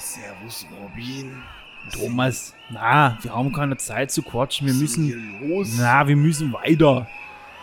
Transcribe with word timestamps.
servus, 0.00 0.66
Robin. 0.80 1.42
Thomas, 1.92 2.54
na, 2.70 3.18
wir 3.22 3.34
haben 3.34 3.52
keine 3.52 3.76
Zeit 3.76 4.10
zu 4.10 4.22
quatschen. 4.22 4.66
Wir 4.66 4.74
Was 4.74 4.80
müssen. 4.80 5.08
ist 5.08 5.14
denn 5.14 5.38
hier 5.40 5.48
los? 5.48 5.68
Na, 5.78 6.06
wir 6.06 6.16
müssen 6.16 6.52
weiter. 6.52 7.06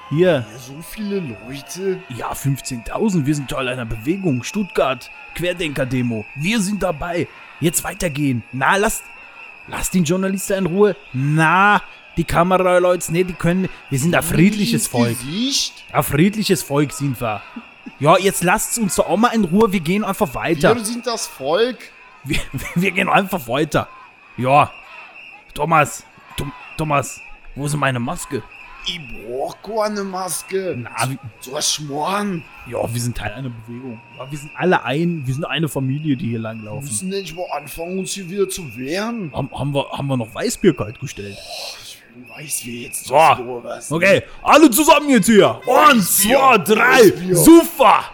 Hier, 0.10 0.46
Ja, 0.52 0.60
so 0.60 0.74
viele 0.82 1.20
Leute. 1.20 2.00
ja, 2.10 2.32
15.000. 2.32 3.26
Wir 3.26 3.36
sind 3.36 3.50
Teil 3.50 3.68
einer 3.68 3.86
Bewegung. 3.86 4.42
Stuttgart, 4.44 5.12
Querdenker-Demo. 5.36 6.26
Wir 6.36 6.62
sind 6.62 6.82
dabei. 6.82 7.28
Jetzt 7.60 7.84
weitergehen. 7.84 8.42
Na, 8.54 8.78
lass, 8.78 9.04
lass 9.68 9.92
den 9.92 10.04
Journalisten 10.06 10.54
in 10.54 10.66
Ruhe. 10.68 10.96
Na, 11.14 11.82
die 12.16 12.24
Kameraleute, 12.24 13.12
nee, 13.12 13.24
die 13.26 13.34
können. 13.34 13.68
Wir 13.90 14.00
sind 14.00 14.16
ein 14.16 14.24
friedliches 14.24 14.88
Volk. 14.88 15.18
Ein 15.92 16.04
friedliches 16.04 16.64
Volk 16.64 16.92
sind 16.94 17.20
wir. 17.22 17.42
Ja, 18.00 18.18
jetzt 18.18 18.44
lasst 18.44 18.80
uns 18.80 18.96
doch 18.96 19.08
auch 19.08 19.18
mal 19.18 19.30
in 19.36 19.44
Ruhe. 19.44 19.72
Wir 19.72 19.80
gehen 19.82 20.04
einfach 20.04 20.34
weiter. 20.34 20.74
Wir 20.76 20.86
sind 20.86 21.06
das 21.06 21.28
Volk. 21.28 21.78
Wir, 22.28 22.40
wir 22.76 22.92
gehen 22.92 23.10
einfach 23.10 23.48
weiter. 23.48 23.88
Ja. 24.38 24.72
Thomas. 25.54 26.04
Tom, 26.38 26.52
Thomas. 26.78 27.20
Wo 27.56 27.66
ist 27.66 27.76
meine 27.76 28.00
Maske? 28.00 28.44
Ich 28.90 29.02
brauch 29.28 29.58
keine 29.64 30.04
Maske. 30.04 30.76
Na, 30.78 31.10
wie, 31.10 31.18
So 31.42 31.52
was 31.52 31.74
schmoren. 31.74 32.44
ja, 32.68 32.78
wir 32.94 33.02
sind 33.02 33.18
Teil 33.18 33.34
einer 33.34 33.50
Bewegung. 33.50 34.00
Ja, 34.18 34.30
wir 34.32 34.38
sind 34.38 34.52
alle 34.56 34.84
ein. 34.86 35.24
Wir 35.26 35.34
sind 35.34 35.44
eine 35.44 35.68
Familie, 35.68 36.16
die 36.16 36.26
hier 36.26 36.34
Wir 36.34 36.40
langlaufen. 36.40 36.88
müssen 36.88 37.10
nicht 37.10 37.36
mal 37.36 37.46
anfangen, 37.58 38.00
uns 38.00 38.12
hier 38.14 38.30
wieder 38.30 38.48
zu 38.48 38.64
wehren. 38.78 39.32
Haben, 39.34 39.50
haben, 39.52 39.74
wir, 39.74 39.90
haben 39.92 40.08
wir 40.08 40.16
noch 40.18 40.34
Weißbier 40.34 40.74
kalt 40.76 41.00
gestellt? 41.02 41.38
Ich 41.84 41.98
weiß, 42.30 42.66
wie 42.66 42.84
jetzt 42.86 43.06
So. 43.06 43.16
Okay, 43.96 44.24
alle 44.42 44.70
zusammen 44.72 45.10
jetzt 45.10 45.26
hier. 45.26 45.60
Eins, 45.90 46.20
zwei, 46.20 46.58
drei. 46.60 47.12
Super. 47.34 48.06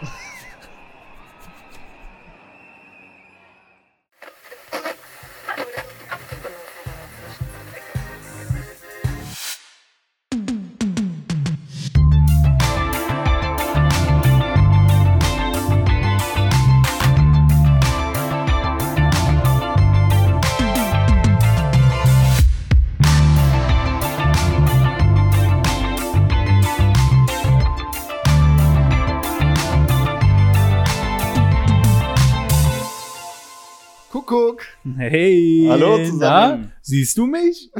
Hey. 35.14 35.68
Hallo 35.70 35.96
Na, 35.96 36.04
zusammen. 36.04 36.72
siehst 36.82 37.16
du 37.18 37.26
mich? 37.26 37.70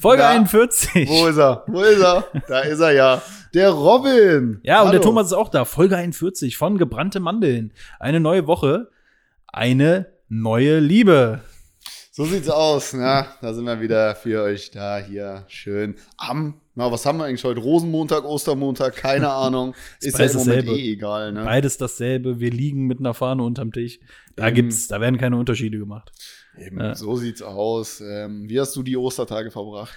Folge 0.00 0.22
Na, 0.22 0.28
41. 0.30 1.06
Wo 1.06 1.26
ist 1.26 1.36
er? 1.36 1.62
Wo 1.66 1.82
ist 1.82 2.00
er? 2.00 2.24
Da 2.48 2.60
ist 2.60 2.80
er 2.80 2.92
ja. 2.92 3.22
Der 3.52 3.68
Robin. 3.68 4.60
Ja, 4.62 4.80
und 4.80 4.92
der 4.92 5.00
Hallo. 5.00 5.02
Thomas 5.02 5.26
ist 5.26 5.34
auch 5.34 5.50
da. 5.50 5.66
Folge 5.66 5.98
41 5.98 6.56
von 6.56 6.78
Gebrannte 6.78 7.20
Mandeln. 7.20 7.74
Eine 7.98 8.18
neue 8.18 8.46
Woche, 8.46 8.88
eine 9.46 10.06
neue 10.30 10.78
Liebe. 10.78 11.40
So 12.12 12.24
sieht's 12.24 12.48
aus. 12.48 12.92
Ja, 12.92 13.26
da 13.42 13.52
sind 13.52 13.66
wir 13.66 13.82
wieder 13.82 14.14
für 14.14 14.40
euch 14.42 14.70
da 14.70 14.96
hier 15.00 15.44
schön 15.48 15.96
am. 16.16 16.62
Na, 16.80 16.90
was 16.90 17.04
haben 17.04 17.18
wir 17.18 17.26
eigentlich 17.26 17.44
heute? 17.44 17.60
Rosenmontag, 17.60 18.24
Ostermontag, 18.24 18.96
keine 18.96 19.28
Ahnung. 19.32 19.74
Ist 20.00 20.18
ja 20.18 20.24
im 20.24 20.32
Moment 20.32 20.60
dasselbe. 20.66 20.80
eh 20.80 20.92
egal, 20.94 21.32
ne? 21.32 21.44
Beides 21.44 21.76
dasselbe. 21.76 22.40
Wir 22.40 22.50
liegen 22.50 22.86
mit 22.86 23.00
einer 23.00 23.12
Fahne 23.12 23.42
unterm 23.42 23.70
Tisch. 23.70 24.00
Da 24.34 24.46
Eben. 24.46 24.54
gibt's, 24.54 24.88
da 24.88 24.98
werden 24.98 25.18
keine 25.18 25.36
Unterschiede 25.36 25.78
gemacht. 25.78 26.10
Eben, 26.56 26.80
Ja. 26.80 26.94
so 26.94 27.16
sieht's 27.16 27.42
aus. 27.42 28.00
Ähm, 28.00 28.48
wie 28.48 28.58
hast 28.58 28.74
du 28.76 28.82
die 28.82 28.96
Ostertage 28.96 29.50
verbracht? 29.50 29.92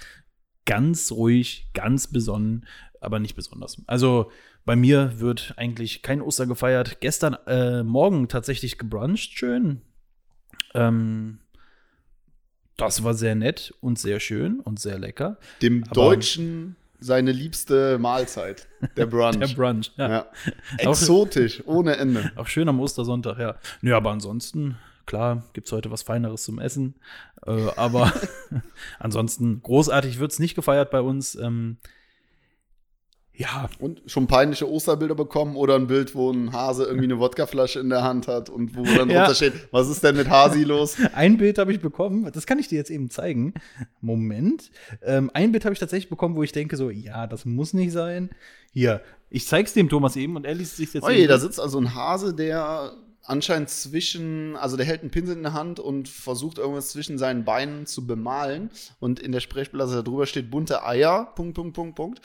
Ganz 0.66 1.10
ruhig, 1.10 1.70
ganz 1.72 2.06
besonnen, 2.12 2.66
aber 3.00 3.18
nicht 3.18 3.34
besonders. 3.34 3.80
Also 3.86 4.30
bei 4.66 4.76
mir 4.76 5.20
wird 5.20 5.54
eigentlich 5.56 6.02
kein 6.02 6.20
Oster 6.20 6.44
gefeiert. 6.46 7.00
Gestern 7.00 7.32
äh, 7.46 7.82
Morgen 7.82 8.28
tatsächlich 8.28 8.76
gebruncht, 8.76 9.32
schön. 9.38 9.80
Ähm, 10.74 11.38
das 12.76 13.04
war 13.04 13.14
sehr 13.14 13.34
nett 13.34 13.72
und 13.80 13.98
sehr 13.98 14.20
schön 14.20 14.60
und 14.60 14.80
sehr 14.80 14.98
lecker. 14.98 15.36
Dem 15.62 15.84
Aber- 15.84 15.94
Deutschen 15.94 16.76
seine 17.00 17.32
liebste 17.32 17.98
Mahlzeit, 17.98 18.66
der 18.96 19.06
Brunch. 19.14 19.38
Der 19.38 19.48
Brunch, 19.48 19.92
ja. 19.96 20.08
ja. 20.10 20.26
Exotisch, 20.78 21.62
ohne 21.66 21.96
Ende. 21.96 22.32
Auch 22.36 22.46
schön 22.46 22.68
am 22.68 22.80
Ostersonntag, 22.80 23.38
ja. 23.38 23.56
Nö, 23.82 23.94
aber 23.94 24.10
ansonsten, 24.10 24.76
klar, 25.04 25.44
gibt's 25.52 25.70
heute 25.72 25.90
was 25.90 26.02
Feineres 26.02 26.44
zum 26.44 26.58
Essen. 26.58 26.94
Äh, 27.46 27.68
aber 27.76 28.10
ansonsten, 28.98 29.60
großartig 29.62 30.18
wird's 30.18 30.38
nicht 30.38 30.54
gefeiert 30.54 30.90
bei 30.90 31.00
uns. 31.02 31.34
Ähm, 31.34 31.76
ja, 33.36 33.68
Und 33.80 34.00
schon 34.06 34.28
peinliche 34.28 34.70
Osterbilder 34.70 35.16
bekommen 35.16 35.56
oder 35.56 35.74
ein 35.74 35.88
Bild, 35.88 36.14
wo 36.14 36.30
ein 36.30 36.52
Hase 36.52 36.84
irgendwie 36.84 37.06
eine 37.06 37.18
Wodkaflasche 37.18 37.80
in 37.80 37.90
der 37.90 38.04
Hand 38.04 38.28
hat 38.28 38.48
und 38.48 38.76
wo 38.76 38.84
dann 38.84 39.10
Ja. 39.10 39.24
drunter 39.24 39.34
steht, 39.34 39.52
was 39.72 39.88
ist 39.88 40.04
denn 40.04 40.16
mit 40.16 40.30
Hasi 40.30 40.62
los? 40.62 40.96
ein 41.14 41.36
Bild 41.36 41.58
habe 41.58 41.72
ich 41.72 41.80
bekommen, 41.80 42.30
das 42.32 42.46
kann 42.46 42.60
ich 42.60 42.68
dir 42.68 42.76
jetzt 42.76 42.90
eben 42.90 43.10
zeigen. 43.10 43.54
Moment. 44.00 44.70
Ähm, 45.02 45.30
ein 45.34 45.50
Bild 45.50 45.64
habe 45.64 45.72
ich 45.72 45.80
tatsächlich 45.80 46.08
bekommen, 46.10 46.36
wo 46.36 46.44
ich 46.44 46.52
denke 46.52 46.76
so, 46.76 46.90
ja, 46.90 47.26
das 47.26 47.44
muss 47.44 47.74
nicht 47.74 47.92
sein. 47.92 48.30
Hier, 48.72 49.00
ich 49.30 49.46
zeig's 49.48 49.72
dem 49.72 49.88
Thomas 49.88 50.14
eben 50.14 50.36
und 50.36 50.46
er 50.46 50.54
liest 50.54 50.76
sich 50.76 50.94
jetzt 50.94 51.02
Oje, 51.02 51.26
da 51.26 51.38
sitzt 51.38 51.58
also 51.58 51.78
ein 51.78 51.94
Hase, 51.94 52.34
der 52.34 52.92
anscheinend 53.24 53.70
zwischen, 53.70 54.54
also 54.56 54.76
der 54.76 54.86
hält 54.86 55.00
einen 55.00 55.10
Pinsel 55.10 55.36
in 55.36 55.42
der 55.42 55.54
Hand 55.54 55.80
und 55.80 56.08
versucht 56.08 56.58
irgendwas 56.58 56.90
zwischen 56.90 57.18
seinen 57.18 57.44
Beinen 57.44 57.86
zu 57.86 58.06
bemalen. 58.06 58.70
Und 59.00 59.18
in 59.18 59.32
der 59.32 59.40
Sprechblase 59.40 60.04
darüber 60.04 60.26
steht 60.26 60.50
bunte 60.50 60.84
Eier, 60.86 61.32
Punkt, 61.34 61.54
Punkt, 61.54 61.74
Punkt, 61.74 61.96
Punkt. 61.96 62.20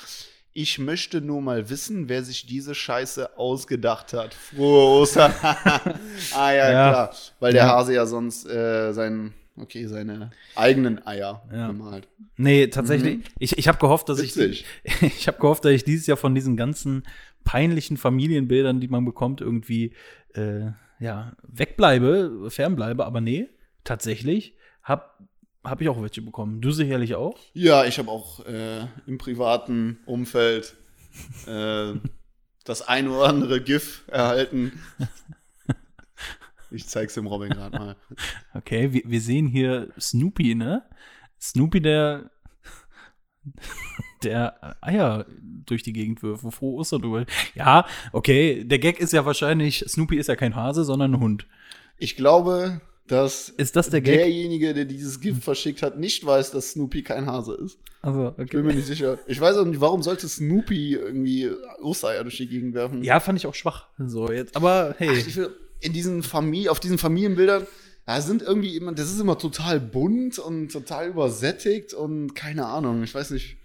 Ich 0.62 0.78
möchte 0.78 1.22
nur 1.22 1.42
mal 1.42 1.70
wissen, 1.70 2.09
wer 2.09 2.22
sich 2.22 2.46
diese 2.46 2.75
Scheiße 2.75 3.38
ausgedacht 3.38 4.12
hat. 4.12 4.34
Frohe 4.34 5.00
Ostern. 5.00 5.31
ah 5.42 6.52
ja, 6.52 6.70
Ja. 6.72 6.90
klar. 6.90 7.16
Weil 7.40 7.53
der 7.53 7.64
Ja. 7.64 7.70
Hase 7.70 7.94
ja 7.94 8.06
sonst 8.06 8.46
äh, 8.46 8.92
sein, 8.92 9.34
okay, 9.56 9.86
seine 9.88 10.31
eigenen 10.58 11.08
Eier 11.08 11.44
Ja. 11.50 11.68
bemalt. 11.68 12.09
Nee, 12.36 12.68
tatsächlich. 12.68 13.19
Mhm. 13.19 13.24
Ich, 13.40 13.58
ich 13.58 13.69
habe 13.69 13.78
gehofft, 13.78 14.09
dass 14.09 14.22
Witzig. 14.22 14.66
ich. 14.84 15.02
Ich 15.02 15.28
habe 15.30 15.40
gehofft, 15.40 15.64
dass 15.64 15.72
ich 15.72 15.86
dieses 15.86 16.08
Jahr 16.08 16.18
von 16.18 16.36
diesen 16.36 16.58
ganzen 16.58 17.03
peinlichen 17.46 17.96
Familienbildern, 17.96 18.81
die 18.81 18.90
man 18.90 19.06
bekommt, 19.06 19.40
irgendwie 19.40 19.94
äh, 20.34 20.72
ja, 21.00 21.31
wegbleibe, 21.44 22.50
fernbleibe, 22.50 23.06
aber 23.06 23.22
nee, 23.22 23.48
tatsächlich 23.86 24.56
habe 24.84 25.06
hab 25.64 25.81
ich 25.81 25.90
auch 25.90 26.02
welche 26.02 26.22
bekommen. 26.22 26.62
Du 26.62 26.72
sicherlich 26.72 27.16
auch. 27.16 27.38
Ja, 27.53 27.86
ich 27.86 27.97
habe 28.00 28.09
auch 28.09 28.46
äh, 28.46 28.86
im 29.08 29.18
privaten 29.18 30.00
Umfeld 30.06 30.75
äh, 31.47 31.94
das 32.64 32.88
ein 32.88 33.08
oder 33.08 33.28
andere 33.28 33.62
GIF 33.62 34.03
erhalten. 34.08 34.80
Ich 36.72 36.88
zeig's 36.88 37.16
dem 37.16 37.25
Robin 37.25 37.50
gerade 37.50 37.78
mal. 37.78 37.96
Okay, 38.53 38.94
wir, 38.94 39.02
wir 39.06 39.22
sehen 39.22 39.48
hier 39.48 39.90
Snoopy, 40.00 40.53
ne? 40.56 40.84
Snoopy, 41.40 41.81
der 41.81 42.30
der 44.24 44.78
Eier 44.81 45.25
durch 45.66 45.84
die 45.84 45.94
Gegend 45.94 46.22
wirft, 46.24 46.44
wo 46.44 46.52
frohe 46.52 46.80
Ostern 46.80 47.02
drüber. 47.02 47.25
Ja, 47.56 47.86
okay, 48.12 48.64
der 48.66 48.80
Gag 48.80 49.00
ist 49.00 49.14
ja 49.14 49.25
wahrscheinlich, 49.25 49.86
Snoopy 49.88 50.18
ist 50.18 50.28
ja 50.28 50.36
kein 50.36 50.56
Hase, 50.56 50.84
sondern 50.84 51.14
ein 51.14 51.19
Hund. 51.19 51.48
Ich 51.98 52.16
glaube, 52.16 52.81
dass 53.12 53.50
Ist 53.50 53.75
das 53.75 53.90
der 53.90 54.02
derjenige, 54.02 54.74
der 54.74 54.86
dieses 54.86 55.20
GIF 55.20 55.44
verschickt 55.44 55.81
hat, 55.81 55.97
nicht 55.97 56.25
weiß, 56.25 56.52
dass 56.52 56.72
Snoopy 56.72 57.03
kein 57.03 57.25
Hase 57.25 57.56
ist. 57.56 57.78
Also, 58.02 58.34
Ich 58.38 58.52
bin 58.52 58.66
mir 58.66 58.74
nicht 58.74 58.88
sicher. 58.88 59.18
Ich 59.28 59.42
weiß 59.42 59.58
auch 59.58 59.66
nicht, 59.66 59.81
warum 59.81 60.03
sollte 60.03 60.28
Snoopy 60.30 60.94
irgendwie 60.94 61.50
Ostereier 61.81 62.24
durch 62.24 62.38
die 62.38 62.48
Gegend 62.48 62.74
werfen? 62.74 63.03
Ja, 63.03 63.19
fand 63.19 63.40
ich 63.40 63.48
auch 63.48 63.56
schwach. 63.56 63.88
So 63.98 64.31
jetzt, 64.31 64.56
aber 64.56 64.96
hey, 64.98 65.09
Ach, 65.12 65.36
will, 65.36 65.56
in 65.81 65.92
diesen 65.92 66.24
Familie, 66.24 66.72
auf 66.72 66.80
diesen 66.80 66.98
Familienbildern, 66.98 67.66
da 68.06 68.22
sind 68.22 68.42
irgendwie 68.42 68.75
immer, 68.75 68.94
das 68.94 69.12
ist 69.12 69.19
immer 69.19 69.38
total 69.38 69.80
bunt 69.80 70.39
und 70.39 70.72
total 70.72 71.10
übersättigt 71.10 71.94
und 71.94 72.36
keine 72.36 72.66
Ahnung, 72.66 73.04
ich 73.04 73.13
weiß 73.13 73.31
nicht. 73.31 73.57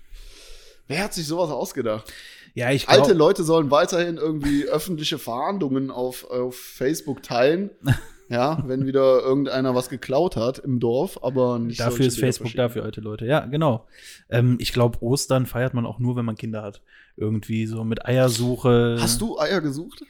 Wer 0.88 1.04
hat 1.04 1.14
sich 1.14 1.26
sowas 1.26 1.50
ausgedacht? 1.50 2.12
ja, 2.54 2.70
ich 2.70 2.86
glaub, 2.86 3.00
Alte 3.00 3.14
Leute 3.14 3.42
sollen 3.42 3.70
weiterhin 3.70 4.16
irgendwie 4.16 4.64
öffentliche 4.64 5.18
Verhandlungen 5.18 5.90
auf, 5.90 6.24
auf 6.24 6.56
Facebook 6.56 7.22
teilen. 7.22 7.70
Ja, 8.28 8.62
wenn 8.66 8.86
wieder 8.86 9.20
irgendeiner 9.20 9.74
was 9.74 9.88
geklaut 9.88 10.36
hat 10.36 10.58
im 10.58 10.80
Dorf, 10.80 11.22
aber 11.22 11.58
nicht 11.58 11.80
dafür 11.80 12.06
ist 12.06 12.18
Facebook 12.18 12.54
dafür 12.54 12.84
alte 12.84 13.00
Leute. 13.00 13.26
Ja, 13.26 13.40
genau. 13.46 13.86
Ähm, 14.30 14.56
ich 14.60 14.72
glaube, 14.72 15.02
Ostern 15.02 15.46
feiert 15.46 15.74
man 15.74 15.84
auch 15.84 15.98
nur, 15.98 16.16
wenn 16.16 16.24
man 16.24 16.36
Kinder 16.36 16.62
hat. 16.62 16.80
Irgendwie 17.16 17.66
so 17.66 17.84
mit 17.84 18.06
Eiersuche. 18.06 18.96
Hast 18.98 19.20
du 19.20 19.38
Eier 19.38 19.60
gesucht? 19.60 20.02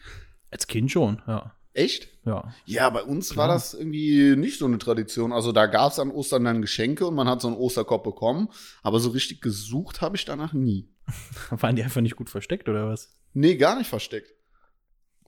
als 0.54 0.66
Kind 0.68 0.90
schon? 0.90 1.20
Ja, 1.26 1.52
Echt? 1.74 2.08
ja. 2.24 2.54
Ja, 2.64 2.88
bei 2.88 3.02
uns 3.02 3.30
Klar. 3.30 3.48
war 3.48 3.54
das 3.54 3.74
irgendwie 3.74 4.36
nicht 4.36 4.58
so 4.58 4.66
eine 4.66 4.78
Tradition. 4.78 5.32
Also 5.32 5.50
da 5.50 5.66
gab 5.66 5.90
es 5.92 5.98
an 5.98 6.10
Ostern 6.10 6.44
dann 6.44 6.62
Geschenke 6.62 7.06
und 7.06 7.16
man 7.16 7.28
hat 7.28 7.42
so 7.42 7.48
einen 7.48 7.56
Osterkorb 7.56 8.04
bekommen. 8.04 8.48
Aber 8.82 9.00
so 9.00 9.10
richtig 9.10 9.40
gesucht 9.40 10.00
habe 10.00 10.16
ich 10.16 10.24
danach 10.24 10.52
nie. 10.52 10.88
Waren 11.50 11.74
die 11.74 11.82
einfach 11.82 12.00
nicht 12.00 12.16
gut 12.16 12.30
versteckt 12.30 12.68
oder 12.68 12.88
was? 12.88 13.12
Nee, 13.34 13.56
gar 13.56 13.76
nicht 13.76 13.88
versteckt. 13.88 14.32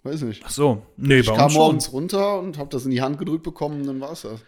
Weiß 0.07 0.23
nicht. 0.23 0.43
Ach 0.45 0.51
so. 0.51 0.83
Nee, 0.97 1.21
Ich 1.21 1.27
kam 1.33 1.53
morgens 1.53 1.93
runter 1.93 2.39
und 2.39 2.59
habe 2.59 2.71
das 2.71 2.85
in 2.85 2.91
die 2.91 3.03
Hand 3.03 3.19
gedrückt 3.19 3.43
bekommen, 3.43 3.87
dann 3.87 4.01
war 4.01 4.13
es 4.13 4.23
das. 4.23 4.41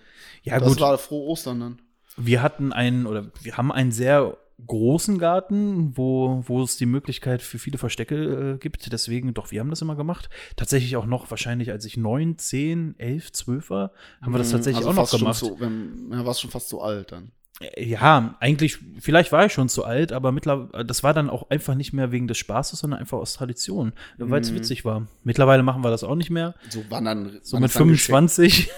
Ja, 0.43 0.59
das 0.59 0.69
gut. 0.69 0.81
war 0.81 0.97
frohe 0.99 1.29
Ostern 1.29 1.61
dann. 1.61 1.83
wir 2.17 2.43
hatten 2.43 2.73
einen, 2.73 3.07
oder 3.07 3.31
wir 3.43 3.57
haben 3.57 3.73
einen 3.73 3.93
sehr 3.93 4.37
großen 4.67 5.19
Garten, 5.19 5.97
wo, 5.97 6.43
wo 6.47 6.63
es 6.63 6.77
die 6.77 6.87
Möglichkeit 6.87 7.43
für 7.43 7.59
viele 7.59 7.79
Verstecke 7.79 8.55
äh, 8.55 8.59
gibt. 8.59 8.93
Deswegen, 8.93 9.35
doch, 9.35 9.51
wir 9.51 9.61
haben 9.61 9.71
das 9.71 9.83
immer 9.83 9.95
gemacht. 9.95 10.29
Tatsächlich 10.57 10.97
auch 10.97 11.07
noch, 11.07 11.31
wahrscheinlich 11.31 11.71
als 11.71 11.85
ich 11.85 11.97
neun, 11.97 12.39
zehn, 12.39 12.95
elf, 12.99 13.31
zwölf 13.33 13.71
war, 13.71 13.93
haben 14.21 14.33
wir 14.33 14.39
das 14.39 14.51
tatsächlich 14.51 14.87
Also 14.87 15.01
auch 15.01 15.05
noch 15.05 15.19
gemacht. 15.19 15.39
So, 15.39 15.61
wenn, 15.61 16.11
ja, 16.13 16.25
warst 16.25 16.41
schon 16.41 16.51
fast 16.51 16.69
so 16.69 16.83
alt 16.83 17.13
dann. 17.13 17.31
Äh, 17.61 17.85
Ja, 17.85 18.37
eigentlich, 18.41 18.79
vielleicht 19.01 19.33
war 19.33 19.47
ich 19.47 19.53
schon 19.53 19.69
zu 19.69 19.85
alt, 19.85 20.13
aber 20.13 20.33
mittlerweile, 20.33 20.85
das 20.85 21.03
war 21.03 21.15
dann 21.15 21.29
auch 21.31 21.51
einfach 21.51 21.75
nicht 21.75 21.93
mehr 21.93 22.13
wegen 22.13 22.29
des 22.29 22.39
Spaßes, 22.39 22.79
sondern 22.81 23.01
einfach 23.01 23.19
aus 23.19 23.35
Tradition, 23.35 23.93
weil 24.17 24.41
es 24.41 24.51
Mhm. 24.51 24.57
witzig 24.57 24.85
war. 24.85 25.07
Mittlerweile 25.25 25.63
machen 25.63 25.83
wir 25.83 25.91
das 25.91 26.05
auch 26.05 26.15
nicht 26.15 26.31
mehr. 26.31 26.55
So 26.71 26.89
wandern. 26.91 27.39
So 27.43 27.59
mit 27.59 27.71
25 27.71 28.71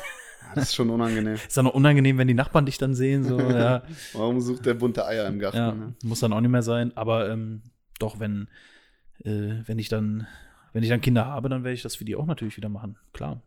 Das 0.54 0.64
ist 0.64 0.74
schon 0.74 0.90
unangenehm. 0.90 1.34
ist 1.46 1.56
dann 1.56 1.66
noch 1.66 1.74
unangenehm, 1.74 2.18
wenn 2.18 2.26
die 2.26 2.34
Nachbarn 2.34 2.66
dich 2.66 2.76
dann 2.78 2.94
sehen. 2.94 3.22
So, 3.22 3.38
ja, 3.50 3.82
Warum 4.14 4.40
sucht 4.40 4.66
der 4.66 4.74
bunte 4.74 5.06
Eier 5.06 5.26
im 5.28 5.38
Garten? 5.38 5.56
ja, 5.56 5.72
Ne? 5.72 5.94
muss 6.02 6.20
dann 6.20 6.32
auch 6.32 6.40
nicht 6.40 6.50
mehr 6.50 6.62
sein. 6.62 6.96
Aber 6.96 7.30
ähm, 7.30 7.62
doch, 8.00 8.18
wenn, 8.18 8.48
äh, 9.24 9.60
wenn 9.66 9.78
ich 9.78 9.88
dann, 9.88 10.26
wenn 10.72 10.82
ich 10.82 10.88
dann 10.88 11.00
Kinder 11.00 11.26
habe, 11.26 11.48
dann 11.48 11.62
werde 11.62 11.74
ich 11.74 11.82
das 11.82 11.94
für 11.96 12.04
die 12.04 12.16
auch 12.16 12.26
natürlich 12.26 12.56
wieder 12.56 12.68
machen. 12.68 12.96
Klar. 13.12 13.42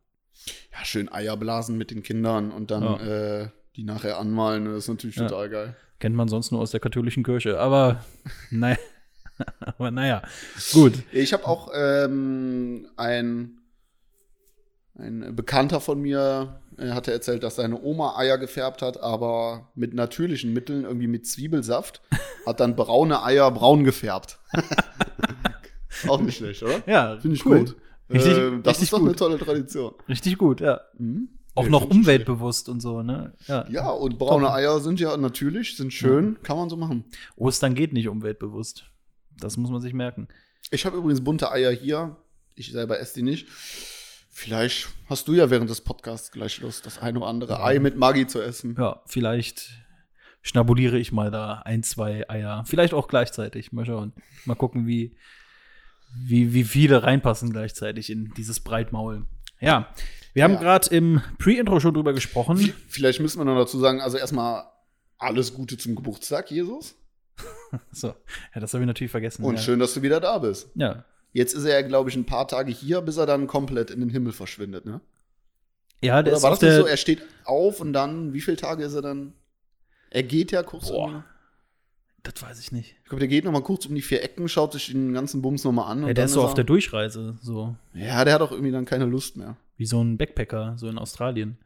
Ja, 0.71 0.85
schön 0.85 1.11
Eier 1.11 1.35
blasen 1.37 1.77
mit 1.77 1.91
den 1.91 2.03
Kindern 2.03 2.51
und 2.51 2.71
dann 2.71 2.83
Ja. 2.83 2.97
äh, 3.43 3.49
die 3.75 3.83
nachher 3.83 4.17
anmalen. 4.19 4.65
Das 4.65 4.75
ist 4.83 4.87
natürlich 4.89 5.15
Ja. 5.15 5.27
total 5.27 5.49
geil. 5.49 5.75
Kennt 5.99 6.15
man 6.15 6.27
sonst 6.27 6.51
nur 6.51 6.61
aus 6.61 6.71
der 6.71 6.79
katholischen 6.79 7.23
Kirche. 7.23 7.59
Aber 7.59 8.03
naja. 8.51 8.77
aber 9.59 9.91
naja. 9.91 10.21
Gut. 10.73 10.93
Ich 11.11 11.33
habe 11.33 11.47
auch 11.47 11.71
ähm, 11.75 12.87
ein, 12.97 13.59
ein 14.95 15.35
Bekannter 15.35 15.81
von 15.81 15.99
mir, 16.01 16.61
äh, 16.77 16.91
hatte 16.91 17.11
erzählt, 17.11 17.41
dass 17.43 17.55
seine 17.55 17.81
Oma 17.81 18.15
Eier 18.17 18.37
gefärbt 18.37 18.81
hat, 18.83 19.01
aber 19.01 19.71
mit 19.75 19.93
natürlichen 19.93 20.53
Mitteln, 20.53 20.83
irgendwie 20.83 21.07
mit 21.07 21.25
Zwiebelsaft, 21.25 22.01
hat 22.45 22.59
dann 22.59 22.75
braune 22.75 23.23
Eier 23.23 23.49
braun 23.51 23.83
gefärbt. 23.83 24.39
auch 26.07 26.21
nicht 26.21 26.37
schlecht, 26.37 26.61
oder? 26.63 26.83
Ja, 26.85 27.17
Finde 27.19 27.35
ich 27.35 27.45
cool. 27.45 27.59
gut. 27.59 27.75
Richtig- 28.09 28.37
äh, 28.37 28.51
das 28.61 28.73
richtig 28.73 28.83
ist 28.83 28.93
doch 28.93 28.99
gut. 28.99 29.07
eine 29.07 29.15
tolle 29.15 29.37
Tradition. 29.39 29.93
Richtig 30.07 30.37
gut, 30.37 30.61
ja. 30.61 30.81
Mhm. 30.97 31.29
Auch 31.55 31.63
Nee, 31.65 31.69
noch 31.69 31.89
umweltbewusst 31.89 32.67
und 32.67 32.79
so, 32.81 33.03
ne? 33.03 33.33
Ja. 33.47 33.67
Ja, 33.69 33.89
und 33.91 34.17
braune 34.17 34.51
Eier 34.51 34.79
sind 34.79 34.99
ja 34.99 35.15
natürlich, 35.17 35.77
sind 35.77 35.93
schön, 35.93 36.41
kann 36.41 36.57
man 36.57 36.69
so 36.69 36.77
machen. 36.77 37.05
Ostern 37.35 37.75
geht 37.75 37.93
nicht 37.93 38.07
umweltbewusst. 38.07 38.89
Das 39.39 39.57
muss 39.57 39.69
man 39.69 39.81
sich 39.81 39.93
merken. 39.93 40.27
Ich 40.71 40.85
habe 40.85 40.97
übrigens 40.97 41.23
bunte 41.23 41.51
Eier 41.51 41.71
hier. 41.71 42.17
Ich 42.55 42.71
selber 42.71 42.99
esse 42.99 43.15
die 43.15 43.23
nicht. 43.23 43.47
Vielleicht 44.31 44.89
hast 45.05 45.27
du 45.27 45.33
ja 45.33 45.51
während 45.51 45.69
des 45.69 45.81
Podcasts 45.81 46.31
gleich 46.31 46.59
Lust, 46.61 46.87
das 46.87 46.97
eine 46.97 47.19
oder 47.19 47.27
andere 47.27 47.63
Ei 47.63 47.77
mit 47.77 47.97
Maggi 47.97 48.25
zu 48.25 48.41
essen. 48.41 48.75
Ja, 48.77 49.01
vielleicht 49.05 49.69
schnabuliere 50.41 50.97
ich 50.97 51.11
mal 51.11 51.29
da 51.29 51.61
ein, 51.65 51.83
zwei 51.83 52.27
Eier. 52.29 52.63
Vielleicht 52.65 52.95
auch 52.95 53.07
gleichzeitig. 53.07 53.71
Mal 53.71 53.85
schauen. 53.85 54.13
Mal 54.45 54.55
gucken, 54.55 54.87
wie, 54.87 55.15
wie, 56.15 56.53
wie 56.53 56.63
viele 56.63 57.03
reinpassen 57.03 57.51
gleichzeitig 57.51 58.09
in 58.09 58.33
dieses 58.35 58.59
Breitmaul. 58.59 59.27
Ja, 59.59 59.93
wir 60.33 60.43
haben 60.43 60.53
Ja. 60.53 60.59
gerade 60.59 60.89
im 60.95 61.21
Pre-Intro 61.39 61.79
schon 61.79 61.93
drüber 61.93 62.13
gesprochen. 62.13 62.73
Vielleicht 62.87 63.19
müssen 63.19 63.39
wir 63.39 63.45
noch 63.45 63.57
dazu 63.57 63.79
sagen, 63.79 64.01
also 64.01 64.17
erstmal 64.17 64.63
alles 65.17 65.53
Gute 65.53 65.77
zum 65.77 65.95
Geburtstag, 65.95 66.51
Jesus. 66.51 66.95
So, 67.91 68.09
ja, 68.53 68.61
das 68.61 68.73
habe 68.73 68.83
ich 68.83 68.87
natürlich 68.87 69.09
vergessen. 69.11 69.43
Und 69.43 69.55
ja. 69.55 69.61
schön, 69.61 69.79
dass 69.79 69.93
du 69.95 70.01
wieder 70.03 70.19
da 70.19 70.37
bist. 70.37 70.69
Ja. 70.75 71.05
Jetzt 71.31 71.55
ist 71.55 71.63
er 71.65 71.79
ja, 71.81 71.87
glaube 71.87 72.11
ich, 72.11 72.15
ein 72.15 72.25
paar 72.25 72.47
Tage 72.47 72.71
hier, 72.71 73.01
bis 73.01 73.17
er 73.17 73.25
dann 73.25 73.47
komplett 73.47 73.89
in 73.89 73.99
den 73.99 74.09
Himmel 74.09 74.31
verschwindet, 74.33 74.85
ne? 74.85 75.01
Ja, 76.01 76.21
der 76.21 76.33
Oder 76.33 76.37
ist 76.37 76.43
war 76.43 76.51
das 76.51 76.61
nicht 76.61 76.75
so? 76.75 76.85
Er 76.85 76.97
steht 76.97 77.23
auf 77.45 77.79
und 77.81 77.93
dann, 77.93 78.33
wie 78.33 78.41
viele 78.41 78.57
Tage 78.57 78.83
ist 78.83 78.93
er 78.93 79.01
dann? 79.01 79.33
Er 80.11 80.21
geht 80.21 80.51
ja 80.51 80.61
kurz 80.61 80.89
Boah. 80.89 81.05
um. 81.07 81.23
das 82.21 82.39
weiß 82.43 82.59
ich 82.59 82.71
nicht. 82.71 82.95
Ich 83.03 83.09
glaube, 83.09 83.19
der 83.21 83.27
geht 83.27 83.45
noch 83.45 83.51
mal 83.51 83.63
kurz 83.63 83.85
um 83.87 83.95
die 83.95 84.01
vier 84.03 84.21
Ecken, 84.21 84.47
schaut 84.47 84.73
sich 84.73 84.91
den 84.91 85.11
ganzen 85.13 85.41
Bums 85.41 85.63
noch 85.63 85.71
mal 85.71 85.87
an. 85.87 86.05
Ja, 86.05 86.13
der 86.13 86.25
ist 86.25 86.33
so 86.33 86.43
auf 86.43 86.51
er- 86.51 86.55
der 86.55 86.63
Durchreise, 86.65 87.37
so 87.41 87.75
Ja, 87.95 88.23
der 88.23 88.35
hat 88.35 88.41
auch 88.41 88.51
irgendwie 88.51 88.71
dann 88.71 88.85
keine 88.85 89.05
Lust 89.05 89.35
mehr. 89.37 89.57
Wie 89.83 89.87
so 89.87 90.01
ein 90.01 90.17
Backpacker, 90.17 90.75
so 90.77 90.87
in 90.87 90.97
Australien. 90.97 91.57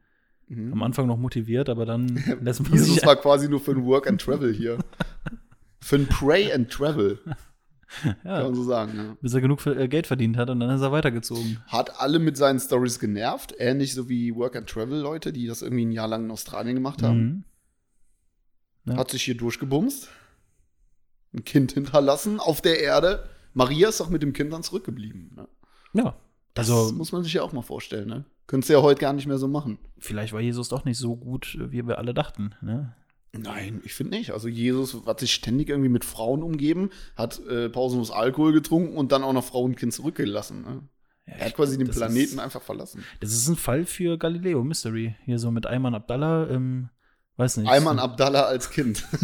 Mhm. 0.48 0.74
Am 0.74 0.82
Anfang 0.82 1.06
noch 1.06 1.18
motiviert, 1.18 1.70
aber 1.70 1.86
dann 1.86 2.08
lässt 2.42 2.64
man 2.64 2.72
Jesus 2.72 2.96
sich 2.96 3.06
war 3.06 3.16
quasi 3.16 3.48
nur 3.48 3.60
für 3.60 3.72
ein 3.72 3.86
Work 3.86 4.08
and 4.08 4.20
Travel 4.20 4.52
hier. 4.52 4.80
für 5.80 5.98
ein 5.98 6.08
Pray 6.08 6.52
and 6.52 6.72
Travel, 6.72 7.20
kann 8.02 8.16
ja, 8.26 8.42
man 8.42 8.56
so 8.56 8.64
sagen. 8.64 8.94
Ja. 8.98 9.18
bis 9.22 9.36
er 9.36 9.42
genug 9.42 9.64
äh, 9.68 9.88
Geld 9.88 10.08
verdient 10.08 10.36
hat 10.36 10.50
und 10.50 10.60
dann 10.60 10.72
ist 10.72 10.82
er 10.82 10.92
weitergezogen. 10.92 11.62
Hat 11.68 12.02
alle 12.02 12.18
mit 12.18 12.38
seinen 12.38 12.60
Stories 12.60 12.98
genervt, 12.98 13.54
ähnlich 13.60 13.94
so 13.94 14.10
wie 14.10 14.34
Work 14.34 14.56
and 14.56 14.68
Travel 14.68 15.00
Leute, 15.00 15.32
die 15.32 15.46
das 15.46 15.62
irgendwie 15.62 15.86
ein 15.86 15.92
Jahr 15.92 16.08
lang 16.08 16.26
in 16.26 16.32
Australien 16.32 16.74
gemacht 16.74 17.04
haben. 17.04 17.20
Mhm. 17.20 17.44
Ja. 18.86 18.98
Hat 18.98 19.12
sich 19.12 19.22
hier 19.22 19.38
durchgebumst, 19.38 20.10
ein 21.36 21.44
Kind 21.44 21.74
hinterlassen 21.74 22.40
auf 22.40 22.62
der 22.62 22.80
Erde. 22.80 23.30
Maria 23.54 23.90
ist 23.90 24.00
doch 24.00 24.10
mit 24.10 24.24
dem 24.24 24.34
Kind 24.34 24.52
dann 24.54 24.64
zurückgeblieben. 24.64 25.34
Ne? 25.36 25.48
Ja, 25.94 26.16
Das 26.58 26.70
also 26.70 26.94
muss 26.94 27.12
man 27.12 27.24
sich 27.24 27.34
ja 27.34 27.42
auch 27.44 27.54
mal 27.54 27.62
vorstellen. 27.62 28.08
Ne? 28.08 28.26
Könntest 28.48 28.70
du 28.70 28.74
ja 28.74 28.82
heute 28.82 29.02
gar 29.02 29.14
nicht 29.14 29.28
mehr 29.28 29.38
so 29.38 29.48
machen. 29.48 29.78
vielleicht 29.98 30.34
war 30.34 30.42
Jesus 30.42 30.70
doch 30.70 30.86
nicht 30.86 30.98
so 30.98 31.16
gut, 31.16 31.58
wie 31.60 31.86
wir 31.88 31.98
alle 31.98 32.14
dachten. 32.14 32.56
Ne? 32.62 32.94
Nein, 33.34 33.82
ich 33.84 33.94
finde 33.94 34.18
nicht. 34.18 34.32
Also 34.32 34.48
Jesus 34.48 35.06
hat 35.06 35.20
sich 35.20 35.34
ständig 35.34 35.70
irgendwie 35.70 35.90
mit 35.90 36.06
Frauen 36.06 36.42
umgeben, 36.44 36.90
hat 37.16 37.40
äh, 37.48 37.70
pausenlos 37.70 38.10
Alkohol 38.10 38.54
getrunken 38.54 38.98
und 38.98 39.12
dann 39.12 39.24
auch 39.24 39.34
noch 39.34 39.44
Frau 39.44 39.62
und 39.64 39.76
Kind 39.76 39.94
zurückgelassen. 39.94 40.62
Ne? 40.62 40.82
Ja, 41.28 41.34
Er 41.34 41.46
hat 41.48 41.56
quasi 41.56 41.78
den 41.78 41.90
Planeten 41.90 42.36
Ist, 42.36 42.40
einfach 42.40 42.62
verlassen. 42.62 43.04
das 43.20 43.34
ist 43.34 43.48
ein 43.48 43.58
Fall 43.58 43.86
für 43.86 44.18
Galileo 44.18 44.64
Mystery. 44.64 45.16
Hier 45.26 45.40
so 45.40 45.52
mit 45.52 45.66
Ayman 45.68 45.94
Abdallah, 45.94 46.50
ähm, 46.50 46.90
weiß 47.36 47.58
nicht. 47.58 47.70
Ayman 47.70 48.00
Abdallah 48.00 48.44
als 48.44 48.70
Kind. 48.72 49.06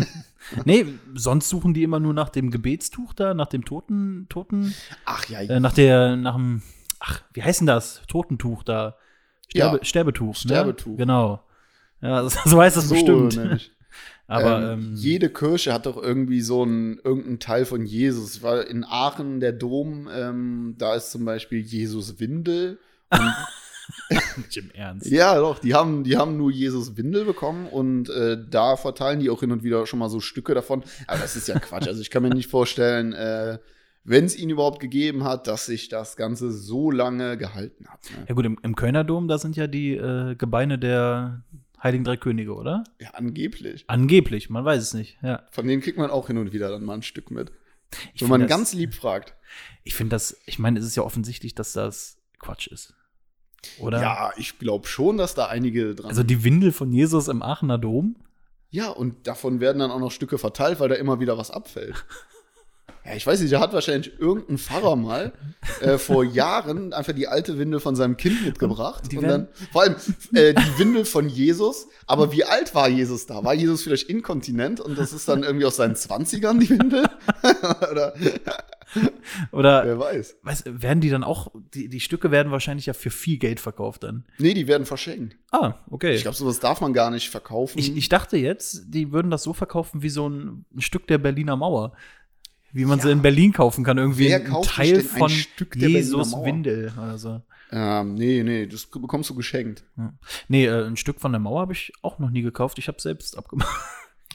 Nee, 0.65 0.85
sonst 1.15 1.47
suchen 1.47 1.73
die 1.73 1.83
immer 1.83 2.01
nur 2.01 2.13
nach 2.13 2.27
dem 2.27 2.51
Gebetstuch 2.51 3.13
da, 3.13 3.33
nach 3.33 3.47
dem 3.47 3.63
Toten, 3.63 4.27
Toten, 4.27 4.73
Ach 5.05 5.25
ja, 5.29 5.39
äh, 5.39 5.61
nach 5.61 5.73
der, 5.73 6.17
nach 6.17 6.35
dem, 6.35 6.61
ach, 7.03 7.21
wie 7.33 7.43
heißt 7.43 7.61
denn 7.61 7.67
das? 7.67 8.01
Totentuch 8.07 8.63
da. 8.63 8.97
Sterbe, 9.49 9.77
Ja, 9.77 9.85
Sterbetuch. 9.85 10.35
Sterbetuch. 10.35 10.91
Ne? 10.91 10.97
Genau. 10.97 11.43
Ja, 12.01 12.27
so, 12.45 12.61
heißt 12.61 12.77
das 12.77 12.89
so 12.89 12.95
bestimmt. 12.95 13.35
nämlich. 13.37 13.71
Aber 14.27 14.57
ähm, 14.57 14.79
ähm, 14.79 14.95
jede 14.95 15.29
Kirche 15.29 15.73
hat 15.73 15.85
doch 15.85 16.01
irgendwie 16.01 16.41
so 16.41 16.63
einen 16.63 16.97
irgendeinen 17.03 17.39
Teil 17.39 17.65
von 17.65 17.85
Jesus. 17.85 18.41
War 18.41 18.65
in 18.65 18.85
Aachen, 18.85 19.41
der 19.41 19.51
Dom, 19.51 20.09
ähm, 20.11 20.75
da 20.77 20.95
ist 20.95 21.11
zum 21.11 21.25
Beispiel 21.25 21.59
Jesus 21.59 22.19
Windel. 22.19 22.79
Nicht 24.37 24.57
im 24.57 24.71
Ernst. 24.71 25.07
Ja, 25.07 25.37
doch, 25.37 25.59
die 25.59 25.73
haben, 25.73 26.03
die 26.05 26.17
haben 26.17 26.37
nur 26.37 26.49
Jesus 26.51 26.95
Windel 26.95 27.25
bekommen 27.25 27.67
und 27.67 28.09
äh, 28.09 28.37
da 28.49 28.77
verteilen 28.77 29.19
die 29.19 29.29
auch 29.29 29.41
hin 29.41 29.51
und 29.51 29.61
wieder 29.61 29.85
schon 29.85 29.99
mal 29.99 30.09
so 30.09 30.21
Stücke 30.21 30.55
davon. 30.55 30.83
Aber 31.05 31.19
das 31.19 31.35
ist 31.35 31.49
ja 31.49 31.59
Quatsch. 31.59 31.87
Also 31.87 32.01
ich 32.01 32.09
kann 32.09 32.23
mir 32.23 32.29
nicht 32.29 32.49
vorstellen, 32.49 33.11
äh, 33.13 33.59
wenn 34.03 34.25
es 34.25 34.37
ihn 34.37 34.49
überhaupt 34.49 34.79
gegeben 34.79 35.23
hat, 35.23 35.47
dass 35.47 35.65
sich 35.65 35.87
das 35.89 36.15
Ganze 36.17 36.51
so 36.51 36.91
lange 36.91 37.37
gehalten 37.37 37.87
hat. 37.87 38.01
Ne? 38.11 38.25
Ja 38.27 38.35
gut, 38.35 38.45
im, 38.45 38.59
im 38.61 38.75
Kölner 38.75 39.03
Dom, 39.03 39.27
da 39.27 39.37
sind 39.37 39.55
ja 39.55 39.67
die 39.67 39.95
äh, 39.95 40.35
Gebeine 40.35 40.77
der 40.77 41.43
Heiligen 41.81 42.03
Drei 42.03 42.17
Könige, 42.17 42.53
oder? 42.53 42.83
Ja, 42.99 43.11
angeblich. 43.11 43.83
Angeblich, 43.87 44.49
man 44.49 44.63
weiß 44.65 44.81
es 44.81 44.93
nicht. 44.93 45.17
Ja. 45.21 45.43
Von 45.51 45.67
denen 45.67 45.81
kriegt 45.81 45.97
man 45.97 46.09
auch 46.09 46.27
hin 46.27 46.37
und 46.37 46.53
wieder 46.53 46.69
dann 46.69 46.83
mal 46.83 46.93
ein 46.95 47.01
Stück 47.01 47.31
mit. 47.31 47.51
Ich 48.13 48.21
Wenn 48.21 48.29
man 48.29 48.41
das- 48.41 48.49
ganz 48.49 48.73
lieb 48.73 48.93
fragt. 48.93 49.35
Ich 49.83 49.93
finde 49.93 50.15
das, 50.15 50.37
ich 50.45 50.59
meine, 50.59 50.79
es 50.79 50.85
ist 50.85 50.95
ja 50.95 51.03
offensichtlich, 51.03 51.55
dass 51.55 51.73
das 51.73 52.17
Quatsch 52.39 52.67
ist. 52.67 52.95
Oder? 53.79 54.01
Ja, 54.01 54.31
ich 54.37 54.59
glaube 54.59 54.87
schon, 54.87 55.17
dass 55.17 55.35
da 55.35 55.47
einige 55.47 55.95
dran 55.95 56.09
Also 56.09 56.23
die 56.23 56.43
Windel 56.43 56.71
von 56.71 56.91
Jesus 56.91 57.27
im 57.27 57.41
Aachener 57.41 57.77
Dom? 57.77 58.15
Ja, 58.69 58.89
und 58.89 59.27
davon 59.27 59.59
werden 59.59 59.79
dann 59.79 59.91
auch 59.91 59.99
noch 59.99 60.11
Stücke 60.11 60.37
verteilt, 60.37 60.79
weil 60.79 60.89
da 60.89 60.95
immer 60.95 61.19
wieder 61.19 61.37
was 61.37 61.51
abfällt. 61.51 62.05
Ja, 63.05 63.15
ich 63.15 63.27
weiß 63.27 63.41
nicht, 63.41 63.51
da 63.51 63.59
hat 63.59 63.73
wahrscheinlich 63.73 64.17
irgendein 64.17 64.57
Pfarrer 64.57 64.95
mal 64.95 65.33
äh, 65.81 65.97
vor 65.97 66.23
Jahren 66.23 66.93
einfach 66.93 67.11
die 67.13 67.27
alte 67.27 67.57
Windel 67.59 67.79
von 67.81 67.95
seinem 67.97 68.15
Kind 68.15 68.45
mitgebracht. 68.45 69.03
Und 69.13 69.21
werden- 69.21 69.47
dann, 69.53 69.67
vor 69.73 69.81
allem 69.81 69.95
äh, 70.33 70.53
die 70.53 70.77
Windel 70.79 71.03
von 71.03 71.27
Jesus. 71.27 71.87
Aber 72.07 72.31
wie 72.31 72.45
alt 72.45 72.73
war 72.75 72.87
Jesus 72.87 73.25
da? 73.25 73.43
War 73.43 73.53
Jesus 73.53 73.83
vielleicht 73.83 74.09
inkontinent 74.09 74.79
und 74.79 74.97
das 74.97 75.11
ist 75.11 75.27
dann 75.27 75.43
irgendwie 75.43 75.65
aus 75.65 75.75
seinen 75.75 75.95
20ern 75.95 76.59
die 76.59 76.69
Windel? 76.69 77.03
Oder 77.91 78.13
Oder 79.51 79.83
wer 79.85 79.99
weiß. 79.99 80.35
weiß, 80.43 80.63
werden 80.67 81.01
die 81.01 81.09
dann 81.09 81.23
auch, 81.23 81.47
die, 81.73 81.89
die 81.89 81.99
Stücke 81.99 82.31
werden 82.31 82.51
wahrscheinlich 82.51 82.85
ja 82.85 82.93
für 82.93 83.09
viel 83.09 83.37
Geld 83.37 83.59
verkauft 83.59 84.03
dann. 84.03 84.23
Nee, 84.37 84.53
die 84.53 84.67
werden 84.67 84.85
verschenkt. 84.85 85.35
Ah, 85.51 85.75
okay. 85.89 86.13
Ich 86.15 86.21
glaube, 86.21 86.37
sowas 86.37 86.59
darf 86.59 86.81
man 86.81 86.93
gar 86.93 87.09
nicht 87.09 87.29
verkaufen. 87.29 87.79
Ich, 87.79 87.95
ich 87.95 88.09
dachte 88.09 88.37
jetzt, 88.37 88.83
die 88.87 89.11
würden 89.11 89.31
das 89.31 89.43
so 89.43 89.53
verkaufen 89.53 90.03
wie 90.03 90.09
so 90.09 90.29
ein, 90.29 90.65
ein 90.75 90.81
Stück 90.81 91.07
der 91.07 91.17
Berliner 91.17 91.55
Mauer. 91.55 91.93
Wie 92.73 92.85
man 92.85 92.99
sie 92.99 93.07
Ja. 93.07 93.13
in 93.13 93.21
Berlin 93.21 93.53
kaufen 93.53 93.83
kann. 93.83 93.97
Irgendwie 93.97 94.27
Wer 94.29 94.43
ein 94.43 94.61
Teil 94.63 94.97
ein 94.97 95.01
von 95.03 95.31
Berliner 95.69 95.87
Jesus? 95.99 96.33
Windel 96.33 96.91
oder 96.97 97.17
so. 97.17 97.41
ähm, 97.71 98.15
nee, 98.15 98.41
nee, 98.43 98.65
das 98.65 98.87
bekommst 98.87 99.29
du 99.29 99.35
geschenkt. 99.35 99.83
Nee, 100.47 100.65
äh, 100.65 100.85
ein 100.85 100.97
Stück 100.97 101.21
von 101.21 101.31
der 101.31 101.39
Mauer 101.39 101.61
habe 101.61 101.73
ich 101.73 101.93
auch 102.01 102.17
noch 102.19 102.29
nie 102.31 102.41
gekauft. 102.41 102.79
Ich 102.79 102.87
habe 102.87 102.99
selbst 102.99 103.37
abgemacht. 103.37 103.69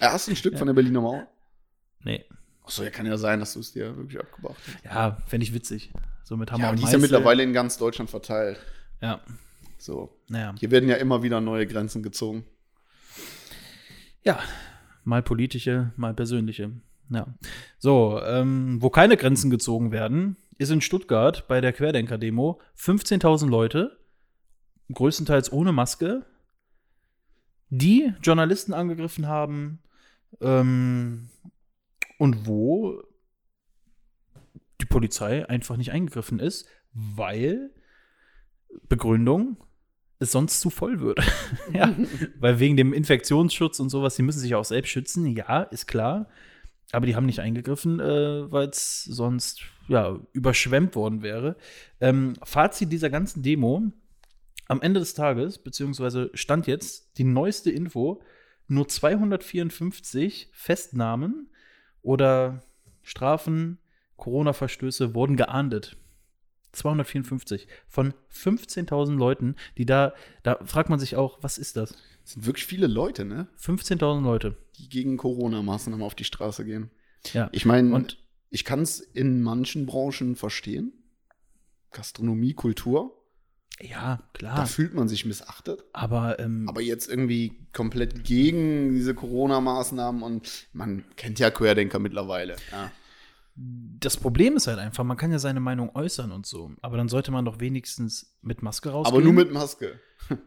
Äh, 0.01 0.07
Hast 0.07 0.29
du 0.29 0.33
ein 0.33 0.37
Stück 0.37 0.57
von 0.57 0.67
der 0.69 0.75
Berliner 0.75 1.01
Mauer? 1.01 1.27
Nee. 2.05 2.25
Achso, 2.65 2.85
ja, 2.85 2.91
kann 2.91 3.07
ja 3.07 3.17
sein, 3.19 3.41
dass 3.41 3.55
du 3.55 3.61
es 3.61 3.73
dir 3.73 3.97
wirklich 3.97 4.21
abgebracht 4.21 4.57
hast. 4.67 4.85
Ja, 4.85 5.17
fände 5.27 5.43
ich 5.45 5.53
witzig. 5.55 5.93
So 6.23 6.37
mit 6.37 6.53
Hammer 6.53 6.65
Ja, 6.65 6.71
und 6.71 6.79
die 6.79 6.85
ist 6.85 6.93
ja 6.93 6.99
mittlerweile 6.99 7.43
in 7.43 7.53
ganz 7.53 7.79
Deutschland 7.79 8.09
verteilt. 8.11 8.59
Ja, 9.01 9.21
So. 9.79 10.17
naja. 10.29 10.55
Hier 10.59 10.71
werden 10.71 10.89
ja 10.89 10.97
immer 10.97 11.23
wieder 11.25 11.41
neue 11.41 11.67
Grenzen 11.67 12.03
gezogen. 12.05 12.45
Ja, 14.23 14.39
mal 15.05 15.23
politische, 15.23 15.93
mal 15.97 16.15
persönliche. 16.15 16.71
Ja. 17.11 17.27
So, 17.79 18.21
ähm, 18.23 18.79
wo 18.81 18.91
keine 18.91 19.17
Grenzen 19.17 19.51
gezogen 19.51 19.93
werden, 19.93 20.37
ist 20.59 20.71
in 20.71 20.81
Stuttgart 20.81 21.47
bei 21.49 21.61
der 21.61 21.73
Querdenker-Demo 21.73 22.61
15.000 22.77 23.49
Leute, 23.49 23.99
größtenteils 24.93 25.53
ohne 25.53 25.73
Maske, 25.73 26.27
die 27.71 28.13
Journalisten 28.23 28.75
angegriffen 28.75 29.27
haben 29.27 29.81
ähm, 30.41 31.29
und 32.19 32.47
wo 32.47 33.03
die 34.81 34.87
Polizei 34.87 35.49
einfach 35.49 35.77
nicht 35.77 35.93
eingegriffen 35.93 36.41
ist, 36.41 36.67
weil 36.93 37.71
Begründung 38.89 39.57
es 40.19 40.33
sonst 40.33 40.61
zu 40.61 40.71
voll 40.71 41.01
würde. 41.01 41.23
ja, 41.73 41.95
weil 42.41 42.59
wegen 42.59 42.77
dem 42.77 42.93
Infektionsschutz 42.93 43.81
und 43.81 43.91
sowas, 43.91 44.17
die 44.17 44.23
müssen 44.23 44.41
sich 44.41 44.55
auch 44.55 44.65
selbst 44.65 44.91
schützen, 44.91 45.27
ja, 45.27 45.63
ist 45.63 45.87
klar. 45.87 46.29
Aber 46.93 47.07
die 47.07 47.17
haben 47.17 47.27
nicht 47.27 47.41
eingegriffen, 47.41 48.01
äh, 48.01 48.51
weil 48.51 48.69
es 48.69 49.05
sonst 49.05 49.63
ja, 49.89 50.19
überschwemmt 50.33 50.97
worden 50.97 51.23
wäre. 51.23 51.57
Ähm, 52.01 52.35
Fazit 52.43 52.93
dieser 52.93 53.11
ganzen 53.11 53.43
Demo: 53.43 53.83
Am 54.69 54.81
Ende 54.81 55.01
des 55.01 55.15
Tages, 55.15 55.59
beziehungsweise 55.59 56.31
stand 56.35 56.67
jetzt 56.67 57.19
die 57.19 57.25
neueste 57.25 57.71
Info, 57.71 58.23
nur 58.69 58.89
254 58.89 60.51
Festnahmen 60.53 61.51
oder 62.03 62.63
Strafen, 63.03 63.79
Corona-Verstöße 64.17 65.15
wurden 65.15 65.37
geahndet. 65.37 65.97
254 66.73 67.69
von 67.87 68.15
15.000 68.33 69.17
Leuten, 69.17 69.57
die 69.77 69.87
da, 69.87 70.13
da 70.43 70.59
fragt 70.65 70.91
man 70.91 70.99
sich 70.99 71.17
auch, 71.17 71.39
was 71.43 71.59
ist 71.59 71.77
das? 71.77 71.95
Es 72.25 72.33
sind 72.35 72.47
wirklich 72.47 72.67
viele 72.67 72.87
Leute, 72.87 73.25
ne? 73.25 73.49
15.000 73.61 74.23
Leute. 74.23 74.57
Die 74.79 74.89
gegen 74.89 75.17
Corona-Maßnahmen 75.17 76.05
auf 76.05 76.15
die 76.15 76.25
Straße 76.25 76.65
gehen. 76.65 76.91
Ja. 77.33 77.49
Ich 77.53 77.65
meine, 77.65 78.07
ich 78.51 78.65
kann 78.65 78.81
es 78.83 79.01
in 79.01 79.43
manchen 79.43 79.87
Branchen 79.87 80.37
verstehen. 80.37 80.93
Gastronomie, 81.91 82.55
Kultur. 82.55 83.15
Ja, 83.81 84.17
Da 84.33 84.39
klar. 84.39 84.67
fühlt 84.67 84.93
man 84.95 85.09
sich 85.09 85.25
missachtet. 85.25 85.85
Aber, 85.93 86.39
ähm, 86.41 86.69
Aber 86.69 86.81
jetzt 86.81 87.09
irgendwie 87.09 87.69
komplett 87.73 88.25
gegen 88.25 88.93
diese 88.93 89.15
Corona-Maßnahmen 89.15 90.23
und 90.23 90.67
man 90.73 91.05
kennt 91.17 91.39
ja 91.39 91.51
Querdenker 91.51 91.99
mittlerweile. 92.01 92.57
Ja. 92.73 92.91
Das 94.01 94.17
Problem 94.17 94.57
ist 94.57 94.67
halt 94.67 94.79
einfach, 94.79 95.05
man 95.05 95.17
kann 95.17 95.33
ja 95.33 95.39
seine 95.39 95.61
Meinung 95.61 95.91
äußern 95.95 96.31
und 96.31 96.47
so. 96.47 96.71
Aber 96.83 96.97
dann 96.97 97.09
sollte 97.09 97.31
man 97.31 97.45
doch 97.45 97.61
wenigstens 97.61 98.37
mit 98.43 98.63
Maske 98.63 98.91
rausgehen. 98.91 99.17
Aber 99.17 99.25
nur 99.25 99.33
mit 99.33 99.53
Maske. 99.53 99.99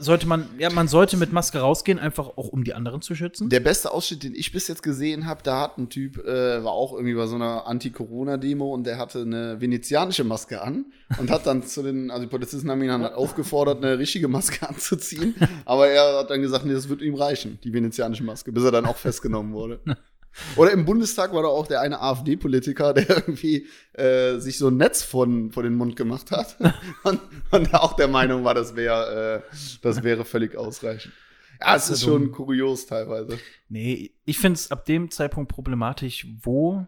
Sollte 0.00 0.26
man, 0.26 0.48
ja, 0.58 0.70
man 0.70 0.88
sollte 0.88 1.18
mit 1.18 1.30
Maske 1.30 1.58
rausgehen, 1.58 1.98
einfach 1.98 2.38
auch 2.38 2.48
um 2.48 2.64
die 2.64 2.72
anderen 2.72 3.02
zu 3.02 3.14
schützen. 3.14 3.50
Der 3.50 3.60
beste 3.60 3.90
Ausschnitt, 3.90 4.22
den 4.22 4.34
ich 4.34 4.50
bis 4.50 4.66
jetzt 4.66 4.82
gesehen 4.82 5.26
habe, 5.26 5.42
da 5.42 5.60
hat 5.60 5.76
ein 5.76 5.90
Typ, 5.90 6.24
äh, 6.24 6.64
war 6.64 6.72
auch 6.72 6.94
irgendwie 6.94 7.12
bei 7.12 7.26
so 7.26 7.34
einer 7.34 7.66
Anti-Corona-Demo 7.66 8.72
und 8.72 8.84
der 8.84 8.96
hatte 8.96 9.20
eine 9.20 9.60
venezianische 9.60 10.24
Maske 10.24 10.62
an 10.62 10.86
und 11.18 11.30
hat 11.30 11.46
dann 11.46 11.64
zu 11.64 11.82
den, 11.82 12.10
also 12.10 12.24
die 12.24 12.30
Polizisten 12.30 12.70
haben 12.70 12.80
ihn 12.80 12.88
dann 12.88 13.04
aufgefordert, 13.04 13.84
eine 13.84 13.98
richtige 13.98 14.26
Maske 14.26 14.66
anzuziehen. 14.68 15.34
Aber 15.66 15.86
er 15.88 16.20
hat 16.20 16.30
dann 16.30 16.40
gesagt, 16.40 16.64
nee, 16.64 16.72
das 16.72 16.88
wird 16.88 17.02
ihm 17.02 17.14
reichen, 17.14 17.58
die 17.62 17.74
venezianische 17.74 18.24
Maske, 18.24 18.52
bis 18.52 18.64
er 18.64 18.72
dann 18.72 18.86
auch 18.86 18.96
festgenommen 18.96 19.52
wurde. 19.52 19.80
Oder 20.56 20.72
im 20.72 20.84
Bundestag 20.84 21.32
war 21.32 21.42
da 21.42 21.48
auch 21.48 21.66
der 21.66 21.80
eine 21.80 22.00
AfD-Politiker, 22.00 22.92
der 22.94 23.08
irgendwie 23.08 23.66
äh, 23.92 24.38
sich 24.38 24.58
so 24.58 24.68
ein 24.68 24.76
Netz 24.76 25.02
von, 25.02 25.52
vor 25.52 25.62
den 25.62 25.74
Mund 25.74 25.96
gemacht 25.96 26.30
hat 26.30 26.56
und, 27.04 27.20
und 27.50 27.74
auch 27.74 27.94
der 27.94 28.08
Meinung 28.08 28.44
war, 28.44 28.54
das 28.54 28.74
wäre 28.76 29.44
äh, 29.50 29.56
das 29.82 30.02
wäre 30.02 30.24
völlig 30.24 30.56
ausreichend. 30.56 31.12
Ja, 31.60 31.76
es 31.76 31.84
ist 31.84 31.90
Also- 31.90 32.06
schon 32.18 32.32
kurios 32.32 32.86
teilweise. 32.86 33.38
Nee, 33.68 34.12
ich 34.24 34.38
finde 34.38 34.56
es 34.58 34.70
ab 34.70 34.84
dem 34.86 35.10
Zeitpunkt 35.10 35.50
problematisch, 35.52 36.26
wo 36.42 36.86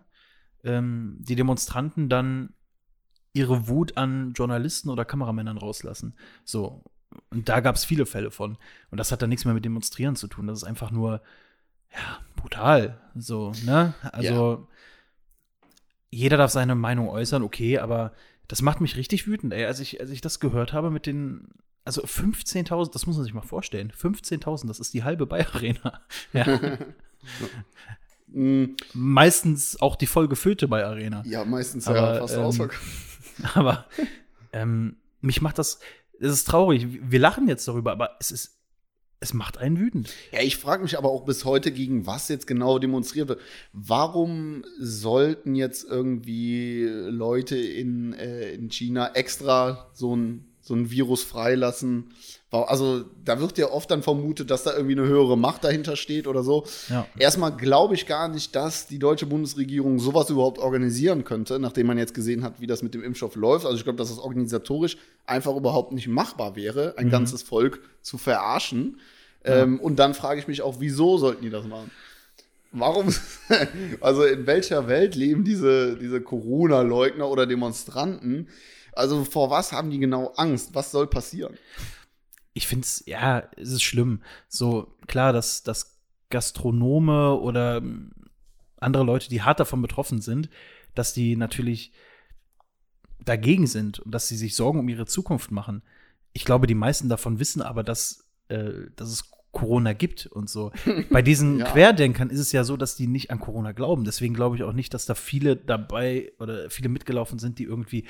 ähm, 0.65 1.17
die 1.21 1.37
Demonstranten 1.37 2.09
dann 2.09 2.53
ihre 3.33 3.69
Wut 3.69 3.97
an 3.97 4.33
Journalisten 4.33 4.89
oder 4.91 5.05
Kameramännern 5.05 5.59
rauslassen. 5.59 6.17
So. 6.45 6.83
Und 7.31 7.49
da 7.49 7.61
gab 7.61 7.77
es 7.77 7.85
viele 7.85 8.07
Fälle 8.07 8.31
von. 8.31 8.59
Und 8.91 8.99
das 8.99 9.13
hat 9.13 9.23
dann 9.23 9.29
nichts 9.29 9.45
mehr 9.45 9.55
mit 9.55 9.65
Demonstrieren 9.65 10.17
zu 10.17 10.27
tun. 10.27 10.47
Das 10.49 10.59
ist 10.59 10.65
einfach 10.65 10.91
nur, 10.91 11.23
ja, 11.93 12.19
brutal. 12.37 13.01
So, 13.15 13.53
ne? 13.65 13.95
Also, 14.13 14.69
jeder 16.11 16.37
darf 16.37 16.51
seine 16.51 16.75
Meinung 16.75 17.09
äußern, 17.09 17.43
okay, 17.43 17.79
aber 17.79 18.13
das 18.49 18.63
macht 18.63 18.81
mich 18.81 18.97
richtig 18.97 19.27
wütend, 19.27 19.53
ey. 19.53 19.65
Als 19.65 19.81
ich, 19.81 20.01
als 20.01 20.11
ich 20.11 20.21
das 20.21 20.41
gehört 20.41 20.73
habe 20.73 20.91
mit 20.91 21.07
den, 21.07 21.49
also 21.85 22.03
15.000, 22.03 22.93
das 22.93 23.07
muss 23.07 23.17
man 23.17 23.25
sich 23.25 23.35
mal 23.35 23.43
vorstellen. 23.43 23.91
15.000, 23.93 24.69
das 24.69 24.81
ist 24.81 24.95
die 24.95 25.05
halbe 25.05 25.27
Bayer 25.27 25.55
Arena. 25.55 26.01
Ja. 26.33 26.79
Mm, 28.29 28.77
Meistens 28.93 29.81
auch 29.81 29.97
die 29.97 30.07
voll 30.07 30.29
gefüllte 30.29 30.69
Bayer 30.69 30.89
Arena. 30.89 31.23
Ja, 31.27 31.45
meistens 31.45 31.89
Aber, 31.89 32.15
ja 32.15 32.21
fast 32.21 32.37
ähm, 32.37 32.43
ausverkauft. 32.43 32.83
Aber 33.55 33.87
ähm, 34.53 34.97
mich 35.21 35.43
macht 35.43 35.59
das, 35.59 35.81
es 36.21 36.33
ist 36.33 36.45
traurig. 36.45 36.87
Wir 37.03 37.19
lachen 37.19 37.49
jetzt 37.49 37.67
darüber, 37.67 37.93
aber 37.93 38.17
es 38.21 38.31
ist, 38.31 38.59
es 39.21 39.33
macht 39.33 39.59
einen 39.59 39.79
wütend. 39.79 40.13
Ja, 40.31 40.41
ich 40.41 40.57
frage 40.57 40.83
mich 40.83 40.99
aber 40.99 41.11
auch 41.11 41.25
bis 41.25 41.45
heute, 41.45 41.73
gegen 41.73 42.07
was 42.07 42.29
jetzt 42.29 42.47
genau 42.47 42.79
demonstriert 42.79 43.29
wird. 43.29 43.41
Warum 43.73 44.65
sollten 44.79 45.55
jetzt 45.55 45.85
irgendwie 45.89 46.85
Leute 46.85 47.57
in, 47.57 48.13
äh, 48.13 48.53
in 48.53 48.71
China 48.71 49.13
extra 49.15 49.91
so 49.95 50.15
ein, 50.15 50.45
so 50.67 50.75
ein 50.75 50.91
Virus 50.91 51.23
freilassen? 51.23 52.11
Also, 52.51 53.05
da 53.25 53.39
wird 53.39 53.57
ja 53.59 53.71
oft 53.71 53.91
dann 53.91 54.03
vermutet, 54.03 54.51
dass 54.51 54.65
da 54.65 54.75
irgendwie 54.75 54.99
eine 54.99 55.07
höhere 55.07 55.39
Macht 55.39 55.63
dahinter 55.63 55.95
steht 55.95 56.27
oder 56.27 56.43
so. 56.43 56.65
Ja. 56.89 57.07
Erstmal 57.19 57.53
glaube 57.53 57.95
ich 57.95 58.07
gar 58.07 58.29
nicht, 58.29 58.57
dass 58.57 58.87
die 58.87 58.99
deutsche 58.99 59.27
Bundesregierung 59.27 59.99
sowas 59.99 60.29
überhaupt 60.31 60.59
organisieren 60.59 61.23
könnte, 61.25 61.59
nachdem 61.59 61.87
man 61.87 61.99
jetzt 61.99 62.15
gesehen 62.15 62.43
hat, 62.43 62.61
wie 62.61 62.67
das 62.67 62.83
mit 62.83 62.95
dem 62.95 63.05
Impfstoff 63.05 63.37
läuft. 63.37 63.65
Also 63.65 63.77
ich 63.77 63.85
glaube, 63.85 63.99
dass 63.99 64.09
das 64.09 64.19
organisatorisch 64.19 64.97
einfach 65.27 65.55
überhaupt 65.55 65.93
nicht 65.93 66.09
machbar 66.09 66.57
wäre, 66.57 66.95
ein 66.97 67.11
ganzes 67.11 67.43
Volk 67.43 67.81
zu 68.03 68.19
verarschen. 68.19 68.99
Ähm, 69.45 69.79
und 69.79 69.99
dann 70.01 70.15
frage 70.15 70.41
ich 70.41 70.49
mich 70.49 70.63
auch, 70.63 70.77
wieso 70.81 71.19
sollten 71.19 71.43
die 71.43 71.51
das 71.51 71.67
machen? 71.67 71.91
Warum? 72.73 73.15
also 74.01 74.25
in 74.25 74.47
welcher 74.47 74.89
Welt 74.89 75.15
leben 75.15 75.45
diese, 75.45 75.97
diese 75.97 76.21
Corona-Leugner 76.21 77.29
oder 77.29 77.47
Demonstranten? 77.47 78.49
Also 78.97 79.25
vor 79.25 79.51
was 79.51 79.73
haben 79.73 79.91
die 79.91 79.99
genau 79.99 80.33
Angst? 80.37 80.75
Was 80.75 80.91
soll 80.91 81.07
passieren? 81.07 81.57
Ich 82.55 82.67
finde 82.67 82.85
es, 82.85 83.05
ja, 83.07 83.45
es 83.57 83.71
ist 83.71 83.83
schlimm. 83.83 84.23
So, 84.49 84.97
klar, 85.07 85.33
dass, 85.33 85.63
dass 85.63 85.99
Gastronome 86.31 87.35
oder 87.35 87.77
ähm, 87.77 88.13
andere 88.79 89.05
Leute, 89.05 89.29
die 89.29 89.43
hart 89.43 89.61
davon 89.61 89.83
betroffen 89.83 90.21
sind, 90.21 90.49
dass 90.95 91.13
die 91.13 91.37
natürlich 91.37 91.93
dagegen 93.21 93.67
sind 93.67 93.99
und 94.01 94.13
dass 94.13 94.29
sie 94.29 94.37
sich 94.37 94.55
Sorgen 94.55 94.79
um 94.79 94.89
ihre 94.89 95.07
Zukunft 95.07 95.51
machen. 95.51 95.83
Ich 96.33 96.45
glaube, 96.45 96.67
die 96.67 96.75
meisten 96.75 97.09
davon 97.09 97.39
wissen 97.39 97.61
aber, 97.61 97.83
dass, 97.83 98.29
äh, 98.49 98.73
dass 98.95 99.11
es 99.11 99.31
Corona 99.53 99.93
gibt 99.95 100.27
und 100.27 100.49
so. 100.51 100.73
Bei 101.11 101.23
diesen 101.23 101.59
Ja. 101.59 101.71
Querdenkern 101.71 102.31
ist 102.31 102.41
es 102.41 102.53
ja 102.53 102.65
so, 102.65 102.77
dass 102.77 102.97
die 102.97 103.07
nicht 103.07 103.31
an 103.31 103.41
Corona 103.41 103.73
glauben. 103.73 104.05
Deswegen 104.05 104.35
glaube 104.35 104.57
ich 104.57 104.63
auch 104.63 104.73
nicht, 104.73 104.95
dass 104.95 105.07
da 105.07 105.15
viele 105.15 105.57
dabei 105.57 106.33
oder 106.39 106.71
viele 106.71 106.89
mitgelaufen 106.89 107.39
sind, 107.39 107.59
die 107.59 107.65
irgendwie 107.65 108.07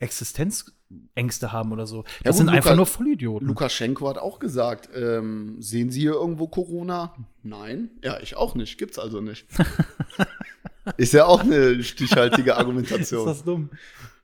Existenzängste 0.00 1.52
haben 1.52 1.72
oder 1.72 1.86
so. 1.86 2.02
Das 2.24 2.24
Ja, 2.24 2.32
sind 2.32 2.48
einfach 2.48 2.70
Luca- 2.70 2.76
nur 2.76 2.86
Vollidioten. 2.86 3.46
Lukaschenko 3.46 4.08
hat 4.08 4.18
auch 4.18 4.38
gesagt, 4.38 4.88
ähm, 4.94 5.56
sehen 5.60 5.90
Sie 5.90 6.00
hier 6.00 6.12
irgendwo 6.14 6.48
Corona? 6.48 7.14
Nein. 7.42 7.90
Ja, 8.02 8.18
ich 8.20 8.36
auch 8.36 8.54
nicht. 8.54 8.76
Gibt's 8.78 8.98
also 8.98 9.20
nicht. 9.20 9.46
Ist 10.96 11.12
ja 11.12 11.26
auch 11.26 11.40
eine 11.40 11.82
stichhaltige 11.84 12.50
Ist 12.52 12.56
Argumentation. 12.56 13.26
das 13.26 13.44
dumm? 13.44 13.70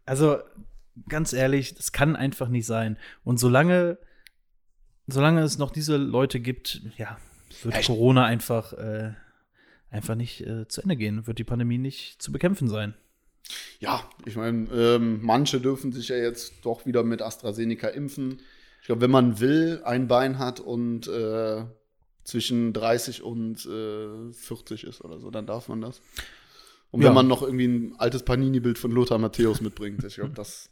Also, 0.07 0.39
ganz 1.09 1.33
ehrlich, 1.33 1.75
das 1.75 1.93
kann 1.93 2.17
einfach 2.17 2.49
nicht 2.49 2.67
sein. 2.67 2.99
Und 3.25 3.39
solange, 3.39 3.99
solange 5.07 5.43
es 5.43 5.59
noch 5.59 5.71
diese 5.71 5.97
Leute 5.97 6.41
gibt, 6.41 6.81
ja, 6.97 7.19
wird 7.63 7.79
ich- 7.79 7.87
Corona 7.87 8.25
einfach, 8.25 8.73
äh, 8.73 9.13
einfach 9.91 10.15
nicht 10.15 10.41
äh, 10.47 10.67
zu 10.69 10.81
Ende 10.83 10.97
gehen, 10.97 11.27
wird 11.27 11.39
die 11.39 11.45
Pandemie 11.45 11.79
nicht 11.79 12.21
zu 12.23 12.33
bekämpfen 12.33 12.69
sein. 12.69 12.95
Ja, 13.79 14.09
ich 14.25 14.37
meine, 14.37 14.69
ähm, 14.73 15.21
manche 15.23 15.61
dürfen 15.61 15.93
sich 15.93 16.09
ja 16.09 16.17
jetzt 16.17 16.65
doch 16.65 16.87
wieder 16.87 17.03
mit 17.05 17.23
AstraZeneca 17.23 17.89
impfen. 17.89 18.41
Ich 18.81 18.87
glaube, 18.87 19.03
wenn 19.03 19.11
man 19.11 19.41
will, 19.41 19.83
ein 19.85 20.09
Bein 20.09 20.39
hat 20.39 20.61
und 20.61 21.07
äh, 21.09 21.65
zwischen 22.25 22.73
30 22.73 23.23
und 23.23 23.65
äh, 23.67 24.33
40 24.33 24.85
ist 24.85 25.01
oder 25.05 25.19
so, 25.21 25.31
dann 25.31 25.47
darf 25.47 25.69
man 25.69 25.81
das. 25.81 26.01
Und 26.91 27.01
wenn 27.01 27.09
Ja. 27.09 27.13
man 27.13 27.29
noch 27.29 27.43
irgendwie 27.43 27.67
ein 27.67 27.95
altes 27.99 28.23
Panini-Bild 28.25 28.79
von 28.79 28.91
Lothar 28.91 29.19
Matthäus 29.19 29.61
mitbringt, 29.61 30.03
ich 30.05 30.15
glaube, 30.17 30.35
das, 30.35 30.71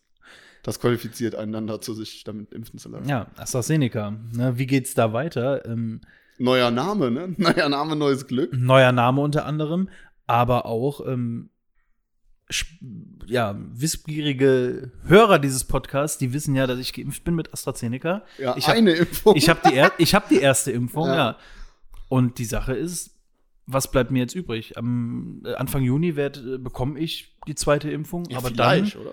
das 0.62 0.80
qualifiziert 0.80 1.34
einen 1.34 1.52
dann 1.52 1.66
dazu, 1.66 1.92
sich 1.94 2.24
damit 2.24 2.52
impfen 2.52 2.78
zu 2.78 2.88
lassen. 2.88 3.08
Ja, 3.08 3.30
AstraZeneca. 3.36 4.12
Ne, 4.32 4.56
wie 4.58 4.66
geht's 4.66 4.94
da 4.94 5.12
weiter? 5.12 5.64
Ähm, 5.66 6.00
Neuer 6.38 6.70
Name, 6.72 7.10
ne? 7.12 7.34
Neuer 7.36 7.68
Name, 7.68 7.94
neues 7.94 8.26
Glück. 8.26 8.52
neuer 8.52 8.90
Name 8.92 9.20
unter 9.20 9.44
anderem. 9.46 9.88
aber 10.26 10.66
auch 10.66 11.06
ähm, 11.06 11.50
ja, 13.26 13.56
wissbegierige 13.72 14.92
Hörer 15.06 15.38
dieses 15.38 15.64
Podcasts, 15.64 16.18
die 16.18 16.32
wissen 16.32 16.54
ja, 16.54 16.66
dass 16.66 16.78
ich 16.78 16.92
geimpft 16.92 17.24
bin 17.24 17.34
mit 17.34 17.52
AstraZeneca. 17.52 18.22
Ja, 18.38 18.56
ich 18.56 18.68
hab, 18.68 18.76
eine 18.76 18.92
Impfung. 18.92 19.36
Ich 19.36 19.48
habe 19.48 19.60
die, 19.68 19.74
er 19.74 19.92
ich 19.98 20.14
hab 20.14 20.28
die 20.28 20.38
erste 20.38 20.70
Impfung, 20.70 21.06
ja. 21.06 21.16
Ja. 21.16 21.38
Und 22.08 22.38
die 22.38 22.44
Sache 22.44 22.74
ist, 22.74 23.14
was 23.66 23.90
bleibt 23.90 24.10
mir 24.10 24.18
jetzt 24.18 24.34
übrig? 24.34 24.76
Am 24.76 25.42
äh, 25.44 25.54
Anfang 25.54 25.82
Juni 25.82 26.10
äh, 26.10 26.30
bekomme 26.58 26.98
ich 26.98 27.34
die 27.46 27.54
zweite 27.54 27.90
Impfung, 27.90 28.26
ja, 28.28 28.38
aber 28.38 28.50
dann, 28.50 28.84
oder? 28.84 29.12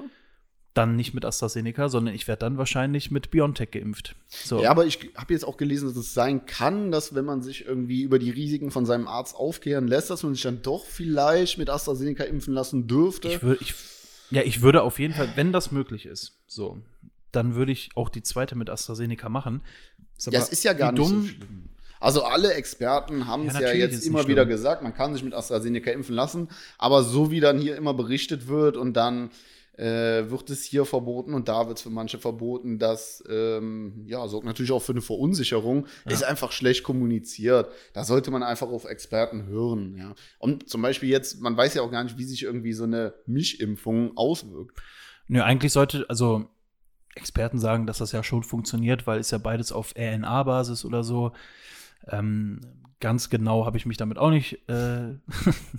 Dann 0.74 0.96
nicht 0.96 1.14
mit 1.14 1.26
AstraZeneca, 1.26 1.90
sondern 1.90 2.16
ich 2.16 2.28
werde 2.28 2.40
dann 2.42 2.58
wahrscheinlich 2.58 3.12
mit 3.12 3.30
BioNTech 3.32 3.72
geimpft. 3.72 4.16
So. 4.30 4.62
Ja, 4.62 4.72
aber 4.72 4.86
ich 4.86 5.00
habe 5.16 5.34
jetzt 5.34 5.44
auch 5.46 5.58
gelesen, 5.58 5.88
dass 5.90 5.98
es 5.98 6.14
sein 6.14 6.46
kann, 6.46 6.92
dass 6.92 7.14
wenn 7.14 7.26
man 7.26 7.42
sich 7.42 7.66
irgendwie 7.66 8.04
über 8.04 8.20
die 8.20 8.30
Risiken 8.30 8.72
von 8.72 8.86
seinem 8.86 9.08
Arzt 9.08 9.36
aufklären 9.36 9.88
lässt, 9.88 10.10
dass 10.10 10.24
man 10.24 10.34
sich 10.34 10.44
dann 10.44 10.62
doch 10.62 10.86
vielleicht 10.86 11.58
mit 11.58 11.70
AstraZeneca 11.70 12.24
impfen 12.24 12.54
lassen 12.54 12.88
dürfte. 12.88 13.28
Ich 13.28 13.44
würde, 13.44 13.62
ich, 13.62 13.74
ja, 14.30 14.44
ich 14.44 14.62
würde 14.62 14.84
auf 14.84 14.98
jeden 15.00 15.14
Fall, 15.14 15.30
wenn 15.36 15.52
das 15.52 15.72
möglich 15.72 16.06
ist, 16.06 16.38
so, 16.48 16.78
dann 17.34 17.56
würde 17.56 17.74
ich 17.74 17.90
auch 17.96 18.08
die 18.10 18.24
zweite 18.24 18.56
mit 18.56 18.70
AstraZeneca 18.70 19.28
machen. 19.28 19.62
ja, 20.30 20.40
es 20.40 20.50
ist 20.50 20.64
ja 20.64 20.72
gar 20.74 20.94
nicht 20.94 21.02
dumm- 21.04 21.22
so 21.24 21.28
schlimm. 21.28 21.70
Also 22.00 22.24
alle 22.24 22.54
Experten 22.56 23.28
haben 23.28 23.44
Ja, 23.46 23.52
es 23.54 23.60
ja, 23.60 23.70
ist 23.70 23.78
jetzt 23.78 24.06
immer 24.08 24.26
wieder 24.28 24.44
schlimm. 24.44 24.56
gesagt, 24.56 24.82
man 24.82 24.94
kann 24.96 25.14
sich 25.14 25.24
mit 25.24 25.34
AstraZeneca 25.36 25.92
impfen 25.92 26.16
lassen, 26.16 26.48
aber 26.80 27.04
so 27.04 27.30
wie 27.30 27.40
dann 27.42 27.60
hier 27.60 27.76
immer 27.76 27.94
berichtet 27.94 28.48
wird 28.48 28.76
und 28.76 28.94
dann 28.94 29.30
äh, 29.78 30.30
wird 30.30 30.50
es 30.50 30.64
hier 30.64 30.86
verboten 30.86 31.34
und 31.34 31.48
da 31.48 31.68
wird 31.68 31.78
es 31.78 31.84
für 31.84 31.90
manche 31.90 32.20
verboten, 32.20 32.78
das 32.78 33.24
ähm, 33.30 34.04
ja, 34.06 34.28
sorgt 34.28 34.46
natürlich 34.46 34.72
auch 34.72 34.82
für 34.82 34.92
eine 34.92 35.02
Verunsicherung, 35.02 35.88
ist 36.06 36.24
einfach 36.24 36.52
schlecht 36.52 36.84
kommuniziert. 36.84 37.72
Da 37.94 38.04
sollte 38.04 38.32
man 38.32 38.44
einfach 38.44 38.68
auf 38.68 38.86
Experten 38.86 39.48
hören. 39.48 39.96
Ja. 39.98 40.14
Und 40.40 40.70
zum 40.70 40.82
Beispiel 40.82 41.10
jetzt, 41.10 41.42
man 41.42 41.56
weiß 41.56 41.74
ja 41.74 41.82
auch 41.82 41.92
gar 41.92 42.04
nicht, 42.04 42.18
wie 42.18 42.26
sich 42.26 42.44
irgendwie 42.44 42.74
so 42.74 42.84
eine 42.84 43.14
Mischimpfung 43.26 44.18
auswirkt. 44.18 44.80
Nö, 45.28 45.42
eigentlich 45.42 45.72
sollte, 45.72 46.06
also 46.10 46.46
Experten 47.16 47.60
sagen, 47.60 47.88
dass 47.88 48.00
das 48.00 48.12
ja 48.12 48.24
schon 48.24 48.44
funktioniert, 48.44 49.08
weil 49.08 49.20
es 49.20 49.32
ja 49.32 49.38
beides 49.38 49.72
auf 49.72 49.94
RNA-Basis 49.98 50.86
oder 50.86 51.04
so. 51.04 51.32
Ähm, 52.08 52.62
ganz 53.02 53.30
genau 53.30 53.66
habe 53.66 53.78
ich 53.78 53.86
mich 53.86 53.98
damit 53.98 54.18
auch 54.18 54.30
nicht. 54.30 54.58
Äh, 54.70 55.16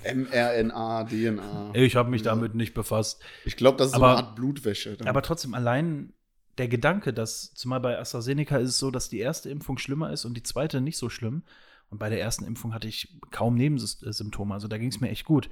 mRNA, 0.15 1.05
DNA. 1.05 1.71
ich 1.75 1.97
habe 1.97 2.11
mich 2.11 2.23
damit 2.23 2.55
nicht 2.55 2.75
befasst. 2.75 3.23
Ich 3.45 3.57
glaube, 3.57 3.79
das 3.79 3.89
ist 3.89 3.95
Aber- 3.95 4.11
so 4.13 4.17
eine 4.19 4.27
Art 4.29 4.37
Blutwäsche. 4.37 4.97
dann. 4.97 5.09
Aber 5.09 5.23
trotzdem 5.23 5.55
allein 5.55 6.13
der 6.59 6.69
Gedanke, 6.69 7.13
dass 7.15 7.55
zumal 7.55 7.81
bei 7.81 7.99
AstraZeneca 7.99 8.59
ist 8.59 8.69
es 8.71 8.79
so, 8.79 8.91
dass 8.91 9.09
die 9.09 9.21
erste 9.21 9.49
Impfung 9.49 9.79
schlimmer 9.79 10.13
ist 10.13 10.25
und 10.27 10.35
die 10.37 10.43
zweite 10.43 10.81
nicht 10.83 10.99
so 10.99 11.09
schlimm. 11.09 11.45
Und 11.89 11.99
bei 11.99 12.09
der 12.11 12.21
ersten 12.21 12.45
Impfung 12.45 12.75
hatte 12.75 12.89
ich 12.89 13.19
kaum 13.31 13.55
Nebensymptome. 13.55 14.53
Also 14.55 14.69
da 14.69 14.79
ging 14.79 14.89
es 14.89 15.01
mir 15.01 15.09
echt 15.11 15.25
gut. 15.25 15.49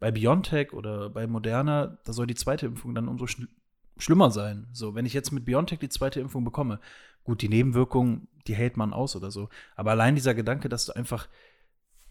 Bei 0.00 0.10
BioNTech 0.10 0.72
oder 0.72 1.08
bei 1.10 1.26
Moderna, 1.26 1.98
da 2.04 2.12
soll 2.12 2.26
die 2.26 2.34
zweite 2.34 2.66
Impfung 2.66 2.94
dann 2.94 3.08
umso 3.08 3.26
schl 3.26 3.48
schlimmer 3.96 4.30
sein. 4.32 4.66
So, 4.72 4.94
wenn 4.96 5.06
ich 5.06 5.12
jetzt 5.14 5.30
mit 5.30 5.44
BioNTech 5.44 5.78
die 5.78 5.88
zweite 5.88 6.18
Impfung 6.20 6.42
bekomme, 6.44 6.80
gut, 7.22 7.42
die 7.42 7.48
Nebenwirkungen, 7.48 8.26
die 8.46 8.54
hält 8.54 8.76
man 8.76 8.92
aus 8.92 9.16
oder 9.16 9.30
so. 9.30 9.48
Aber 9.76 9.92
allein 9.92 10.14
dieser 10.14 10.34
Gedanke, 10.34 10.68
dass 10.68 10.86
du 10.86 10.92
einfach 10.94 11.28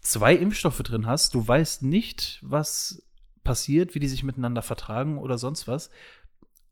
zwei 0.00 0.34
Impfstoffe 0.34 0.82
drin 0.82 1.06
hast, 1.06 1.34
du 1.34 1.46
weißt 1.46 1.82
nicht, 1.82 2.38
was 2.42 3.02
passiert, 3.42 3.94
wie 3.94 4.00
die 4.00 4.08
sich 4.08 4.22
miteinander 4.22 4.62
vertragen 4.62 5.18
oder 5.18 5.38
sonst 5.38 5.68
was. 5.68 5.90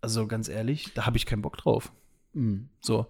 Also 0.01 0.27
ganz 0.27 0.49
ehrlich, 0.49 0.93
da 0.95 1.07
habe 1.07 1.17
ich 1.17 1.27
keinen 1.27 1.43
Bock 1.43 1.57
drauf. 1.57 1.93
Mhm. 2.33 2.69
So. 2.81 3.07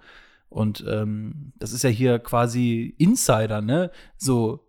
Und 0.48 0.84
ähm, 0.86 1.52
das 1.58 1.72
ist 1.72 1.82
ja 1.82 1.90
hier 1.90 2.18
quasi 2.18 2.94
Insider, 2.98 3.62
ne? 3.62 3.90
So, 4.18 4.66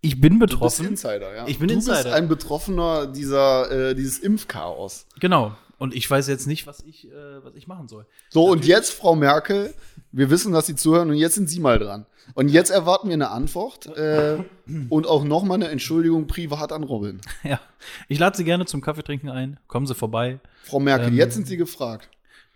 ich 0.00 0.20
bin 0.20 0.34
Du 0.34 0.38
bist 0.40 0.52
betroffen. 0.52 0.86
Insider, 0.86 1.34
ja. 1.36 1.46
Ich 1.46 1.58
bin 1.58 1.68
du 1.68 1.76
bist 1.76 1.88
Insider. 1.88 2.14
ein 2.14 2.26
Betroffener 2.28 3.06
dieser, 3.06 3.70
äh, 3.70 3.94
dieses 3.94 4.18
Impfchaos. 4.18 5.06
Genau. 5.20 5.56
Und 5.80 5.94
ich 5.94 6.10
weiß 6.10 6.28
jetzt 6.28 6.46
nicht, 6.46 6.66
was 6.66 6.82
ich, 6.82 7.10
äh, 7.10 7.42
was 7.42 7.54
ich 7.54 7.66
machen 7.66 7.88
soll. 7.88 8.04
So, 8.28 8.44
und 8.44 8.58
Natürlich. 8.58 8.68
jetzt, 8.68 8.92
Frau 8.92 9.16
Merkel, 9.16 9.72
wir 10.12 10.28
wissen, 10.28 10.52
dass 10.52 10.66
Sie 10.66 10.76
zuhören 10.76 11.08
und 11.08 11.16
jetzt 11.16 11.36
sind 11.36 11.48
Sie 11.48 11.58
mal 11.58 11.78
dran. 11.78 12.04
Und 12.34 12.50
jetzt 12.50 12.68
erwarten 12.68 13.08
wir 13.08 13.14
eine 13.14 13.30
Antwort 13.30 13.86
äh, 13.96 14.44
und 14.90 15.06
auch 15.06 15.24
nochmal 15.24 15.54
eine 15.54 15.68
Entschuldigung 15.68 16.26
privat 16.26 16.70
an 16.72 16.84
Robin. 16.84 17.22
Ja. 17.44 17.60
Ich 18.08 18.18
lade 18.18 18.36
Sie 18.36 18.44
gerne 18.44 18.66
zum 18.66 18.82
Kaffeetrinken 18.82 19.30
ein. 19.30 19.58
Kommen 19.68 19.86
Sie 19.86 19.94
vorbei. 19.94 20.38
Frau 20.64 20.80
Merkel, 20.80 21.08
Ähm, 21.08 21.16
jetzt 21.16 21.32
sind 21.34 21.46
Sie 21.46 21.56
gefragt. 21.56 22.10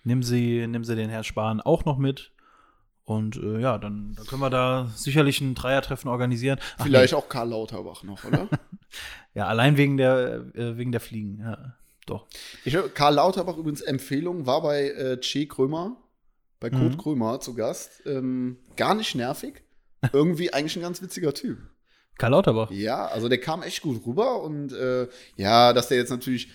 Nehmen 0.05 0.23
Sie, 0.23 0.67
nehmen 0.67 0.85
Sie 0.85 0.95
den 0.95 1.09
Herrn 1.09 1.25
Spahn 1.25 1.63
auch 1.63 1.87
noch 1.87 1.97
mit. 1.97 2.31
Und 3.05 3.37
äh, 3.37 3.59
ja, 3.59 3.79
dann, 3.79 4.13
dann 4.17 4.27
können 4.27 4.43
wir 4.43 4.51
da 4.51 4.91
sicherlich 4.97 5.41
ein 5.41 5.55
Dreiertreffen 5.55 6.11
organisieren. 6.11 6.59
Ach, 6.77 6.85
Vielleicht 6.85 7.15
auch 7.15 7.31
Karl 7.31 7.49
Lauterbach 7.49 8.03
noch, 8.03 8.23
oder? 8.25 8.49
Nee. 8.51 8.59
Ja, 9.35 9.49
allein 9.49 9.77
wegen 9.77 9.97
der, 9.97 10.45
äh, 10.55 10.77
wegen 10.77 10.93
der 10.93 11.01
Fliegen. 11.01 11.41
Ja, 11.41 11.75
doch. 12.07 12.27
ich, 12.65 12.77
Karl 12.95 13.15
Lauterbach 13.15 13.57
übrigens 13.57 13.81
Empfehlung, 13.81 14.47
war 14.47 14.63
bei 14.63 14.91
äh, 14.91 15.21
Che 15.21 15.47
Krömer, 15.47 15.97
bei 16.61 16.71
Kurt 16.71 16.93
Mhm. 16.95 16.99
Krömer 16.99 17.41
zu 17.41 17.55
Gast. 17.55 18.03
Ähm, 18.07 18.59
gar 18.77 18.95
nicht 18.95 19.15
nervig. 19.15 19.63
Irgendwie 20.13 20.53
eigentlich 20.53 20.77
ein 20.77 20.83
ganz 20.83 21.01
witziger 21.03 21.33
Typ. 21.35 21.59
Karl 22.19 22.31
Lauterbach. 22.33 22.71
Ja, 22.71 23.07
also 23.07 23.29
der 23.29 23.39
kam 23.39 23.63
echt 23.63 23.83
gut 23.83 24.07
rüber 24.07 24.43
und 24.43 24.73
äh, 24.73 25.09
ja, 25.37 25.73
dass 25.73 25.89
der 25.89 25.97
jetzt 25.99 26.11
natürlich 26.11 26.49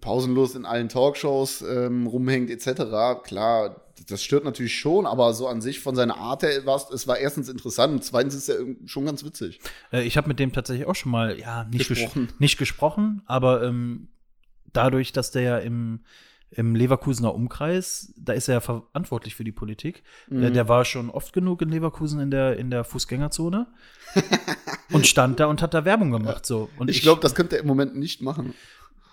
pausenlos 0.00 0.54
in 0.54 0.64
allen 0.64 0.88
Talkshows 0.88 1.62
ähm, 1.62 2.06
rumhängt 2.06 2.50
etc. 2.50 3.22
Klar, 3.24 3.84
das 4.08 4.22
stört 4.22 4.44
natürlich 4.44 4.78
schon, 4.78 5.06
aber 5.06 5.32
so 5.34 5.48
an 5.48 5.60
sich 5.60 5.80
von 5.80 5.96
seiner 5.96 6.16
Art 6.18 6.42
her 6.42 6.66
war 6.66 6.76
es 6.92 7.06
war 7.06 7.18
erstens 7.18 7.48
interessant 7.48 7.92
und 7.94 8.04
zweitens 8.04 8.34
ist 8.34 8.48
er 8.48 8.58
schon 8.86 9.06
ganz 9.06 9.24
witzig. 9.24 9.60
Äh, 9.92 10.02
ich 10.02 10.16
habe 10.16 10.28
mit 10.28 10.38
dem 10.38 10.52
tatsächlich 10.52 10.86
auch 10.86 10.94
schon 10.94 11.10
mal, 11.12 11.38
ja, 11.38 11.64
nicht 11.64 11.88
gesprochen, 11.88 12.22
Gesprochen. 12.24 12.28
nicht 12.38 12.58
gesprochen 12.58 13.22
aber 13.26 13.62
ähm, 13.64 14.08
dadurch, 14.78 15.12
dass 15.12 15.30
der 15.30 15.42
ja 15.42 15.58
im, 15.58 16.00
im 16.50 16.74
Leverkusener 16.74 17.34
Umkreis, 17.34 18.14
da 18.16 18.32
ist 18.32 18.48
er 18.48 18.54
ja 18.54 18.60
verantwortlich 18.60 19.34
für 19.34 19.44
die 19.44 19.52
Politik. 19.52 20.02
Mhm. 20.28 20.42
Äh, 20.44 20.50
der 20.52 20.68
war 20.68 20.84
schon 20.84 21.10
oft 21.10 21.32
genug 21.32 21.60
in 21.62 21.68
Leverkusen 21.68 22.20
in 22.20 22.30
der, 22.30 22.56
in 22.58 22.70
der 22.70 22.84
Fußgängerzone 22.84 23.66
und 24.92 25.06
stand 25.06 25.40
da 25.40 25.46
und 25.46 25.60
hat 25.60 25.74
da 25.74 25.84
Werbung 25.84 26.10
gemacht. 26.10 26.46
So. 26.46 26.70
Und 26.78 26.88
Ich 26.90 27.02
glaube, 27.02 27.20
das 27.20 27.34
könnte 27.34 27.56
er 27.56 27.62
im 27.62 27.68
Moment 27.68 27.96
nicht 27.96 28.22
machen. 28.22 28.54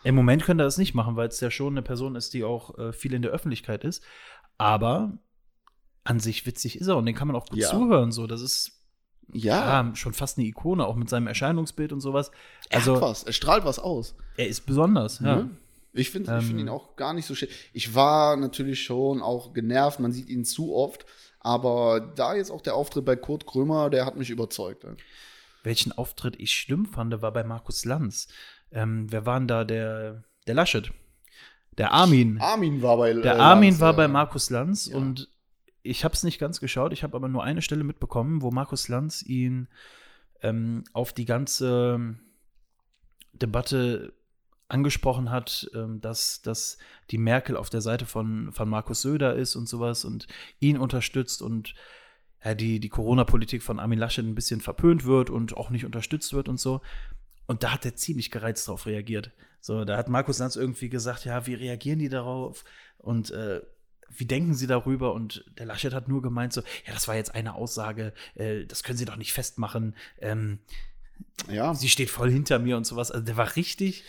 Im 0.04 0.15
Moment 0.15 0.43
könnte 0.43 0.63
er 0.63 0.67
das 0.67 0.78
nicht 0.78 0.93
machen, 0.93 1.15
weil 1.15 1.28
es 1.28 1.39
ja 1.39 1.49
schon 1.49 1.73
eine 1.73 1.82
Person 1.82 2.15
ist, 2.15 2.34
die 2.34 2.43
auch 2.43 2.78
äh, 2.78 2.93
viel 2.93 3.13
in 3.13 3.23
der 3.23 3.32
Öffentlichkeit 3.32 3.84
ist. 3.84 4.04
Aber 4.58 5.17
an 6.04 6.19
sich 6.19 6.45
witzig 6.45 6.80
ist 6.80 6.88
er 6.88 6.97
und 6.97 7.08
den 7.08 7.15
kann 7.15 7.28
man 7.28 7.36
auch 7.36 7.47
gut 7.47 7.58
Ja. 7.60 7.69
zuhören. 7.69 8.12
So, 8.12 8.28
das 8.28 8.41
ist 8.41 8.74
Ja, 9.33 9.83
ja, 9.83 9.95
schon 9.95 10.13
fast 10.13 10.38
eine 10.38 10.47
Ikone, 10.47 10.85
auch 10.85 10.95
mit 10.95 11.09
seinem 11.09 11.27
Erscheinungsbild 11.27 11.91
und 11.91 11.99
sowas. 12.01 12.31
er 12.69 12.77
Also 12.79 12.95
hat 12.95 13.01
was, 13.01 13.23
er 13.23 13.33
strahlt 13.33 13.65
was 13.65 13.79
aus. 13.79 14.15
er 14.38 14.47
ist 14.47 14.61
besonders, 14.65 15.19
ja. 15.19 15.38
Ne? 15.38 15.49
Ich 15.93 16.09
finde 16.09 16.38
ich 16.38 16.45
find 16.45 16.59
Ähm. 16.59 16.65
ihn 16.67 16.69
auch 16.69 16.95
gar 16.97 17.13
nicht 17.13 17.25
so 17.25 17.35
schön. 17.35 17.47
Ich 17.73 17.95
war 17.95 18.35
natürlich 18.38 18.83
schon 18.83 19.21
auch 19.21 19.53
genervt, 19.53 19.99
man 19.99 20.11
sieht 20.11 20.29
ihn 20.29 20.43
zu 20.45 20.75
oft, 20.75 21.05
aber 21.39 21.99
da 22.15 22.35
jetzt 22.35 22.51
auch 22.51 22.61
der 22.61 22.75
Auftritt 22.75 23.05
bei 23.05 23.15
Kurt 23.15 23.45
Krömer, 23.45 23.89
der 23.89 24.05
hat 24.05 24.17
mich 24.17 24.29
überzeugt. 24.29 24.83
ja. 24.83 24.91
Welchen 25.63 25.91
Auftritt 25.93 26.35
ich 26.39 26.51
schlimm 26.51 26.85
fand, 26.85 27.21
war 27.21 27.31
bei 27.31 27.43
Markus 27.43 27.85
Lanz. 27.85 28.27
Ähm, 28.71 29.07
wer 29.09 29.25
war 29.25 29.39
denn 29.39 29.47
da? 29.47 29.63
Der, 29.63 30.23
der 30.47 30.53
Laschet. 30.53 30.91
Der 31.77 31.91
Armin. 31.91 32.39
Armin 32.39 32.81
war 32.81 32.97
bei 32.97 33.13
Der 33.13 33.35
äh, 33.35 33.39
Armin 33.39 33.69
Lanz, 33.71 33.79
war 33.81 33.91
ja. 33.91 33.97
bei 33.97 34.07
Markus 34.07 34.49
Lanz 34.49 34.88
Ja. 34.88 34.97
und 34.97 35.27
ich 35.85 36.03
habe 36.03 36.13
es 36.13 36.23
nicht 36.23 36.39
ganz 36.39 36.59
geschaut. 36.59 36.93
Ich 36.93 37.03
habe 37.03 37.15
aber 37.15 37.29
nur 37.29 37.43
eine 37.43 37.61
Stelle 37.61 37.83
mitbekommen, 37.83 38.41
wo 38.41 38.51
Markus 38.51 38.87
Lanz 38.87 39.21
ihn 39.21 39.67
ähm, 40.41 40.83
auf 40.93 41.13
die 41.13 41.25
ganze 41.25 42.15
Debatte 43.33 44.13
angesprochen 44.67 45.29
hat, 45.29 45.69
ähm, 45.75 46.01
dass, 46.01 46.41
dass 46.41 46.79
die 47.11 47.19
Merkel 47.19 47.55
auf 47.55 47.69
der 47.69 47.81
Seite 47.81 48.05
von, 48.05 48.51
von 48.51 48.67
Markus 48.67 49.01
Söder 49.01 49.35
ist 49.35 49.55
und 49.55 49.69
sowas 49.69 50.05
und 50.05 50.27
ihn 50.59 50.77
unterstützt 50.77 51.43
und 51.43 51.75
ja, 52.43 52.55
die, 52.55 52.79
die 52.79 52.89
Corona-Politik 52.89 53.61
von 53.61 53.79
Armin 53.79 53.99
Laschet 53.99 54.25
ein 54.25 54.35
bisschen 54.35 54.61
verpönt 54.61 55.05
wird 55.05 55.29
und 55.29 55.55
auch 55.55 55.69
nicht 55.69 55.85
unterstützt 55.85 56.33
wird 56.33 56.49
und 56.49 56.59
so. 56.59 56.81
Und 57.47 57.61
da 57.63 57.73
hat 57.73 57.85
er 57.85 57.95
ziemlich 57.95 58.31
gereizt 58.31 58.67
darauf 58.67 58.87
reagiert. 58.87 59.31
So, 59.61 59.85
da 59.85 59.97
hat 59.97 60.09
Markus 60.09 60.39
Lanz 60.39 60.55
irgendwie 60.55 60.89
gesagt, 60.89 61.25
ja, 61.25 61.45
wie 61.45 61.53
reagieren 61.53 61.99
die 61.99 62.09
darauf? 62.09 62.63
Und 62.97 63.29
äh, 63.31 63.61
wie 64.17 64.25
denken 64.25 64.54
sie 64.54 64.67
darüber? 64.67 65.13
Und 65.13 65.43
der 65.58 65.65
Laschet 65.65 65.93
hat 65.93 66.08
nur 66.08 66.21
gemeint 66.21 66.54
so, 66.54 66.62
ja, 66.86 66.93
das 66.93 67.08
war 67.08 67.15
jetzt 67.15 67.34
eine 67.36 67.56
Aussage, 67.56 68.13
äh, 68.36 68.65
das 68.65 68.84
können 68.84 68.97
sie 68.97 69.06
doch 69.06 69.17
nicht 69.17 69.34
festmachen. 69.34 69.95
Ähm, 70.19 70.60
Ja, 71.49 71.73
sie 71.73 71.89
steht 71.89 72.10
voll 72.10 72.30
hinter 72.32 72.60
mir 72.60 72.78
und 72.78 72.86
sowas. 72.86 73.12
Also 73.12 73.25
der 73.25 73.38
war 73.38 73.56
richtig, 73.56 74.04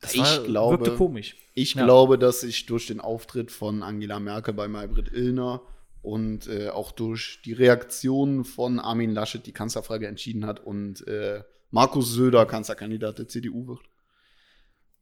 das 0.00 0.14
Ich 0.14 0.20
war, 0.20 0.42
glaube- 0.44 0.84
wirkte 0.84 0.96
komisch. 0.96 1.36
ich 1.54 1.74
Ja. 1.74 1.84
glaube, 1.84 2.18
dass 2.18 2.40
sich 2.40 2.66
durch 2.66 2.86
den 2.86 3.00
Auftritt 3.00 3.50
von 3.50 3.82
Angela 3.82 4.18
Merkel 4.20 4.54
bei 4.54 4.66
Maybrit 4.68 5.12
Illner 5.12 5.60
und 6.02 6.48
äh, 6.48 6.68
auch 6.70 6.90
durch 6.92 7.40
die 7.44 7.52
Reaktion 7.52 8.44
von 8.44 8.80
Armin 8.80 9.12
Laschet 9.12 9.46
die 9.46 9.52
Kanzlerfrage 9.52 10.06
entschieden 10.08 10.46
hat 10.46 10.60
und 10.60 11.06
äh, 11.06 11.42
Markus 11.70 12.10
Söder 12.12 12.44
Kanzlerkandidat 12.44 13.18
der 13.18 13.28
CDU 13.28 13.66
wird. 13.68 13.80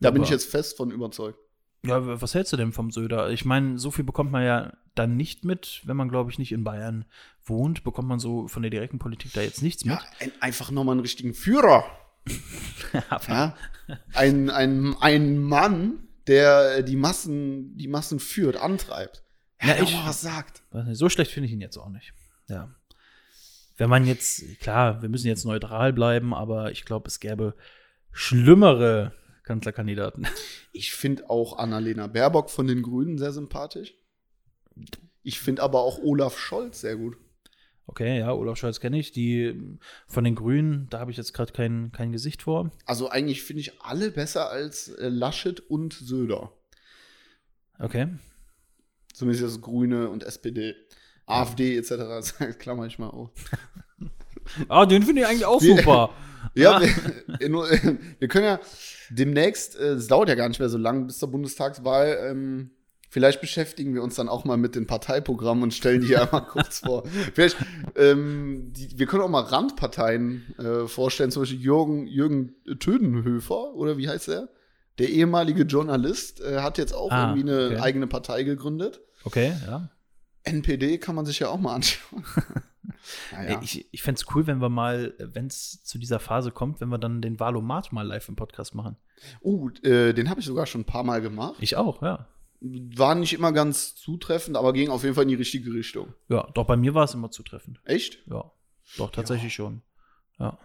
Da 0.00 0.10
bin 0.10 0.20
Aber- 0.22 0.24
ich 0.26 0.30
jetzt 0.30 0.50
fest 0.50 0.76
von 0.76 0.90
überzeugt. 0.90 1.38
Ja, 1.84 2.20
was 2.20 2.34
hältst 2.34 2.52
du 2.52 2.56
denn 2.58 2.72
vom 2.72 2.90
Söder? 2.90 3.30
Ich 3.30 3.44
meine, 3.44 3.78
so 3.78 3.90
viel 3.90 4.04
bekommt 4.04 4.30
man 4.30 4.44
ja 4.44 4.72
dann 4.94 5.16
nicht 5.16 5.44
mit, 5.44 5.80
wenn 5.84 5.96
man, 5.96 6.08
glaube 6.10 6.30
ich, 6.30 6.38
nicht 6.38 6.52
in 6.52 6.62
Bayern 6.64 7.06
wohnt, 7.44 7.84
bekommt 7.84 8.08
man 8.08 8.18
so 8.18 8.48
von 8.48 8.62
der 8.62 8.70
direkten 8.70 8.98
Politik 8.98 9.32
da 9.32 9.40
jetzt 9.40 9.62
nichts 9.62 9.84
mit. 9.84 9.94
Ja, 9.94 10.02
ein, 10.18 10.30
einfach 10.40 10.70
nochmal 10.70 10.94
einen 10.94 11.00
richtigen 11.00 11.32
Führer. 11.32 11.84
ja? 13.28 13.56
Ein, 14.12 14.50
ein, 14.50 14.94
ein 15.00 15.38
Mann, 15.38 16.06
der 16.26 16.82
die 16.82 16.96
Massen, 16.96 17.76
die 17.78 17.88
Massen 17.88 18.20
führt, 18.20 18.56
antreibt. 18.56 19.22
Ja, 19.62 19.74
der 19.74 19.82
ich- 19.84 19.94
auch 19.94 20.06
was 20.06 20.20
sagt. 20.20 20.62
Nicht, 20.72 20.96
So 20.98 21.08
schlecht 21.08 21.30
finde 21.32 21.46
ich 21.46 21.52
ihn 21.52 21.60
jetzt 21.62 21.78
auch 21.78 21.88
nicht. 21.88 22.12
Ja. 22.48 22.74
Wenn 23.78 23.88
man 23.88 24.06
jetzt, 24.06 24.60
klar, 24.60 25.00
wir 25.00 25.08
müssen 25.08 25.28
jetzt 25.28 25.46
neutral 25.46 25.94
bleiben, 25.94 26.34
aber 26.34 26.70
ich 26.72 26.84
glaube, 26.84 27.08
es 27.08 27.20
gäbe 27.20 27.54
schlimmere 28.12 29.12
Kanzlerkandidaten. 29.50 30.28
Ich 30.70 30.92
finde 30.92 31.28
auch 31.28 31.58
Annalena 31.58 32.06
Baerbock 32.06 32.50
von 32.50 32.68
den 32.68 32.82
Grünen 32.82 33.18
sehr 33.18 33.32
sympathisch. 33.32 33.96
Ich 35.24 35.40
finde 35.40 35.62
aber 35.62 35.80
auch 35.80 35.98
Olaf 35.98 36.38
Scholz 36.38 36.82
sehr 36.82 36.94
gut. 36.94 37.16
Okay, 37.88 38.20
ja, 38.20 38.32
Olaf 38.32 38.58
Scholz 38.58 38.78
kenne 38.78 39.00
ich. 39.00 39.10
Die 39.10 39.76
von 40.06 40.22
den 40.22 40.36
Grünen, 40.36 40.86
da 40.90 41.00
habe 41.00 41.10
ich 41.10 41.16
jetzt 41.16 41.32
gerade 41.32 41.52
kein, 41.52 41.90
kein 41.90 42.12
Gesicht 42.12 42.42
vor. 42.42 42.70
Also 42.86 43.08
eigentlich 43.08 43.42
finde 43.42 43.62
ich 43.62 43.80
alle 43.80 44.12
besser 44.12 44.50
als 44.50 44.86
äh, 44.86 45.08
Laschet 45.08 45.58
und 45.58 45.94
Söder. 45.94 46.52
Okay. 47.80 48.06
Zumindest 49.12 49.44
das 49.44 49.60
Grüne 49.60 50.10
und 50.10 50.22
SPD. 50.22 50.76
AfD 51.26 51.76
etc. 51.76 51.88
Das 51.88 52.38
klammer 52.60 52.86
ich 52.86 53.00
mal 53.00 53.10
auf. 53.10 53.30
Ah, 54.68 54.86
den 54.86 55.02
finde 55.02 55.22
ich 55.22 55.26
eigentlich 55.26 55.46
auch 55.46 55.60
super. 55.60 56.10
Ja, 56.54 56.80
wir, 57.38 57.48
nur- 57.48 57.68
wir 58.18 58.28
können 58.28 58.44
ja 58.44 58.60
demnächst, 59.10 59.76
äh, 59.78 59.90
es 59.94 60.06
dauert 60.08 60.28
ja 60.28 60.34
gar 60.34 60.48
nicht 60.48 60.58
mehr 60.60 60.68
so 60.68 60.78
lang 60.78 61.06
bis 61.06 61.18
zur 61.18 61.30
Bundestagswahl, 61.30 62.18
ähm, 62.30 62.70
vielleicht 63.08 63.40
beschäftigen 63.40 63.92
wir 63.94 64.02
uns 64.02 64.14
dann 64.14 64.28
auch 64.28 64.44
mal 64.44 64.56
mit 64.56 64.74
den 64.76 64.86
Parteiprogrammen 64.86 65.64
und 65.64 65.74
stellen 65.74 66.00
die 66.02 66.08
ja 66.08 66.28
mal 66.30 66.40
kurz 66.42 66.78
vor. 66.80 67.02
Vielleicht, 67.34 67.56
ähm, 67.96 68.72
die, 68.72 68.98
wir 68.98 69.06
können 69.06 69.22
auch 69.22 69.28
mal 69.28 69.40
Randparteien 69.42 70.54
äh, 70.58 70.86
vorstellen, 70.86 71.30
zum 71.32 71.42
Beispiel 71.42 71.60
Jürgen, 71.60 72.06
Jürgen 72.06 72.54
Tödenhöfer, 72.78 73.74
oder 73.74 73.98
wie 73.98 74.08
heißt 74.08 74.28
er? 74.28 74.48
Der 74.98 75.08
ehemalige 75.08 75.62
Journalist 75.62 76.40
äh, 76.40 76.58
hat 76.60 76.78
jetzt 76.78 76.92
auch 76.94 77.10
Ah, 77.10 77.30
irgendwie 77.34 77.50
eine 77.50 77.66
okay. 77.66 77.78
eigene 77.80 78.06
Partei 78.06 78.42
gegründet. 78.44 79.00
Okay, 79.24 79.54
ja. 79.66 79.88
NPD 80.44 80.98
kann 80.98 81.14
man 81.14 81.26
sich 81.26 81.38
ja 81.40 81.48
auch 81.48 81.58
mal 81.58 81.74
anschauen. 81.74 82.24
Ey, 83.36 83.58
Ich, 83.62 83.92
ich 83.92 84.02
fände 84.02 84.20
es 84.20 84.34
cool, 84.34 84.46
wenn 84.46 84.60
wir 84.60 84.68
mal, 84.68 85.14
wenn 85.18 85.46
es 85.46 85.82
zu 85.82 85.98
dieser 85.98 86.18
Phase 86.18 86.50
kommt, 86.50 86.80
wenn 86.80 86.88
wir 86.88 86.98
dann 86.98 87.22
den 87.22 87.38
Valomat 87.40 87.92
mal 87.92 88.06
live 88.06 88.28
im 88.28 88.36
Podcast 88.36 88.74
machen. 88.74 88.96
Oh, 89.40 89.68
äh, 89.82 90.12
den 90.12 90.30
habe 90.30 90.40
ich 90.40 90.46
sogar 90.46 90.66
schon 90.66 90.82
ein 90.82 90.86
paar 90.86 91.04
Mal 91.04 91.20
gemacht. 91.20 91.56
Ich 91.60 91.76
auch, 91.76 92.02
ja. 92.02 92.26
War 92.60 93.14
nicht 93.14 93.32
immer 93.32 93.52
ganz 93.52 93.94
zutreffend, 93.94 94.56
aber 94.56 94.72
ging 94.72 94.90
auf 94.90 95.02
jeden 95.02 95.14
Fall 95.14 95.22
in 95.22 95.30
die 95.30 95.34
richtige 95.34 95.72
Richtung. 95.72 96.12
Ja, 96.28 96.48
doch 96.54 96.66
bei 96.66 96.76
mir 96.76 96.94
war 96.94 97.04
es 97.04 97.14
immer 97.14 97.30
zutreffend. 97.30 97.80
Echt? 97.84 98.18
Ja, 98.26 98.50
doch 98.98 99.10
tatsächlich 99.10 99.54
schon. 99.54 99.82
Ja. 100.38 100.58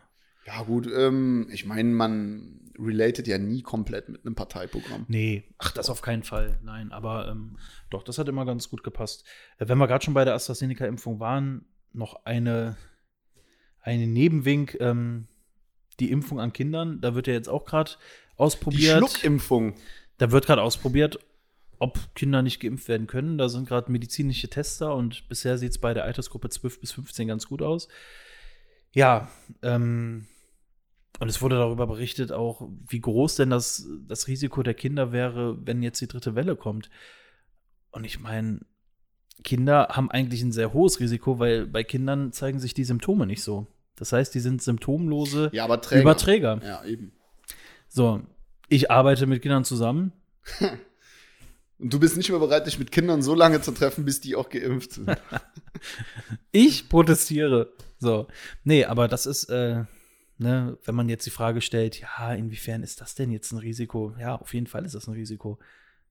Ja, 0.46 0.62
gut. 0.64 0.88
Ähm, 0.88 1.48
ich 1.52 1.66
meine, 1.66 1.90
man 1.90 2.60
related 2.78 3.28
ja 3.28 3.38
nie 3.38 3.62
komplett 3.62 4.10
mit 4.10 4.26
einem 4.26 4.36
Parteiprogramm. 4.36 5.06
Nee, 5.08 5.46
ach, 5.58 5.72
das 5.72 5.90
auf 5.90 6.02
keinen 6.02 6.24
Fall. 6.24 6.60
Nein, 6.64 6.92
aber 6.92 7.28
ähm, 7.30 7.58
doch, 7.90 8.04
das 8.04 8.18
hat 8.18 8.28
immer 8.28 8.46
ganz 8.46 8.70
gut 8.70 8.84
gepasst. 8.84 9.26
Äh, 9.58 9.68
wenn 9.68 9.78
wir 9.78 9.88
gerade 9.88 10.04
schon 10.04 10.14
bei 10.14 10.26
der 10.26 10.36
AstraZeneca-Impfung 10.36 11.20
waren, 11.20 11.66
noch 11.96 12.26
eine, 12.26 12.78
eine 13.82 14.08
Nebenwink, 14.08 14.78
ähm, 14.80 15.28
die 16.00 16.12
Impfung 16.12 16.40
an 16.40 16.54
Kindern, 16.54 17.00
da 17.02 17.16
wird 17.16 17.28
ja 17.28 17.34
jetzt 17.34 17.48
auch 17.48 17.66
gerade 17.66 17.92
Die 17.92 18.40
ausprobiert. 18.40 18.98
Schluckimpfung. 18.98 19.76
Da 20.18 20.32
wird 20.32 20.46
gerade 20.46 20.62
ausprobiert, 20.62 21.20
ob 21.80 22.16
Kinder 22.16 22.42
nicht 22.42 22.60
geimpft 22.60 22.88
werden 22.88 23.08
können. 23.08 23.38
Da 23.38 23.50
sind 23.50 23.68
gerade 23.68 23.92
medizinische 23.92 24.50
Tester 24.50 24.96
und 24.96 25.28
bisher 25.30 25.58
sieht 25.58 25.72
es 25.72 25.78
bei 25.78 25.94
der 25.94 26.04
Altersgruppe 26.04 26.50
12 26.50 26.80
bis 26.82 26.92
15 26.94 27.28
ganz 27.28 27.48
gut 27.48 27.62
aus. 27.62 27.88
Ja, 28.92 29.30
ähm, 29.62 30.28
und 31.20 31.30
es 31.30 31.42
wurde 31.42 31.56
darüber 31.56 31.88
berichtet 31.88 32.32
auch, 32.32 32.68
wie 32.88 33.00
groß 33.00 33.36
denn 33.36 33.50
das, 33.50 33.88
das 34.08 34.28
Risiko 34.28 34.64
der 34.64 34.74
Kinder 34.74 35.12
wäre, 35.12 35.58
wenn 35.66 35.84
jetzt 35.84 36.02
die 36.02 36.08
dritte 36.08 36.36
Welle 36.36 36.56
kommt. 36.56 36.90
Und 37.92 38.06
ich 38.06 38.20
meine, 38.20 38.62
Kinder 39.44 39.90
haben 39.92 40.10
eigentlich 40.10 40.42
ein 40.42 40.52
sehr 40.52 40.74
hohes 40.74 41.00
Risiko, 41.00 41.40
weil 41.40 41.68
bei 41.68 41.84
Kindern 41.84 42.32
zeigen 42.32 42.60
sich 42.60 42.74
die 42.74 42.84
Symptome 42.84 43.26
nicht 43.28 43.44
so. 43.44 43.68
Das 43.96 44.12
heißt, 44.12 44.34
die 44.34 44.40
sind 44.40 44.62
symptomlose 44.62 45.50
Ja, 45.54 45.64
aber 45.64 45.82
Träger. 45.82 46.02
Überträger. 46.02 46.62
Ja, 46.64 46.84
eben. 46.84 47.14
So, 47.88 48.22
ich 48.68 48.92
arbeite 48.92 49.26
mit 49.28 49.42
Kindern 49.42 49.64
zusammen. 49.64 50.12
Und 51.78 51.94
du 51.94 52.00
bist 52.00 52.16
nicht 52.16 52.30
mehr 52.30 52.40
bereit, 52.40 52.68
dich 52.68 52.80
mit 52.80 52.92
Kindern 52.92 53.22
so 53.22 53.36
lange 53.36 53.62
zu 53.62 53.72
treffen, 53.72 54.06
bis 54.06 54.22
die 54.22 54.36
auch 54.36 54.50
geimpft 54.50 54.94
sind. 54.94 55.10
Ich 56.52 56.88
protestiere. 56.90 57.74
So. 58.00 58.28
Nee, 58.64 58.86
aber 58.86 59.08
das 59.08 59.26
ist, 59.26 59.50
äh, 59.50 59.84
ne, 60.38 60.78
wenn 60.84 60.96
man 60.96 61.10
jetzt 61.10 61.26
die 61.26 61.32
Frage 61.32 61.62
stellt, 61.62 62.00
ja, 62.00 62.34
inwiefern 62.34 62.82
ist 62.82 63.02
das 63.02 63.14
denn 63.14 63.30
jetzt 63.30 63.52
ein 63.52 63.60
Risiko? 63.60 64.16
Ja, 64.20 64.36
auf 64.36 64.54
jeden 64.54 64.68
Fall 64.68 64.86
ist 64.86 64.96
das 64.96 65.08
ein 65.08 65.14
Risiko. 65.14 65.60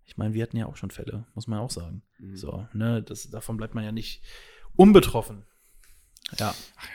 Ich 0.06 0.16
meine, 0.16 0.34
wir 0.34 0.42
hatten 0.42 0.56
ja 0.56 0.66
auch 0.66 0.76
schon 0.76 0.90
Fälle, 0.90 1.26
muss 1.34 1.46
man 1.46 1.58
auch 1.58 1.70
sagen. 1.70 2.02
So, 2.34 2.66
ne, 2.72 3.02
das, 3.02 3.30
davon 3.30 3.56
bleibt 3.56 3.74
man 3.74 3.84
ja 3.84 3.92
nicht 3.92 4.22
unbetroffen. 4.76 5.44
Ja. 6.38 6.54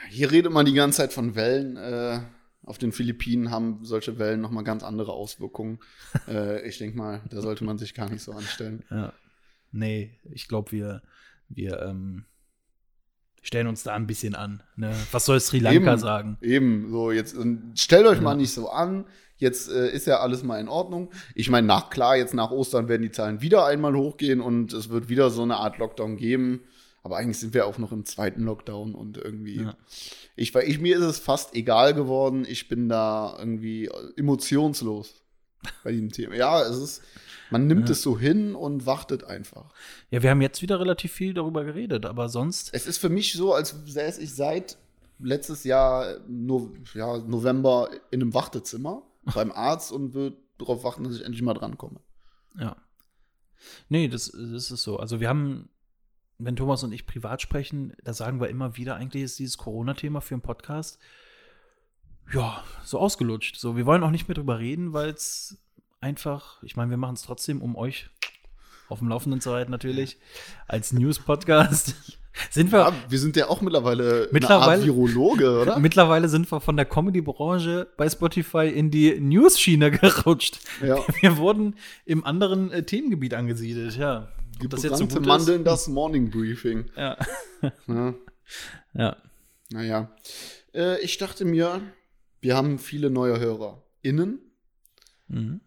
Hier 0.09 0.31
redet 0.31 0.51
man 0.51 0.65
die 0.65 0.73
ganze 0.73 0.97
Zeit 0.97 1.13
von 1.13 1.35
Wellen. 1.35 1.77
Äh, 1.77 2.21
auf 2.63 2.77
den 2.77 2.91
Philippinen 2.91 3.51
haben 3.51 3.83
solche 3.83 4.19
Wellen 4.19 4.41
nochmal 4.41 4.63
ganz 4.63 4.83
andere 4.83 5.13
Auswirkungen. 5.13 5.79
äh, 6.27 6.67
ich 6.67 6.77
denke 6.77 6.97
mal, 6.97 7.21
da 7.29 7.41
sollte 7.41 7.63
man 7.63 7.77
sich 7.77 7.93
gar 7.93 8.09
nicht 8.09 8.21
so 8.23 8.31
anstellen. 8.33 8.83
ja. 8.89 9.13
Nee, 9.71 10.17
ich 10.31 10.47
glaube, 10.47 10.71
wir, 10.71 11.03
wir 11.47 11.79
ähm, 11.81 12.25
stellen 13.43 13.67
uns 13.67 13.83
da 13.83 13.93
ein 13.93 14.07
bisschen 14.07 14.33
an. 14.33 14.63
Ne? 14.75 14.95
Was 15.11 15.25
soll 15.25 15.39
Sri 15.39 15.59
Lanka 15.59 15.91
Eben. 15.91 15.99
sagen? 15.99 16.37
Eben, 16.41 16.89
so 16.89 17.11
jetzt 17.11 17.35
stellt 17.75 18.07
euch 18.07 18.17
Ja. 18.17 18.23
mal 18.23 18.35
nicht 18.35 18.51
so 18.51 18.71
an. 18.71 19.05
Jetzt 19.39 19.69
äh, 19.71 19.89
ist 19.91 20.05
ja 20.07 20.19
alles 20.19 20.43
mal 20.43 20.59
in 20.59 20.67
Ordnung. 20.67 21.09
Ich 21.33 21.49
meine, 21.49 21.65
nach 21.65 21.89
klar, 21.89 22.15
jetzt 22.17 22.33
nach 22.33 22.51
Ostern 22.51 22.87
werden 22.87 23.01
die 23.01 23.11
Zahlen 23.11 23.41
wieder 23.41 23.65
einmal 23.65 23.95
hochgehen 23.95 24.41
und 24.41 24.71
es 24.73 24.89
wird 24.89 25.09
wieder 25.09 25.29
so 25.31 25.41
eine 25.41 25.57
Art 25.57 25.77
Lockdown 25.79 26.17
geben. 26.17 26.61
Aber 27.01 27.15
eigentlich 27.17 27.39
sind 27.39 27.53
wir 27.53 27.65
auch 27.65 27.77
noch 27.77 27.93
im 27.93 28.03
zweiten 28.05 28.43
Lockdown 28.43 28.93
und 28.93 29.17
irgendwie. 29.17 29.61
Ja. 29.61 29.77
Ich, 30.35 30.53
weil 30.53 30.67
ich, 30.69 30.79
mir 30.79 30.97
ist 30.97 31.03
es 31.05 31.19
fast 31.19 31.55
egal 31.55 31.93
geworden. 31.93 32.45
Ich 32.47 32.67
bin 32.67 32.89
da 32.89 33.35
irgendwie 33.39 33.89
emotionslos 34.17 35.13
bei 35.83 35.91
diesem 35.91 36.11
Thema. 36.11 36.35
Ja, 36.35 36.61
es 36.61 36.77
ist, 36.77 37.01
man 37.49 37.67
nimmt 37.67 37.87
Ja. 37.87 37.93
es 37.93 38.01
so 38.01 38.19
hin 38.19 38.53
und 38.55 38.85
wartet 38.85 39.23
einfach. 39.23 39.73
Ja, 40.11 40.21
wir 40.21 40.29
haben 40.29 40.41
jetzt 40.41 40.61
wieder 40.61 40.79
relativ 40.79 41.11
viel 41.13 41.33
darüber 41.33 41.63
geredet, 41.63 42.05
aber 42.05 42.29
sonst 42.29 42.69
Es 42.73 42.85
ist 42.85 42.97
für 42.97 43.09
mich 43.09 43.33
so, 43.33 43.53
als 43.53 43.73
säße 43.85 44.21
ich 44.21 44.33
seit 44.35 44.77
letztes 45.19 45.63
Jahr 45.63 46.17
no, 46.27 46.71
ja, 46.93 47.17
November 47.17 47.89
in 48.11 48.21
einem 48.21 48.33
Wartezimmer 48.33 49.03
beim 49.33 49.51
Arzt 49.51 49.91
und 49.91 50.13
würde 50.13 50.37
darauf 50.57 50.83
warten, 50.83 51.03
dass 51.03 51.15
ich 51.15 51.23
endlich 51.23 51.41
mal 51.41 51.53
drankomme. 51.53 51.99
Ja. 52.57 52.75
Nee, 53.89 54.07
das, 54.07 54.31
das 54.31 54.71
ist 54.71 54.83
so. 54.83 54.97
Also 54.97 55.19
wir 55.19 55.29
haben, 55.29 55.69
wenn 56.37 56.55
Thomas 56.55 56.83
und 56.83 56.91
ich 56.91 57.05
privat 57.05 57.41
sprechen, 57.41 57.93
da 58.03 58.13
sagen 58.13 58.39
wir 58.39 58.49
immer 58.49 58.77
wieder, 58.77 58.95
eigentlich 58.95 59.23
ist 59.23 59.39
dieses 59.39 59.57
Corona-Thema 59.57 60.21
für 60.21 60.35
einen 60.35 60.41
Podcast 60.41 60.99
ja, 62.33 62.63
so 62.83 62.99
ausgelutscht. 62.99 63.55
So, 63.55 63.75
wir 63.75 63.85
wollen 63.85 64.03
auch 64.03 64.11
nicht 64.11 64.27
mehr 64.27 64.35
drüber 64.35 64.59
reden, 64.59 64.93
weil 64.93 65.09
es 65.09 65.57
einfach, 66.01 66.61
ich 66.63 66.75
meine, 66.75 66.89
wir 66.89 66.97
machen 66.97 67.15
es 67.15 67.23
trotzdem, 67.23 67.61
um 67.61 67.75
euch 67.75 68.09
auf 68.89 68.99
dem 68.99 69.07
Laufenden 69.09 69.39
zu 69.41 69.51
halten, 69.53 69.71
natürlich, 69.71 70.17
als 70.67 70.91
News-Podcast. 70.93 71.95
Sind 72.51 72.71
wir, 72.71 72.79
Ja, 72.79 72.93
wir 73.09 73.19
sind 73.19 73.35
ja 73.35 73.49
auch 73.49 73.59
mittlerweile, 73.61 74.29
Mittlerweile- 74.31 74.85
Virologe, 74.85 75.59
oder? 75.61 75.79
mittlerweile 75.79 76.29
sind 76.29 76.49
wir 76.49 76.61
von 76.61 76.77
der 76.77 76.85
Comedy-Branche 76.85 77.87
bei 77.97 78.07
Spotify 78.09 78.67
in 78.67 78.91
die 78.91 79.19
News-Schiene 79.19 79.91
gerutscht. 79.99 80.59
ja. 80.81 80.97
Wir 81.21 81.37
wurden 81.37 81.75
im 82.05 82.23
anderen 82.23 82.71
äh, 82.71 82.83
Themengebiet 82.83 83.33
angesiedelt, 83.33 83.97
ja. 83.97 84.29
Ob 84.63 84.69
das 84.69 84.83
jetzt 84.83 84.97
so 84.99 85.05
Gebrannte 85.05 85.19
gut 85.19 85.27
Mandeln, 85.27 85.59
ist? 85.61 85.65
das 85.67 85.87
Morning 85.87 86.29
Briefing. 86.29 86.85
Ja. 86.95 87.17
Ja, 87.87 88.13
ja. 88.93 89.17
naja. 89.71 90.11
Äh, 90.73 91.01
ich 91.01 91.17
dachte 91.17 91.43
mir, 91.45 91.81
wir 92.41 92.55
haben 92.55 92.77
viele 92.79 93.09
neue 93.09 93.39
Hörer. 93.39 93.83
Innen, 94.01 94.39
Mhm. 95.27 95.61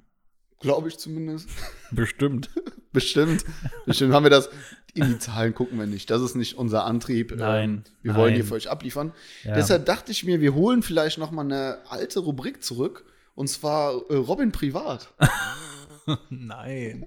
Glaube 0.63 0.89
ich 0.89 0.99
zumindest. 0.99 1.49
Bestimmt. 1.91 2.49
Bestimmt. 2.93 3.45
Bestimmt 3.87 4.13
haben 4.15 4.25
wir 4.25 4.31
das. 4.31 4.49
In 4.95 5.07
die 5.09 5.19
Zahlen 5.19 5.55
gucken 5.55 5.79
wir 5.79 5.87
nicht. 5.87 6.11
Das 6.11 6.21
ist 6.21 6.35
nicht 6.35 6.57
unser 6.59 6.85
Antrieb. 6.85 7.35
Nein, 7.35 7.71
Ähm, 7.71 7.83
Wir 8.03 8.15
wollen 8.15 8.33
nein. 8.33 8.35
hier 8.35 8.45
für 8.45 8.55
euch 8.55 8.69
abliefern. 8.71 9.13
Ja. 9.43 9.55
Deshalb 9.55 9.87
dachte 9.87 10.13
ich 10.13 10.25
mir, 10.25 10.41
wir 10.41 10.55
holen 10.55 10.83
vielleicht 10.83 11.17
noch 11.19 11.31
mal 11.31 11.45
eine 11.45 11.79
alte 11.89 12.21
Rubrik 12.21 12.63
zurück. 12.63 13.05
Und 13.35 13.49
zwar 13.49 13.95
äh, 14.11 14.15
Robin 14.17 14.53
privat. 14.53 15.09
Nein. 16.31 17.07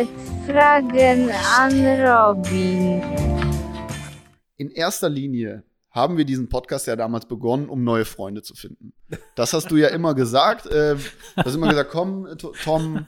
Privatfragen 0.00 1.30
an 1.56 1.72
Robin. 2.06 3.02
In 4.56 4.70
erster 4.70 5.08
Linie 5.08 5.62
haben 5.90 6.16
wir 6.16 6.24
diesen 6.24 6.48
Podcast 6.48 6.86
ja 6.86 6.96
damals 6.96 7.26
begonnen, 7.26 7.68
um 7.68 7.82
neue 7.84 8.04
Freunde 8.04 8.42
zu 8.42 8.54
finden. 8.54 8.92
Das 9.34 9.52
hast 9.52 9.70
du 9.70 9.76
ja 9.76 9.88
immer 9.88 10.14
gesagt. 10.14 10.66
Äh, 10.66 10.94
du 10.96 11.00
hast 11.44 11.54
immer 11.54 11.68
gesagt, 11.68 11.90
komm, 11.90 12.28
To- 12.38 12.52
Tom, 12.62 13.06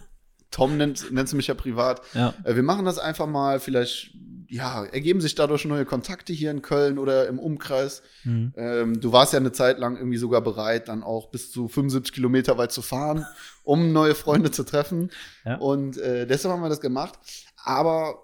Tom 0.50 0.76
nennt, 0.76 1.10
nennst 1.12 1.32
du 1.32 1.36
mich 1.36 1.46
ja 1.46 1.54
privat. 1.54 2.02
Ja. 2.14 2.34
Äh, 2.44 2.56
wir 2.56 2.62
machen 2.62 2.84
das 2.84 2.98
einfach 2.98 3.26
mal, 3.26 3.60
vielleicht 3.60 4.14
ja, 4.48 4.84
ergeben 4.84 5.22
sich 5.22 5.34
dadurch 5.34 5.64
neue 5.64 5.86
Kontakte 5.86 6.34
hier 6.34 6.50
in 6.50 6.60
Köln 6.60 6.98
oder 6.98 7.26
im 7.26 7.38
Umkreis. 7.38 8.02
Mhm. 8.24 8.52
Ähm, 8.56 9.00
du 9.00 9.10
warst 9.10 9.32
ja 9.32 9.38
eine 9.38 9.52
Zeit 9.52 9.78
lang 9.78 9.96
irgendwie 9.96 10.18
sogar 10.18 10.42
bereit, 10.42 10.88
dann 10.88 11.02
auch 11.02 11.30
bis 11.30 11.50
zu 11.50 11.68
75 11.68 12.12
Kilometer 12.12 12.58
weit 12.58 12.70
zu 12.70 12.82
fahren, 12.82 13.24
um 13.62 13.92
neue 13.94 14.14
Freunde 14.14 14.50
zu 14.50 14.64
treffen. 14.64 15.10
Ja. 15.46 15.56
Und 15.56 15.96
äh, 15.96 16.26
deshalb 16.26 16.52
haben 16.52 16.62
wir 16.62 16.68
das 16.68 16.82
gemacht. 16.82 17.18
Aber 17.64 18.18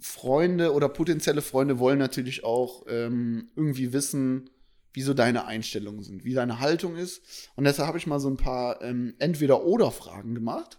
Freunde 0.00 0.72
oder 0.72 0.88
potenzielle 0.88 1.42
Freunde 1.42 1.78
wollen 1.78 1.98
natürlich 1.98 2.44
auch 2.44 2.84
ähm, 2.88 3.50
irgendwie 3.56 3.92
wissen, 3.92 4.50
wie 4.92 5.02
so 5.02 5.14
deine 5.14 5.46
Einstellungen 5.46 6.02
sind, 6.02 6.24
wie 6.24 6.34
deine 6.34 6.60
Haltung 6.60 6.96
ist. 6.96 7.50
Und 7.56 7.64
deshalb 7.64 7.88
habe 7.88 7.98
ich 7.98 8.06
mal 8.06 8.20
so 8.20 8.28
ein 8.28 8.36
paar 8.36 8.82
ähm, 8.82 9.14
Entweder-Oder-Fragen 9.18 10.34
gemacht. 10.34 10.78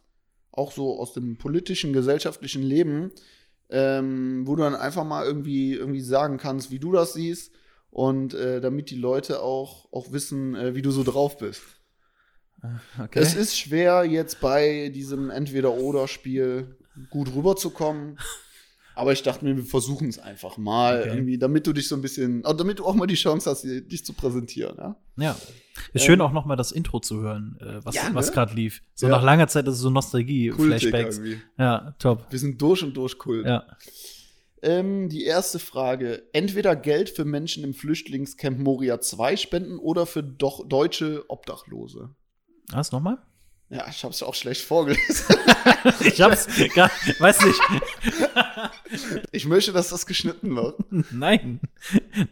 Auch 0.52 0.72
so 0.72 1.00
aus 1.00 1.14
dem 1.14 1.38
politischen, 1.38 1.94
gesellschaftlichen 1.94 2.64
Leben, 2.64 3.12
ähm, 3.70 4.48
wo 4.48 4.56
du 4.56 4.64
dann 4.64 4.76
einfach 4.76 5.04
mal 5.04 5.26
irgendwie, 5.26 5.74
irgendwie 5.74 6.02
sagen 6.02 6.38
kannst, 6.38 6.72
wie 6.72 6.80
du 6.80 6.92
das 6.92 7.14
siehst. 7.14 7.54
Und 7.92 8.34
äh, 8.34 8.62
damit 8.62 8.90
die 8.90 8.98
Leute 8.98 9.42
auch, 9.42 9.92
auch 9.92 10.12
wissen, 10.12 10.56
äh, 10.56 10.76
wie 10.76 10.82
du 10.82 10.92
so 10.92 11.04
drauf 11.04 11.38
bist. 11.38 11.62
Okay. 13.02 13.20
Es 13.20 13.36
ist 13.36 13.58
schwer, 13.58 14.04
jetzt 14.04 14.42
bei 14.42 14.90
diesem 14.90 15.30
Entweder-Oder-Spiel 15.30 16.78
gut 17.10 17.34
rüberzukommen. 17.34 18.18
Aber 19.00 19.14
ich 19.14 19.24
dachte 19.24 19.46
mir, 19.46 19.56
wir 19.56 19.64
versuchen 19.64 20.10
es 20.10 20.20
einfach 20.20 20.58
mal, 20.58 21.00
Okay. 21.02 21.10
irgendwie, 21.16 21.38
damit 21.38 21.66
du 21.66 21.72
dich 21.74 21.88
so 21.88 21.96
ein 21.96 22.02
bisschen, 22.02 22.44
auch 22.44 22.54
damit 22.58 22.80
du 22.80 22.86
auch 22.86 22.96
mal 22.96 23.08
die 23.08 23.16
Chance 23.16 23.50
hast, 23.50 23.64
dich 23.64 24.04
zu 24.04 24.12
präsentieren. 24.14 24.76
Ja? 24.78 24.96
Ja. 25.18 25.36
Ist 25.94 26.04
schön 26.04 26.20
auch 26.20 26.34
noch 26.34 26.46
mal 26.46 26.58
das 26.58 26.74
Intro 26.74 27.00
zu 27.00 27.22
hören, 27.22 27.58
äh, 27.62 27.80
was, 27.86 27.96
Ja, 27.96 28.10
ne? 28.10 28.16
was 28.16 28.34
gerade 28.34 28.54
lief. 28.54 28.82
So 28.96 29.08
Ja. 29.08 29.14
nach 29.14 29.24
langer 29.24 29.48
Zeit 29.48 29.66
ist 29.68 29.76
es 29.76 29.80
so 29.80 29.90
Nostalgie, 29.90 30.50
Kultig 30.50 30.90
Flashbacks. 30.90 31.18
irgendwie. 31.18 31.42
Ja, 31.58 31.96
top. 32.00 32.26
Wir 32.30 32.40
sind 32.40 32.62
durch 32.62 32.84
und 32.84 32.98
durch 32.98 33.18
Kult. 33.18 33.46
Ja. 33.46 33.66
Ähm, 34.62 35.08
die 35.08 35.24
erste 35.24 35.58
Frage: 35.60 36.24
Entweder 36.34 36.76
Geld 36.76 37.10
für 37.10 37.24
Menschen 37.24 37.64
im 37.64 37.74
Flüchtlingscamp 37.74 38.60
Moria 38.60 39.00
2 39.00 39.38
spenden 39.38 39.80
oder 39.80 40.06
für 40.06 40.22
doch 40.22 40.68
deutsche 40.68 41.24
Obdachlose. 41.30 42.10
Was 42.72 42.92
nochmal? 42.92 43.20
Ja, 43.70 43.88
ich 43.88 44.04
hab's 44.04 44.20
ja 44.20 44.28
auch 44.28 44.36
schlecht 44.36 44.62
vorgelesen. 44.62 45.36
Ich 46.02 46.20
hab's 46.20 46.48
gar, 46.74 46.92
weiß 47.20 47.46
nicht. 47.46 47.60
Ich 49.32 49.46
möchte, 49.46 49.72
dass 49.72 49.90
das 49.90 50.06
geschnitten 50.06 50.56
wird. 50.56 50.78
Nein. 51.12 51.62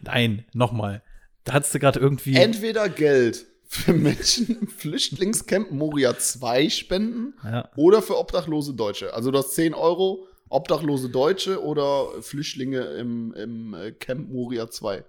Nein, 0.02 0.44
nochmal. 0.52 1.02
Da 1.44 1.54
hattest 1.54 1.74
du 1.74 1.78
gerade 1.78 2.00
irgendwie. 2.00 2.34
Entweder 2.34 2.88
Geld 2.88 3.46
für 3.68 3.92
Menschen 3.92 4.60
im 4.60 4.68
Flüchtlingscamp 4.68 5.70
Moria 5.70 6.18
2 6.18 6.68
spenden 6.68 7.34
ja. 7.44 7.70
oder 7.76 8.02
für 8.02 8.18
obdachlose 8.18 8.74
Deutsche. 8.74 9.14
Also 9.14 9.30
du 9.30 9.38
hast 9.38 9.54
10 9.54 9.74
Euro, 9.74 10.26
obdachlose 10.48 11.08
Deutsche 11.08 11.62
oder 11.62 12.20
Flüchtlinge 12.20 12.80
im, 12.80 13.32
im 13.34 13.74
äh, 13.74 13.92
Camp 13.92 14.30
Moria 14.30 14.68
2. 14.70 15.04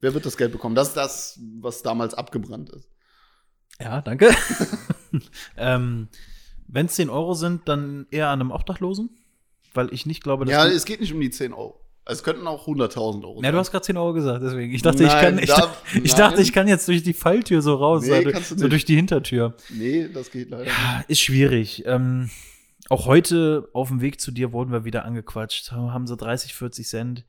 Wer 0.00 0.14
wird 0.14 0.26
das 0.26 0.36
Geld 0.36 0.52
bekommen? 0.52 0.74
Das 0.74 0.88
ist 0.88 0.96
das, 0.96 1.40
was 1.60 1.82
damals 1.82 2.14
abgebrannt 2.14 2.70
ist. 2.70 2.88
ja, 3.80 4.00
danke. 4.00 4.34
ähm, 5.56 6.08
Wenn 6.68 6.86
es 6.86 6.94
10 6.94 7.10
Euro 7.10 7.34
sind, 7.34 7.68
dann 7.68 8.06
eher 8.10 8.28
an 8.28 8.40
einem 8.40 8.50
Obdachlosen? 8.50 9.10
Weil 9.74 9.92
ich 9.92 10.06
nicht 10.06 10.22
glaube, 10.22 10.44
dass. 10.44 10.52
Ja, 10.52 10.66
es 10.66 10.84
geht 10.84 11.00
nicht 11.00 11.12
um 11.12 11.20
die 11.20 11.30
10 11.30 11.52
Euro. 11.52 11.80
Es 12.06 12.22
könnten 12.22 12.46
auch 12.46 12.66
100.000 12.68 13.24
Euro 13.24 13.42
ja, 13.42 13.50
du 13.50 13.56
hast 13.58 13.70
gerade 13.70 13.82
10 13.84 13.96
Euro 13.96 14.12
gesagt, 14.12 14.42
deswegen. 14.42 14.74
Ich 14.74 14.82
dachte, 14.82 15.04
ich 15.04 15.08
Nein, 15.08 15.24
kann. 15.24 15.38
Ich, 15.38 15.48
da- 15.48 15.74
ich 16.02 16.14
dachte, 16.14 16.42
ich 16.42 16.52
kann 16.52 16.68
jetzt 16.68 16.86
durch 16.86 17.02
die 17.02 17.14
Falltür 17.14 17.62
so 17.62 17.74
raus, 17.76 18.04
Nee, 18.04 18.26
also, 18.26 18.40
so 18.40 18.54
nicht. 18.56 18.72
durch 18.72 18.84
die 18.84 18.94
Hintertür. 18.96 19.54
Nee, 19.70 20.08
das 20.12 20.30
geht 20.30 20.50
leider 20.50 20.64
nicht. 20.64 20.72
Ja, 20.76 21.04
ist 21.08 21.20
schwierig. 21.20 21.84
Ähm, 21.86 22.28
auch 22.90 23.06
heute 23.06 23.68
auf 23.72 23.88
dem 23.88 24.02
Weg 24.02 24.20
zu 24.20 24.32
dir 24.32 24.52
wurden 24.52 24.70
wir 24.70 24.84
wieder 24.84 25.06
angequatscht. 25.06 25.72
Haben 25.72 26.06
sie 26.06 26.16
30, 26.16 26.54
40 26.54 26.86
Cent. 26.86 27.24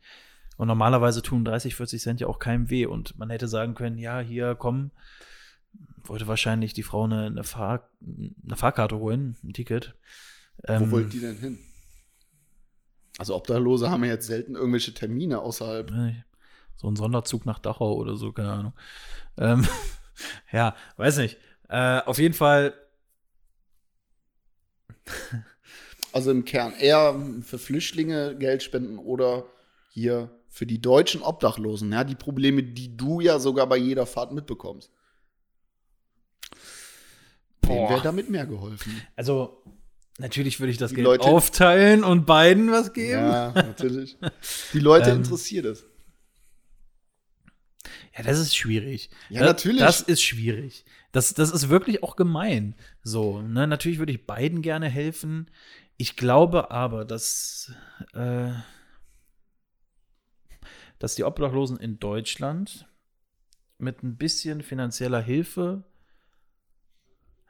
Und 0.57 0.67
normalerweise 0.67 1.21
tun 1.21 1.45
30, 1.45 1.75
40 1.75 2.01
Cent 2.01 2.19
ja 2.19 2.27
auch 2.27 2.39
keinem 2.39 2.69
weh. 2.69 2.85
Und 2.85 3.17
man 3.17 3.29
hätte 3.29 3.47
sagen 3.47 3.75
können, 3.75 3.97
ja, 3.97 4.19
hier, 4.19 4.55
komm. 4.55 4.91
Wollte 6.07 6.27
wahrscheinlich 6.27 6.73
die 6.73 6.83
Frau 6.83 7.03
eine, 7.03 7.25
eine, 7.25 7.43
Fahr 7.43 7.89
eine 8.01 8.55
Fahrkarte 8.55 8.97
holen, 8.97 9.37
ein 9.43 9.53
Ticket. 9.53 9.95
Wo 10.57 10.73
Ähm, 10.73 10.91
wollt 10.91 11.13
die 11.13 11.19
denn 11.19 11.37
hin? 11.37 11.59
Also 13.17 13.35
Obdachlose 13.35 13.89
haben 13.89 14.03
ja 14.03 14.11
jetzt 14.11 14.27
selten 14.27 14.55
irgendwelche 14.55 14.93
Termine 14.93 15.39
außerhalb. 15.39 15.91
So 16.75 16.89
ein 16.89 16.95
Sonderzug 16.95 17.45
nach 17.45 17.59
Dachau 17.59 17.93
oder 17.93 18.15
so, 18.17 18.31
keine 18.33 18.51
Ahnung. 18.51 18.73
Ähm, 19.37 19.65
ja, 20.51 20.75
weiß 20.97 21.17
nicht. 21.17 21.37
Äh, 21.69 22.01
auf 22.01 22.19
jeden 22.19 22.33
Fall, 22.33 22.73
Also 26.15 26.31
im 26.31 26.45
Kern 26.45 26.73
eher 26.79 27.13
für 27.41 27.57
Flüchtlinge 27.57 28.37
Geld 28.37 28.63
spenden 28.63 28.97
oder 28.97 29.47
hier 29.89 30.29
für 30.47 30.65
die 30.65 30.81
deutschen 30.81 31.21
Obdachlosen. 31.21 31.91
Ja, 31.91 32.05
die 32.05 32.15
Probleme, 32.15 32.63
die 32.63 32.95
du 32.95 33.19
ja 33.19 33.37
sogar 33.37 33.67
bei 33.67 33.75
jeder 33.75 34.05
Fahrt 34.05 34.31
mitbekommst. 34.31 34.91
Wem 37.67 37.89
wäre 37.89 38.01
damit 38.01 38.29
mehr 38.29 38.45
geholfen? 38.45 39.01
also 39.15 39.61
natürlich 40.17 40.59
würde 40.59 40.71
ich 40.71 40.77
das 40.77 40.89
Die 40.91 40.95
Geld 40.95 41.05
Leute- 41.07 41.23
aufteilen 41.25 42.03
und 42.03 42.25
beiden 42.25 42.71
was 42.71 42.93
geben. 42.93 43.21
Ja, 43.21 43.51
natürlich. 43.51 44.17
Die 44.73 44.79
Leute 44.79 45.09
Ähm, 45.11 45.17
interessiert 45.17 45.65
es. 45.65 45.85
Ja, 48.17 48.23
das 48.23 48.39
ist 48.39 48.55
schwierig. 48.55 49.09
Ja, 49.29 49.41
das, 49.41 49.49
natürlich. 49.49 49.79
Das 49.81 50.01
ist 50.01 50.21
schwierig. 50.21 50.85
Das, 51.11 51.33
das 51.33 51.51
ist 51.51 51.67
wirklich 51.69 52.01
auch 52.01 52.15
gemein. 52.15 52.75
So, 53.03 53.41
ne? 53.41 53.67
Natürlich 53.67 53.99
würde 53.99 54.13
ich 54.13 54.25
beiden 54.25 54.61
gerne 54.61 54.87
helfen. 54.87 55.51
Ich 55.97 56.15
glaube 56.15 56.71
aber, 56.71 57.03
dass, 57.03 57.73
äh, 58.13 58.51
dass 60.99 61.15
die 61.15 61.23
Obdachlosen 61.25 61.77
in 61.77 61.99
Deutschland 61.99 62.87
mit 63.77 64.01
ein 64.03 64.15
bisschen 64.17 64.61
finanzieller 64.61 65.21
Hilfe 65.21 65.83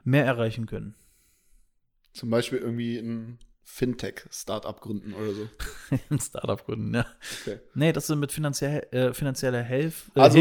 mehr 0.05 0.25
erreichen 0.25 0.65
können. 0.65 0.95
Zum 2.13 2.29
Beispiel 2.29 2.59
irgendwie 2.59 2.97
ein 2.97 3.39
Fintech-Startup 3.65 4.79
gründen 4.79 5.13
oder 5.13 5.33
so. 5.33 5.49
Ein 6.09 6.19
Startup 6.19 6.63
gründen, 6.63 6.93
ja. 6.93 7.05
Okay. 7.41 7.59
Nee, 7.73 7.91
das 7.91 8.09
ist 8.09 8.15
mit 8.15 8.31
finanziell, 8.31 8.87
äh, 8.91 9.11
finanzieller 9.11 9.63
Hilfe. 9.63 10.11
Äh, 10.15 10.19
Also, 10.19 10.37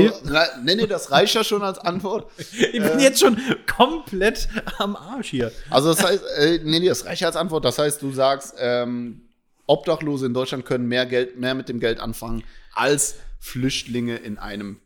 nee, 0.63 0.87
das 0.87 1.11
reicht 1.11 1.35
ja 1.35 1.43
schon 1.43 1.63
als 1.63 1.79
Antwort. 1.79 2.31
ich 2.39 2.73
bin 2.73 2.83
äh, 2.83 3.03
jetzt 3.03 3.21
schon 3.21 3.37
komplett 3.67 4.49
am 4.79 4.95
Arsch 4.95 5.31
hier. 5.31 5.51
Also 5.71 5.89
das 5.95 6.05
heißt, 6.05 6.23
äh, 6.37 6.61
nee, 6.63 6.81
nee, 6.81 6.89
das 6.89 7.07
reicht 7.07 7.23
ja 7.23 7.29
als 7.29 7.37
Antwort. 7.37 7.65
Das 7.65 7.79
heißt, 7.79 8.03
du 8.03 8.13
sagst, 8.13 8.55
ähm, 8.59 9.23
Obdachlose 9.67 10.27
in 10.27 10.35
Deutschland 10.35 10.67
können 10.67 10.87
mehr 10.87 11.07
Geld, 11.07 11.39
mehr 11.39 11.55
mit 11.55 11.71
dem 11.71 11.81
Geld 11.81 12.01
anfangen 12.01 12.45
als 12.75 13.17
Flüchtlinge 13.41 14.17
in 14.17 14.39
einem 14.39 14.81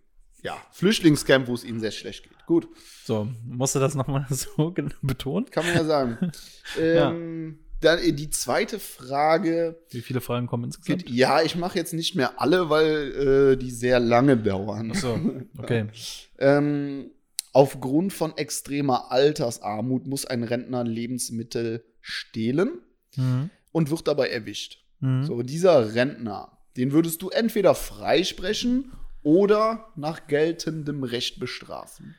ja, 0.49 0.57
Flüchtlingscamp, 0.73 1.47
wo 1.49 1.55
es 1.55 1.65
ihnen 1.65 1.81
sehr 1.81 1.91
schlecht 1.93 2.25
geht. 2.25 2.33
Gut, 2.47 2.67
So, 3.05 3.29
musst 3.47 3.75
du 3.75 3.79
das 3.79 3.95
nochmal 3.95 4.27
so 4.31 4.75
betonen? 5.03 5.47
kann 5.51 5.65
man 5.67 5.75
ja 5.75 5.85
sagen. 5.85 6.33
ähm, 6.79 7.59
Dann 7.81 7.99
äh, 7.99 8.13
die 8.13 8.31
zweite 8.31 8.79
Frage. 8.79 9.79
Wie 9.91 10.01
viele 10.01 10.21
Fragen 10.21 10.47
kommen 10.47 10.65
insgesamt? 10.65 11.05
Geht, 11.07 11.15
ja, 11.15 11.43
ich 11.43 11.55
mache 11.57 11.79
jetzt 11.79 11.93
nicht 11.93 12.15
mehr 12.15 12.41
alle, 12.41 12.71
weil 12.71 13.53
äh, 13.53 13.57
die 13.57 13.71
sehr 13.71 14.01
lange 14.01 14.37
dauern. 14.37 14.93
So, 14.95 15.19
okay. 15.59 15.87
Ähm, 16.41 17.11
aufgrund 17.53 18.13
von 18.13 18.37
extremer 18.37 19.11
Altersarmut 19.11 20.07
muss 20.07 20.25
ein 20.25 20.45
Rentner 20.45 20.85
Lebensmittel 20.85 21.85
stehlen 22.01 22.79
Mhm. 23.17 23.51
und 23.73 23.91
wird 23.91 24.07
dabei 24.07 24.29
erwischt. 24.29 24.85
Mhm. 25.01 25.25
So, 25.25 25.43
dieser 25.43 25.95
Rentner, 25.95 26.59
den 26.77 26.93
würdest 26.93 27.21
du 27.23 27.31
entweder 27.31 27.75
freisprechen 27.75 28.93
oder 29.29 29.93
nach 29.95 30.27
geltendem 30.27 31.05
Recht 31.05 31.39
bestrafen. 31.39 32.15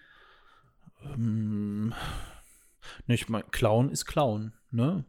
Ähm, 1.04 1.92
ich 3.08 3.28
mein, 3.30 3.50
Clown 3.50 3.90
ist 3.90 4.06
Clown, 4.06 4.54
ne? 4.70 5.06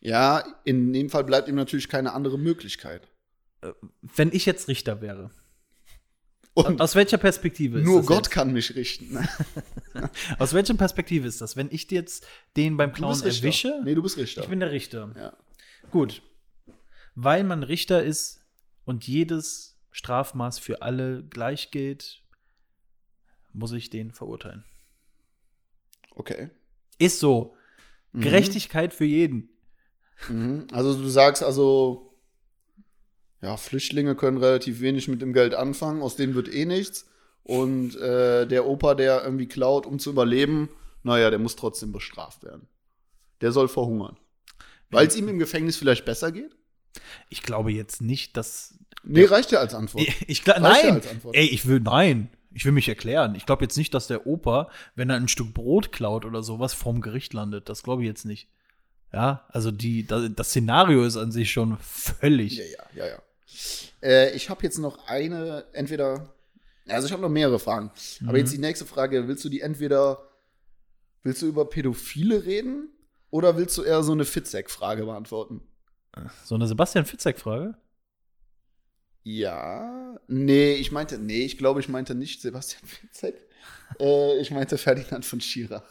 Ja, 0.00 0.42
in 0.64 0.90
dem 0.94 1.10
Fall 1.10 1.24
bleibt 1.24 1.48
ihm 1.48 1.56
natürlich 1.56 1.90
keine 1.90 2.14
andere 2.14 2.38
Möglichkeit. 2.38 3.06
Wenn 4.00 4.32
ich 4.32 4.46
jetzt 4.46 4.68
Richter 4.68 5.02
wäre, 5.02 5.30
Und 6.54 6.80
aus 6.80 6.94
welcher 6.94 7.18
Perspektive 7.18 7.80
ist 7.80 7.84
nur 7.84 8.02
Gott 8.06 8.16
jetzt? 8.26 8.30
kann 8.30 8.52
mich 8.54 8.74
richten. 8.74 9.18
Aus 10.38 10.54
welcher 10.54 10.74
Perspektive 10.74 11.26
ist 11.28 11.40
das? 11.42 11.54
Wenn 11.56 11.68
ich 11.70 11.90
jetzt 11.90 12.26
den 12.56 12.76
beim 12.78 12.92
Clown 12.94 13.20
erwische, 13.22 13.80
Nee, 13.84 13.94
du 13.94 14.02
bist 14.02 14.16
Richter. 14.16 14.42
ich 14.42 14.48
bin 14.48 14.60
der 14.60 14.70
Richter. 14.70 15.12
ja. 15.16 15.36
Gut. 15.90 16.22
Weil 17.14 17.44
man 17.44 17.62
Richter 17.62 18.02
ist 18.04 18.40
und 18.84 19.06
jedes 19.06 19.67
Strafmaß 19.90 20.58
für 20.58 20.82
alle 20.82 21.24
gleich 21.24 21.70
gilt, 21.70 22.22
muss 23.52 23.72
ich 23.72 23.90
den 23.90 24.12
verurteilen. 24.12 24.64
Okay. 26.14 26.50
Ist 26.98 27.20
so. 27.20 27.56
Mhm. 28.12 28.20
Gerechtigkeit 28.20 28.92
für 28.92 29.04
jeden. 29.04 29.48
Mhm. 30.28 30.66
Also 30.72 30.94
du 30.94 31.08
sagst 31.08 31.42
also, 31.42 32.14
ja, 33.40 33.56
Flüchtlinge 33.56 34.16
können 34.16 34.38
relativ 34.38 34.80
wenig 34.80 35.08
mit 35.08 35.22
dem 35.22 35.32
Geld 35.32 35.54
anfangen, 35.54 36.02
aus 36.02 36.16
denen 36.16 36.34
wird 36.34 36.52
eh 36.52 36.64
nichts. 36.64 37.08
Und 37.44 37.96
äh, 37.96 38.46
der 38.46 38.66
Opa, 38.66 38.94
der 38.94 39.24
irgendwie 39.24 39.48
klaut, 39.48 39.86
um 39.86 39.98
zu 39.98 40.10
überleben, 40.10 40.68
naja, 41.02 41.30
der 41.30 41.38
muss 41.38 41.56
trotzdem 41.56 41.92
bestraft 41.92 42.42
werden. 42.42 42.68
Der 43.40 43.52
soll 43.52 43.68
verhungern. 43.68 44.18
Weil 44.90 45.06
es 45.06 45.16
ihm 45.16 45.28
im 45.28 45.38
Gefängnis 45.38 45.76
vielleicht 45.76 46.04
besser 46.04 46.32
geht? 46.32 46.56
Ich 47.28 47.42
glaube 47.42 47.72
jetzt 47.72 48.00
nicht, 48.00 48.36
dass. 48.36 48.78
Nee, 49.08 49.24
reicht 49.24 49.50
ja 49.52 49.58
als 49.60 49.74
Antwort. 49.74 50.06
Ich, 50.06 50.28
ich, 50.28 50.42
gla- 50.42 50.60
Reicht 50.62 50.82
ja 50.84 50.88
nein, 50.90 50.94
als 50.96 51.08
Antwort. 51.08 51.34
ey, 51.36 51.46
ich 51.46 51.66
will, 51.66 51.80
nein. 51.80 52.30
Ich 52.52 52.64
will 52.64 52.72
mich 52.72 52.88
erklären. 52.88 53.34
Ich 53.34 53.46
glaube 53.46 53.64
jetzt 53.64 53.76
nicht, 53.76 53.92
dass 53.94 54.06
der 54.06 54.26
Opa, 54.26 54.70
wenn 54.96 55.10
er 55.10 55.16
ein 55.16 55.28
Stück 55.28 55.54
Brot 55.54 55.92
klaut 55.92 56.24
oder 56.24 56.42
sowas, 56.42 56.74
vorm 56.74 57.00
Gericht 57.00 57.32
landet. 57.32 57.68
Das 57.68 57.82
glaube 57.82 58.02
ich 58.02 58.08
jetzt 58.08 58.24
nicht. 58.24 58.48
Ja, 59.12 59.44
also 59.48 59.70
die, 59.70 60.06
das, 60.06 60.28
das 60.34 60.48
Szenario 60.48 61.04
ist 61.04 61.16
an 61.16 61.30
sich 61.32 61.50
schon 61.50 61.78
völlig. 61.78 62.56
Ja, 62.58 62.64
ja, 62.64 62.84
ja, 62.94 63.06
ja. 63.06 63.22
Äh, 64.02 64.34
ich 64.34 64.50
habe 64.50 64.62
jetzt 64.64 64.78
noch 64.78 65.06
eine, 65.06 65.64
entweder, 65.72 66.34
also 66.88 67.06
ich 67.06 67.12
habe 67.12 67.22
noch 67.22 67.28
mehrere 67.28 67.58
Fragen. 67.58 67.90
Aber 68.22 68.32
Mhm. 68.32 68.38
jetzt 68.38 68.52
die 68.52 68.58
nächste 68.58 68.86
Frage, 68.86 69.28
willst 69.28 69.44
du 69.44 69.48
die 69.48 69.60
entweder, 69.60 70.22
willst 71.22 71.42
du 71.42 71.46
über 71.46 71.64
Pädophile 71.68 72.44
reden 72.44 72.88
oder 73.30 73.56
willst 73.56 73.76
du 73.78 73.82
eher 73.82 74.02
so 74.02 74.12
eine 74.12 74.24
Fitzek-Frage 74.24 75.04
beantworten? 75.04 75.62
So 76.44 76.54
eine 76.56 76.66
Sebastian 76.66 77.04
Fitzek-Frage? 77.04 77.76
Ja, 79.30 80.18
nee, 80.26 80.72
ich 80.72 80.90
meinte, 80.90 81.18
nee, 81.18 81.42
ich 81.42 81.58
glaube, 81.58 81.80
ich 81.80 81.88
meinte 81.90 82.14
nicht 82.14 82.40
Sebastian 82.40 82.82
Fitzek. 82.86 83.34
äh, 84.00 84.38
ich 84.40 84.50
meinte 84.50 84.78
Ferdinand 84.78 85.22
von 85.22 85.42
Schirach. 85.42 85.84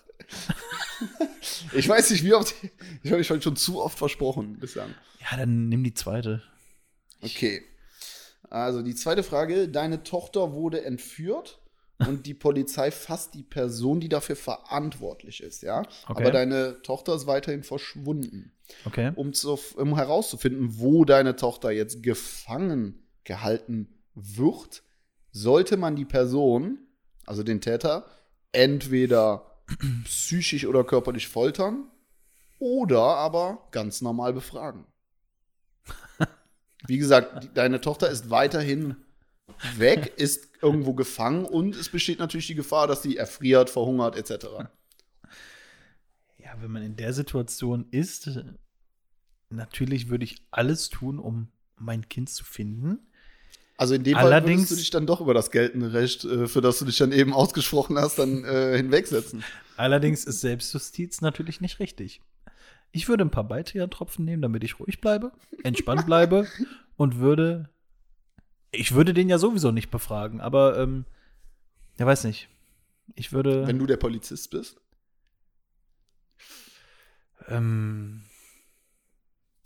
ich 1.75 1.87
weiß 1.87 2.09
nicht, 2.09 2.23
wie 2.23 2.33
oft, 2.33 2.55
ich 3.03 3.11
habe 3.11 3.19
mich 3.19 3.29
heute 3.29 3.43
schon 3.43 3.55
zu 3.55 3.79
oft 3.79 3.95
versprochen 3.95 4.57
bislang. 4.57 4.95
Ja, 5.19 5.37
dann 5.37 5.69
nimm 5.69 5.83
die 5.83 5.93
zweite. 5.93 6.41
Okay. 7.21 7.61
Also 8.49 8.81
die 8.81 8.95
zweite 8.95 9.21
Frage: 9.21 9.69
Deine 9.69 10.01
Tochter 10.01 10.53
wurde 10.53 10.83
entführt 10.83 11.59
und 11.99 12.25
die 12.25 12.33
Polizei 12.33 12.89
fasst 12.89 13.35
die 13.35 13.43
Person, 13.43 13.99
die 13.99 14.09
dafür 14.09 14.35
verantwortlich 14.35 15.43
ist, 15.43 15.61
ja? 15.61 15.81
Okay. 16.07 16.23
Aber 16.23 16.31
deine 16.31 16.81
Tochter 16.81 17.13
ist 17.13 17.27
weiterhin 17.27 17.61
verschwunden. 17.61 18.51
Okay. 18.85 19.11
Um, 19.15 19.33
zu, 19.33 19.59
um 19.75 19.95
herauszufinden, 19.95 20.79
wo 20.79 21.05
deine 21.05 21.35
Tochter 21.35 21.69
jetzt 21.69 22.01
gefangen 22.01 23.03
gehalten 23.27 23.87
wird, 24.15 24.83
sollte 25.31 25.77
man 25.77 25.95
die 25.95 26.05
Person, 26.05 26.79
also 27.25 27.43
den 27.43 27.61
Täter, 27.61 28.07
entweder 28.51 29.61
psychisch 30.05 30.65
oder 30.65 30.83
körperlich 30.83 31.27
foltern 31.27 31.91
oder 32.57 33.01
aber 33.01 33.67
ganz 33.71 34.01
normal 34.01 34.33
befragen. 34.33 34.85
Wie 36.87 36.97
gesagt, 36.97 37.43
die, 37.43 37.53
deine 37.53 37.81
Tochter 37.81 38.09
ist 38.09 38.29
weiterhin 38.29 38.95
weg, 39.75 40.13
ist 40.17 40.49
irgendwo 40.61 40.93
gefangen 40.93 41.45
und 41.45 41.75
es 41.75 41.89
besteht 41.89 42.19
natürlich 42.19 42.47
die 42.47 42.55
Gefahr, 42.55 42.87
dass 42.87 43.03
sie 43.03 43.17
erfriert, 43.17 43.69
verhungert 43.69 44.15
etc. 44.15 44.45
Ja, 46.37 46.55
wenn 46.61 46.71
man 46.71 46.83
in 46.83 46.95
der 46.95 47.13
Situation 47.13 47.87
ist, 47.91 48.29
natürlich 49.49 50.09
würde 50.09 50.23
ich 50.23 50.47
alles 50.49 50.89
tun, 50.89 51.19
um 51.19 51.49
mein 51.75 52.07
Kind 52.07 52.29
zu 52.29 52.43
finden. 52.43 53.06
Also 53.77 53.93
in 53.93 54.03
dem 54.03 54.15
Fall 54.15 54.25
Allerdings- 54.25 54.61
würdest 54.61 54.71
du 54.71 54.75
dich 54.77 54.89
dann 54.89 55.05
doch 55.05 55.21
über 55.21 55.33
das 55.35 55.51
geltende 55.51 55.93
Recht, 55.93 56.25
äh, 56.25 56.47
für 56.47 56.61
das 56.61 56.79
du 56.79 56.85
dich 56.85 56.97
dann 56.97 57.11
eben 57.11 57.31
ausgesprochen 57.33 57.97
hast, 57.99 58.17
dann 58.17 58.43
äh, 58.43 58.75
hinwegsetzen. 58.75 59.43
Allerdings 59.75 60.23
ist 60.25 60.41
Selbstjustiz 60.41 61.21
natürlich 61.21 61.61
nicht 61.61 61.79
richtig. 61.79 62.21
Ich 62.91 63.07
würde 63.07 63.23
ein 63.23 63.29
paar 63.31 63.43
Beitriertropfen 63.47 64.25
nehmen, 64.25 64.41
damit 64.41 64.63
ich 64.63 64.79
ruhig 64.79 64.99
bleibe, 64.99 65.31
entspannt 65.63 66.05
bleibe 66.07 66.47
und 66.95 67.19
würde. 67.19 67.69
Ich 68.71 68.93
würde 68.95 69.13
den 69.13 69.29
ja 69.29 69.37
sowieso 69.37 69.71
nicht 69.71 69.91
befragen, 69.91 70.41
aber 70.41 70.79
ähm, 70.79 71.05
ja, 71.99 72.05
weiß 72.07 72.23
nicht. 72.23 72.49
Ich 73.15 73.31
würde. 73.31 73.67
Wenn 73.67 73.77
du 73.79 73.85
der 73.85 73.97
Polizist 73.97 74.49
bist. 74.49 74.81
ähm, 77.47 78.23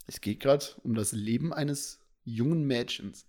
Es 0.06 0.20
geht 0.20 0.40
gerade 0.40 0.64
um 0.82 0.94
das 0.94 1.12
Leben 1.12 1.52
eines 1.52 2.00
jungen 2.24 2.64
Mädchens. 2.66 3.26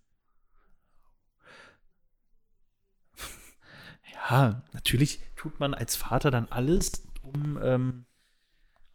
Ja, 4.33 4.63
natürlich 4.73 5.19
tut 5.35 5.59
man 5.59 5.73
als 5.73 5.95
Vater 5.95 6.31
dann 6.31 6.47
alles, 6.49 7.03
um, 7.21 7.59
ähm, 7.61 8.05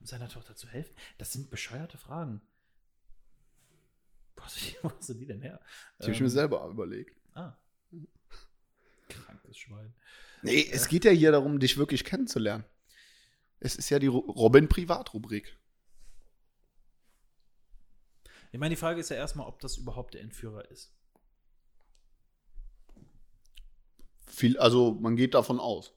um 0.01 0.07
seiner 0.07 0.29
Tochter 0.29 0.57
zu 0.57 0.69
helfen. 0.69 0.95
Das 1.19 1.33
sind 1.33 1.51
bescheuerte 1.51 1.99
Fragen. 1.99 2.41
Wo 4.83 4.91
hast 4.91 5.09
du 5.09 5.15
die, 5.15 5.27
denn 5.27 5.41
her? 5.43 5.61
Die 5.99 6.05
habe 6.05 6.13
ich 6.13 6.21
mir 6.21 6.31
selber 6.31 6.67
überlegt. 6.69 7.21
Ah. 7.35 7.57
Krankes 9.09 9.59
Schwein. 9.59 9.95
Nee, 10.43 10.69
es 10.71 10.89
geht 10.89 11.05
ja 11.05 11.11
hier 11.11 11.33
darum, 11.33 11.59
dich 11.59 11.77
wirklich 11.77 12.05
kennenzulernen. 12.05 12.65
Es 13.61 13.75
ist 13.75 13.91
ja 13.91 13.99
die 13.99 14.07
Ro- 14.07 14.19
Robin-Privat-Rubrik. 14.31 15.57
Ich 18.53 18.59
meine, 18.59 18.75
die 18.75 18.81
Frage 18.81 19.01
ist 19.01 19.11
ja 19.11 19.17
erstmal, 19.17 19.47
ob 19.47 19.61
das 19.61 19.77
überhaupt 19.77 20.15
der 20.15 20.21
Entführer 20.23 20.71
ist. 20.71 20.93
Viel, 24.29 24.59
also 24.59 24.97
man 25.01 25.17
geht 25.17 25.35
davon 25.35 25.61
aus. 25.61 25.93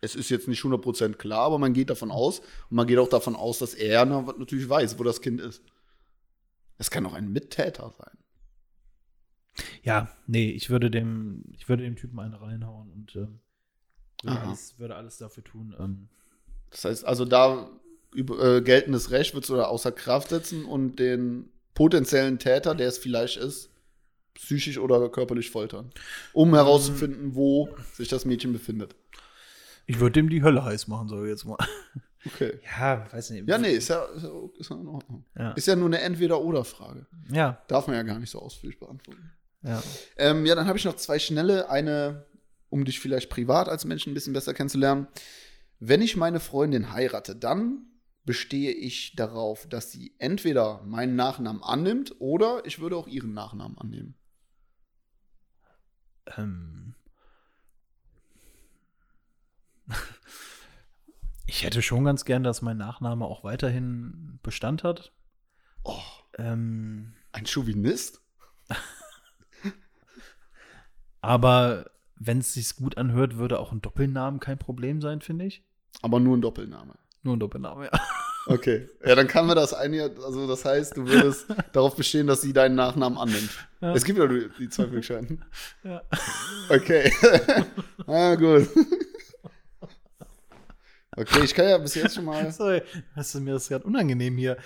Es 0.00 0.14
ist 0.14 0.30
jetzt 0.30 0.48
nicht 0.48 0.62
100% 0.62 1.14
klar, 1.14 1.40
aber 1.40 1.58
man 1.58 1.74
geht 1.74 1.90
davon 1.90 2.10
aus. 2.10 2.40
Und 2.40 2.76
man 2.76 2.86
geht 2.86 2.98
auch 2.98 3.08
davon 3.08 3.36
aus, 3.36 3.58
dass 3.58 3.74
er 3.74 4.04
na, 4.06 4.22
natürlich 4.22 4.68
weiß, 4.68 4.98
wo 4.98 5.04
das 5.04 5.20
Kind 5.20 5.40
ist. 5.40 5.62
Es 6.78 6.90
kann 6.90 7.04
auch 7.04 7.12
ein 7.12 7.30
Mittäter 7.32 7.90
sein. 7.90 8.16
Ja, 9.82 10.08
nee, 10.26 10.50
ich 10.50 10.70
würde 10.70 10.90
dem, 10.90 11.44
ich 11.52 11.68
würde 11.68 11.82
dem 11.82 11.96
Typen 11.96 12.18
eine 12.18 12.40
reinhauen 12.40 12.90
und 12.90 13.14
ähm, 13.16 13.40
würde, 14.22 14.40
alles, 14.40 14.78
würde 14.78 14.94
alles 14.96 15.18
dafür 15.18 15.44
tun. 15.44 15.74
Ähm, 15.78 16.08
Das 16.70 16.84
heißt, 16.84 17.04
also 17.04 17.24
da 17.24 17.68
über, 18.14 18.56
äh, 18.56 18.62
geltendes 18.62 19.10
Recht 19.10 19.34
würdest 19.34 19.50
du 19.50 19.56
da 19.56 19.64
außer 19.64 19.92
Kraft 19.92 20.30
setzen 20.30 20.64
und 20.64 20.98
den 20.98 21.50
potenziellen 21.74 22.38
Täter, 22.38 22.74
der 22.74 22.88
es 22.88 22.98
vielleicht 22.98 23.36
ist, 23.36 23.70
psychisch 24.34 24.78
oder 24.78 25.08
körperlich 25.08 25.50
foltern. 25.50 25.90
Um 26.32 26.54
herauszufinden, 26.54 27.34
wo 27.34 27.68
sich 27.94 28.08
das 28.08 28.24
Mädchen 28.24 28.52
befindet. 28.52 28.94
ich 29.86 30.00
würde 30.00 30.12
dem 30.12 30.28
die 30.28 30.42
Hölle 30.42 30.64
heiß 30.64 30.88
machen, 30.88 31.08
sag 31.08 31.22
ich 31.22 31.28
jetzt 31.30 31.44
mal. 31.44 31.58
Okay. 32.26 32.60
Ja, 32.78 33.06
weiß 33.12 33.30
nicht. 33.30 33.48
Ja, 33.48 33.56
nee, 33.56 33.72
ist 33.72 33.88
ja, 33.88 34.04
ist 34.04 34.24
ja, 34.24 34.30
ist 34.58 34.70
ja 34.70 34.76
in 34.76 34.86
Ordnung. 34.88 35.24
Ja. 35.38 35.52
Ist 35.52 35.66
ja 35.66 35.74
nur 35.74 35.86
eine 35.86 36.00
Entweder-Oder-Frage. 36.02 37.06
Ja, 37.32 37.62
Darf 37.66 37.86
man 37.86 37.96
ja 37.96 38.02
gar 38.02 38.18
nicht 38.18 38.30
so 38.30 38.40
ausführlich 38.40 38.78
beantworten. 38.78 39.32
ja. 39.62 39.82
Ähm, 40.18 40.44
ja, 40.44 40.54
dann 40.54 40.66
habe 40.66 40.76
ich 40.76 40.84
noch 40.84 40.96
zwei 40.96 41.18
schnelle. 41.18 41.70
Eine, 41.70 42.26
um 42.68 42.84
dich 42.84 43.00
vielleicht 43.00 43.30
privat 43.30 43.68
als 43.70 43.86
Menschen 43.86 44.10
ein 44.10 44.14
bisschen 44.14 44.34
besser 44.34 44.52
kennenzulernen. 44.52 45.08
Wenn 45.78 46.02
ich 46.02 46.14
meine 46.14 46.40
Freundin 46.40 46.92
heirate, 46.92 47.34
dann 47.34 47.86
bestehe 48.26 48.72
ich 48.72 49.16
darauf, 49.16 49.66
dass 49.66 49.90
sie 49.90 50.14
entweder 50.18 50.82
meinen 50.84 51.16
Nachnamen 51.16 51.62
annimmt 51.62 52.14
oder 52.18 52.60
ich 52.66 52.80
würde 52.80 52.96
auch 52.96 53.08
ihren 53.08 53.32
Nachnamen 53.32 53.78
annehmen. 53.78 54.14
Ähm. 56.36 56.94
Ich 61.46 61.64
hätte 61.64 61.82
schon 61.82 62.04
ganz 62.04 62.24
gern, 62.24 62.44
dass 62.44 62.62
mein 62.62 62.76
Nachname 62.76 63.24
auch 63.24 63.42
weiterhin 63.42 64.38
Bestand 64.40 64.84
hat. 64.84 65.12
Oh, 65.82 65.98
Ähm, 66.38 67.14
ein 67.32 67.44
Chauvinist? 67.44 68.22
aber 71.20 71.90
wenn 72.14 72.38
es 72.38 72.54
sich 72.54 72.76
gut 72.76 72.96
anhört, 72.98 73.36
würde 73.36 73.58
auch 73.58 73.72
ein 73.72 73.82
Doppelnamen 73.82 74.38
kein 74.38 74.58
Problem 74.58 75.00
sein, 75.00 75.22
finde 75.22 75.46
ich. 75.46 75.64
Aber 76.02 76.20
nur 76.20 76.36
ein 76.36 76.40
Doppelname. 76.40 76.94
Nur 77.24 77.36
ein 77.36 77.40
Doppelname, 77.40 77.86
ja. 77.86 78.00
Okay. 78.50 78.88
Ja, 79.06 79.14
dann 79.14 79.28
kann 79.28 79.46
man 79.46 79.54
das 79.54 79.72
einige, 79.72 80.10
also 80.24 80.48
das 80.48 80.64
heißt, 80.64 80.96
du 80.96 81.06
würdest 81.06 81.46
darauf 81.72 81.94
bestehen, 81.94 82.26
dass 82.26 82.40
sie 82.40 82.52
deinen 82.52 82.74
Nachnamen 82.74 83.16
annimmt. 83.16 83.50
Ja. 83.80 83.94
Es 83.94 84.04
gibt 84.04 84.18
ja 84.18 84.26
nur 84.26 84.48
die 84.48 84.68
zwei 84.68 84.86
Möglichkeiten. 84.86 85.40
ja. 85.84 86.02
Okay. 86.68 87.12
ah, 88.08 88.34
gut. 88.34 88.68
Okay, 91.16 91.44
ich 91.44 91.54
kann 91.54 91.68
ja 91.68 91.78
bis 91.78 91.94
jetzt 91.94 92.16
schon 92.16 92.24
mal. 92.24 92.50
Sorry, 92.50 92.82
hast 93.14 93.36
du 93.36 93.40
mir 93.40 93.52
das 93.52 93.68
gerade 93.68 93.84
unangenehm 93.84 94.36
hier. 94.36 94.56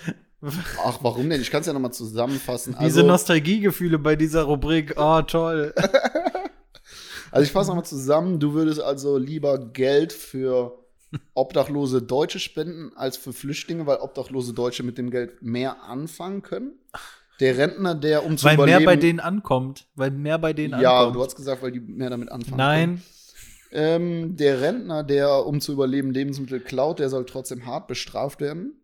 Ach, 0.83 0.97
warum 1.01 1.29
denn? 1.29 1.41
Ich 1.41 1.51
kann 1.51 1.61
es 1.61 1.67
ja 1.67 1.73
nochmal 1.73 1.93
zusammenfassen. 1.93 2.73
Diese 2.73 3.01
Also, 3.01 3.03
Nostalgiegefühle 3.03 3.99
bei 3.99 4.15
dieser 4.15 4.43
Rubrik. 4.43 4.95
Oh, 4.97 5.21
toll. 5.21 5.75
also 7.31 7.43
ich 7.43 7.51
fasse 7.51 7.69
nochmal 7.69 7.85
zusammen. 7.85 8.39
Du 8.39 8.53
würdest 8.53 8.81
also 8.81 9.17
lieber 9.17 9.59
Geld 9.59 10.11
für 10.11 10.84
obdachlose 11.33 12.01
Deutsche 12.01 12.39
spenden 12.39 12.91
als 12.95 13.17
für 13.17 13.33
Flüchtlinge, 13.33 13.85
weil 13.85 13.97
obdachlose 13.97 14.53
Deutsche 14.53 14.83
mit 14.83 14.97
dem 14.97 15.11
Geld 15.11 15.41
mehr 15.41 15.83
anfangen 15.83 16.41
können. 16.41 16.73
Der 17.39 17.57
Rentner, 17.57 17.95
der 17.95 18.25
um 18.25 18.37
zu 18.37 18.45
Weil 18.45 18.55
überleben. 18.55 18.77
mehr 18.79 18.85
bei 18.85 18.95
denen 18.95 19.19
ankommt. 19.19 19.87
Weil 19.95 20.11
mehr 20.11 20.37
bei 20.37 20.53
denen 20.53 20.79
ja, 20.79 20.99
ankommt. 20.99 21.15
du 21.15 21.23
hast 21.23 21.35
gesagt, 21.35 21.61
weil 21.61 21.71
die 21.71 21.81
mehr 21.81 22.09
damit 22.09 22.31
anfangen. 22.31 22.57
Nein. 22.57 23.03
Ähm, 23.71 24.37
der 24.37 24.61
Rentner, 24.61 25.03
der 25.03 25.45
um 25.45 25.59
zu 25.59 25.73
überleben 25.73 26.11
Lebensmittel 26.11 26.61
klaut, 26.61 26.99
der 26.99 27.09
soll 27.09 27.25
trotzdem 27.25 27.65
hart 27.65 27.87
bestraft 27.87 28.39
werden. 28.39 28.75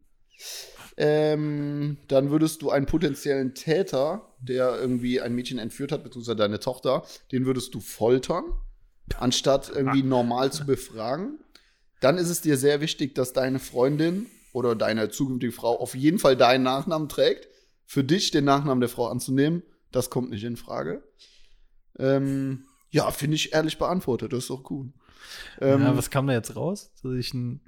Ähm, 0.98 1.98
dann 2.10 2.30
würdest 2.30 2.62
du 2.62 2.70
einen 2.70 2.86
potenziellen 2.86 3.54
Täter, 3.54 4.34
der 4.42 4.78
irgendwie 4.80 5.22
ein 5.22 5.34
Mädchen 5.34 5.58
entführt 5.58 5.94
hat, 5.94 6.04
beziehungsweise 6.04 6.36
deine 6.36 6.60
Tochter, 6.60 7.04
den 7.32 7.46
würdest 7.46 7.74
du 7.74 7.80
foltern, 7.80 8.44
anstatt 9.18 9.72
irgendwie 9.74 10.04
normal 10.04 10.52
zu 10.52 10.66
befragen. 10.66 11.40
Dann 12.02 12.18
ist 12.18 12.30
es 12.30 12.42
dir 12.42 12.58
sehr 12.58 12.82
wichtig, 12.82 13.16
dass 13.16 13.32
deine 13.32 13.60
Freundin 13.60 14.26
oder 14.54 14.76
deine 14.76 15.10
zukünftige 15.10 15.54
Frau 15.54 15.80
auf 15.80 15.96
jeden 15.96 16.20
Fall 16.20 16.36
deinen 16.36 16.64
Nachnamen 16.64 17.08
trägt. 17.08 17.48
für 17.86 18.04
dich 18.06 18.32
den 18.32 18.46
Nachnamen 18.46 18.80
der 18.80 18.90
Frau 18.90 19.08
anzunehmen. 19.08 19.64
Das 19.92 20.10
kommt 20.10 20.30
nicht 20.30 20.46
in 20.46 20.56
Frage. 20.56 21.04
Ähm, 22.00 22.64
ja, 22.90 23.12
finde 23.12 23.36
ich 23.36 23.54
ehrlich 23.54 23.78
beantwortet. 23.78 24.32
Das 24.32 24.40
ist 24.40 24.50
doch 24.50 24.70
cool. 24.72 24.94
Ähm, 25.60 25.82
ja, 25.82 25.98
was 25.98 26.10
kam 26.10 26.26
da 26.28 26.34
jetzt 26.34 26.56
raus? 26.56 26.94
Dass 27.04 27.14
ich 27.14 27.34
ein 27.34 27.62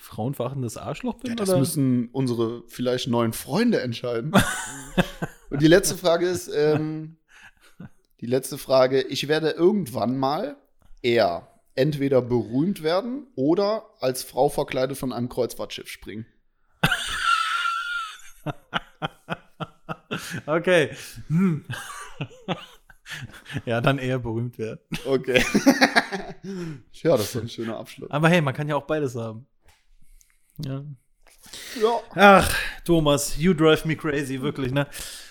frauenverachtendes 0.00 0.78
Arschloch 0.78 1.18
bin? 1.18 1.30
ja, 1.30 1.36
das 1.36 1.50
oder? 1.50 1.58
müssen 1.58 2.08
unsere 2.12 2.62
vielleicht 2.68 3.08
neuen 3.08 3.34
Freunde 3.34 3.82
entscheiden. 3.82 4.32
Und 5.50 5.60
die 5.60 5.68
letzte 5.68 5.96
Frage 5.96 6.26
ist, 6.26 6.48
ähm, 6.48 7.18
die 8.22 8.26
letzte 8.26 8.56
Frage, 8.56 9.02
ich 9.02 9.28
werde 9.28 9.50
irgendwann 9.50 10.16
mal 10.16 10.56
eher 11.02 11.51
entweder 11.74 12.22
berühmt 12.22 12.82
werden 12.82 13.26
oder 13.34 13.84
als 14.00 14.22
Frau 14.22 14.48
verkleidet 14.48 14.98
von 14.98 15.12
einem 15.12 15.28
Kreuzfahrtschiff 15.28 15.88
springen. 15.88 16.26
Okay. 20.46 20.90
Hm. 21.28 21.64
ja, 23.66 23.80
dann 23.80 23.98
eher 23.98 24.18
berühmt 24.18 24.58
werden. 24.58 24.80
Okay. 25.04 25.44
ja, 26.92 27.16
das 27.16 27.34
ist 27.34 27.42
ein 27.42 27.48
schöner 27.48 27.78
Abschluss. 27.78 28.10
Aber 28.10 28.28
hey, 28.28 28.40
man 28.40 28.54
kann 28.54 28.68
ja 28.68 28.76
auch 28.76 28.86
beides 28.86 29.14
haben. 29.14 29.46
Ja. 30.58 30.84
Ja. 31.80 32.00
Ach, 32.14 32.56
Thomas, 32.84 33.36
you 33.36 33.54
drive 33.54 33.84
me 33.84 33.96
crazy, 33.96 34.40
wirklich, 34.40 34.72
ne? 34.72 34.86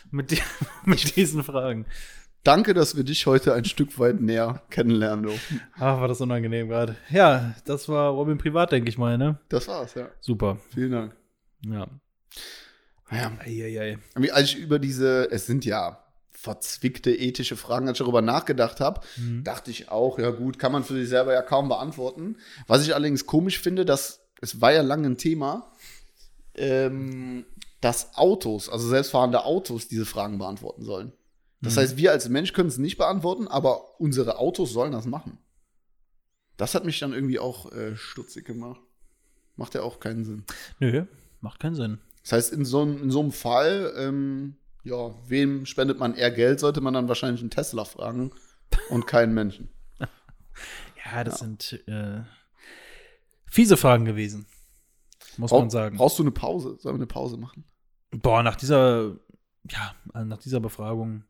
Mit, 0.09 0.31
die, 0.31 0.41
mit 0.83 1.15
diesen 1.15 1.43
Fragen. 1.43 1.85
Danke, 2.43 2.73
dass 2.73 2.95
wir 2.97 3.03
dich 3.03 3.27
heute 3.27 3.53
ein 3.53 3.65
Stück 3.65 3.99
weit 3.99 4.19
näher 4.19 4.63
kennenlernen 4.71 5.23
durften. 5.25 5.61
Ach, 5.75 5.99
war 6.01 6.07
das 6.07 6.21
unangenehm 6.21 6.67
gerade. 6.69 6.95
Ja, 7.11 7.53
das 7.65 7.87
war 7.87 8.11
Robin 8.11 8.37
Privat, 8.39 8.71
denke 8.71 8.89
ich 8.89 8.97
mal, 8.97 9.17
ne? 9.17 9.39
Das 9.49 9.67
war's, 9.67 9.93
ja. 9.93 10.09
Super. 10.21 10.57
Vielen 10.73 10.91
Dank. 10.91 11.15
Ja. 11.65 11.87
Ja, 13.11 13.31
Eieiei. 13.39 13.99
als 14.31 14.49
ich 14.49 14.57
über 14.57 14.79
diese, 14.79 15.29
es 15.31 15.45
sind 15.45 15.65
ja 15.65 16.03
verzwickte 16.31 17.11
ethische 17.11 17.57
Fragen, 17.57 17.87
als 17.87 17.99
ich 17.99 18.03
darüber 18.03 18.21
nachgedacht 18.23 18.79
habe, 18.79 19.01
Mhm. 19.17 19.43
dachte 19.43 19.69
ich 19.69 19.89
auch, 19.89 20.17
ja 20.17 20.31
gut, 20.31 20.57
kann 20.57 20.71
man 20.71 20.83
für 20.83 20.93
sich 20.95 21.09
selber 21.09 21.33
ja 21.33 21.43
kaum 21.43 21.67
beantworten. 21.69 22.37
Was 22.67 22.83
ich 22.83 22.95
allerdings 22.95 23.27
komisch 23.27 23.59
finde, 23.59 23.85
dass 23.85 24.21
es 24.41 24.59
war 24.61 24.71
ja 24.73 24.81
lange 24.81 25.07
ein 25.07 25.17
Thema, 25.17 25.71
ähm, 26.55 27.45
dass 27.81 28.15
Autos, 28.15 28.69
also 28.69 28.87
selbstfahrende 28.87 29.43
Autos, 29.45 29.87
diese 29.87 30.05
Fragen 30.07 30.39
beantworten 30.39 30.83
sollen. 30.83 31.11
Das 31.63 31.77
heißt, 31.77 31.95
wir 31.97 32.11
als 32.11 32.27
Mensch 32.27 32.53
können 32.53 32.69
es 32.69 32.77
nicht 32.79 32.97
beantworten, 32.97 33.47
aber 33.47 33.99
unsere 33.99 34.39
Autos 34.39 34.73
sollen 34.73 34.91
das 34.93 35.05
machen. 35.05 35.37
Das 36.57 36.73
hat 36.75 36.85
mich 36.85 36.99
dann 36.99 37.13
irgendwie 37.13 37.39
auch 37.39 37.71
äh, 37.71 37.95
stutzig 37.95 38.45
gemacht. 38.45 38.81
Macht 39.55 39.75
ja 39.75 39.83
auch 39.83 39.99
keinen 39.99 40.25
Sinn. 40.25 40.43
Nö, 40.79 41.05
macht 41.39 41.59
keinen 41.59 41.75
Sinn. 41.75 41.99
Das 42.23 42.31
heißt, 42.33 42.53
in 42.53 42.65
so, 42.65 42.81
in 42.83 43.11
so 43.11 43.19
einem 43.19 43.31
Fall, 43.31 43.93
ähm, 43.97 44.55
ja, 44.83 45.13
wem 45.27 45.65
spendet 45.67 45.99
man 45.99 46.15
eher 46.15 46.31
Geld, 46.31 46.59
sollte 46.59 46.81
man 46.81 46.93
dann 46.95 47.07
wahrscheinlich 47.07 47.41
einen 47.41 47.51
Tesla 47.51 47.85
fragen 47.85 48.31
und 48.89 49.05
keinen 49.07 49.33
Menschen. 49.33 49.69
Ja, 51.13 51.23
das 51.23 51.39
sind 51.39 51.83
äh, 51.87 52.21
fiese 53.47 53.75
Fragen 53.75 54.05
gewesen. 54.05 54.45
Muss 55.37 55.49
Brauch- 55.49 55.59
man 55.61 55.69
sagen. 55.69 55.97
Brauchst 55.97 56.19
du 56.19 56.23
eine 56.23 56.31
Pause? 56.31 56.77
Sollen 56.79 56.95
wir 56.95 56.99
eine 56.99 57.07
Pause 57.07 57.37
machen? 57.37 57.65
Boah, 58.11 58.43
nach 58.43 58.55
dieser, 58.55 59.17
ja, 59.69 59.95
äh, 60.13 60.23
nach 60.23 60.37
dieser 60.37 60.59
Befragung, 60.59 61.23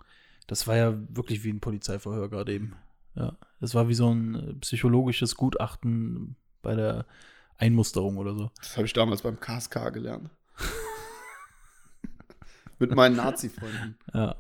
das 0.47 0.67
war 0.67 0.75
ja 0.75 0.97
wirklich 1.09 1.43
wie 1.43 1.51
ein 1.51 1.59
Polizeiverhör 1.59 2.29
gerade 2.29 2.53
eben. 2.53 2.75
Ja, 3.15 3.37
das 3.59 3.75
war 3.75 3.87
wie 3.87 3.93
so 3.93 4.13
ein 4.13 4.35
äh, 4.35 4.53
psychologisches 4.55 5.35
Gutachten 5.35 6.35
bei 6.61 6.75
der 6.75 7.05
Einmusterung 7.57 8.17
oder 8.17 8.35
so. 8.35 8.51
Das 8.57 8.77
habe 8.77 8.85
ich 8.87 8.93
damals 8.93 9.21
beim 9.21 9.39
KSK 9.39 9.91
gelernt. 9.93 10.29
Mit 12.79 12.95
meinen 12.95 13.15
Nazi-Freunden. 13.15 13.97
Ja. 14.13 14.35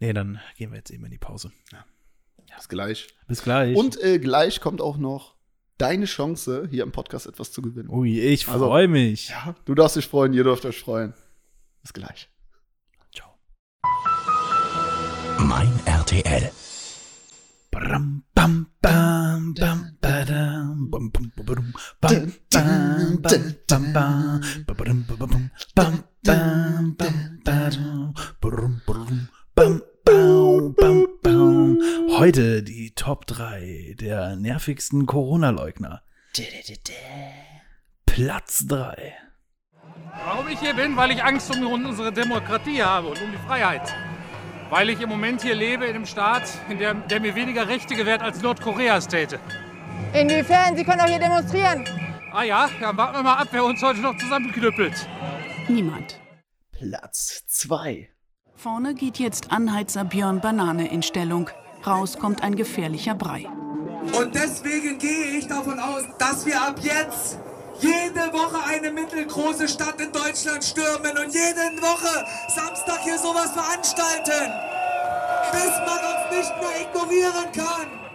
Nee, 0.00 0.12
dann 0.12 0.40
gehen 0.56 0.70
wir 0.72 0.78
jetzt 0.78 0.90
eben 0.90 1.04
in 1.04 1.10
die 1.10 1.18
Pause. 1.18 1.52
Bis 2.56 2.68
gleich. 2.68 3.08
Bis 3.28 3.42
gleich. 3.42 3.76
Und 3.76 4.00
äh, 4.02 4.18
gleich 4.18 4.60
kommt 4.60 4.80
auch 4.80 4.96
noch 4.96 5.36
deine 5.78 6.06
Chance, 6.06 6.66
hier 6.70 6.82
im 6.82 6.92
Podcast 6.92 7.26
etwas 7.26 7.52
zu 7.52 7.62
gewinnen. 7.62 7.88
Ui, 7.90 8.18
ich 8.18 8.48
Also- 8.48 8.66
freue 8.66 8.88
mich. 8.88 9.28
Ja, 9.28 9.54
du 9.66 9.74
darfst 9.74 9.96
dich 9.96 10.06
freuen, 10.08 10.32
ihr 10.32 10.42
dürft 10.44 10.64
euch 10.64 10.80
freuen. 10.80 11.12
Bis 11.82 11.92
gleich. 11.92 12.28
Mein 15.48 15.72
RTL. 15.84 16.50
Heute 32.18 32.62
die 32.64 32.92
Top 32.96 33.26
3 33.28 33.94
der 34.00 34.34
nervigsten 34.34 35.06
Corona-Leugner. 35.06 36.02
Platz 38.04 38.66
3. 38.66 39.14
Warum 40.24 40.48
ich 40.48 40.58
hier 40.58 40.74
bin? 40.74 40.96
Weil 40.96 41.12
ich 41.12 41.22
Angst 41.22 41.54
um 41.54 41.64
unsere 41.68 42.12
Demokratie 42.12 42.82
habe 42.82 43.06
und 43.08 43.22
um 43.22 43.30
die 43.30 43.38
Freiheit. 43.46 43.94
Weil 44.70 44.90
ich 44.90 45.00
im 45.00 45.08
Moment 45.08 45.42
hier 45.42 45.54
lebe 45.54 45.84
in 45.86 45.94
einem 45.94 46.06
Staat, 46.06 46.42
in 46.68 46.78
der, 46.78 46.94
der 46.94 47.20
mir 47.20 47.34
weniger 47.34 47.68
Rechte 47.68 47.94
gewährt 47.94 48.22
als 48.22 48.42
Nordkoreas 48.42 49.06
täte. 49.06 49.38
Inwiefern? 50.12 50.76
Sie 50.76 50.84
können 50.84 50.98
doch 50.98 51.06
hier 51.06 51.18
demonstrieren. 51.18 51.84
Ah 52.32 52.42
ja, 52.42 52.68
dann 52.80 52.96
warten 52.96 53.16
wir 53.16 53.22
mal 53.22 53.34
ab, 53.34 53.48
wer 53.52 53.64
uns 53.64 53.82
heute 53.82 54.00
noch 54.00 54.16
zusammenknüppelt. 54.16 55.08
Niemand. 55.68 56.20
Platz 56.72 57.44
2. 57.46 58.08
Vorne 58.54 58.94
geht 58.94 59.18
jetzt 59.18 59.52
Anheizer 59.52 60.04
Björn 60.04 60.40
Banane 60.40 60.90
in 60.90 61.02
Stellung. 61.02 61.48
Raus 61.86 62.18
kommt 62.18 62.42
ein 62.42 62.56
gefährlicher 62.56 63.14
Brei. 63.14 63.46
Und 64.18 64.34
deswegen 64.34 64.98
gehe 64.98 65.38
ich 65.38 65.46
davon 65.46 65.78
aus, 65.78 66.02
dass 66.18 66.44
wir 66.46 66.60
ab 66.60 66.76
jetzt 66.82 67.38
jede 67.80 68.32
Woche 68.32 68.58
eine 68.66 68.90
mittelgroße 68.90 69.68
Stadt 69.68 70.00
in 70.00 70.12
Deutschland 70.12 70.64
stürmen 70.64 71.18
und 71.18 71.34
jede 71.34 71.80
Woche 71.80 72.26
Samstag 72.48 73.00
hier 73.02 73.18
sowas 73.18 73.52
veranstalten, 73.52 74.52
bis 75.52 75.72
man 75.84 76.00
uns 76.12 76.36
nicht 76.36 76.54
mehr 76.60 76.80
ignorieren 76.82 77.52
kann. 77.52 78.06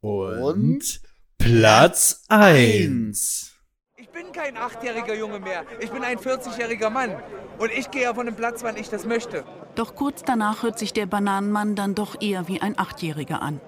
Und 0.00 1.00
Platz 1.38 2.24
1. 2.28 3.52
Ich 3.96 4.08
bin 4.10 4.32
kein 4.32 4.56
achtjähriger 4.56 5.14
Junge 5.14 5.40
mehr. 5.40 5.64
Ich 5.80 5.90
bin 5.90 6.02
ein 6.02 6.18
40-jähriger 6.18 6.90
Mann. 6.90 7.14
Und 7.58 7.70
ich 7.70 7.90
gehe 7.90 8.02
ja 8.02 8.14
von 8.14 8.26
dem 8.26 8.34
Platz, 8.34 8.62
wann 8.62 8.76
ich 8.76 8.88
das 8.88 9.04
möchte. 9.04 9.44
Doch 9.74 9.94
kurz 9.94 10.22
danach 10.24 10.62
hört 10.62 10.78
sich 10.78 10.92
der 10.92 11.06
Bananenmann 11.06 11.74
dann 11.74 11.94
doch 11.94 12.20
eher 12.20 12.48
wie 12.48 12.60
ein 12.60 12.78
Achtjähriger 12.78 13.42
an. 13.42 13.60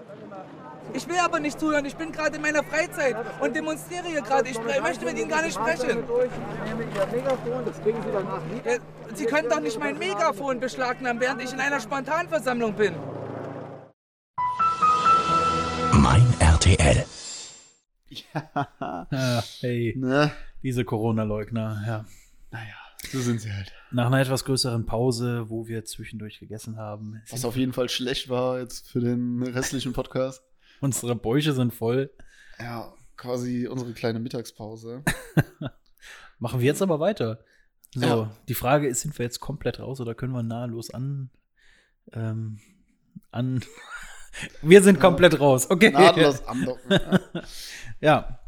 Ich 0.94 1.06
will 1.08 1.18
aber 1.18 1.40
nicht 1.40 1.60
zuhören. 1.60 1.84
Ich 1.84 1.96
bin 1.96 2.10
gerade 2.12 2.36
in 2.36 2.42
meiner 2.42 2.62
Freizeit 2.62 3.16
und 3.40 3.54
demonstriere 3.54 4.06
hier 4.06 4.22
gerade. 4.22 4.48
Ich 4.48 4.58
möchte 4.82 5.04
mit 5.04 5.18
Ihnen 5.18 5.28
gar 5.28 5.42
nicht 5.42 5.54
sprechen. 5.54 6.04
Ja, 8.64 8.76
Sie 9.14 9.24
können 9.26 9.48
doch 9.48 9.60
nicht 9.60 9.78
mein 9.78 9.98
Megafon 9.98 10.60
beschlagnahmen, 10.60 11.20
während 11.20 11.42
ich 11.42 11.52
in 11.52 11.60
einer 11.60 11.80
Spontanversammlung 11.80 12.74
bin. 12.74 12.94
Mein 15.92 16.26
RTL. 16.40 17.04
Ja, 18.08 19.46
hey, 19.60 19.94
Ne? 19.96 20.30
diese 20.62 20.84
Corona-Leugner, 20.84 21.82
ja. 21.86 22.04
Naja, 22.50 22.74
so 23.10 23.20
sind 23.20 23.40
sie 23.40 23.52
halt. 23.52 23.72
Nach 23.90 24.06
einer 24.06 24.20
etwas 24.20 24.44
größeren 24.44 24.86
Pause, 24.86 25.48
wo 25.48 25.66
wir 25.66 25.84
zwischendurch 25.84 26.38
gegessen 26.40 26.76
haben, 26.76 27.20
Was 27.30 27.44
auf 27.44 27.56
jeden 27.56 27.72
Fall 27.72 27.88
schlecht 27.88 28.28
war 28.28 28.60
jetzt 28.60 28.88
für 28.90 29.00
den 29.00 29.42
restlichen 29.42 29.92
Podcast. 29.92 30.42
unsere 30.80 31.16
Bäuche 31.16 31.52
sind 31.52 31.74
voll. 31.74 32.10
Ja, 32.58 32.92
quasi 33.16 33.66
unsere 33.66 33.92
kleine 33.92 34.18
Mittagspause. 34.20 35.02
Machen 36.38 36.60
wir 36.60 36.66
jetzt 36.66 36.82
aber 36.82 37.00
weiter. 37.00 37.44
So, 37.94 38.04
Ja. 38.06 38.36
die 38.48 38.54
Frage 38.54 38.88
ist, 38.88 39.00
sind 39.02 39.18
wir 39.18 39.24
jetzt 39.24 39.40
komplett 39.40 39.80
raus 39.80 40.00
oder 40.00 40.14
können 40.14 40.32
wir 40.32 40.42
nahtlos 40.42 40.90
an, 40.90 41.30
ähm, 42.12 42.58
an, 43.30 43.62
wir 44.62 44.82
sind 44.82 45.00
komplett 45.00 45.40
raus, 45.40 45.70
okay. 45.70 45.90
Nahtlos 45.90 46.46
andocken. 46.46 46.90
Ja. 46.90 47.20
Ja, 48.00 48.40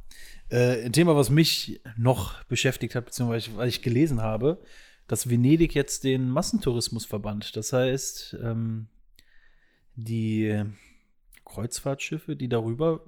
äh, 0.50 0.84
ein 0.84 0.92
Thema, 0.92 1.16
was 1.16 1.30
mich 1.30 1.80
noch 1.96 2.42
beschäftigt 2.44 2.94
hat, 2.94 3.06
beziehungsweise 3.06 3.56
weil 3.56 3.68
ich 3.68 3.80
gelesen 3.82 4.20
habe, 4.20 4.62
dass 5.06 5.30
Venedig 5.30 5.74
jetzt 5.74 6.04
den 6.04 6.28
Massentourismus 6.28 7.06
verbannt. 7.06 7.56
Das 7.56 7.72
heißt, 7.72 8.36
ähm, 8.42 8.88
die 9.94 10.62
Kreuzfahrtschiffe, 11.48 12.36
die 12.36 12.48
darüber 12.48 13.04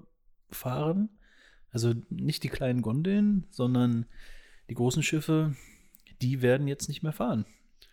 fahren, 0.51 1.09
also 1.71 1.95
nicht 2.09 2.43
die 2.43 2.49
kleinen 2.49 2.83
Gondeln, 2.83 3.47
sondern 3.51 4.07
die 4.69 4.75
großen 4.75 5.03
Schiffe, 5.03 5.55
die 6.21 6.43
werden 6.43 6.69
jetzt 6.69 6.89
nicht 6.89 7.03
mehr 7.03 7.13
fahren. 7.13 7.47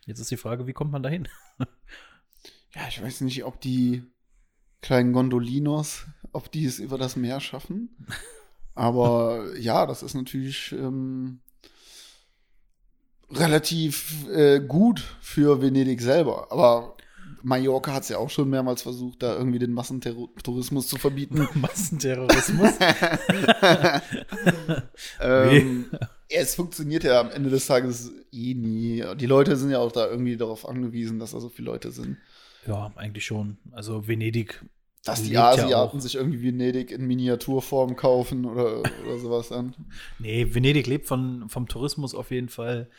Jetzt 0.06 0.20
ist 0.20 0.30
die 0.30 0.36
Frage, 0.36 0.66
wie 0.66 0.72
kommt 0.72 0.92
man 0.92 1.02
dahin? 1.02 1.28
ja, 2.74 2.88
ich 2.88 3.02
weiß 3.02 3.20
nicht, 3.22 3.44
ob 3.44 3.60
die 3.60 4.02
kleinen 4.80 5.12
Gondolinos, 5.12 6.06
ob 6.32 6.50
die 6.50 6.64
es 6.64 6.78
über 6.78 6.98
das 6.98 7.16
Meer 7.16 7.40
schaffen. 7.40 8.06
Aber 8.74 9.56
ja, 9.58 9.86
das 9.86 10.02
ist 10.02 10.14
natürlich 10.14 10.72
ähm, 10.72 11.40
relativ 13.30 14.28
äh, 14.28 14.60
gut 14.60 15.00
für 15.20 15.60
Venedig 15.60 16.00
selber. 16.00 16.52
Aber 16.52 16.96
Mallorca 17.42 17.92
hat 17.94 18.02
es 18.04 18.08
ja 18.08 18.18
auch 18.18 18.30
schon 18.30 18.48
mehrmals 18.50 18.82
versucht, 18.82 19.22
da 19.22 19.36
irgendwie 19.36 19.58
den 19.58 19.72
Massentourismus 19.72 20.88
zu 20.88 20.96
verbieten. 20.96 21.48
Massenterrorismus. 21.54 22.72
ähm, 25.20 25.86
ja, 25.92 26.40
es 26.40 26.54
funktioniert 26.54 27.04
ja 27.04 27.20
am 27.20 27.30
Ende 27.30 27.50
des 27.50 27.66
Tages 27.66 28.12
eh 28.32 28.54
nie. 28.54 29.04
Die 29.16 29.26
Leute 29.26 29.56
sind 29.56 29.70
ja 29.70 29.78
auch 29.78 29.92
da 29.92 30.06
irgendwie 30.08 30.36
darauf 30.36 30.68
angewiesen, 30.68 31.18
dass 31.18 31.32
da 31.32 31.40
so 31.40 31.48
viele 31.48 31.66
Leute 31.70 31.90
sind. 31.90 32.16
ja, 32.66 32.92
eigentlich 32.96 33.24
schon. 33.24 33.58
Also 33.72 34.06
Venedig. 34.06 34.64
Dass 35.04 35.22
die 35.22 35.30
ja 35.32 35.50
Asiaten 35.50 35.98
auch- 35.98 36.00
sich 36.02 36.16
irgendwie 36.16 36.42
Venedig 36.42 36.90
in 36.90 37.06
Miniaturform 37.06 37.96
kaufen 37.96 38.44
oder, 38.44 38.80
oder 38.80 39.18
sowas 39.18 39.52
an. 39.52 39.74
Nee, 40.18 40.52
Venedig 40.52 40.86
lebt 40.86 41.06
von, 41.06 41.48
vom 41.48 41.66
Tourismus 41.68 42.14
auf 42.14 42.30
jeden 42.30 42.48
Fall. 42.48 42.90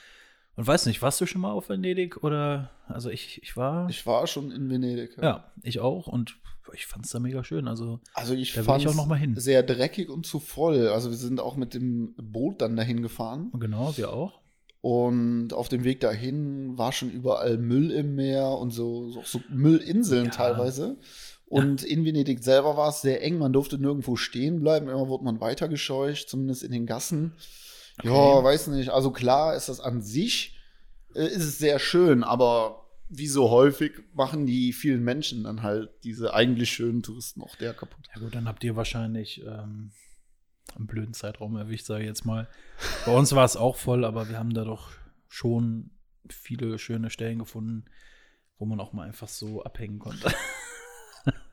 Und 0.59 0.67
weiß 0.67 0.87
nicht, 0.87 1.01
warst 1.01 1.21
du 1.21 1.25
schon 1.25 1.39
mal 1.39 1.51
auf 1.53 1.69
Venedig 1.69 2.21
oder? 2.21 2.69
Also 2.89 3.09
ich, 3.09 3.41
ich 3.41 3.55
war. 3.55 3.89
Ich 3.89 4.05
war 4.05 4.27
schon 4.27 4.51
in 4.51 4.69
Venedig. 4.69 5.15
ja, 5.21 5.45
ich 5.63 5.79
auch 5.79 6.07
und 6.07 6.35
ich 6.73 6.85
fand 6.85 7.05
es 7.05 7.11
da 7.11 7.19
mega 7.21 7.45
schön. 7.45 7.69
Also 7.69 8.01
Also 8.13 8.33
ich 8.33 8.51
fand 8.51 8.81
ich 8.81 8.87
auch 8.89 8.93
noch 8.93 9.05
mal 9.07 9.15
hin. 9.15 9.35
sehr 9.37 9.63
dreckig 9.63 10.09
und 10.09 10.25
zu 10.25 10.41
voll. 10.41 10.89
Also 10.89 11.11
wir 11.11 11.17
sind 11.17 11.39
auch 11.39 11.55
mit 11.55 11.73
dem 11.73 12.13
Boot 12.17 12.61
dann 12.61 12.75
dahin 12.75 13.01
gefahren. 13.01 13.51
genau, 13.57 13.95
wir 13.95 14.11
auch. 14.11 14.41
Und 14.81 15.53
auf 15.53 15.69
dem 15.69 15.85
Weg 15.85 16.01
dahin 16.01 16.77
war 16.77 16.91
schon 16.91 17.09
überall 17.09 17.57
Müll 17.57 17.91
im 17.91 18.15
Meer 18.15 18.49
und 18.49 18.71
so, 18.71 19.11
so, 19.11 19.21
so 19.23 19.39
Müllinseln 19.49 20.25
Ja. 20.25 20.31
teilweise. 20.31 20.97
Und 21.45 21.83
in 21.83 22.03
Venedig 22.03 22.43
selber 22.43 22.75
war 22.75 22.89
es 22.89 22.99
sehr 22.99 23.23
eng. 23.23 23.37
Man 23.37 23.53
durfte 23.53 23.77
nirgendwo 23.79 24.17
stehen 24.17 24.59
bleiben. 24.59 24.89
Immer 24.89 25.07
wurde 25.07 25.23
man 25.23 25.39
weitergescheucht, 25.39 26.27
zumindest 26.29 26.63
in 26.63 26.71
den 26.73 26.85
Gassen. 26.85 27.31
Ja, 28.03 28.11
Okay. 28.11 28.43
weiß 28.43 28.67
nicht. 28.67 28.89
Also 28.89 29.11
klar 29.11 29.55
ist 29.55 29.69
das 29.69 29.79
an 29.79 30.01
sich, 30.01 30.57
äh, 31.15 31.25
ist 31.27 31.43
es 31.43 31.57
sehr 31.57 31.79
schön, 31.79 32.23
aber 32.23 32.85
wie 33.09 33.27
so 33.27 33.49
häufig 33.49 33.93
machen 34.13 34.45
die 34.45 34.71
vielen 34.71 35.03
Menschen 35.03 35.43
dann 35.43 35.63
halt 35.63 35.89
diese 36.03 36.33
eigentlich 36.33 36.69
schönen 36.69 37.01
Touristen 37.01 37.41
auch 37.41 37.55
der 37.55 37.73
kaputt. 37.73 38.07
Ja 38.15 38.21
gut, 38.21 38.35
dann 38.35 38.47
habt 38.47 38.63
ihr 38.63 38.75
wahrscheinlich 38.75 39.41
ähm, 39.41 39.91
einen 40.75 40.87
blöden 40.87 41.13
Zeitraum 41.13 41.55
erwischt, 41.57 41.85
sage 41.87 42.03
ich 42.03 42.07
jetzt 42.07 42.25
mal. 42.25 42.47
Bei 43.05 43.15
uns 43.15 43.33
war 43.33 43.45
es 43.45 43.57
auch 43.57 43.75
voll, 43.77 44.05
aber 44.05 44.29
wir 44.29 44.37
haben 44.37 44.53
da 44.53 44.63
doch 44.63 44.91
schon 45.27 45.89
viele 46.29 46.77
schöne 46.77 47.09
Stellen 47.09 47.39
gefunden, 47.39 47.85
wo 48.59 48.65
man 48.65 48.79
auch 48.79 48.93
mal 48.93 49.07
einfach 49.07 49.27
so 49.27 49.63
abhängen 49.63 49.99
konnte. 49.99 50.31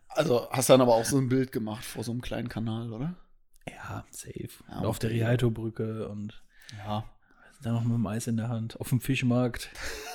Also 0.08 0.48
hast 0.50 0.70
dann 0.70 0.80
aber 0.80 0.94
auch 0.94 1.04
so 1.04 1.18
ein 1.18 1.28
Bild 1.28 1.52
gemacht 1.52 1.84
vor 1.84 2.02
so 2.02 2.10
einem 2.10 2.22
kleinen 2.22 2.48
Kanal, 2.48 2.90
oder? 2.90 3.16
Ja, 3.68 4.04
safe. 4.10 4.48
Ja, 4.70 4.78
und 4.80 4.86
auf 4.86 4.98
der. 4.98 5.10
Rialto-Brücke 5.10 6.08
und 6.08 6.42
Ja. 6.84 7.04
dann 7.62 7.74
noch 7.74 7.84
mit 7.84 7.94
dem 7.94 8.06
Eis 8.06 8.26
in 8.26 8.36
der 8.36 8.48
Hand. 8.48 8.78
Auf 8.80 8.88
dem 8.90 9.00
Fischmarkt. 9.00 9.70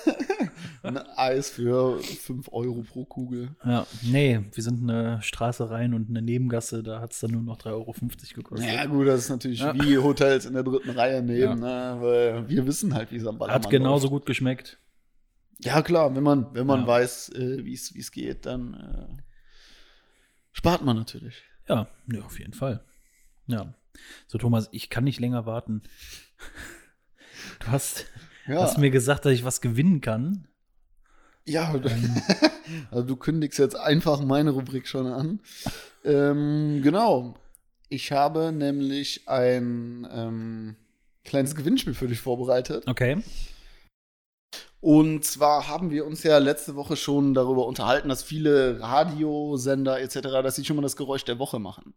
Ein 0.84 0.98
Eis 0.98 1.50
für 1.52 2.00
5 2.00 2.50
Euro 2.52 2.82
pro 2.82 3.06
Kugel. 3.06 3.56
Ja, 3.64 3.86
nee, 4.02 4.40
wir 4.52 4.64
sind 4.64 4.82
eine 4.90 5.22
Straße 5.22 5.70
rein 5.70 5.94
und 5.94 6.10
eine 6.10 6.22
Nebengasse, 6.24 6.82
da 6.82 7.00
hat 7.02 7.14
es 7.14 7.20
dann 7.20 7.32
nur 7.32 7.44
noch 7.44 7.60
3,50 7.60 7.68
Euro 7.72 7.94
gekostet. 8.36 8.70
Ja, 8.74 8.86
gut, 8.86 9.08
das 9.08 9.22
ist 9.22 9.30
natürlich 9.30 9.60
Ja. 9.60 9.76
wie 9.76 9.98
Hotels 10.00 10.46
in 10.46 10.54
der 10.54 10.64
dritten 10.64 10.90
Reihe 10.90 11.22
nehmen, 11.22 11.62
Ja. 11.64 11.96
ne? 11.96 12.02
weil 12.02 12.50
wir 12.50 12.66
wissen 12.66 12.96
halt, 12.96 13.12
wie 13.12 13.18
es 13.18 13.26
am 13.28 13.38
Ballermann 13.38 13.64
Hat 13.64 13.70
genauso 13.70 14.06
läuft. 14.08 14.12
gut 14.22 14.26
geschmeckt. 14.26 14.80
Ja, 15.60 15.84
klar, 15.84 16.16
wenn 16.16 16.24
man, 16.24 16.52
wenn 16.56 16.66
man 16.66 16.82
Ja. 16.82 16.88
weiß, 16.88 17.30
äh, 17.36 17.64
wie 17.64 17.74
es 17.76 17.94
wie 17.94 18.00
es 18.00 18.12
geht, 18.12 18.48
dann 18.48 18.74
äh, 18.74 19.22
spart 20.52 20.84
man 20.84 20.96
natürlich. 20.98 21.44
Ja, 21.70 21.88
ja, 22.12 22.22
auf 22.22 22.40
jeden 22.40 22.54
Fall. 22.54 22.84
Ja. 23.52 23.74
So, 24.28 24.38
Thomas, 24.38 24.70
ich 24.72 24.90
kann 24.90 25.04
nicht 25.04 25.20
länger 25.20 25.46
warten. 25.46 25.84
Du 27.60 27.68
hast, 27.68 28.06
Ja, 28.48 28.62
hast 28.62 28.78
mir 28.78 28.90
gesagt, 28.92 29.26
dass 29.26 29.34
ich 29.34 29.44
was 29.44 29.62
gewinnen 29.62 30.02
kann. 30.02 30.48
ja 31.46 31.72
Ähm. 31.74 32.22
also 32.92 33.04
du 33.04 33.16
kündigst 33.16 33.60
jetzt 33.60 33.76
einfach 33.76 34.22
meine 34.22 34.52
Rubrik 34.52 34.88
schon 34.88 35.08
an. 35.08 35.40
ähm, 36.04 36.82
genau. 36.84 37.36
Ich 37.90 38.12
habe 38.12 38.52
nämlich 38.54 39.28
ein 39.28 40.08
ähm, 40.12 40.76
kleines 41.26 41.56
Gewinnspiel 41.56 41.94
für 41.94 42.08
dich 42.08 42.20
vorbereitet. 42.20 42.88
Okay. 42.88 43.22
Und 44.82 45.24
zwar 45.26 45.68
haben 45.68 45.92
wir 45.92 46.08
uns 46.08 46.24
ja 46.24 46.40
letzte 46.40 46.76
Woche 46.76 46.96
schon 46.96 47.36
darüber 47.36 47.68
unterhalten, 47.68 48.10
dass 48.10 48.24
viele 48.24 48.80
Radiosender 48.80 50.02
etc., 50.02 50.22
dass 50.42 50.56
sie 50.56 50.66
schon 50.66 50.76
mal 50.76 50.82
das 50.82 50.96
Geräusch 50.96 51.24
der 51.24 51.38
Woche 51.38 51.60
machen. 51.60 51.94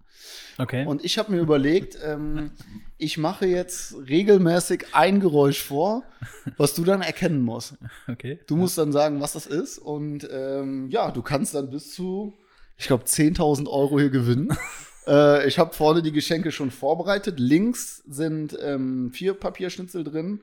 Okay. 0.58 0.84
Und 0.84 1.02
ich 1.02 1.16
habe 1.16 1.32
mir 1.32 1.40
überlegt, 1.40 1.96
ähm, 2.04 2.50
ich 2.98 3.16
mache 3.16 3.46
jetzt 3.46 3.94
regelmäßig 4.06 4.88
ein 4.92 5.20
Geräusch 5.20 5.62
vor, 5.62 6.02
was 6.58 6.74
du 6.74 6.84
dann 6.84 7.00
erkennen 7.00 7.40
musst. 7.40 7.76
okay. 8.06 8.38
Du 8.46 8.54
musst 8.54 8.76
dann 8.76 8.92
sagen, 8.92 9.18
was 9.22 9.32
das 9.32 9.46
ist. 9.46 9.78
Und 9.78 10.28
ähm, 10.30 10.90
ja, 10.90 11.10
du 11.10 11.22
kannst 11.22 11.54
dann 11.54 11.70
bis 11.70 11.94
zu, 11.94 12.34
ich 12.76 12.86
glaube, 12.86 13.04
10.000 13.04 13.66
Euro 13.66 13.98
hier 13.98 14.10
gewinnen. 14.10 14.54
äh, 15.06 15.48
ich 15.48 15.58
habe 15.58 15.72
vorne 15.72 16.02
die 16.02 16.12
Geschenke 16.12 16.52
schon 16.52 16.70
vorbereitet. 16.70 17.40
Links 17.40 18.02
sind 18.06 18.54
ähm, 18.60 19.10
vier 19.10 19.32
Papierschnitzel 19.32 20.04
drin. 20.04 20.40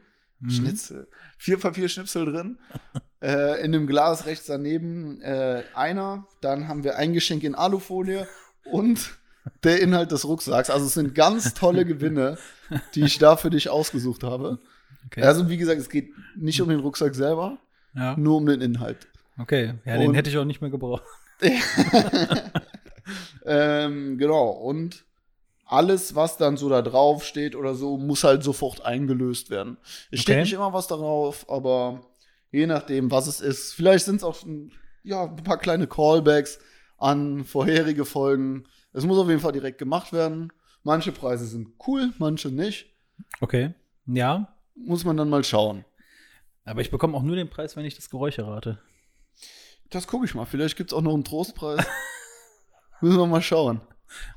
Schnitzel. 0.49 1.07
Vier 1.37 1.59
Papierschnipsel 1.59 2.25
drin. 2.25 2.57
äh, 3.21 3.63
in 3.63 3.71
dem 3.71 3.87
Glas 3.87 4.25
rechts 4.25 4.47
daneben 4.47 5.21
äh, 5.21 5.63
einer. 5.75 6.25
Dann 6.41 6.67
haben 6.67 6.83
wir 6.83 6.97
ein 6.97 7.13
Geschenk 7.13 7.43
in 7.43 7.55
Alufolie 7.55 8.27
und 8.65 9.19
der 9.63 9.81
Inhalt 9.81 10.11
des 10.11 10.25
Rucksacks. 10.25 10.69
Also 10.69 10.85
es 10.87 10.93
sind 10.93 11.15
ganz 11.15 11.53
tolle 11.53 11.85
Gewinne, 11.85 12.37
die 12.95 13.03
ich 13.03 13.19
da 13.19 13.35
für 13.35 13.49
dich 13.49 13.69
ausgesucht 13.69 14.23
habe. 14.23 14.59
okay. 15.05 15.21
Also 15.21 15.49
wie 15.49 15.57
gesagt, 15.57 15.79
es 15.79 15.89
geht 15.89 16.11
nicht 16.35 16.61
um 16.61 16.69
den 16.69 16.79
Rucksack 16.79 17.15
selber, 17.15 17.59
ja. 17.95 18.15
nur 18.17 18.37
um 18.37 18.45
den 18.45 18.61
Inhalt. 18.61 19.07
Okay. 19.37 19.75
Ja, 19.85 19.97
den 19.97 20.09
Und- 20.09 20.15
hätte 20.15 20.29
ich 20.29 20.37
auch 20.37 20.45
nicht 20.45 20.61
mehr 20.61 20.69
gebraucht. 20.69 21.03
ähm, 23.45 24.17
genau. 24.17 24.49
Und 24.49 25.05
alles, 25.71 26.15
was 26.15 26.37
dann 26.37 26.57
so 26.57 26.69
da 26.69 26.81
drauf 26.81 27.23
steht 27.23 27.55
oder 27.55 27.73
so, 27.75 27.97
muss 27.97 28.23
halt 28.23 28.43
sofort 28.43 28.85
eingelöst 28.85 29.49
werden. 29.49 29.77
Es 30.11 30.21
steht 30.21 30.35
Okay. 30.35 30.41
nicht 30.43 30.53
immer 30.53 30.73
was 30.73 30.87
darauf, 30.87 31.49
aber 31.49 32.01
je 32.51 32.67
nachdem, 32.67 33.09
was 33.11 33.27
es 33.27 33.39
ist. 33.41 33.73
Vielleicht 33.73 34.05
sind 34.05 34.17
es 34.17 34.23
auch 34.23 34.43
ein- 34.43 34.71
ja, 35.03 35.23
ein 35.23 35.35
paar 35.37 35.57
kleine 35.57 35.87
Callbacks 35.87 36.59
an 36.97 37.45
vorherige 37.45 38.05
Folgen. 38.05 38.65
Es 38.93 39.05
muss 39.05 39.17
auf 39.17 39.29
jeden 39.29 39.39
Fall 39.39 39.53
direkt 39.53 39.77
gemacht 39.77 40.11
werden. 40.13 40.51
Manche 40.83 41.11
Preise 41.11 41.45
sind 41.45 41.69
cool, 41.87 42.11
manche 42.17 42.49
nicht. 42.49 42.87
Okay. 43.39 43.73
Ja. 44.05 44.53
Muss 44.75 45.05
man 45.05 45.15
dann 45.17 45.29
mal 45.29 45.43
schauen. 45.43 45.85
Aber 46.65 46.81
ich 46.81 46.91
bekomme 46.91 47.15
auch 47.17 47.23
nur 47.23 47.35
den 47.35 47.49
Preis, 47.49 47.75
wenn 47.75 47.85
ich 47.85 47.95
das 47.95 48.09
Geräusch 48.09 48.37
errate. 48.37 48.79
Das 49.89 50.07
gucke 50.07 50.25
ich 50.25 50.35
mal. 50.35 50.45
Vielleicht 50.45 50.75
gibt 50.77 50.91
es 50.91 50.97
auch 50.97 51.01
noch 51.01 51.13
einen 51.13 51.23
Trostpreis. 51.23 51.85
Müssen 53.01 53.17
wir 53.17 53.25
mal 53.27 53.41
schauen. 53.41 53.81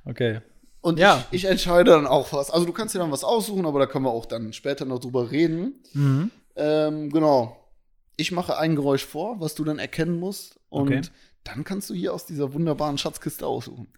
Okay. 0.05 0.41
Und 0.85 0.99
Ja. 0.99 1.25
ich, 1.31 1.45
ich 1.45 1.51
entscheide 1.51 1.93
dann 1.93 2.07
auch 2.07 2.33
was. 2.35 2.51
Also 2.51 2.67
du 2.67 2.73
kannst 2.73 2.95
dir 2.95 2.99
dann 2.99 3.11
was 3.11 3.25
aussuchen, 3.25 3.65
aber 3.65 3.79
da 3.79 3.87
können 3.87 4.05
wir 4.05 4.11
auch 4.11 4.27
dann 4.27 4.53
später 4.53 4.85
noch 4.85 4.99
drüber 5.01 5.31
reden. 5.31 5.83
Mhm. 5.95 6.31
Ähm, 6.57 7.09
genau. 7.11 7.57
Ich 8.17 8.33
mache 8.33 8.59
ein 8.59 8.77
Geräusch 8.77 9.05
vor, 9.05 9.41
was 9.41 9.55
du 9.55 9.65
dann 9.65 9.79
erkennen 9.79 10.21
musst. 10.21 10.61
Und 10.69 10.89
Okay. 10.89 11.01
dann 11.45 11.65
kannst 11.65 11.89
du 11.89 11.95
hier 11.95 12.13
aus 12.13 12.27
dieser 12.27 12.53
wunderbaren 12.53 12.99
Schatzkiste 12.99 13.47
aussuchen. 13.47 13.89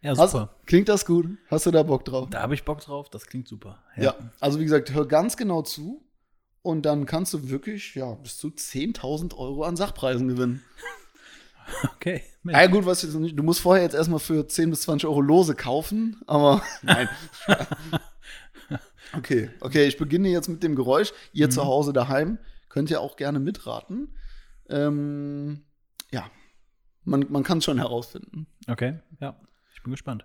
Ja, 0.00 0.16
Hast, 0.16 0.30
super. 0.30 0.54
klingt 0.64 0.88
das 0.88 1.04
gut? 1.06 1.26
Hast 1.50 1.66
du 1.66 1.72
da 1.72 1.82
Bock 1.82 2.04
drauf? 2.04 2.28
Da 2.30 2.40
habe 2.40 2.54
ich 2.54 2.64
Bock 2.64 2.80
drauf. 2.82 3.10
Das 3.10 3.26
klingt 3.26 3.48
super. 3.48 3.82
Ja. 3.96 4.14
Also 4.38 4.60
wie 4.60 4.64
gesagt, 4.64 4.94
hör 4.94 5.06
ganz 5.08 5.36
genau 5.36 5.62
zu. 5.62 6.04
Und 6.62 6.82
dann 6.86 7.04
kannst 7.04 7.34
du 7.34 7.50
wirklich 7.50 7.96
ja, 7.96 8.14
bis 8.14 8.36
zu 8.38 8.48
10.000 8.48 9.36
Euro 9.36 9.64
an 9.64 9.74
Sachpreisen 9.76 10.28
gewinnen. 10.28 10.62
Okay. 11.96 12.22
Ja, 12.44 12.66
gut, 12.66 12.86
was 12.86 13.02
nicht. 13.04 13.38
Du 13.38 13.42
musst 13.42 13.60
vorher 13.60 13.82
jetzt 13.82 13.94
erstmal 13.94 14.20
für 14.20 14.46
10 14.46 14.70
bis 14.70 14.82
20 14.82 15.06
Euro 15.06 15.20
Lose 15.20 15.54
kaufen, 15.54 16.20
aber 16.26 16.62
nein. 16.82 17.08
okay, 19.16 19.50
okay, 19.60 19.86
ich 19.86 19.98
beginne 19.98 20.28
jetzt 20.28 20.48
mit 20.48 20.62
dem 20.62 20.74
Geräusch. 20.74 21.12
Ihr 21.32 21.50
zu 21.50 21.64
Hause 21.64 21.92
daheim 21.92 22.38
könnt 22.68 22.90
ihr 22.90 23.00
auch 23.00 23.16
gerne 23.16 23.38
mitraten. 23.38 24.14
Ähm, 24.68 25.64
ja, 26.10 26.30
man, 27.04 27.26
man 27.28 27.42
kann 27.42 27.58
es 27.58 27.64
schon 27.64 27.78
herausfinden. 27.78 28.46
Okay. 28.66 28.98
Ja. 29.20 29.38
Ich 29.74 29.82
bin 29.82 29.90
gespannt. 29.90 30.24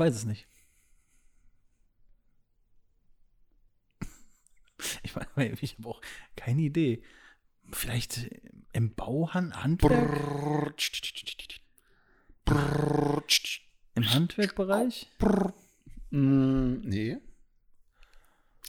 Weiß 0.00 0.14
es 0.14 0.24
nicht. 0.24 0.48
Ich, 5.02 5.12
weiß- 5.12 5.58
ich 5.62 5.76
habe 5.78 5.88
auch 5.88 6.00
keine 6.36 6.62
Idee. 6.62 7.02
Vielleicht 7.72 8.30
im 8.72 8.94
Bauhandwerk? 8.94 9.62
Handwerk? 9.62 10.00
Im 13.94 14.10
Handwerkbereich? 14.12 15.08
Mm, 16.10 16.80
nee. 16.82 17.18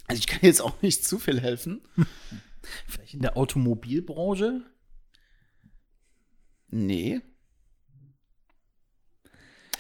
Also 0.07 0.19
ich 0.19 0.27
kann 0.27 0.41
jetzt 0.43 0.61
auch 0.61 0.82
nicht 0.82 1.05
zu 1.05 1.17
viel 1.17 1.39
helfen. 1.39 1.82
Vielleicht 2.88 3.13
in 3.15 3.21
der 3.21 3.38
Automobilbranche? 3.38 4.61
Nee. 6.67 7.21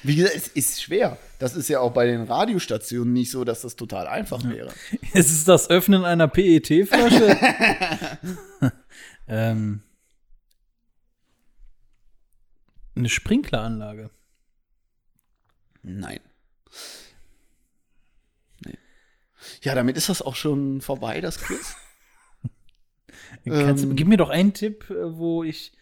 Wie 0.03 0.15
gesagt, 0.15 0.35
es 0.35 0.47
ist 0.47 0.81
schwer. 0.81 1.17
Das 1.39 1.55
ist 1.55 1.67
ja 1.67 1.79
auch 1.79 1.91
bei 1.91 2.05
den 2.05 2.23
Radiostationen 2.23 3.13
nicht 3.13 3.31
so, 3.31 3.43
dass 3.43 3.61
das 3.61 3.75
total 3.75 4.07
einfach 4.07 4.43
wäre. 4.43 4.73
Es 5.13 5.29
ist 5.31 5.47
das 5.47 5.69
Öffnen 5.69 6.05
einer 6.05 6.27
PET-Flasche. 6.27 7.37
ähm, 9.27 9.81
eine 12.95 13.09
Sprinkleranlage. 13.09 14.09
Nein. 15.83 16.19
Nee. 18.65 18.77
Ja, 19.61 19.75
damit 19.75 19.97
ist 19.97 20.09
das 20.09 20.21
auch 20.21 20.35
schon 20.35 20.81
vorbei, 20.81 21.21
das 21.21 21.39
Quiz. 21.39 21.75
Ähm. 23.45 23.95
gib 23.95 24.07
mir 24.07 24.17
doch 24.17 24.29
einen 24.29 24.53
Tipp, 24.53 24.89
äh, 24.89 25.17
wo 25.17 25.43
ich. 25.43 25.73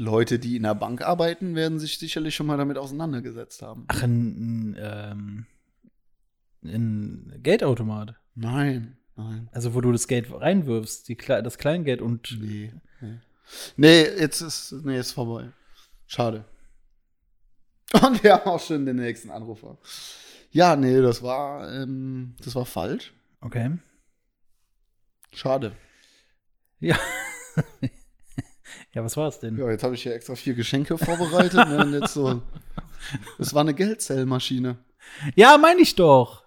Leute, 0.00 0.38
die 0.38 0.56
in 0.56 0.64
der 0.64 0.74
Bank 0.74 1.02
arbeiten, 1.02 1.54
werden 1.54 1.78
sich 1.78 1.98
sicherlich 1.98 2.34
schon 2.34 2.46
mal 2.46 2.56
damit 2.56 2.78
auseinandergesetzt 2.78 3.62
haben. 3.62 3.84
Ach, 3.88 4.02
ein, 4.02 4.72
ein, 4.72 4.76
ähm, 4.80 5.46
ein 6.64 7.40
Geldautomat. 7.42 8.16
Nein, 8.34 8.96
nein. 9.16 9.48
Also, 9.52 9.74
wo 9.74 9.80
du 9.80 9.92
das 9.92 10.08
Geld 10.08 10.32
reinwirfst, 10.32 11.08
die, 11.08 11.16
das 11.16 11.58
Kleingeld 11.58 12.00
und. 12.00 12.38
Nee, 12.40 12.72
nee. 13.00 13.18
Nee, 13.76 14.02
jetzt 14.02 14.40
ist, 14.40 14.72
nee, 14.84 14.98
ist 14.98 15.12
vorbei. 15.12 15.50
Schade. 16.06 16.44
Und 17.92 18.22
wir 18.22 18.34
haben 18.34 18.48
auch 18.48 18.60
schon 18.60 18.86
den 18.86 18.96
nächsten 18.96 19.30
Anrufer. 19.30 19.76
Ja, 20.52 20.76
nee, 20.76 21.00
das 21.00 21.22
war, 21.22 21.72
ähm, 21.72 22.36
das 22.44 22.54
war 22.54 22.64
falsch. 22.64 23.12
Okay. 23.40 23.78
Schade. 25.32 25.72
Ja. 26.78 26.96
ja, 28.92 29.04
was 29.04 29.16
war 29.16 29.28
es 29.28 29.38
denn? 29.40 29.56
Ja, 29.58 29.70
jetzt 29.70 29.82
habe 29.84 29.94
ich 29.94 30.02
hier 30.02 30.14
extra 30.14 30.34
vier 30.34 30.54
Geschenke 30.54 30.98
vorbereitet. 30.98 31.68
ne, 31.68 31.84
und 31.84 31.92
jetzt 31.92 32.14
so. 32.14 32.42
Das 33.38 33.54
war 33.54 33.62
eine 33.62 33.72
Geldzellmaschine. 33.72 34.76
Ja, 35.34 35.56
meine 35.56 35.80
ich 35.80 35.94
doch. 35.94 36.44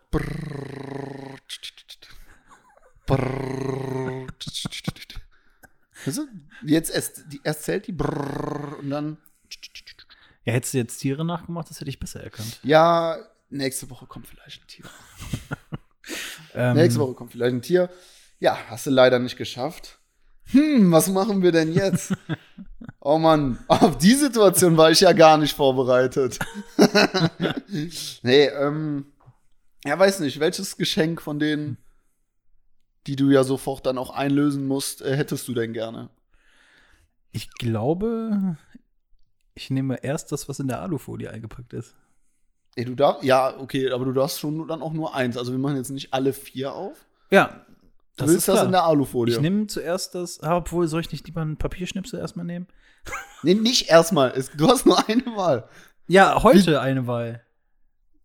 Weißt 6.05 6.17
du? 6.17 6.27
Jetzt 6.65 6.93
erst, 6.93 7.23
die, 7.31 7.41
erst 7.43 7.63
zählt 7.63 7.87
die 7.87 7.91
Brrrr 7.91 8.77
und 8.79 8.89
dann. 8.89 9.17
Ja, 10.45 10.53
hättest 10.53 10.73
du 10.73 10.77
jetzt 10.77 10.97
Tiere 10.97 11.25
nachgemacht, 11.25 11.69
das 11.69 11.79
hätte 11.79 11.89
ich 11.89 11.99
besser 11.99 12.21
erkannt. 12.23 12.59
Ja, 12.63 13.17
nächste 13.49 13.89
Woche 13.89 14.05
kommt 14.05 14.27
vielleicht 14.27 14.61
ein 14.63 14.67
Tier. 14.67 14.85
Ähm, 16.55 16.75
Nächste 16.75 16.99
Woche 16.99 17.13
kommt 17.13 17.31
vielleicht 17.31 17.55
ein 17.55 17.61
Tier. 17.61 17.89
Ja, 18.39 18.57
hast 18.67 18.85
du 18.85 18.89
leider 18.91 19.19
nicht 19.19 19.37
geschafft. 19.37 19.99
Hm, 20.51 20.91
was 20.91 21.09
machen 21.09 21.41
wir 21.41 21.51
denn 21.51 21.73
jetzt? 21.73 22.13
Oh 23.05 23.17
Mann, 23.17 23.59
auf 23.67 23.97
die 23.97 24.13
Situation 24.13 24.77
war 24.77 24.89
ich 24.89 25.01
ja 25.01 25.11
gar 25.11 25.37
nicht 25.37 25.53
vorbereitet. 25.53 26.39
nee, 28.21 28.45
ähm, 28.45 29.07
ja, 29.83 29.99
weiß 29.99 30.21
nicht, 30.21 30.39
welches 30.39 30.77
Geschenk 30.77 31.21
von 31.21 31.37
denen, 31.37 31.77
die 33.05 33.17
du 33.17 33.29
ja 33.29 33.43
sofort 33.43 33.85
dann 33.85 33.97
auch 33.97 34.11
einlösen 34.11 34.65
musst, 34.67 35.01
äh, 35.01 35.17
hättest 35.17 35.49
du 35.49 35.53
denn 35.53 35.73
gerne? 35.73 36.09
Ich 37.33 37.51
glaube, 37.51 38.55
ich 39.53 39.69
nehme 39.69 40.01
erst 40.01 40.31
das, 40.31 40.47
was 40.47 40.59
in 40.59 40.69
der 40.69 40.81
Alufolie 40.81 41.29
eingepackt 41.29 41.73
ist. 41.73 41.95
Ey, 42.75 42.85
du 42.85 42.95
darfst, 42.95 43.23
ja, 43.23 43.59
okay, 43.59 43.91
aber 43.91 44.05
du 44.05 44.13
darfst 44.13 44.39
schon 44.39 44.65
dann 44.67 44.81
auch 44.81 44.93
nur 44.93 45.13
eins. 45.13 45.35
Also 45.37 45.51
wir 45.51 45.59
machen 45.59 45.75
jetzt 45.75 45.89
nicht 45.89 46.13
alle 46.13 46.31
vier 46.31 46.73
auf. 46.73 47.05
Ja, 47.31 47.65
Du 48.17 48.27
willst 48.27 48.47
das 48.47 48.63
in 48.63 48.71
der 48.71 48.83
Alufolie. 48.83 49.35
Ich 49.35 49.41
nehme 49.41 49.67
zuerst 49.67 50.13
das, 50.13 50.39
ah, 50.41 50.57
obwohl, 50.57 50.87
soll 50.87 51.01
ich 51.01 51.11
nicht 51.11 51.25
lieber 51.25 51.41
einen 51.41 51.57
Papierschnipsel 51.57 52.19
erstmal 52.19 52.45
nehmen? 52.45 52.67
Nee, 53.41 53.55
nicht 53.55 53.89
erstmal. 53.89 54.31
Du 54.55 54.67
hast 54.67 54.85
nur 54.85 55.07
eine 55.09 55.25
Wahl. 55.35 55.67
Ja, 56.07 56.43
heute 56.43 56.79
eine 56.79 57.07
Wahl. 57.07 57.43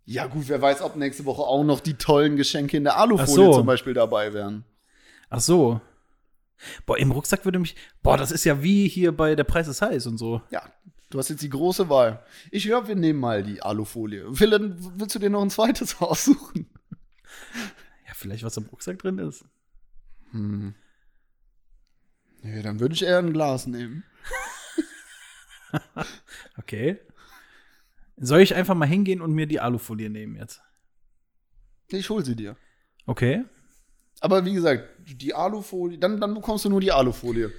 Ja, 0.04 0.26
gut, 0.26 0.48
wer 0.48 0.60
weiß, 0.60 0.82
ob 0.82 0.96
nächste 0.96 1.24
Woche 1.24 1.42
auch 1.42 1.64
noch 1.64 1.80
die 1.80 1.94
tollen 1.94 2.36
Geschenke 2.36 2.76
in 2.76 2.84
der 2.84 2.96
Alufolie 2.98 3.46
so. 3.46 3.52
zum 3.52 3.66
Beispiel 3.66 3.94
dabei 3.94 4.32
wären. 4.32 4.64
Ach 5.30 5.40
so. 5.40 5.80
Boah, 6.86 6.98
im 6.98 7.12
Rucksack 7.12 7.44
würde 7.44 7.58
mich. 7.58 7.76
Boah, 8.02 8.16
das 8.16 8.30
ist 8.32 8.44
ja 8.44 8.62
wie 8.62 8.88
hier 8.88 9.16
bei 9.16 9.34
Der 9.34 9.44
Preis 9.44 9.68
ist 9.68 9.82
heiß 9.82 10.06
und 10.06 10.18
so. 10.18 10.40
Ja, 10.50 10.62
du 11.10 11.18
hast 11.18 11.28
jetzt 11.28 11.42
die 11.42 11.50
große 11.50 11.88
Wahl. 11.88 12.24
Ich 12.50 12.64
glaube, 12.64 12.88
wir 12.88 12.96
nehmen 12.96 13.20
mal 13.20 13.42
die 13.42 13.62
Alufolie. 13.62 14.26
Dann 14.32 14.76
willst 14.96 15.14
du 15.14 15.18
dir 15.18 15.30
noch 15.30 15.42
ein 15.42 15.50
zweites 15.50 15.96
aussuchen? 16.00 16.70
Ja, 18.06 18.12
vielleicht 18.14 18.44
was 18.44 18.56
im 18.56 18.64
Rucksack 18.66 18.98
drin 18.98 19.18
ist. 19.18 19.44
Hm. 20.32 20.74
Nee, 22.42 22.62
dann 22.62 22.80
würde 22.80 22.94
ich 22.94 23.02
eher 23.02 23.18
ein 23.18 23.32
Glas 23.32 23.66
nehmen. 23.66 24.04
Okay. 26.56 26.98
Soll 28.16 28.40
ich 28.40 28.54
einfach 28.54 28.74
mal 28.74 28.86
hingehen 28.88 29.20
und 29.20 29.32
mir 29.32 29.46
die 29.46 29.60
Alufolie 29.60 30.08
nehmen 30.10 30.34
jetzt? 30.36 30.60
Ich 31.88 32.08
hol 32.10 32.24
sie 32.24 32.36
dir. 32.36 32.56
Okay. 33.06 33.44
Aber 34.20 34.44
wie 34.44 34.54
gesagt, 34.54 34.88
die 35.06 35.34
Alufolie, 35.34 35.98
dann, 35.98 36.20
dann 36.20 36.34
bekommst 36.34 36.64
du 36.64 36.70
nur 36.70 36.80
die 36.80 36.90
Alufolie. 36.92 37.52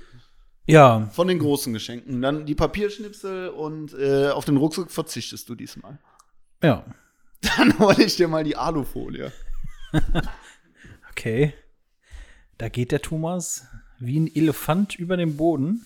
Ja, 0.68 1.08
Von 1.14 1.28
den 1.28 1.40
großen 1.40 1.72
Geschenken. 1.74 2.22
Dann 2.22 2.46
die 2.46 2.56
Papierschnipsel 2.56 3.50
und 3.50 3.94
äh, 3.94 4.30
auf 4.30 4.46
den 4.46 4.58
Rucksack 4.58 4.92
verzichtest 4.92 5.48
du 5.50 5.56
diesmal. 5.56 5.98
ja. 6.64 6.86
Dann 7.58 7.80
hole 7.80 8.04
ich 8.04 8.18
dir 8.18 8.28
mal 8.28 8.44
die 8.44 8.58
Alufolie. 8.58 9.32
Okay. 11.12 11.54
Da 12.60 12.68
geht 12.68 12.92
der 12.92 13.02
Thomas 13.02 13.66
wie 14.00 14.20
ein 14.20 14.28
Elefant 14.28 14.94
über 14.96 15.16
den 15.16 15.38
Boden. 15.38 15.86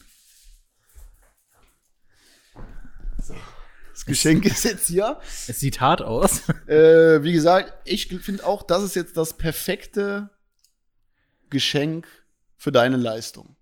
Das 3.91 4.05
Geschenk 4.05 4.43
ist 4.45 4.63
jetzt 4.63 4.87
hier. 4.87 5.19
Es 5.47 5.59
sieht 5.59 5.79
hart 5.79 6.01
aus. 6.01 6.49
Äh, 6.67 7.21
wie 7.21 7.31
gesagt, 7.31 7.73
ich 7.85 8.07
finde 8.07 8.45
auch, 8.45 8.63
das 8.63 8.81
ist 8.83 8.95
jetzt 8.95 9.15
das 9.17 9.37
perfekte 9.37 10.31
Geschenk 11.51 12.07
für 12.57 12.71
deine 12.71 12.97
Leistung. 12.97 13.55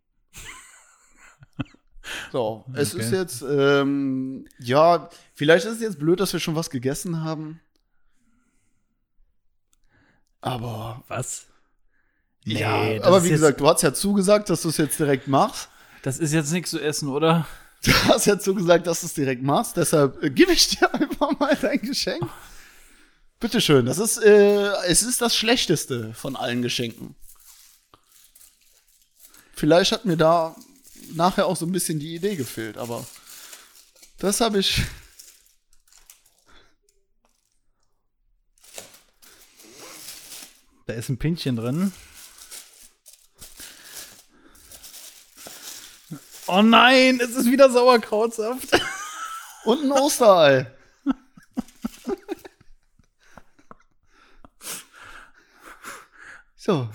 So, 2.31 2.65
es 2.73 2.93
Okay. 2.95 3.03
ist 3.03 3.11
jetzt, 3.11 3.41
ähm, 3.41 4.47
ja, 4.59 5.09
vielleicht 5.33 5.65
ist 5.65 5.73
es 5.75 5.81
jetzt 5.81 5.99
blöd, 5.99 6.19
dass 6.21 6.31
wir 6.33 6.39
schon 6.39 6.55
was 6.55 6.69
gegessen 6.69 7.21
haben. 7.23 7.59
Aber, 10.39 11.03
Was? 11.07 11.47
Ja, 12.45 12.97
das 12.97 13.03
aber 13.03 13.23
wie 13.23 13.29
gesagt, 13.29 13.59
du 13.59 13.67
hast 13.67 13.81
ja 13.81 13.93
zugesagt, 13.93 14.49
dass 14.49 14.63
du 14.63 14.69
es 14.69 14.77
jetzt 14.77 14.99
direkt 14.99 15.27
machst. 15.27 15.69
Das 16.01 16.17
ist 16.17 16.33
jetzt 16.33 16.51
nichts 16.51 16.71
zu 16.71 16.79
essen, 16.79 17.09
oder? 17.09 17.47
Du 17.83 17.91
hast 18.09 18.27
ja 18.27 18.37
zugesagt, 18.37 18.85
dass 18.85 18.99
du 18.99 19.07
es 19.07 19.15
direkt 19.15 19.41
machst, 19.41 19.75
deshalb 19.75 20.21
äh, 20.21 20.29
gebe 20.29 20.53
ich 20.53 20.67
dir 20.67 20.93
einfach 20.93 21.31
mal 21.39 21.57
dein 21.59 21.81
Geschenk. 21.81 22.29
Bitteschön, 23.39 23.87
das 23.87 23.97
ist, 23.97 24.19
äh, 24.19 24.71
es 24.85 25.01
ist 25.01 25.19
das 25.19 25.35
Schlechteste 25.35 26.13
von 26.13 26.35
allen 26.35 26.61
Geschenken. 26.61 27.15
Vielleicht 29.55 29.91
hat 29.93 30.05
mir 30.05 30.15
da 30.15 30.55
nachher 31.13 31.47
auch 31.47 31.55
so 31.55 31.65
ein 31.65 31.71
bisschen 31.71 31.97
die 31.97 32.13
Idee 32.13 32.35
gefehlt, 32.35 32.77
aber 32.77 33.03
das 34.19 34.41
habe 34.41 34.59
ich. 34.59 34.83
Da 40.85 40.93
ist 40.93 41.09
ein 41.09 41.17
Pinchen 41.17 41.55
drin. 41.55 41.91
Oh 46.53 46.61
nein, 46.61 47.21
es 47.23 47.33
ist 47.37 47.49
wieder 47.49 47.69
Sauerkrautsaft. 47.69 48.71
Und 49.63 49.85
ein 49.85 49.91
Osterei. 49.93 50.67
so. 56.57 56.89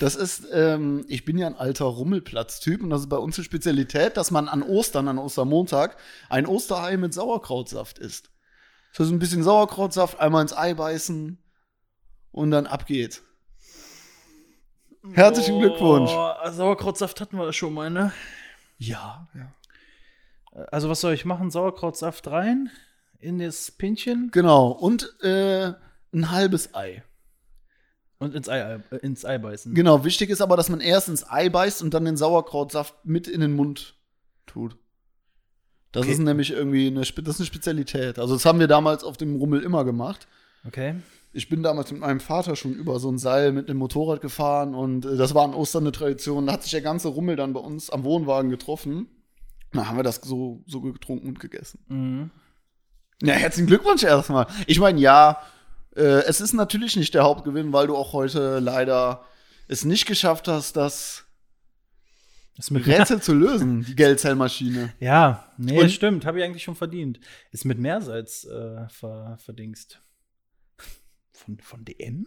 Das 0.00 0.16
ist, 0.16 0.46
ähm, 0.52 1.06
ich 1.08 1.24
bin 1.24 1.38
ja 1.38 1.46
ein 1.46 1.54
alter 1.54 1.86
Rummelplatz-Typ 1.86 2.82
und 2.82 2.90
das 2.90 3.02
ist 3.02 3.08
bei 3.08 3.16
uns 3.16 3.38
eine 3.38 3.44
Spezialität, 3.44 4.16
dass 4.16 4.32
man 4.32 4.48
an 4.48 4.62
Ostern, 4.62 5.06
an 5.06 5.18
Ostermontag, 5.18 5.96
ein 6.28 6.46
Osterei 6.46 6.96
mit 6.96 7.14
Sauerkrautsaft 7.14 7.98
isst. 7.98 8.32
Das 8.96 9.06
ist 9.06 9.12
ein 9.12 9.20
bisschen 9.20 9.44
Sauerkrautsaft, 9.44 10.18
einmal 10.18 10.42
ins 10.42 10.52
Ei 10.52 10.74
beißen 10.74 11.38
und 12.32 12.50
dann 12.50 12.66
ab 12.66 12.86
geht. 12.86 13.22
Herzlichen 15.12 15.60
Glückwunsch. 15.60 16.10
Sauerkrautsaft 16.10 17.20
hatten 17.20 17.38
wir 17.38 17.52
schon 17.52 17.72
mal, 17.72 17.88
ne? 17.88 18.12
Ja, 18.78 19.28
ja. 19.34 19.52
Also 20.70 20.88
was 20.88 21.00
soll 21.00 21.14
ich 21.14 21.24
machen? 21.24 21.50
Sauerkrautsaft 21.50 22.26
rein 22.28 22.70
in 23.18 23.38
das 23.38 23.70
Pinchen? 23.72 24.30
Genau. 24.32 24.68
Und 24.68 25.20
äh, 25.22 25.72
ein 26.12 26.30
halbes 26.30 26.74
Ei. 26.74 27.02
Und 28.18 28.34
ins 28.34 28.48
Ei, 28.48 28.58
äh, 28.60 28.96
ins 29.02 29.24
Ei 29.24 29.38
beißen. 29.38 29.74
Genau, 29.74 30.04
wichtig 30.04 30.30
ist 30.30 30.40
aber, 30.40 30.56
dass 30.56 30.68
man 30.68 30.80
erst 30.80 31.08
ins 31.08 31.28
Ei 31.28 31.48
beißt 31.48 31.82
und 31.82 31.92
dann 31.92 32.04
den 32.04 32.16
Sauerkrautsaft 32.16 32.94
mit 33.04 33.26
in 33.26 33.40
den 33.40 33.54
Mund 33.54 33.96
tut. 34.46 34.76
Das 35.92 36.02
Okay. 36.04 36.12
ist 36.12 36.18
nämlich 36.20 36.50
irgendwie 36.50 36.86
eine, 36.88 37.00
das 37.00 37.10
ist 37.10 37.40
eine 37.40 37.46
Spezialität. 37.46 38.18
Also, 38.18 38.34
das 38.34 38.44
haben 38.44 38.58
wir 38.60 38.66
damals 38.68 39.04
auf 39.04 39.16
dem 39.16 39.36
Rummel 39.36 39.62
immer 39.62 39.84
gemacht. 39.84 40.26
Okay. 40.66 40.96
Ich 41.34 41.48
bin 41.48 41.62
damals 41.62 41.90
mit 41.90 42.00
meinem 42.00 42.20
Vater 42.20 42.54
schon 42.56 42.74
über 42.74 42.98
so 43.00 43.10
ein 43.10 43.18
Seil 43.18 43.50
mit 43.52 43.68
einem 43.68 43.78
Motorrad 43.80 44.20
gefahren 44.20 44.74
und 44.74 45.04
äh, 45.04 45.16
das 45.16 45.34
war 45.34 45.44
an 45.44 45.52
Ostern 45.54 45.82
eine 45.82 45.92
Tradition. 45.92 46.46
Da 46.46 46.52
hat 46.54 46.62
sich 46.62 46.70
der 46.70 46.80
ganze 46.80 47.08
Rummel 47.08 47.36
dann 47.36 47.52
bei 47.52 47.60
uns 47.60 47.90
am 47.90 48.04
Wohnwagen 48.04 48.50
getroffen. 48.50 49.08
Da 49.72 49.86
haben 49.88 49.96
wir 49.96 50.04
das 50.04 50.16
so, 50.22 50.62
so 50.66 50.80
getrunken 50.80 51.26
und 51.28 51.40
gegessen. 51.40 51.80
Mhm. 51.88 52.30
Ja, 53.22 53.34
herzlichen 53.34 53.66
Glückwunsch 53.66 54.04
erstmal. 54.04 54.46
Ich 54.68 54.78
meine, 54.78 55.00
ja, 55.00 55.40
äh, 55.96 56.02
es 56.26 56.40
ist 56.40 56.52
natürlich 56.52 56.94
nicht 56.96 57.14
der 57.14 57.24
Hauptgewinn, 57.24 57.72
weil 57.72 57.88
du 57.88 57.96
auch 57.96 58.12
heute 58.12 58.60
leider 58.60 59.24
es 59.66 59.84
nicht 59.84 60.06
geschafft 60.06 60.46
hast, 60.46 60.76
das 60.76 61.24
mit 62.70 62.86
Rätsel 62.86 63.20
zu 63.22 63.34
lösen, 63.34 63.84
die 63.84 63.96
Geldzellmaschine. 63.96 64.92
Ja, 65.00 65.52
nee, 65.56 65.80
Und- 65.80 65.90
stimmt. 65.90 66.24
Habe 66.26 66.38
ich 66.38 66.44
eigentlich 66.44 66.62
schon 66.62 66.76
verdient. 66.76 67.18
Ist 67.50 67.64
mit 67.64 67.78
Mehrsalz 67.80 68.44
äh, 68.44 68.88
ver, 68.88 69.36
verdingst. 69.42 70.00
Von, 71.34 71.58
von 71.58 71.84
DM? 71.84 72.26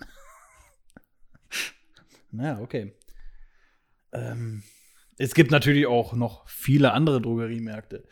naja, 2.31 2.59
okay. 2.59 2.93
Ähm, 4.11 4.63
es 5.17 5.33
gibt 5.33 5.49
natürlich 5.49 5.87
auch 5.87 6.13
noch 6.13 6.47
viele 6.47 6.91
andere 6.93 7.21
Drogeriemärkte. 7.21 8.07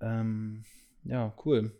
Ähm, 0.00 0.64
ja, 1.04 1.34
cool. 1.44 1.72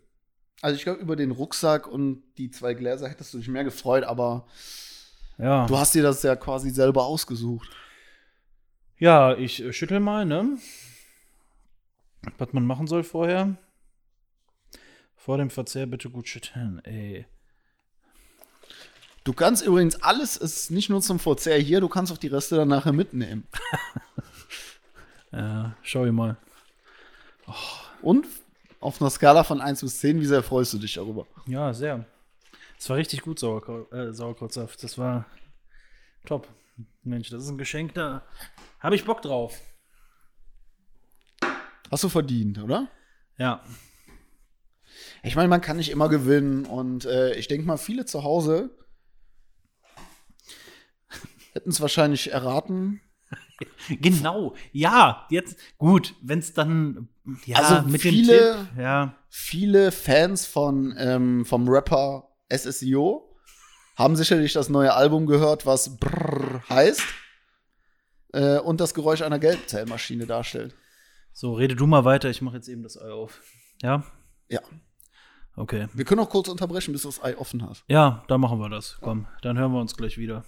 Also 0.61 0.75
ich 0.75 0.83
glaube, 0.83 0.99
über 0.99 1.15
den 1.15 1.31
Rucksack 1.31 1.87
und 1.87 2.23
die 2.37 2.51
zwei 2.51 2.73
Gläser 2.73 3.07
hättest 3.07 3.33
du 3.33 3.37
dich 3.37 3.47
mehr 3.47 3.63
gefreut, 3.63 4.03
aber 4.03 4.45
Ja, 5.37 5.65
du 5.67 5.77
hast 5.77 5.95
dir 5.95 6.03
das 6.03 6.21
ja 6.23 6.35
quasi 6.35 6.69
selber 6.71 7.05
ausgesucht. 7.05 7.69
ja 8.97 9.37
ich 9.37 9.61
äh, 9.63 9.71
schüttel 9.71 9.99
mal, 10.01 10.25
ne? 10.25 10.57
Was 12.37 12.51
man 12.51 12.65
machen 12.65 12.87
soll 12.87 13.03
vorher. 13.03 13.57
Vor 15.15 15.37
dem 15.37 15.49
Verzehr 15.49 15.85
bitte 15.85 16.09
gut 16.09 16.27
schütteln, 16.27 16.83
ey. 16.83 17.25
Du 19.29 19.35
kannst 19.35 19.63
übrigens 19.63 20.01
alles, 20.01 20.41
es 20.41 20.57
ist 20.57 20.71
nicht 20.71 20.89
nur 20.89 21.01
zum 21.01 21.19
Verzehr 21.19 21.59
hier, 21.59 21.81
du 21.81 21.87
kannst 21.87 22.11
auch 22.11 22.17
die 22.17 22.29
Reste 22.29 22.55
dann 22.55 22.67
nachher 22.67 22.93
mitnehmen. 22.93 23.47
Ja, 25.31 25.77
schau 25.83 26.03
ich 26.07 26.11
mal. 26.11 26.37
Und 28.01 28.25
auf 28.79 28.99
einer 28.99 29.11
Skala 29.11 29.43
von 29.43 29.61
1 29.61 29.81
bis 29.81 29.99
10, 29.99 30.19
wie 30.19 30.25
sehr 30.25 30.41
freust 30.41 30.73
du 30.73 30.79
dich 30.79 30.95
darüber? 30.95 31.27
Ja, 31.45 31.71
sehr. 31.71 32.07
Es 32.79 32.89
war 32.89 32.97
richtig 32.97 33.21
gut, 33.21 33.37
Sauerkraut, 33.37 33.93
äh, 33.93 34.11
Sauerkrautsaft. 34.11 34.81
Das 34.81 34.97
war 34.97 35.27
top. 36.25 36.47
Mensch, 37.03 37.29
das 37.29 37.43
ist 37.43 37.49
ein 37.49 37.59
Geschenk, 37.59 37.93
da 37.93 38.23
habe 38.79 38.95
ich 38.95 39.05
Bock 39.05 39.21
drauf. 39.21 39.61
Hast 41.91 42.03
du 42.03 42.09
verdient, 42.09 42.57
oder? 42.57 42.87
Ja. 43.37 43.61
Ich 45.21 45.35
meine, 45.35 45.49
man 45.49 45.61
kann 45.61 45.77
nicht 45.77 45.91
immer 45.91 46.09
gewinnen 46.09 46.65
und 46.65 47.05
äh, 47.05 47.35
ich 47.35 47.47
denke 47.47 47.67
mal, 47.67 47.77
viele 47.77 48.05
zu 48.05 48.23
Hause 48.23 48.71
hätten 51.59 51.69
es 51.69 51.81
wahrscheinlich 51.81 52.31
erraten. 52.31 53.01
Genau. 53.89 54.55
Ja, 54.71 55.27
jetzt 55.29 55.59
gut, 55.77 56.15
wenn 56.21 56.39
es 56.39 56.53
dann 56.53 57.09
ja 57.45 57.57
Also 57.57 57.87
mit 57.89 58.01
viele- 58.01 58.53
dem 58.55 58.67
Tipp, 58.69 58.79
ja. 58.79 59.15
Viele 59.27 59.91
Fans 59.91 60.45
von, 60.45 60.95
ähm, 60.97 61.45
vom 61.45 61.67
Rapper 61.67 62.29
SSIO 62.49 63.35
haben 63.97 64.15
sicherlich 64.15 64.53
das 64.53 64.69
neue 64.69 64.93
Album 64.93 65.25
gehört, 65.25 65.65
was 65.65 65.97
Brrr 65.97 66.63
heißt 66.69 67.03
äh, 68.33 68.59
und 68.59 68.79
das 68.79 68.93
Geräusch 68.93 69.21
einer 69.21 69.39
Geldzellmaschine 69.39 70.25
darstellt. 70.25 70.73
So, 71.33 71.53
rede 71.53 71.75
du 71.75 71.85
mal 71.85 72.05
weiter, 72.05 72.29
ich 72.29 72.41
mache 72.41 72.55
jetzt 72.55 72.69
eben 72.69 72.81
das 72.83 72.97
Ei 72.99 73.11
auf. 73.11 73.41
Ja? 73.81 74.03
Ja. 74.47 74.61
Okay. 75.57 75.87
Wir 75.93 76.05
können 76.05 76.21
auch 76.21 76.29
kurz 76.29 76.47
unterbrechen, 76.47 76.93
bis 76.93 77.01
du 77.01 77.09
das 77.09 77.21
Ei 77.21 77.37
offen 77.37 77.67
hast. 77.67 77.83
Ja, 77.89 78.23
da 78.29 78.37
machen 78.37 78.59
wir 78.59 78.69
das. 78.69 78.97
Komm, 79.01 79.27
dann 79.41 79.57
hören 79.57 79.73
wir 79.73 79.81
uns 79.81 79.97
gleich 79.97 80.17
wieder. 80.17 80.45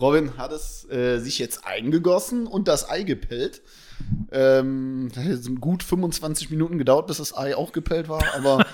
Robin 0.00 0.38
hat 0.38 0.52
es 0.52 0.88
äh, 0.90 1.18
sich 1.18 1.38
jetzt 1.38 1.66
eingegossen 1.66 2.46
und 2.46 2.66
das 2.66 2.88
Ei 2.88 3.02
gepellt. 3.02 3.60
Ähm, 4.32 5.10
das 5.14 5.22
hat 5.24 5.30
jetzt 5.30 5.60
gut 5.60 5.82
25 5.82 6.48
Minuten 6.48 6.78
gedauert, 6.78 7.06
bis 7.06 7.18
das 7.18 7.36
Ei 7.36 7.54
auch 7.54 7.72
gepellt 7.72 8.08
war, 8.08 8.22
aber 8.34 8.64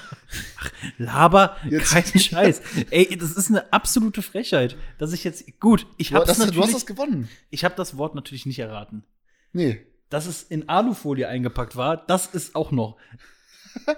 Laber, 0.98 1.56
Jetzt- 1.68 1.90
kein 1.90 2.04
Scheiß. 2.20 2.60
Ey, 2.90 3.16
das 3.16 3.32
ist 3.32 3.48
eine 3.50 3.72
absolute 3.72 4.22
Frechheit, 4.22 4.76
dass 4.98 5.12
ich 5.12 5.24
jetzt 5.24 5.58
gut, 5.58 5.86
ich 5.96 6.12
habe 6.14 6.24
das, 6.24 6.38
das 6.38 6.46
du 6.46 6.52
hast 6.52 6.56
natürlich 6.56 6.72
das 6.74 6.86
gewonnen. 6.86 7.28
ich 7.50 7.64
habe 7.64 7.74
das 7.74 7.96
Wort 7.96 8.14
natürlich 8.14 8.46
nicht 8.46 8.60
erraten. 8.60 9.02
Nee. 9.52 9.84
Dass 10.10 10.26
es 10.26 10.44
in 10.44 10.68
Alufolie 10.68 11.26
eingepackt 11.26 11.74
war, 11.74 11.96
das 12.06 12.26
ist 12.26 12.54
auch 12.54 12.70
noch 12.70 12.96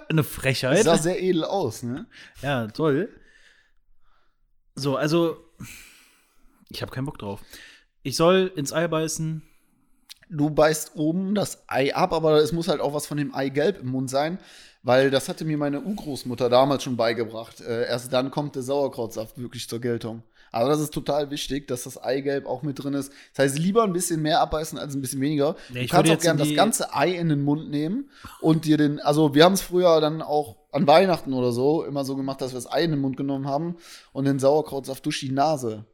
eine 0.09 0.23
Das 0.23 0.27
Frechheit. 0.31 0.83
sah 0.83 0.97
sehr 0.97 1.21
edel 1.21 1.43
aus, 1.43 1.83
ne? 1.83 2.07
Ja, 2.41 2.65
toll. 2.67 3.09
So, 4.73 4.97
also 4.97 5.37
ich 6.69 6.81
habe 6.81 6.91
keinen 6.91 7.05
Bock 7.05 7.17
drauf. 7.17 7.41
Ich 8.03 8.15
soll 8.15 8.51
ins 8.55 8.71
Ei 8.71 8.87
beißen. 8.87 9.43
Du 10.29 10.51
beißt 10.51 10.91
oben 10.95 11.33
das 11.33 11.63
Ei 11.67 11.95
ab, 11.95 12.13
aber 12.13 12.37
es 12.37 12.51
muss 12.51 12.67
halt 12.67 12.81
auch 12.81 12.93
was 12.93 13.07
von 13.07 13.17
dem 13.17 13.33
Eigelb 13.33 13.81
im 13.81 13.87
Mund 13.87 14.09
sein, 14.11 14.37
weil 14.83 15.09
das 15.09 15.27
hatte 15.27 15.43
mir 15.43 15.57
meine 15.57 15.81
Urgroßmutter 15.81 16.49
damals 16.49 16.83
schon 16.83 16.97
beigebracht. 16.97 17.61
Äh, 17.61 17.87
erst 17.87 18.13
dann 18.13 18.29
kommt 18.29 18.55
der 18.55 18.61
Sauerkrautsaft 18.61 19.39
wirklich 19.39 19.67
zur 19.67 19.81
Geltung. 19.81 20.23
Also 20.51 20.69
das 20.69 20.79
ist 20.79 20.93
total 20.93 21.29
wichtig, 21.31 21.67
dass 21.67 21.83
das 21.83 22.01
Eigelb 22.01 22.45
auch 22.45 22.63
mit 22.63 22.81
drin 22.81 22.93
ist. 22.93 23.11
Das 23.33 23.45
heißt, 23.45 23.59
lieber 23.59 23.83
ein 23.83 23.93
bisschen 23.93 24.21
mehr 24.21 24.41
abbeißen 24.41 24.77
als 24.77 24.95
ein 24.95 25.01
bisschen 25.01 25.21
weniger. 25.21 25.55
Ja, 25.69 25.75
du 25.75 25.79
ich 25.79 25.89
kannst 25.91 26.09
auch 26.09 26.13
jetzt 26.13 26.23
gern 26.23 26.39
in 26.39 26.47
das 26.47 26.55
ganze 26.55 26.93
Ei 26.93 27.11
in 27.11 27.29
den 27.29 27.43
Mund 27.43 27.69
nehmen 27.69 28.09
und 28.41 28.65
dir 28.65 28.77
den, 28.77 28.99
also 28.99 29.35
wir 29.35 29.43
haben 29.43 29.53
es 29.53 29.61
früher 29.61 29.99
dann 30.01 30.21
auch 30.21 30.57
an 30.71 30.87
Weihnachten 30.87 31.33
oder 31.33 31.51
so 31.51 31.83
immer 31.83 32.05
so 32.05 32.15
gemacht, 32.15 32.41
dass 32.41 32.51
wir 32.51 32.57
das 32.57 32.71
Ei 32.71 32.83
in 32.83 32.91
den 32.91 33.01
Mund 33.01 33.17
genommen 33.17 33.47
haben 33.47 33.77
und 34.11 34.25
den 34.25 34.39
Sauerkrautsaft 34.39 35.05
durch 35.05 35.19
die 35.19 35.31
Nase. 35.31 35.85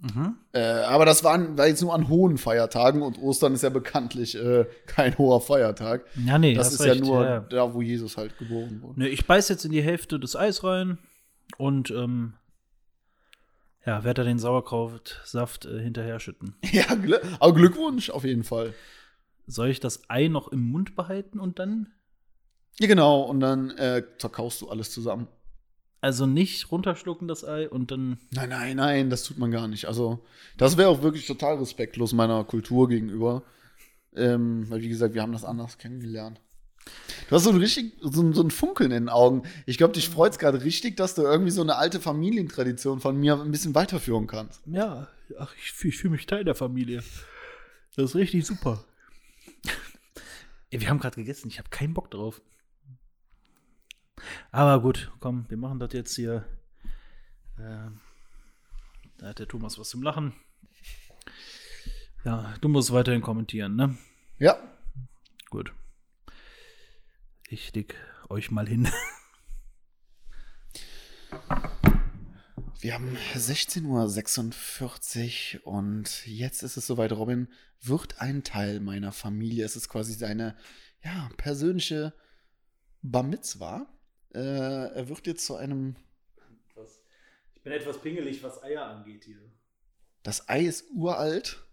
Mhm. 0.00 0.36
Äh, 0.52 0.60
aber 0.60 1.06
das 1.06 1.24
waren, 1.24 1.56
war 1.56 1.66
jetzt 1.66 1.80
nur 1.80 1.94
an 1.94 2.08
hohen 2.08 2.36
Feiertagen 2.36 3.02
und 3.02 3.18
Ostern 3.18 3.54
ist 3.54 3.62
ja 3.62 3.70
bekanntlich 3.70 4.34
äh, 4.36 4.66
kein 4.86 5.16
hoher 5.16 5.40
Feiertag. 5.40 6.04
Ja, 6.24 6.38
nee, 6.38 6.54
das 6.54 6.72
ist 6.72 6.80
recht, 6.80 6.96
ja 6.96 7.00
nur 7.00 7.24
ja, 7.24 7.40
da, 7.40 7.72
wo 7.72 7.80
Jesus 7.80 8.16
halt 8.16 8.36
geboren 8.38 8.82
wurde. 8.82 9.00
Ne, 9.00 9.08
ich 9.08 9.26
beiß 9.26 9.48
jetzt 9.48 9.64
in 9.64 9.72
die 9.72 9.82
Hälfte 9.82 10.18
des 10.18 10.36
Eis 10.36 10.64
rein 10.64 10.98
und 11.56 11.90
ähm, 11.90 12.34
ja, 13.86 14.02
werde 14.04 14.22
da 14.22 14.28
den 14.28 14.38
Sauerkrautsaft 14.38 15.66
äh, 15.66 15.80
hinterher 15.80 16.18
schütten. 16.20 16.54
Ja, 16.72 16.94
gl 16.94 17.20
aber 17.38 17.54
Glückwunsch 17.54 18.10
auf 18.10 18.24
jeden 18.24 18.44
Fall. 18.44 18.74
Soll 19.46 19.68
ich 19.68 19.80
das 19.80 20.08
Ei 20.08 20.28
noch 20.28 20.48
im 20.48 20.70
Mund 20.70 20.96
behalten 20.96 21.38
und 21.38 21.58
dann 21.58 21.92
Ja, 22.80 22.86
genau. 22.88 23.22
Und 23.22 23.40
dann 23.40 23.70
äh, 23.72 24.02
zerkaust 24.18 24.62
du 24.62 24.70
alles 24.70 24.90
zusammen. 24.90 25.28
Also 26.04 26.26
nicht 26.26 26.70
runterschlucken 26.70 27.26
das 27.28 27.44
Ei 27.44 27.68
und 27.68 27.90
dann 27.90 28.18
Nein, 28.30 28.50
nein, 28.50 28.76
nein, 28.76 29.10
das 29.10 29.24
tut 29.24 29.38
man 29.38 29.50
gar 29.50 29.66
nicht. 29.68 29.86
Also, 29.86 30.24
das 30.58 30.76
wäre 30.76 30.88
auch 30.88 31.02
wirklich 31.02 31.26
total 31.26 31.56
respektlos 31.56 32.12
meiner 32.12 32.44
Kultur 32.44 32.88
gegenüber. 32.88 33.42
Ähm, 34.14 34.68
weil, 34.70 34.80
wie 34.82 34.88
gesagt, 34.88 35.14
wir 35.14 35.22
haben 35.22 35.32
das 35.32 35.44
anders 35.44 35.78
kennengelernt. 35.78 36.40
Du 37.28 37.34
hast 37.36 37.44
so 37.44 37.50
ein 37.50 37.56
richtig, 37.56 37.94
so, 38.02 38.22
ein- 38.22 38.34
so 38.34 38.42
ein 38.42 38.50
Funkeln 38.50 38.90
in 38.92 39.04
den 39.04 39.08
Augen. 39.08 39.42
Ich 39.66 39.78
glaube, 39.78 39.94
dich 39.94 40.08
freut 40.10 40.32
es 40.32 40.38
gerade 40.38 40.62
richtig, 40.62 40.96
dass 40.96 41.14
du 41.14 41.22
irgendwie 41.22 41.50
so 41.50 41.62
eine 41.62 41.76
alte 41.76 41.98
Familientradition 41.98 43.00
von 43.00 43.16
mir 43.18 43.40
ein 43.40 43.50
bisschen 43.50 43.74
weiterführen 43.74 44.26
kannst. 44.26 44.60
ja, 44.66 45.08
ach, 45.38 45.54
ich, 45.56 45.84
ich 45.84 45.96
fühle 45.96 46.12
mich 46.12 46.26
Teil 46.26 46.44
der 46.44 46.54
Familie. 46.54 47.02
Das 47.96 48.10
ist 48.10 48.14
richtig 48.16 48.44
super. 48.46 48.84
Wir 50.70 50.88
haben 50.90 50.98
gerade 50.98 51.16
gegessen, 51.16 51.48
ich 51.48 51.58
habe 51.58 51.70
keinen 51.70 51.94
Bock 51.94 52.10
drauf. 52.10 52.42
Aber 54.50 54.80
gut, 54.80 55.12
komm, 55.20 55.46
wir 55.48 55.56
machen 55.56 55.78
das 55.78 55.92
jetzt 55.92 56.14
hier. 56.14 56.44
Ähm, 57.58 58.00
da 59.18 59.28
hat 59.28 59.38
der 59.38 59.48
Thomas 59.48 59.78
was 59.78 59.90
zum 59.90 60.02
Lachen. 60.02 60.34
Ja, 62.24 62.54
du 62.60 62.68
musst 62.68 62.92
weiterhin 62.92 63.20
kommentieren, 63.20 63.76
ne? 63.76 63.98
Ja, 64.38 64.56
Gut. 65.54 65.72
Ich 67.48 67.72
leg 67.74 67.94
euch 68.28 68.50
mal 68.50 68.66
hin. 68.66 68.88
Wir 72.80 72.94
haben 72.94 73.16
16.46 73.36 75.60
Uhr 75.60 75.66
und 75.72 76.26
jetzt 76.26 76.64
ist 76.64 76.76
es 76.76 76.88
soweit, 76.88 77.12
Robin 77.12 77.46
wird 77.80 78.20
ein 78.20 78.42
Teil 78.42 78.80
meiner 78.80 79.12
Familie. 79.12 79.64
Es 79.64 79.76
ist 79.76 79.88
quasi 79.88 80.14
seine 80.14 80.56
ja, 81.04 81.30
persönliche 81.36 82.14
Bar 83.02 83.22
Mitzwa. 83.22 83.86
Äh, 84.34 84.94
er 84.94 85.08
wird 85.08 85.26
jetzt 85.26 85.46
zu 85.46 85.56
einem. 85.56 85.96
Ich 87.54 87.62
bin 87.62 87.72
etwas 87.72 88.00
pingelig, 88.00 88.42
was 88.42 88.62
Eier 88.62 88.84
angeht 88.84 89.24
hier. 89.24 89.40
Das 90.22 90.48
Ei 90.48 90.62
ist 90.62 90.90
uralt 90.94 91.64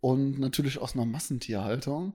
und 0.00 0.38
natürlich 0.38 0.78
aus 0.78 0.94
einer 0.94 1.04
Massentierhaltung. 1.04 2.14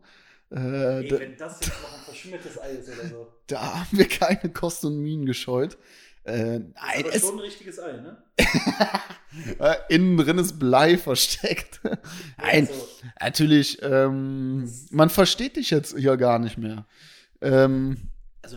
Äh, 0.50 1.08
da, 1.08 1.18
das 1.38 1.62
jetzt 1.62 1.82
noch 1.82 1.94
ein 1.94 2.04
verschimmeltes 2.06 2.60
Ei 2.60 2.72
ist 2.72 2.90
oder 2.90 3.08
so. 3.08 3.34
da 3.48 3.80
haben 3.80 3.98
wir 3.98 4.08
keine 4.08 4.52
Kosten 4.52 4.88
und 4.88 4.98
Minen 5.02 5.26
gescheut. 5.26 5.78
Äh, 6.26 6.60
nein, 6.60 7.06
es, 7.12 7.30
ein 7.30 7.40
richtiges 7.40 7.80
Ei, 7.80 7.94
ne? 7.94 8.24
Äh, 9.60 9.76
innen 9.90 10.16
drin 10.18 10.38
ist 10.38 10.60
Blei 10.60 10.96
versteckt. 10.96 11.82
Nein, 12.38 12.70
natürlich, 13.20 13.80
ähm, 13.82 14.72
man 14.92 15.10
versteht 15.10 15.56
dich 15.56 15.72
jetzt 15.72 15.98
hier 15.98 16.18
gar 16.18 16.38
nicht 16.38 16.60
mehr. 16.60 16.86
Ähm, 17.42 17.98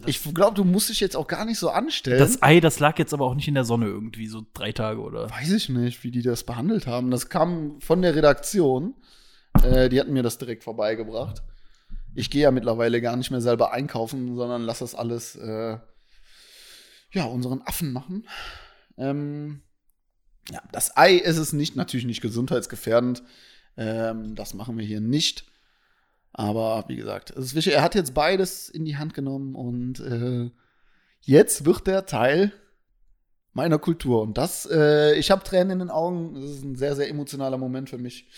ich 0.07 0.22
glaube, 0.34 0.55
du 0.55 0.64
musst 0.64 0.89
dich 0.89 1.01
jetzt 1.01 1.16
auch 1.16 1.26
gar 1.26 1.45
nicht 1.45 1.59
so 1.59 1.70
anstellen. 1.70 2.18
Das 2.18 2.43
Ei, 2.43 2.61
das 2.61 2.80
lag 2.80 2.99
jetzt 2.99 3.14
aber 3.14 3.24
auch 3.24 3.34
nicht 3.34 3.49
in 3.49 3.55
der 3.55 3.64
Sonne 3.64 3.87
irgendwie, 3.87 4.26
so 4.26 4.45
drei 4.53 4.72
Tage 4.72 5.01
oder. 5.01 5.30
Weiß 5.30 5.53
ich 5.53 5.68
nicht, 5.68 6.03
wie 6.03 6.11
die 6.11 6.22
das 6.22 6.45
behandelt 6.45 6.87
haben. 6.87 7.11
Das 7.11 7.28
kam 7.28 7.80
von 7.80 8.03
der 8.03 8.14
Redaktion. 8.14 8.95
Äh, 9.62 9.89
die 9.89 10.01
hatten 10.01 10.12
mir 10.12 10.22
das 10.22 10.39
direkt 10.39 10.64
vorbeigebracht. 10.64 11.43
Ich 12.14 12.30
gehe 12.30 12.43
ja 12.43 12.51
mittlerweile 12.51 13.01
gar 13.01 13.16
nicht 13.16 13.30
mehr 13.30 13.41
selber 13.41 13.72
einkaufen, 13.72 14.34
sondern 14.37 14.62
lasse 14.62 14.84
das 14.84 14.95
alles 14.95 15.37
äh, 15.37 15.78
ja, 17.12 17.24
unseren 17.24 17.62
Affen 17.62 17.93
machen. 17.93 18.26
Ähm, 18.99 19.62
ja, 20.51 20.62
das 20.72 20.97
Ei 20.97 21.14
ist 21.14 21.39
es 21.39 21.53
nicht, 21.53 21.76
natürlich 21.76 22.07
nicht 22.07 22.20
gesundheitsgefährdend. 22.20 23.22
Ähm, 23.76 24.34
das 24.34 24.55
machen 24.55 24.78
wir 24.78 24.84
hier 24.84 25.01
nicht. 25.01 25.45
Aber 26.39 26.84
wie 26.87 26.97
gesagt, 26.97 27.30
es 27.30 27.47
ist 27.47 27.55
wichtig, 27.55 27.72
er 27.72 27.82
hat 27.82 27.95
jetzt 27.95 28.12
beides 28.12 28.68
in 28.68 28.84
die 28.84 28.99
Hand 28.99 29.14
genommen 29.14 29.55
und 29.55 30.01
äh, 30.01 30.51
jetzt 31.22 31.64
wird 31.64 31.87
der 31.87 32.05
Teil 32.05 32.53
meiner 33.55 33.78
Kultur. 33.78 34.20
Und 34.20 34.37
das, 34.37 34.68
äh, 34.70 35.14
ich 35.14 35.30
habe 35.30 35.43
Tränen 35.45 35.70
in 35.70 35.78
den 35.78 35.91
Augen. 35.91 36.34
Das 36.34 36.51
ist 36.51 36.62
ein 36.62 36.76
sehr, 36.76 36.95
sehr 36.95 37.09
emotionaler 37.09 37.57
Moment 37.57 37.89
für 37.89 37.97
mich. 37.97 38.28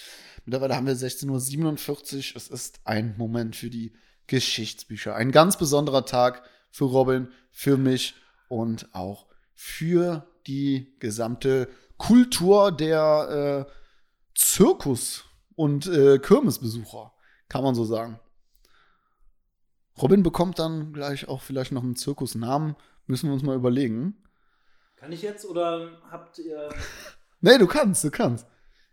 Mittlerweile 0.44 0.76
haben 0.76 0.86
wir 0.86 0.94
16.47 0.94 2.30
Uhr. 2.30 2.36
Es 2.36 2.46
ist 2.46 2.80
ein 2.84 3.16
Moment 3.18 3.56
für 3.56 3.68
die 3.68 3.92
Geschichtsbücher. 4.28 5.16
Ein 5.16 5.32
ganz 5.32 5.58
besonderer 5.58 6.06
Tag 6.06 6.44
für 6.70 6.84
Robin, 6.84 7.26
für 7.50 7.76
mich 7.76 8.14
und 8.46 8.94
auch 8.94 9.26
für 9.54 10.24
die 10.46 10.94
gesamte 11.00 11.68
Kultur 11.96 12.70
der 12.70 13.66
äh, 13.66 13.72
Zirkus- 14.36 15.24
und 15.56 15.88
äh, 15.88 16.20
Kirmesbesucher, 16.20 17.12
kann 17.48 17.64
man 17.64 17.74
so 17.74 17.84
sagen. 17.84 18.20
Robin 20.00 20.22
bekommt 20.22 20.58
dann 20.58 20.92
gleich 20.92 21.28
auch 21.28 21.42
vielleicht 21.42 21.72
noch 21.72 21.82
einen 21.82 21.96
Zirkusnamen. 21.96 22.76
Müssen 23.06 23.28
wir 23.28 23.34
uns 23.34 23.42
mal 23.42 23.56
überlegen. 23.56 24.16
Kann 24.96 25.12
ich 25.12 25.22
jetzt 25.22 25.44
oder 25.44 25.90
habt 26.10 26.38
ihr. 26.38 26.68
Nee, 27.40 27.56
du 27.56 27.68
kannst, 27.68 28.02
du 28.02 28.10
kannst. 28.10 28.48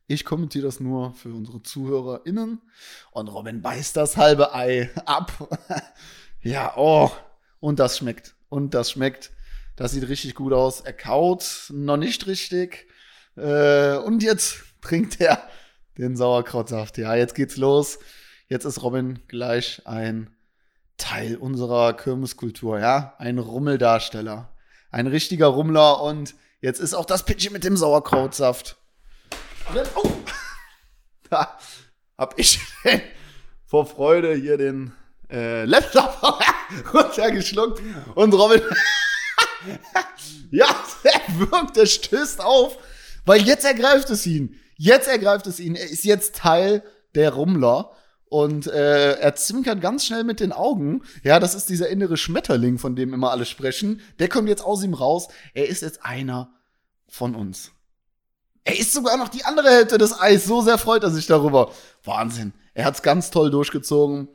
Ich 0.05 0.23
kommentiere 0.23 0.65
das 0.65 0.79
nur 0.79 1.15
für 1.15 1.29
unsere 1.29 1.63
ZuhörerInnen. 1.63 2.61
Und 3.09 3.27
Robin 3.27 3.63
beißt 3.63 3.97
das 3.97 4.17
halbe 4.17 4.53
Ei 4.53 4.91
ab. 5.07 5.31
ja, 6.41 6.73
oh. 6.77 7.09
Und 7.59 7.79
das 7.79 7.97
schmeckt. 7.97 8.35
Und 8.49 8.75
das 8.75 8.91
schmeckt. 8.91 9.31
Das 9.75 9.93
sieht 9.93 10.07
richtig 10.07 10.35
gut 10.35 10.53
aus. 10.53 10.81
Er 10.81 10.93
kaut 10.93 11.71
noch 11.73 11.97
nicht 11.97 12.27
richtig. 12.27 12.87
Äh, 13.35 13.97
und 13.97 14.21
jetzt 14.21 14.63
trinkt 14.81 15.19
er 15.19 15.41
den 15.97 16.15
Sauerkrautsaft. 16.15 16.99
Ja, 16.99 17.15
jetzt 17.15 17.33
geht's 17.33 17.57
los. 17.57 17.97
Jetzt 18.47 18.65
ist 18.65 18.83
Robin 18.83 19.19
gleich 19.27 19.81
ein 19.85 20.29
Teil 20.97 21.35
unserer 21.35 21.93
Kirmeskultur, 21.93 22.79
ja? 22.79 23.15
Ein 23.17 23.39
Rummeldarsteller. 23.39 24.53
Ein 24.91 25.07
richtiger 25.07 25.47
Rummler 25.47 26.01
und 26.01 26.35
jetzt 26.61 26.79
ist 26.79 26.93
auch 26.93 27.05
das 27.05 27.25
Pitchen 27.25 27.53
mit 27.53 27.63
dem 27.63 27.75
Sauerkrautsaft. 27.75 28.77
Oh, 29.95 30.11
da 31.29 31.57
hab 32.17 32.37
ich 32.37 32.59
vor 33.65 33.87
Freude 33.87 34.35
hier 34.35 34.57
den 34.57 34.93
äh, 35.31 35.65
Laptop 35.65 36.21
runtergeschluckt 36.93 37.81
und 38.13 38.33
Robin, 38.33 38.61
ja, 40.51 40.67
der 41.03 41.39
wirkt, 41.39 41.77
der 41.77 41.87
stößt 41.87 42.41
auf, 42.41 42.77
weil 43.25 43.41
jetzt 43.41 43.65
ergreift 43.65 44.11
es 44.11 44.25
ihn. 44.27 44.59
Jetzt 44.77 45.07
ergreift 45.07 45.47
es 45.47 45.59
ihn. 45.59 45.75
Er 45.75 45.89
ist 45.89 46.03
jetzt 46.03 46.35
Teil 46.35 46.83
der 47.15 47.33
Rummler. 47.33 47.91
Und 48.27 48.67
äh, 48.67 49.13
er 49.13 49.35
zwinkert 49.35 49.81
ganz 49.81 50.05
schnell 50.05 50.23
mit 50.23 50.39
den 50.39 50.51
Augen. 50.51 51.03
Ja, 51.23 51.39
das 51.39 51.55
ist 51.55 51.69
dieser 51.69 51.89
innere 51.89 52.17
Schmetterling, 52.17 52.79
von 52.79 52.95
dem 52.95 53.13
immer 53.13 53.31
alle 53.31 53.45
sprechen. 53.45 54.01
Der 54.19 54.29
kommt 54.29 54.49
jetzt 54.49 54.63
aus 54.63 54.83
ihm 54.83 54.93
raus. 54.93 55.27
Er 55.53 55.67
ist 55.67 55.81
jetzt 55.81 56.03
einer 56.03 56.51
von 57.07 57.35
uns. 57.35 57.71
Er 58.63 58.79
ist 58.79 58.93
sogar 58.93 59.17
noch 59.17 59.29
die 59.29 59.45
andere 59.45 59.69
Hälfte 59.69 59.99
des 59.99 60.19
Eis. 60.19 60.45
So 60.45 60.61
sehr 60.61 60.79
freut 60.79 61.03
er 61.03 61.11
sich 61.11 61.27
darüber. 61.27 61.71
Wahnsinn. 62.03 62.53
Er 62.73 62.85
hat's 62.85 63.03
ganz 63.03 63.29
toll 63.29 63.51
durchgezogen. 63.51 64.27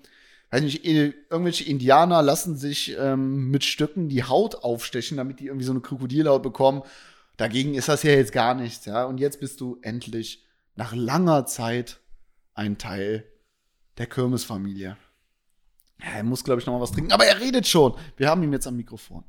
Weiß 0.50 0.62
nicht, 0.62 0.84
irgendwelche 0.84 1.64
Indianer 1.64 2.22
lassen 2.22 2.56
sich 2.56 2.96
ähm, 2.98 3.50
mit 3.50 3.64
Stücken 3.64 4.08
die 4.08 4.24
Haut 4.24 4.64
aufstechen, 4.64 5.16
damit 5.16 5.40
die 5.40 5.46
irgendwie 5.46 5.66
so 5.66 5.72
eine 5.72 5.80
Krokodilhaut 5.80 6.42
bekommen. 6.42 6.82
Dagegen 7.36 7.74
ist 7.74 7.88
das 7.88 8.02
ja 8.02 8.12
jetzt 8.12 8.32
gar 8.32 8.54
nichts, 8.54 8.84
ja. 8.84 9.04
Und 9.04 9.18
jetzt 9.18 9.40
bist 9.40 9.60
du 9.60 9.78
endlich 9.82 10.44
nach 10.74 10.94
langer 10.94 11.46
Zeit 11.46 12.00
ein 12.54 12.78
Teil 12.78 13.24
der 14.00 14.06
Kirmesfamilie. 14.06 14.96
Ja, 16.00 16.06
er 16.06 16.24
muss, 16.24 16.42
glaube 16.42 16.58
ich, 16.58 16.66
noch 16.66 16.72
mal 16.72 16.80
was 16.80 16.92
trinken. 16.92 17.12
Aber 17.12 17.26
er 17.26 17.38
redet 17.38 17.68
schon. 17.68 17.94
Wir 18.16 18.30
haben 18.30 18.42
ihn 18.42 18.52
jetzt 18.52 18.66
am 18.66 18.74
Mikrofon. 18.74 19.24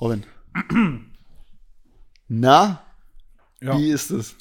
Robin. 0.00 0.26
Na? 2.28 2.82
Ja. 3.60 3.78
Wie 3.78 3.90
ist 3.90 4.10
es? 4.10 4.34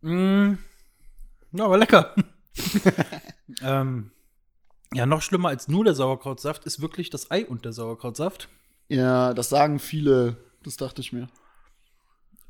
Mm, 0.00 0.54
ja, 1.52 1.64
aber 1.66 1.76
lecker. 1.76 2.14
ähm, 3.60 4.10
ja, 4.94 5.04
noch 5.04 5.20
schlimmer 5.20 5.50
als 5.50 5.68
nur 5.68 5.84
der 5.84 5.94
Sauerkrautsaft 5.94 6.64
ist 6.64 6.80
wirklich 6.80 7.10
das 7.10 7.30
Ei 7.30 7.44
und 7.44 7.66
der 7.66 7.74
Sauerkrautsaft. 7.74 8.48
Ja, 8.88 9.34
das 9.34 9.50
sagen 9.50 9.78
viele. 9.78 10.38
Das 10.62 10.78
dachte 10.78 11.02
ich 11.02 11.12
mir. 11.12 11.28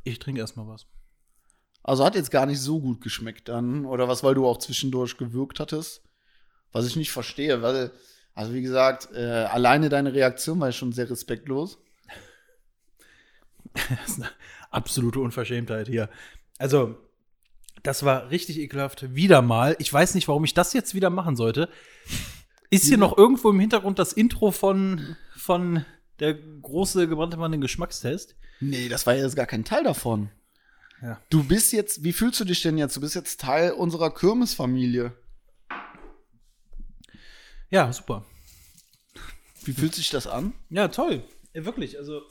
Ich 0.05 0.20
trinke 0.20 0.41
erstmal 0.41 0.68
was. 0.68 0.86
Also 1.83 2.05
hat 2.05 2.14
jetzt 2.14 2.31
gar 2.31 2.47
nicht 2.47 2.61
so 2.61 2.81
gut 2.81 3.01
geschmeckt 3.01 3.49
dann. 3.49 3.85
Oder 3.87 4.09
was, 4.09 4.22
weil 4.22 4.35
du 4.35 4.47
auch 4.47 4.59
zwischendurch 4.59 5.16
gewürgt 5.16 5.61
hattest. 5.61 6.03
Was 6.72 6.87
ich 6.87 6.97
nicht 6.97 7.11
verstehe, 7.11 7.62
weil, 7.62 7.91
also 8.35 8.55
wie 8.55 8.62
gesagt, 8.62 9.09
äh, 9.12 9.47
alleine 9.51 9.89
deine 9.89 10.14
Reaktion 10.14 10.61
war 10.61 10.68
ja 10.68 10.72
schon 10.72 10.93
sehr 10.93 11.11
respektlos. 11.11 11.78
Das 13.89 14.11
ist 14.11 14.16
eine 14.16 14.31
absolute 14.70 15.20
Unverschämtheit 15.20 15.87
hier. 15.87 16.11
Also, 16.59 16.97
das 17.85 18.05
war 18.05 18.31
richtig 18.31 18.59
ekelhaft. 18.59 19.14
Wieder 19.14 19.43
mal. 19.43 19.76
Ich 19.78 19.93
weiß 19.93 20.14
nicht, 20.14 20.26
warum 20.26 20.45
ich 20.45 20.55
das 20.55 20.72
jetzt 20.72 20.95
wieder 20.95 21.09
machen 21.09 21.37
sollte. 21.37 21.68
Ist 22.68 22.87
hier 22.87 22.99
noch 22.99 23.16
irgendwo 23.16 23.51
im 23.51 23.61
Hintergrund 23.61 23.99
das 23.99 24.12
Intro 24.12 24.51
von, 24.51 25.16
von 25.37 25.85
der 26.18 26.35
große 26.35 27.09
gebrannte 27.09 27.37
Mann 27.37 27.53
den 27.53 27.61
Geschmackstest? 27.61 28.37
Nee, 28.61 28.89
das 28.89 29.07
war 29.07 29.14
ja 29.14 29.24
jetzt 29.24 29.37
gar 29.37 29.47
kein 29.47 29.64
Teil 29.64 29.85
davon. 29.85 30.31
Ja. 31.03 31.20
Du 31.30 31.44
bist 31.44 31.72
jetzt, 31.72 32.05
wie 32.05 32.12
fühlst 32.12 32.40
du 32.40 32.44
dich 32.44 32.62
denn 32.62 32.76
jetzt? 32.76 32.96
Du 32.96 33.01
bist 33.01 33.14
jetzt 33.14 33.40
Teil 33.40 33.72
unserer 33.72 34.12
Kirmesfamilie. 34.12 35.12
Ja, 37.70 37.92
super. 37.92 38.24
Wie 39.64 39.72
fühlt 39.72 39.94
sich 39.94 40.11
das 40.11 40.26
an? 40.26 40.53
Ja, 40.68 40.88
toll. 40.88 41.22
Ja, 41.55 41.64
wirklich. 41.64 41.98
Also. 41.98 42.22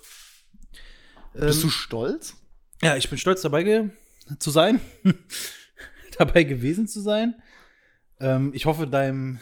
Bist 1.34 1.57
ähm, 1.57 1.61
du 1.61 1.70
stolz? 1.70 2.36
Ja, 2.82 2.95
ich 2.95 3.09
bin 3.09 3.17
stolz 3.17 3.41
dabei 3.41 3.89
zu 4.39 4.51
sein. 4.51 4.80
dabei 6.17 6.43
gewesen 6.43 6.88
zu 6.88 7.01
sein. 7.01 7.41
Ähm, 8.20 8.51
ich 8.53 8.65
hoffe, 8.65 8.88
deinem. 8.88 9.39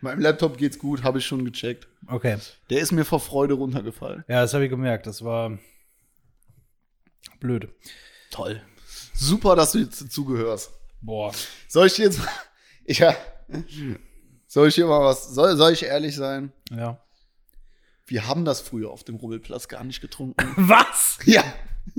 Meinem 0.00 0.20
Laptop 0.20 0.58
geht's 0.58 0.78
gut, 0.78 1.02
habe 1.02 1.18
ich 1.18 1.26
schon 1.26 1.44
gecheckt. 1.44 1.88
Okay. 2.06 2.38
Der 2.70 2.80
ist 2.80 2.92
mir 2.92 3.04
vor 3.04 3.18
Freude 3.18 3.54
runtergefallen. 3.54 4.24
Ja, 4.28 4.42
das 4.42 4.54
habe 4.54 4.64
ich 4.64 4.70
gemerkt. 4.70 5.08
Das 5.08 5.24
war 5.24 5.58
blöd. 7.36 7.68
Toll. 8.30 8.62
Super, 9.14 9.56
dass 9.56 9.72
du 9.72 9.78
jetzt 9.78 10.10
zugehörst. 10.12 10.70
Boah. 11.00 11.32
Soll 11.68 11.86
ich 11.86 11.94
dir 11.94 12.04
jetzt. 12.06 12.20
Ja. 12.90 13.14
Soll 14.46 14.68
ich 14.68 14.74
hier 14.76 14.86
mal 14.86 15.04
was. 15.04 15.28
Soll, 15.28 15.56
soll 15.58 15.72
ich 15.72 15.82
ehrlich 15.82 16.16
sein? 16.16 16.52
Ja. 16.70 16.98
Wir 18.06 18.26
haben 18.26 18.46
das 18.46 18.62
früher 18.62 18.90
auf 18.90 19.04
dem 19.04 19.16
Rubbelplatz 19.16 19.68
gar 19.68 19.84
nicht 19.84 20.00
getrunken. 20.00 20.36
Was? 20.56 21.18
ja. 21.26 21.44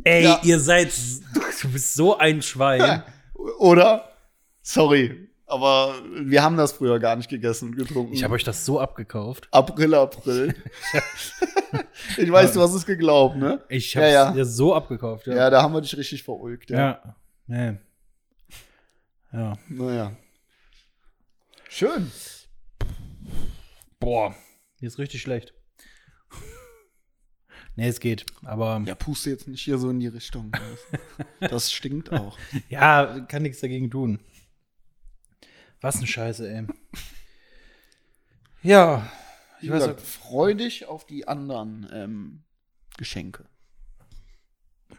Ey, 0.03 0.23
Ja. 0.23 0.39
ihr 0.43 0.59
seid. 0.59 0.91
Du 1.61 1.69
bist 1.71 1.93
so 1.93 2.17
ein 2.17 2.41
Schwein. 2.41 3.03
Oder? 3.59 4.11
Sorry. 4.63 5.29
Aber 5.45 5.93
wir 6.11 6.41
haben 6.41 6.57
das 6.57 6.71
früher 6.71 6.97
gar 6.99 7.15
nicht 7.15 7.29
gegessen 7.29 7.69
und 7.69 7.75
getrunken. 7.75 8.13
Ich 8.13 8.23
habe 8.23 8.33
euch 8.33 8.43
das 8.43 8.65
so 8.65 8.79
abgekauft. 8.79 9.47
April, 9.51 9.93
April. 9.93 10.55
ich 12.17 12.31
weiß, 12.31 12.53
du 12.53 12.61
hast 12.61 12.73
es 12.73 12.85
geglaubt, 12.85 13.35
ne? 13.37 13.63
Ich 13.69 13.93
Ja, 13.93 14.01
habe 14.01 14.11
ja. 14.11 14.33
ja. 14.35 14.45
so 14.45 14.73
abgekauft. 14.75 15.27
Ja. 15.27 15.35
Ja, 15.35 15.49
da 15.49 15.61
haben 15.61 15.73
wir 15.73 15.81
dich 15.81 15.95
richtig 15.97 16.23
verulgt. 16.23 16.69
Ja. 16.69 16.77
Ja. 16.77 17.15
Nee. 17.47 17.77
Ja. 19.31 19.57
Naja. 19.69 20.11
Schön. 21.69 22.11
Boah. 23.99 24.35
Hier 24.79 24.87
ist 24.87 24.97
richtig 24.97 25.21
schlecht. 25.21 25.53
nee, 27.75 27.87
es 27.87 27.99
geht. 27.99 28.25
Aber 28.43 28.81
Ja, 28.85 28.95
puste 28.95 29.29
jetzt 29.29 29.47
nicht 29.47 29.61
hier 29.61 29.77
so 29.77 29.89
in 29.89 29.99
die 29.99 30.07
Richtung. 30.07 30.51
Das 31.39 31.71
stinkt 31.71 32.11
auch. 32.11 32.37
ja, 32.69 33.21
kann 33.21 33.43
nichts 33.43 33.61
dagegen 33.61 33.89
tun. 33.89 34.19
Was 35.81 35.97
eine 35.97 36.07
Scheiße, 36.07 36.51
ey. 36.51 36.67
Ja. 38.61 39.09
Ich 39.61 39.69
weiß 39.69 39.79
gesagt, 39.83 40.01
freu 40.01 40.53
dich 40.53 40.85
auf 40.87 41.05
die 41.05 41.27
anderen 41.27 41.87
ähm, 41.93 42.43
Geschenke. 42.97 43.45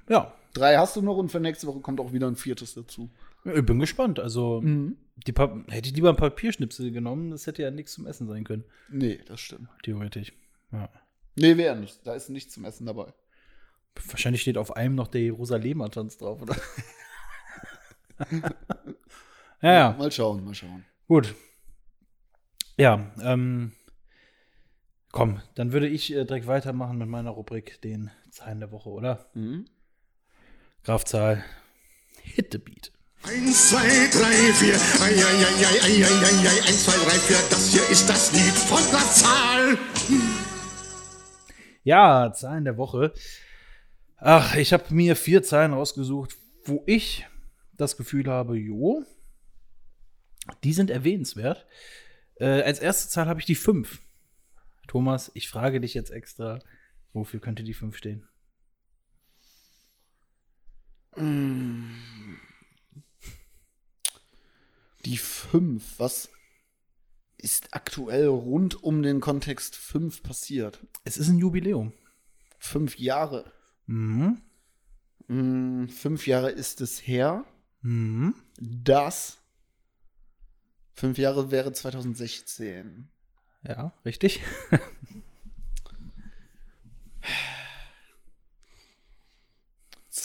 Ja, 0.09 0.35
Drei 0.53 0.77
hast 0.79 0.97
du 0.97 1.03
noch 1.03 1.17
und 1.17 1.29
für 1.31 1.39
nächste 1.39 1.69
Woche 1.69 1.79
kommt 1.81 2.01
auch 2.01 2.13
wieder 2.13 2.27
ein 2.27 2.35
viertes 2.35 2.75
dazu. 2.75 3.09
ich 3.45 3.65
bin 3.65 3.79
gespannt. 3.79 4.19
Also, 4.19 4.61
Mhm. 4.61 4.97
die 5.27 5.33
Pa- 5.33 5.63
hätte 5.69 5.89
ich 5.89 5.95
lieber 5.95 6.09
ein 6.11 6.17
Papierschnipsel 6.17 6.91
genommen, 6.91 7.31
das 7.31 7.47
hätte 7.47 7.63
ja 7.63 7.71
nichts 7.71 7.93
zum 7.93 8.07
Essen 8.07 8.27
sein 8.27 8.43
können, 8.43 8.65
Nee, 8.89 9.21
das 9.27 9.41
stimmt. 9.41 9.69
theoretisch. 9.85 10.33
Ja. 10.73 10.89
Nee, 11.37 11.57
wäre 11.57 11.77
nicht. 11.77 12.05
Da 12.05 12.15
ist 12.15 12.31
nichts 12.31 12.53
zum 12.55 12.65
Essen 12.65 12.87
dabei. 12.87 13.13
Wahrscheinlich 14.09 14.43
steht 14.43 14.59
auf 14.59 14.75
einem 14.77 14.97
noch 14.97 15.07
der 15.09 15.21
Jerusalem-Tanz 15.23 16.19
drauf, 16.19 16.43
oder? 16.43 16.57
ja, 19.63 19.73
ja. 19.73 19.97
Mal 19.99 20.11
schauen, 20.13 20.45
mal 20.45 20.55
schauen. 20.55 20.85
Gut. 21.07 21.35
Ja, 22.77 23.13
ähm, 23.23 23.73
komm, 25.13 25.41
dann 25.55 25.73
würde 25.73 25.89
ich 25.89 26.13
äh, 26.13 26.25
direkt 26.25 26.47
weitermachen 26.47 26.99
mit 26.99 27.09
meiner 27.09 27.31
Rubrik, 27.31 27.81
den 27.83 28.11
Zahlen 28.31 28.61
der 28.61 28.71
Woche, 28.71 28.91
oder? 28.91 29.31
Mhm. 29.35 29.67
Grafzahl. 30.85 31.45
Hit 32.23 32.53
the 32.53 32.59
Beat. 32.59 32.93
Eins, 33.23 33.69
zwei, 33.69 34.09
drei, 34.11 34.53
vier. 34.55 34.75
Ei, 35.03 35.13
ei, 35.13 35.21
ei, 35.21 35.65
ei, 35.65 35.81
ei, 35.83 36.03
ei, 36.03 36.25
ei, 36.25 36.47
ei. 36.47 36.69
Eins, 36.69 36.85
zwei, 36.85 36.97
drei, 37.05 37.19
vier. 37.19 37.37
Das 37.51 37.69
hier 37.69 37.87
ist 37.91 38.09
das 38.09 38.33
Lied 38.33 38.55
von 38.55 38.83
der 38.91 39.13
Zahl. 39.13 39.79
Ja, 41.83 42.33
Zahlen 42.33 42.65
der 42.65 42.79
Woche. 42.79 43.13
Ach, 44.17 44.55
ich 44.55 44.73
habe 44.73 44.95
mir 44.95 45.17
vier 45.17 45.43
Zahlen 45.43 45.73
rausgesucht, 45.73 46.37
wo 46.65 46.83
ich 46.87 47.27
das 47.77 47.97
Gefühl 47.97 48.27
habe, 48.27 48.57
jo, 48.57 49.05
die 50.65 50.73
sind 50.73 50.91
erwähnenswert. 50.91 51.67
Äh, 52.37 52.63
als 52.63 52.79
erste 52.79 53.09
Zahl 53.09 53.27
habe 53.27 53.41
ich 53.41 53.47
die 53.47 53.55
fünf. 53.55 54.01
Thomas, 54.91 55.31
ich 55.35 55.49
frage 55.49 55.81
dich 55.81 55.95
jetzt 55.95 56.11
extra, 56.11 56.59
wofür 57.13 57.39
könnte 57.39 57.63
die 57.63 57.75
fünf 57.75 57.97
stehen? 57.97 58.27
Die 65.05 65.17
fünf, 65.17 66.01
was 66.01 66.29
ist 67.39 67.73
aktuell 67.73 68.27
rund 68.27 68.83
um 68.83 69.05
den 69.05 69.21
Kontext 69.21 69.77
fünf 69.77 70.25
passiert? 70.25 70.85
Es 71.05 71.17
ist 71.19 71.29
ein 71.29 71.39
Jubiläum. 71.39 71.93
Fünf 72.59 72.99
Jahre. 72.99 73.53
Mhm. 73.87 74.43
Mm, 75.29 75.87
fünf 75.87 76.27
Jahre 76.27 76.51
ist 76.51 76.81
es 76.81 77.07
her, 77.07 77.45
Mhm. 77.83 78.35
dass 78.59 79.39
fünf 80.95 81.17
Jahre 81.17 81.53
wäre 81.53 81.73
2016. 81.73 83.09
Ja, 83.67 83.93
richtig.– 84.05 84.41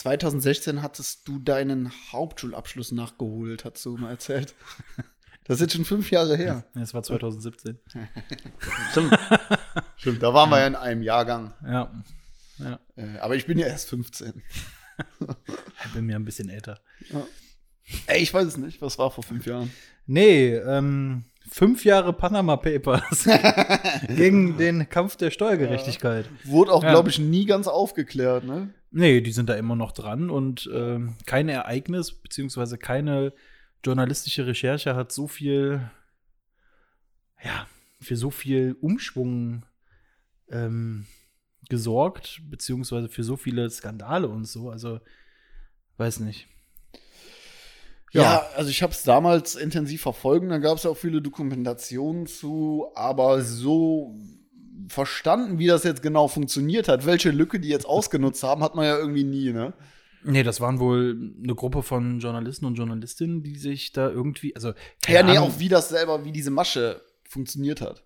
2016 0.06 0.82
hattest 0.82 1.26
du 1.26 1.40
deinen 1.40 1.90
Hauptschulabschluss 2.12 2.92
nachgeholt, 2.92 3.64
hast 3.64 3.84
du 3.84 3.96
mal 3.96 4.10
erzählt. 4.10 4.54
Das 5.44 5.56
ist 5.56 5.60
jetzt 5.62 5.74
schon 5.74 5.84
fünf 5.84 6.10
Jahre 6.10 6.36
her. 6.36 6.64
Es 6.74 6.94
war 6.94 7.02
2017. 7.02 7.78
Stimmt. 8.90 9.18
Stimmt, 9.96 10.22
da 10.22 10.34
waren 10.34 10.50
wir 10.50 10.58
ja 10.58 10.66
in 10.66 10.74
einem 10.74 11.02
Jahrgang. 11.02 11.54
Ja. 11.64 11.92
ja. 12.58 12.80
Äh, 12.96 13.18
aber 13.18 13.36
ich 13.36 13.46
bin 13.46 13.58
ja 13.58 13.66
erst 13.66 13.88
15. 13.88 14.42
Ich 15.84 15.92
bin 15.92 16.06
mir 16.06 16.16
ein 16.16 16.24
bisschen 16.24 16.48
älter. 16.48 16.80
Ey, 18.06 18.22
ich 18.22 18.32
weiß 18.34 18.46
es 18.46 18.56
nicht. 18.56 18.80
Was 18.82 18.98
war 18.98 19.10
vor 19.10 19.22
fünf 19.24 19.46
Jahren? 19.46 19.70
Nee, 20.06 20.54
ähm, 20.54 21.24
fünf 21.50 21.84
Jahre 21.84 22.12
Panama 22.12 22.56
Papers 22.56 23.28
gegen 24.08 24.56
den 24.58 24.88
Kampf 24.88 25.16
der 25.16 25.30
Steuergerechtigkeit. 25.30 26.28
Wurde 26.44 26.72
auch, 26.72 26.82
Ja. 26.82 26.90
glaube 26.90 27.10
ich, 27.10 27.18
nie 27.18 27.46
ganz 27.46 27.66
aufgeklärt, 27.68 28.44
ne? 28.44 28.70
Nee, 28.90 29.20
die 29.20 29.32
sind 29.32 29.48
da 29.48 29.54
immer 29.54 29.76
noch 29.76 29.92
dran 29.92 30.30
und 30.30 30.70
ähm, 30.72 31.16
kein 31.26 31.48
Ereignis, 31.48 32.12
beziehungsweise 32.12 32.78
keine 32.78 33.32
journalistische 33.84 34.46
Recherche 34.46 34.96
hat 34.96 35.12
so 35.12 35.28
viel, 35.28 35.80
ja, 37.44 37.66
für 38.00 38.16
so 38.16 38.30
viel 38.30 38.76
Umschwung 38.80 39.64
ähm, 40.50 41.06
gesorgt, 41.68 42.40
beziehungsweise 42.48 43.08
für 43.08 43.24
so 43.24 43.36
viele 43.36 43.68
Skandale 43.70 44.28
und 44.28 44.44
so. 44.46 44.70
Also, 44.70 45.00
weiß 45.98 46.20
nicht. 46.20 46.46
Ja, 48.12 48.46
also 48.56 48.70
ich 48.70 48.82
habe 48.82 48.92
es 48.92 49.02
damals 49.02 49.56
intensiv 49.56 50.02
verfolgt, 50.02 50.50
da 50.50 50.58
gab 50.58 50.78
es 50.78 50.86
auch 50.86 50.96
viele 50.96 51.20
Dokumentationen 51.20 52.26
zu, 52.26 52.86
aber 52.94 53.42
so 53.42 54.14
verstanden, 54.88 55.58
wie 55.58 55.66
das 55.66 55.84
jetzt 55.84 56.02
genau 56.02 56.28
funktioniert 56.28 56.88
hat, 56.88 57.04
welche 57.06 57.30
Lücke 57.30 57.60
die 57.60 57.68
jetzt 57.68 57.86
ausgenutzt 57.86 58.42
haben, 58.42 58.62
hat 58.62 58.74
man 58.74 58.86
ja 58.86 58.96
irgendwie 58.96 59.24
nie, 59.24 59.52
ne? 59.52 59.74
Nee, 60.22 60.42
das 60.42 60.60
waren 60.60 60.80
wohl 60.80 61.34
eine 61.42 61.54
Gruppe 61.54 61.82
von 61.82 62.18
Journalisten 62.18 62.64
und 62.64 62.74
Journalistinnen, 62.74 63.42
die 63.42 63.56
sich 63.56 63.92
da 63.92 64.08
irgendwie, 64.08 64.54
also 64.56 64.72
Ja, 65.06 65.22
nee, 65.22 65.36
Ahnung. 65.36 65.50
auch 65.50 65.58
wie 65.58 65.68
das 65.68 65.88
selber, 65.88 66.24
wie 66.24 66.32
diese 66.32 66.50
Masche 66.50 67.00
funktioniert 67.28 67.80
hat. 67.80 68.04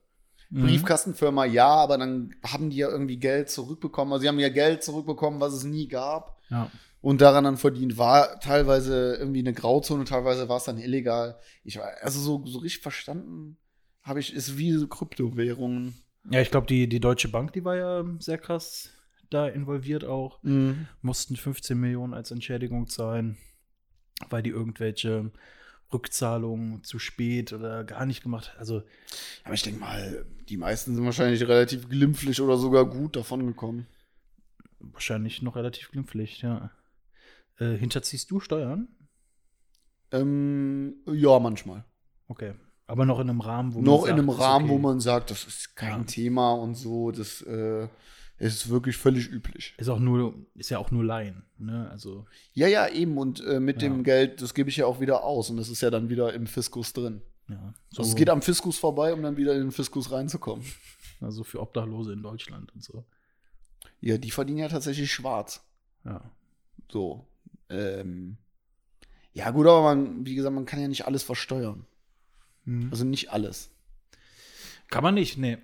Mhm. 0.51 0.67
Briefkastenfirma 0.67 1.45
ja, 1.47 1.69
aber 1.69 1.97
dann 1.97 2.35
haben 2.45 2.71
die 2.71 2.79
ja 2.79 2.91
irgendwie 2.91 3.17
Geld 3.17 3.49
zurückbekommen. 3.49 4.13
Also 4.13 4.23
sie 4.23 4.29
haben 4.29 4.39
ja 4.39 4.49
Geld 4.49 4.83
zurückbekommen, 4.83 5.41
was 5.41 5.55
es 5.55 5.65
nie 5.65 5.89
gab. 5.89 6.39
Ja. 6.51 6.71
Und 7.01 7.21
daran 7.21 7.45
dann 7.45 7.57
verdient. 7.57 7.97
War 7.97 8.41
teilweise 8.41 9.17
irgendwie 9.17 9.41
eine 9.41 9.55
Grauzone, 9.55 10.05
teilweise 10.05 10.49
war 10.49 10.59
es 10.59 10.65
dann 10.65 10.79
illegal. 10.79 11.39
Ich 11.65 11.79
war, 11.79 11.91
also 12.03 12.21
so, 12.21 12.45
so 12.47 12.59
richtig 12.59 12.83
verstanden 12.83 13.57
habe 14.03 14.21
ich, 14.21 14.35
ist 14.35 14.59
wie 14.59 14.73
so 14.73 14.87
Kryptowährungen. 14.87 15.95
Ja, 16.31 16.41
ich 16.41 16.51
glaube, 16.51 16.67
die, 16.67 16.89
die 16.89 17.01
Deutsche 17.01 17.29
Bank, 17.29 17.53
die 17.53 17.65
war 17.65 17.77
ja 17.77 18.05
sehr 18.19 18.39
krass 18.39 18.91
da 19.31 19.47
involviert 19.47 20.05
auch. 20.05 20.43
Mhm. 20.43 20.89
Mussten 21.03 21.37
15 21.37 21.79
Millionen 21.79 22.15
als 22.15 22.31
Entschädigung 22.31 22.89
zahlen, 22.89 23.39
weil 24.29 24.43
die 24.43 24.51
irgendwelche 24.51 25.31
Rückzahlungen 25.93 26.85
zu 26.85 26.99
spät 26.99 27.53
oder 27.53 27.85
gar 27.85 28.07
nicht 28.07 28.23
gemacht. 28.23 28.55
Also, 28.59 28.83
Aber 29.45 29.55
ich 29.55 29.63
denke 29.63 29.81
mal, 29.81 30.27
die 30.49 30.57
meisten 30.57 30.95
sind 30.95 31.05
wahrscheinlich 31.05 31.47
relativ 31.47 31.89
glimpflich 31.89 32.41
oder 32.41 32.57
sogar 32.57 32.85
gut 32.85 33.17
davon 33.17 33.47
gekommen. 33.47 33.87
wahrscheinlich 34.81 35.43
noch 35.43 35.57
relativ 35.57 35.91
glimpflich, 35.91 36.43
ja. 36.43 36.71
Äh, 37.61 37.77
hinterziehst 37.77 38.31
du 38.31 38.41
Steuern? 38.41 38.89
Ähm, 40.13 40.97
ja, 41.07 41.39
manchmal. 41.39 41.85
Okay. 42.29 42.55
Aber 42.87 43.05
noch 43.07 43.21
in 43.21 43.31
einem 43.31 43.41
Rahmen, 43.41 43.75
wo 43.75 43.79
man 43.79 43.85
Noch 43.85 44.01
sagt, 44.01 44.13
in 44.13 44.19
einem 44.19 44.31
Rahmen, 44.31 44.65
okay. 44.65 44.75
wo 44.75 44.79
man 44.79 45.01
sagt, 45.01 45.31
das 45.31 45.45
ist 45.45 45.77
kein 45.77 46.01
Ja. 46.01 46.05
Thema 46.05 46.53
und 46.55 46.75
so. 46.75 47.13
Das 47.13 47.41
äh, 47.43 47.87
ist 48.39 48.69
wirklich 48.69 48.97
völlig 48.97 49.29
üblich. 49.31 49.75
Ist 49.79 49.89
auch 49.89 50.01
nur, 50.01 50.35
ist 50.55 50.71
ja 50.71 50.79
auch 50.79 50.91
nur 50.91 51.05
Laien, 51.05 51.45
ne? 51.59 51.89
Also, 51.91 52.27
Ja, 52.53 52.67
ja, 52.67 52.89
eben. 52.89 53.17
Und 53.19 53.45
äh, 53.47 53.61
mit 53.61 53.81
Ja. 53.83 53.89
dem 53.89 54.03
Geld, 54.03 54.43
das 54.43 54.55
gebe 54.55 54.71
ich 54.71 54.77
ja 54.79 54.87
auch 54.87 54.99
wieder 55.01 55.23
aus. 55.23 55.51
Und 55.51 55.59
das 55.59 55.69
ist 55.69 55.83
ja 55.83 55.91
dann 55.91 56.09
wieder 56.09 56.33
im 56.35 56.47
Fiskus 56.49 56.93
drin. 56.93 57.23
ja. 57.49 57.75
So, 57.91 58.03
Also 58.03 58.11
es 58.11 58.17
geht 58.17 58.31
am 58.31 58.43
Fiskus 58.43 58.79
vorbei, 58.79 59.13
um 59.15 59.23
dann 59.23 59.37
wieder 59.37 59.53
in 59.55 59.61
den 59.61 59.73
Fiskus 59.73 60.11
reinzukommen. 60.11 60.65
also 61.21 61.45
für 61.45 61.61
Obdachlose 61.61 62.13
in 62.13 62.23
Deutschland 62.23 62.75
und 62.75 62.83
so. 62.83 63.05
Ja, 64.01 64.19
die 64.19 64.31
verdienen 64.33 64.59
ja 64.59 64.69
tatsächlich 64.69 65.13
schwarz. 65.13 65.63
Ja. 66.05 66.23
So. 66.91 67.27
Ähm, 67.71 68.37
ja, 69.33 69.51
gut, 69.51 69.66
aber 69.66 69.83
man, 69.83 70.27
wie 70.27 70.35
gesagt, 70.35 70.55
man 70.55 70.66
kann 70.66 70.81
ja 70.81 70.89
nicht 70.89 71.07
alles 71.07 71.23
versteuern. 71.23 71.87
Mhm. 72.64 72.89
Also 72.91 73.05
nicht 73.05 73.33
alles. 73.33 73.71
Kann 74.89 75.05
man 75.05 75.14
nicht, 75.14 75.39
nee. 75.39 75.59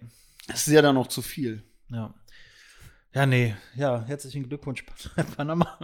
Das 0.46 0.66
ist 0.66 0.72
ja 0.72 0.82
dann 0.82 0.94
noch 0.94 1.08
zu 1.08 1.20
viel. 1.20 1.62
Ja. 1.90 2.14
Ja, 3.12 3.26
nee. 3.26 3.56
Ja, 3.74 4.04
herzlichen 4.06 4.48
Glückwunsch, 4.48 4.84
Panama. 5.36 5.78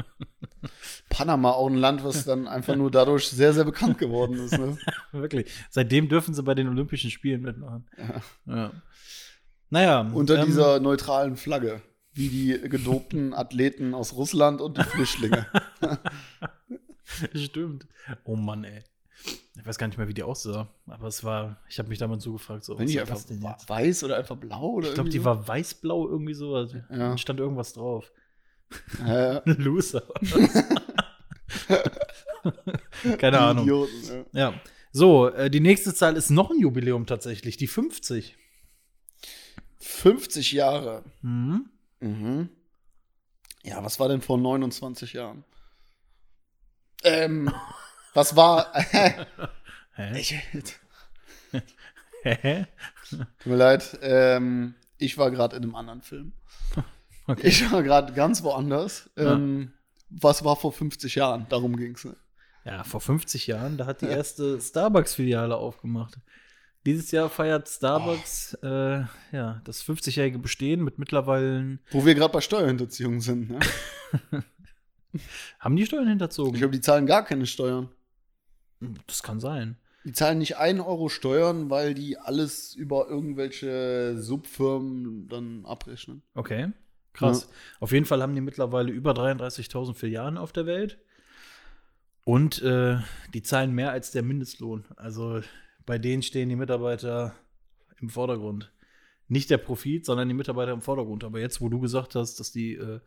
Panama 1.08 1.50
auch 1.52 1.66
ein 1.66 1.76
Land, 1.76 2.04
was 2.04 2.24
dann 2.24 2.46
einfach 2.46 2.76
nur 2.76 2.90
dadurch 2.90 3.28
sehr, 3.28 3.52
sehr 3.52 3.64
bekannt 3.64 3.98
geworden 3.98 4.34
ist. 4.34 4.52
Ne? 4.52 4.76
Wirklich. 5.12 5.50
Seitdem 5.70 6.08
dürfen 6.08 6.34
sie 6.34 6.42
bei 6.42 6.54
den 6.54 6.68
Olympischen 6.68 7.10
Spielen 7.10 7.42
mitmachen. 7.42 7.88
Ja. 8.46 8.72
Naja. 9.70 10.00
Unter 10.12 10.40
ähm, 10.40 10.46
dieser 10.46 10.78
neutralen 10.78 11.36
Flagge. 11.36 11.80
Wie 12.12 12.28
die 12.28 12.68
gedopten 12.68 13.32
Athleten 13.32 13.94
aus 13.94 14.12
Russland 14.12 14.60
und 14.60 14.76
die 14.76 14.84
Flüchtlinge. 14.84 15.46
Stimmt. 17.34 17.86
Oh 18.24 18.36
Mann, 18.36 18.64
ey. 18.64 18.82
Ich 19.56 19.66
weiß 19.66 19.78
gar 19.78 19.86
nicht 19.86 19.98
mehr, 19.98 20.08
wie 20.08 20.14
die 20.14 20.22
aussah. 20.22 20.68
Aber 20.86 21.06
es 21.08 21.22
war, 21.22 21.60
ich 21.68 21.78
habe 21.78 21.88
mich 21.88 21.98
damals 21.98 22.24
so 22.24 22.32
gefragt, 22.32 22.64
so, 22.64 22.78
Wenn 22.78 22.86
die 22.86 23.00
einfach 23.00 23.20
weiß 23.68 24.04
oder 24.04 24.16
einfach 24.16 24.36
blau 24.36 24.70
oder 24.72 24.88
Ich 24.88 24.94
glaube, 24.94 25.10
die 25.10 25.24
war 25.24 25.46
weißblau 25.46 26.08
irgendwie 26.08 26.34
so. 26.34 26.54
Also 26.56 26.76
Ja. 26.90 27.10
Da 27.10 27.18
stand 27.18 27.38
irgendwas 27.40 27.72
drauf. 27.72 28.10
so? 28.10 29.04
Ja. 29.06 29.42
Loser. 29.44 30.02
Keine 33.18 33.18
Die 33.18 33.42
Ahnung. 33.42 33.64
Idioten, 33.64 34.26
ja. 34.32 34.50
Ja. 34.50 34.54
So, 34.92 35.28
äh, 35.28 35.50
die 35.50 35.60
nächste 35.60 35.94
Zahl 35.94 36.16
ist 36.16 36.30
noch 36.30 36.50
ein 36.50 36.58
Jubiläum 36.58 37.06
tatsächlich, 37.06 37.56
die 37.56 37.66
50. 37.66 38.36
50 39.78 40.52
Jahre. 40.52 41.02
Mhm. 41.22 41.66
Mhm. 42.00 42.48
Ja, 43.64 43.82
was 43.84 44.00
war 44.00 44.08
denn 44.08 44.20
vor 44.22 44.38
29 44.38 45.12
Jahren? 45.14 45.44
Ähm, 47.04 47.52
was 48.14 48.36
war. 48.36 48.72
Hä? 48.74 50.18
ich, 50.18 50.34
Hä? 52.22 52.66
tut 53.10 53.46
mir 53.46 53.56
leid, 53.56 53.98
ähm, 54.02 54.74
ich 54.98 55.18
war 55.18 55.30
gerade 55.30 55.56
in 55.56 55.64
einem 55.64 55.74
anderen 55.74 56.02
Film. 56.02 56.32
Okay. 57.28 57.46
Ich 57.46 57.70
war 57.70 57.84
gerade 57.84 58.12
ganz 58.14 58.42
woanders. 58.42 59.08
Ja. 59.16 59.34
Ähm, 59.34 59.70
was 60.10 60.44
war 60.44 60.56
vor 60.56 60.72
50 60.72 61.14
Jahren? 61.14 61.46
Darum 61.48 61.76
ging's. 61.76 62.04
Ne? 62.04 62.16
Ja, 62.64 62.82
vor 62.82 63.00
50 63.00 63.46
Jahren, 63.46 63.76
da 63.78 63.86
hat 63.86 64.02
die 64.02 64.06
erste 64.06 64.60
Starbucks-Filiale 64.60 65.56
aufgemacht. 65.56 66.18
Dieses 66.84 67.12
Jahr 67.12 67.30
feiert 67.30 67.68
Starbucks 67.68 68.54
äh, 68.62 69.04
ja, 69.30 69.60
das 69.64 69.84
50-jährige 69.84 70.40
Bestehen 70.40 70.82
mit 70.82 70.98
mittlerweile. 70.98 71.78
Wo 71.92 72.04
wir 72.04 72.16
gerade 72.16 72.32
bei 72.32 72.40
Steuerhinterziehung 72.40 73.20
sind. 73.20 73.50
Ne? 73.50 73.60
Haben 75.58 75.76
die 75.76 75.86
Steuern 75.86 76.08
hinterzogen? 76.08 76.54
Ich 76.54 76.60
glaube, 76.60 76.72
die 76.72 76.80
zahlen 76.80 77.06
gar 77.06 77.24
keine 77.24 77.46
Steuern. 77.46 77.88
Das 79.06 79.22
kann 79.22 79.40
sein. 79.40 79.76
Die 80.04 80.12
zahlen 80.12 80.38
nicht 80.38 80.56
einen 80.56 80.80
Euro 80.80 81.08
Steuern, 81.08 81.70
weil 81.70 81.94
die 81.94 82.18
alles 82.18 82.74
über 82.74 83.08
irgendwelche 83.08 84.16
Subfirmen 84.18 85.28
dann 85.28 85.64
abrechnen. 85.64 86.22
Okay, 86.34 86.72
krass. 87.12 87.48
Auf 87.78 87.92
jeden 87.92 88.06
Fall 88.06 88.20
haben 88.20 88.34
die 88.34 88.40
mittlerweile 88.40 88.90
über 88.90 89.12
33.000 89.12 89.94
Filialen 89.94 90.38
auf 90.38 90.52
der 90.52 90.66
Welt. 90.66 90.98
Und 92.24 92.62
äh, 92.62 92.98
die 93.34 93.42
zahlen 93.42 93.72
mehr 93.72 93.90
als 93.90 94.10
der 94.10 94.22
Mindestlohn. 94.22 94.84
Also 94.96 95.40
bei 95.86 95.98
denen 95.98 96.22
stehen 96.22 96.48
die 96.48 96.56
Mitarbeiter 96.56 97.34
im 98.00 98.10
Vordergrund. 98.10 98.72
Nicht 99.28 99.50
der 99.50 99.58
Profit, 99.58 100.04
sondern 100.04 100.28
die 100.28 100.34
Mitarbeiter 100.34 100.72
im 100.72 100.82
Vordergrund. 100.82 101.24
Aber 101.24 101.40
jetzt, 101.40 101.60
wo 101.60 101.68
du 101.68 101.80
gesagt 101.80 102.14
hast, 102.14 102.38
dass 102.38 102.52
die 102.52 102.74
äh, 102.74 103.00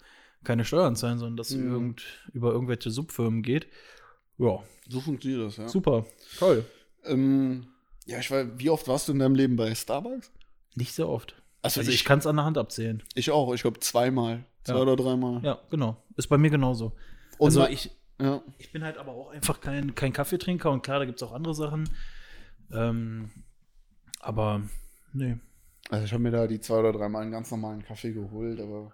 keine 0.43 0.65
Steuern 0.65 0.95
zahlen, 0.95 1.17
sondern 1.19 1.38
dass 1.38 1.49
es 1.49 1.57
Mhm. 1.57 1.71
irgend, 1.71 2.03
über 2.33 2.51
irgendwelche 2.51 2.91
Subfirmen 2.91 3.41
geht, 3.41 3.67
ja, 4.38 4.59
So 4.89 4.99
funktioniert 5.01 5.41
das, 5.47 5.57
ja. 5.57 5.67
super, 5.69 6.05
toll. 6.38 6.65
Ähm, 7.05 7.67
ja, 8.05 8.19
ich 8.19 8.29
weiß, 8.29 8.47
wie 8.57 8.69
oft 8.69 8.88
warst 8.88 9.07
du 9.07 9.13
in 9.13 9.19
deinem 9.19 9.36
Leben 9.36 9.55
bei 9.55 9.73
Starbucks? 9.73 10.31
Nicht 10.75 10.93
so 10.93 11.07
oft. 11.07 11.36
Also 11.61 11.79
Also, 11.79 11.89
ich, 11.89 11.97
ich- 12.01 12.05
kann 12.05 12.19
es 12.19 12.27
an 12.27 12.36
der 12.36 12.45
Hand 12.45 12.57
abzählen. 12.57 13.01
Ich 13.15 13.31
auch, 13.31 13.53
ich 13.53 13.61
glaube 13.61 13.79
zweimal. 13.79 14.43
Zwei 14.63 14.73
Ja. 14.73 14.81
oder 14.81 14.95
dreimal. 14.95 15.41
Ja, 15.43 15.59
genau. 15.69 15.97
Ist 16.17 16.27
bei 16.27 16.38
mir 16.38 16.49
genauso. 16.49 16.93
Und 17.38 17.47
also 17.47 17.67
ich, 17.67 17.89
Ja. 18.19 18.41
ich 18.57 18.71
bin 18.71 18.83
halt 18.83 18.97
aber 18.97 19.11
auch 19.13 19.29
einfach 19.29 19.61
kein, 19.61 19.95
kein 19.95 20.13
Kaffeetrinker 20.13 20.69
und 20.71 20.81
klar, 20.83 20.99
da 20.99 21.05
gibt 21.05 21.21
es 21.21 21.27
auch 21.27 21.33
andere 21.33 21.53
Sachen. 21.55 21.89
Ähm, 22.71 23.29
aber 24.19 24.61
nee. 25.13 25.38
Also 25.89 26.05
ich 26.05 26.13
habe 26.13 26.23
mir 26.23 26.31
da 26.31 26.47
die 26.47 26.59
zwei 26.59 26.79
oder 26.79 26.91
dreimal 26.93 27.21
einen 27.23 27.31
ganz 27.31 27.51
normalen 27.51 27.83
Kaffee 27.83 28.11
geholt, 28.11 28.59
aber 28.59 28.91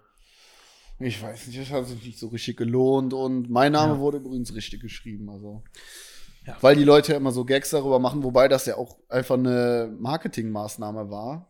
ich 0.98 1.22
weiß 1.22 1.46
nicht, 1.46 1.60
das 1.60 1.70
hat 1.70 1.86
sich 1.86 2.04
nicht 2.04 2.18
so 2.18 2.28
richtig 2.28 2.56
gelohnt 2.56 3.12
und 3.14 3.50
mein 3.50 3.72
Name 3.72 3.94
Ja. 3.94 3.98
wurde 3.98 4.18
übrigens 4.18 4.54
richtig 4.54 4.80
geschrieben, 4.80 5.28
also. 5.30 5.62
Ja. 6.46 6.56
Weil 6.60 6.74
die 6.76 6.84
Leute 6.84 7.12
ja 7.12 7.18
immer 7.18 7.30
so 7.32 7.44
Gags 7.44 7.70
darüber 7.70 7.98
machen, 8.00 8.24
wobei 8.24 8.48
das 8.48 8.66
ja 8.66 8.76
auch 8.76 8.98
einfach 9.08 9.36
eine 9.36 9.94
Marketingmaßnahme 9.98 11.08
war. 11.10 11.48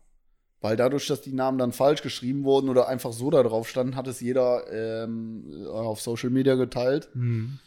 Weil 0.61 0.77
dadurch, 0.77 1.07
dass 1.07 1.19
die 1.21 1.33
Namen 1.33 1.57
dann 1.57 1.73
falsch 1.73 2.01
geschrieben 2.03 2.45
wurden 2.45 2.69
oder 2.69 2.87
einfach 2.87 3.11
so 3.11 3.29
da 3.29 3.43
drauf 3.43 3.67
standen, 3.67 3.95
hat 3.97 4.07
es 4.07 4.21
jeder 4.21 4.63
ähm, 4.71 5.65
auf 5.69 5.99
Social 5.99 6.29
Media 6.29 6.55
geteilt. 6.55 7.09
Hm. 7.13 7.59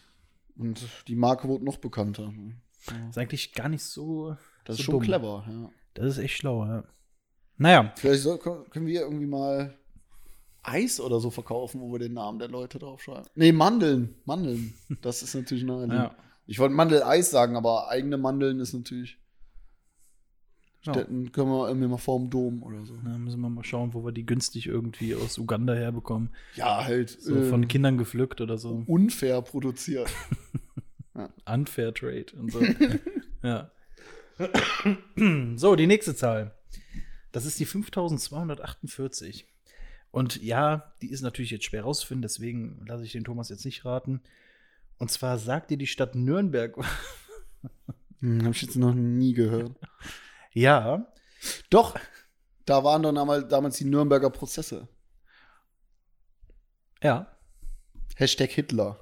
Und 0.57 0.87
die 1.07 1.17
Marke 1.17 1.47
wurde 1.49 1.65
noch 1.65 1.77
bekannter. 1.77 2.33
Ist 3.11 3.19
eigentlich 3.19 3.53
gar 3.53 3.69
nicht 3.69 3.83
so. 3.83 4.37
Das 4.65 4.77
so 4.77 4.81
ist 4.81 4.85
schon 4.87 4.93
dumm. 4.95 5.03
clever, 5.03 5.45
ja. 5.47 5.71
Das 5.95 6.07
ist 6.07 6.19
echt 6.19 6.37
schlau, 6.39 6.65
ja. 6.65 6.85
Naja, 7.59 7.93
Vielleicht 7.97 8.23
soll, 8.23 8.39
können 8.39 8.87
wir 8.87 9.01
irgendwie 9.03 9.27
mal 9.27 9.75
Eis 10.67 11.01
oder 11.01 11.21
so 11.21 11.31
verkaufen, 11.31 11.81
wo 11.81 11.93
wir 11.93 11.99
den 11.99 12.15
Namen 12.15 12.39
der 12.39 12.49
Leute 12.49 12.79
draufschreiben. 12.79 13.27
Nee, 13.35 13.53
Mandeln. 13.53 14.17
Mandeln. 14.25 14.75
Das 15.03 15.23
ist 15.23 15.35
natürlich 15.35 15.65
naheliegend. 15.65 15.95
Ja. 15.97 16.15
Ich 16.49 16.61
wollte 16.61 16.77
Mandeleis 16.77 17.31
sagen, 17.31 17.57
aber 17.57 17.89
eigene 17.89 18.19
Mandeln 18.19 18.61
ist 18.61 18.73
natürlich. 18.73 19.19
Ja. 20.85 20.95
Städten 20.95 21.33
können 21.33 21.49
wir 21.49 21.67
irgendwie 21.67 21.89
mal 21.89 21.97
vorm 21.97 22.31
Dom 22.31 22.63
oder 22.63 22.85
so. 22.85 22.95
dann 23.03 23.25
müssen 23.25 23.41
wir 23.41 23.49
mal 23.49 23.65
schauen, 23.65 23.95
wo 23.95 24.05
wir 24.05 24.13
die 24.13 24.25
günstig 24.25 24.69
irgendwie 24.69 25.17
aus 25.17 25.39
Uganda 25.39 25.75
herbekommen. 25.75 26.31
Ja, 26.55 26.85
halt. 26.85 27.11
So 27.11 27.35
äh, 27.35 27.43
von 27.45 27.67
Kindern 27.67 27.99
gepflückt 27.99 28.41
oder 28.41 28.59
so. 28.59 28.85
unfair 28.87 29.43
produziert. 29.43 30.09
Unfair 31.47 31.95
Trade 31.95 32.27
und 32.39 32.53
so. 32.53 32.61
ja. 33.43 33.71
so, 35.57 35.75
die 35.75 35.87
nächste 35.87 36.15
Zahl. 36.15 36.55
Das 37.33 37.47
ist 37.47 37.59
die 37.59 37.65
5248. 37.65 39.47
Und 40.17 40.43
ja, 40.43 40.95
die 41.03 41.11
ist 41.11 41.21
natürlich 41.21 41.51
jetzt 41.51 41.67
schwer 41.67 41.83
rauszufinden, 41.83 42.23
deswegen 42.23 42.83
lasse 42.87 43.05
ich 43.05 43.13
den 43.13 43.25
Thomas 43.25 43.51
jetzt 43.51 43.67
nicht 43.67 43.85
raten. 43.85 44.23
Und 44.97 45.11
zwar 45.11 45.37
sagt 45.37 45.71
dir 45.71 45.77
die 45.77 45.87
Stadt 45.87 46.15
Nürnberg. 46.15 46.75
Hm, 48.21 48.47
hab 48.47 48.55
ich 48.55 48.63
jetzt 48.63 48.77
noch 48.77 48.95
nie 48.95 49.35
gehört. 49.35 49.73
ja, 50.55 51.13
Doch, 51.69 51.99
da 52.65 52.83
waren 52.83 53.03
doch 53.03 53.13
damals, 53.13 53.47
damals 53.49 53.77
die 53.77 53.85
Nürnberger 53.85 54.31
Prozesse. 54.31 54.89
ja, 57.03 57.31
Hashtag 58.15 58.53
Hitler. 58.53 58.99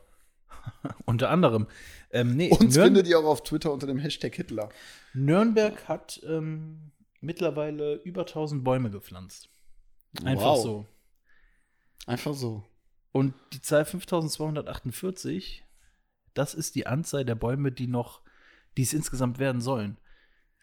unter 1.04 1.30
anderem. 1.30 1.68
Ähm, 2.10 2.34
nee, 2.36 2.50
Uns 2.50 2.74
Nürn 2.74 2.86
findet 2.86 3.06
ihr 3.06 3.20
auch 3.20 3.24
auf 3.24 3.44
Twitter 3.44 3.72
unter 3.72 3.86
dem 3.86 3.98
Hashtag 3.98 4.34
Hitler. 4.34 4.68
Nürnberg 5.12 5.86
hat 5.86 6.20
ähm, 6.26 6.90
mittlerweile 7.20 7.94
über 8.02 8.22
1000 8.22 8.64
Bäume 8.64 8.90
gepflanzt. 8.90 9.48
Einfach 10.24 10.56
Wow. 10.56 10.62
so. 10.64 10.86
Einfach 12.06 12.34
so. 12.34 12.64
Und 13.12 13.34
die 13.52 13.60
Zahl 13.60 13.84
5248, 13.84 15.64
das 16.34 16.54
ist 16.54 16.74
die 16.74 16.86
Anzahl 16.86 17.24
der 17.24 17.36
Bäume, 17.36 17.70
die 17.72 17.86
noch, 17.86 18.20
die 18.76 18.82
es 18.82 18.92
insgesamt 18.92 19.38
werden 19.38 19.60
sollen. 19.60 19.98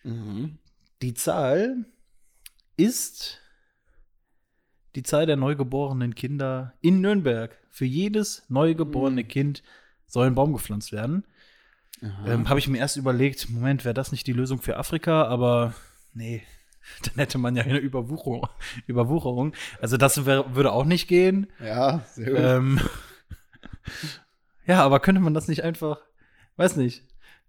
Mhm. 0.04 0.58
Die 1.02 1.14
Zahl 1.14 1.86
ist 2.78 3.40
die 4.96 5.04
Zahl 5.04 5.26
der 5.26 5.38
neugeborenen 5.38 6.16
Kinder 6.16 6.74
in 6.82 7.00
Nürnberg. 7.02 7.58
Für 7.70 7.86
jedes 7.86 8.44
neugeborene 8.50 9.24
Mhm. 9.24 9.28
Kind 9.28 9.64
soll 10.08 10.28
ein 10.28 10.36
Baum 10.36 10.52
gepflanzt 10.52 10.92
werden. 10.92 11.24
Ähm, 12.26 12.50
Habe 12.50 12.60
ich 12.60 12.68
mir 12.68 12.80
erst 12.80 12.98
überlegt, 12.98 13.50
Moment, 13.50 13.86
wäre 13.86 13.94
das 13.94 14.12
nicht 14.12 14.26
die 14.28 14.34
Lösung 14.34 14.60
für 14.62 14.78
Afrika? 14.78 15.24
Aber 15.26 15.76
nee, 16.14 16.44
dann 17.04 17.16
hätte 17.16 17.38
man 17.38 17.56
ja 17.56 17.64
eine 17.64 17.78
Überwucherung. 17.78 18.48
Überwucherung. 18.88 19.54
Also 19.82 19.98
das 19.98 20.26
wär, 20.26 20.56
würde 20.56 20.72
auch 20.72 20.86
nicht 20.86 21.08
gehen. 21.08 21.48
Ja, 21.60 22.02
sehr 22.14 22.30
gut. 22.30 22.40
Ähm, 22.40 22.80
ja, 24.66 24.84
aber 24.84 25.00
könnte 25.00 25.22
man 25.22 25.34
das 25.34 25.48
nicht 25.48 25.64
einfach, 25.64 26.00
weiß 26.58 26.76
nicht. 26.76 27.04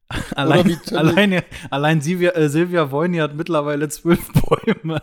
Allein, 0.35 0.79
alleine, 0.91 1.43
allein 1.71 2.03
Silvia, 2.03 2.33
äh, 2.33 2.51
Silvia 2.51 2.91
Voyni 2.91 3.17
hat 3.17 3.35
mittlerweile 3.35 3.89
zwölf 3.89 4.31
Bäume 4.33 5.03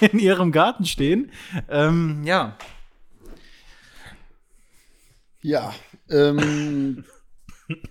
in 0.00 0.18
ihrem 0.18 0.52
Garten 0.52 0.86
stehen. 0.86 1.30
Ähm, 1.68 2.22
ja, 2.24 2.56
Ja, 5.42 5.72
ähm, 6.10 7.04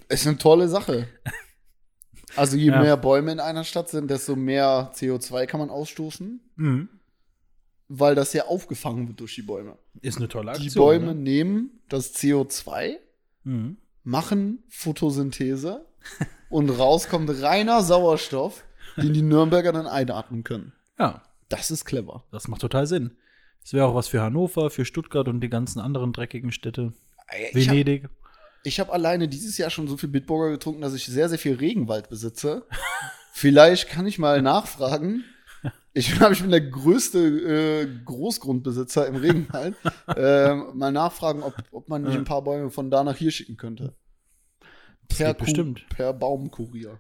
ist 0.10 0.28
eine 0.28 0.38
tolle 0.38 0.68
Sache. 0.68 1.08
Also 2.38 2.58
je 2.58 2.68
Ja. 2.72 2.82
mehr 2.82 2.98
Bäume 2.98 3.32
in 3.32 3.40
einer 3.40 3.64
Stadt 3.64 3.90
sind, 3.90 4.10
desto 4.12 4.36
mehr 4.36 4.92
CO2 4.94 5.46
kann 5.46 5.60
man 5.60 5.70
ausstoßen, 5.70 6.40
mhm. 6.56 6.90
weil 7.88 8.16
das 8.16 8.34
ja 8.34 8.46
aufgefangen 8.46 9.08
wird 9.08 9.20
durch 9.20 9.36
die 9.36 9.42
Bäume. 9.42 9.78
ist 10.02 10.18
eine 10.18 10.28
tolle 10.28 10.52
Aktion. 10.52 10.70
Die 10.70 10.78
Bäume 10.78 11.16
Ne? 11.16 11.16
nehmen 11.16 11.80
das 11.90 12.14
CO2, 12.16 12.98
Mhm. 13.44 13.78
machen 14.04 14.64
Photosynthese 14.70 15.86
und 16.50 16.70
raus 16.70 17.08
kommt 17.10 17.30
reiner 17.42 17.82
Sauerstoff, 17.82 18.64
den 18.98 19.14
die 19.14 19.22
Nürnberger 19.22 19.72
dann 19.74 19.88
einatmen 19.88 20.44
können. 20.44 20.74
Ja, 21.00 21.22
Das 21.50 21.72
ist 21.72 21.86
clever. 21.86 22.26
das 22.32 22.48
macht 22.48 22.62
total 22.62 22.88
Sinn. 22.88 23.12
Das 23.62 23.74
wäre 23.74 23.86
auch 23.88 23.96
was 23.96 24.08
für 24.08 24.22
Hannover, 24.22 24.70
für 24.70 24.86
Stuttgart 24.86 25.28
und 25.28 25.42
die 25.42 25.50
ganzen 25.50 25.80
anderen 25.80 26.14
dreckigen 26.14 26.52
Städte. 26.52 26.94
Ich 27.54 27.68
Venedig. 27.68 28.04
hab 28.06 28.12
alleine 28.90 29.28
dieses 29.28 29.58
Jahr 29.58 29.70
schon 29.70 29.88
so 29.88 29.98
viel 29.98 30.10
Bitburger 30.10 30.52
getrunken, 30.52 30.82
dass 30.82 30.94
ich 30.94 31.06
sehr, 31.06 31.30
sehr 31.30 31.40
viel 31.40 31.56
Regenwald 31.56 32.10
besitze. 32.10 32.66
Vielleicht 33.32 33.90
kann 33.90 34.08
ich 34.08 34.20
mal 34.20 34.42
nachfragen. 34.42 35.24
Ich 35.94 36.14
glaube, 36.14 36.34
ich 36.34 36.42
bin 36.42 36.52
der 36.52 36.62
größte 36.62 37.20
äh, 37.20 37.88
Großgrundbesitzer 38.06 39.08
im 39.08 39.16
Regenwald. 39.16 39.76
ähm, 40.16 40.72
mal 40.76 40.92
nachfragen, 40.92 41.42
ob, 41.44 41.56
ob 41.72 41.90
man 41.90 42.04
nicht 42.04 42.16
ein 42.16 42.24
paar 42.24 42.44
Bäume 42.44 42.70
von 42.70 42.92
da 42.92 43.04
nach 43.04 43.16
hier 43.16 43.32
schicken 43.32 43.58
könnte. 43.58 43.96
Das 45.08 45.18
geht 45.18 45.38
bestimmt. 45.38 45.86
Per 45.90 46.14
Baumkurier. 46.14 47.00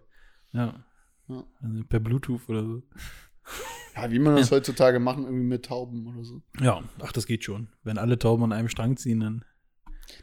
Ja. 0.51 0.83
Ja. 1.27 1.43
Also 1.61 1.83
per 1.83 1.99
Bluetooth 1.99 2.47
oder 2.47 2.63
so. 2.63 2.83
Ja, 3.95 4.11
wie 4.11 4.19
man 4.19 4.35
das 4.35 4.51
heutzutage 4.51 4.99
machen, 4.99 5.23
irgendwie 5.23 5.45
mit 5.45 5.65
Tauben 5.65 6.07
oder 6.07 6.23
so. 6.23 6.41
Ja, 6.59 6.83
ach, 7.01 7.11
das 7.11 7.25
geht 7.25 7.43
schon. 7.43 7.69
Wenn 7.83 7.97
alle 7.97 8.19
Tauben 8.19 8.43
an 8.43 8.53
einem 8.53 8.69
Strang 8.69 8.97
ziehen, 8.97 9.19
dann. 9.19 9.45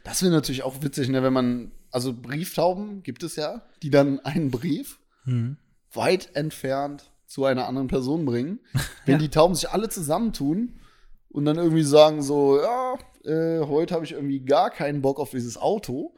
Das 0.03 0.21
wäre 0.21 0.31
natürlich 0.31 0.63
auch 0.63 0.81
witzig, 0.81 1.09
ne, 1.09 1.23
wenn 1.23 1.33
man, 1.33 1.71
also 1.91 2.13
Brieftauben 2.13 3.03
gibt 3.03 3.23
es 3.23 3.35
ja, 3.35 3.61
die 3.81 3.89
dann 3.89 4.19
einen 4.21 4.51
Brief 4.51 4.99
Mhm. 5.25 5.57
weit 5.91 6.35
entfernt 6.35 7.11
zu 7.25 7.45
einer 7.45 7.67
anderen 7.67 7.87
Person 7.87 8.25
bringen. 8.25 8.59
Wenn 9.05 9.17
die 9.17 9.29
Tauben 9.29 9.55
sich 9.55 9.71
alle 9.71 9.89
zusammentun 9.89 10.79
und 11.29 11.45
dann 11.45 11.57
irgendwie 11.57 11.81
sagen 11.83 12.21
so, 12.21 12.61
ja, 12.61 12.93
äh, 13.23 13.65
heute 13.65 13.95
habe 13.95 14.05
ich 14.05 14.11
irgendwie 14.11 14.41
gar 14.41 14.69
keinen 14.69 15.01
Bock 15.01 15.19
auf 15.19 15.31
dieses 15.31 15.57
Auto. 15.57 16.15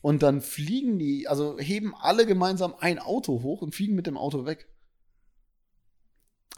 Und 0.00 0.22
dann 0.24 0.40
fliegen 0.40 0.98
die, 0.98 1.28
also 1.28 1.56
heben 1.58 1.94
alle 1.94 2.26
gemeinsam 2.26 2.74
ein 2.80 2.98
Auto 2.98 3.42
hoch 3.42 3.62
und 3.62 3.74
fliegen 3.74 3.94
mit 3.94 4.06
dem 4.08 4.16
Auto 4.16 4.44
weg. 4.44 4.66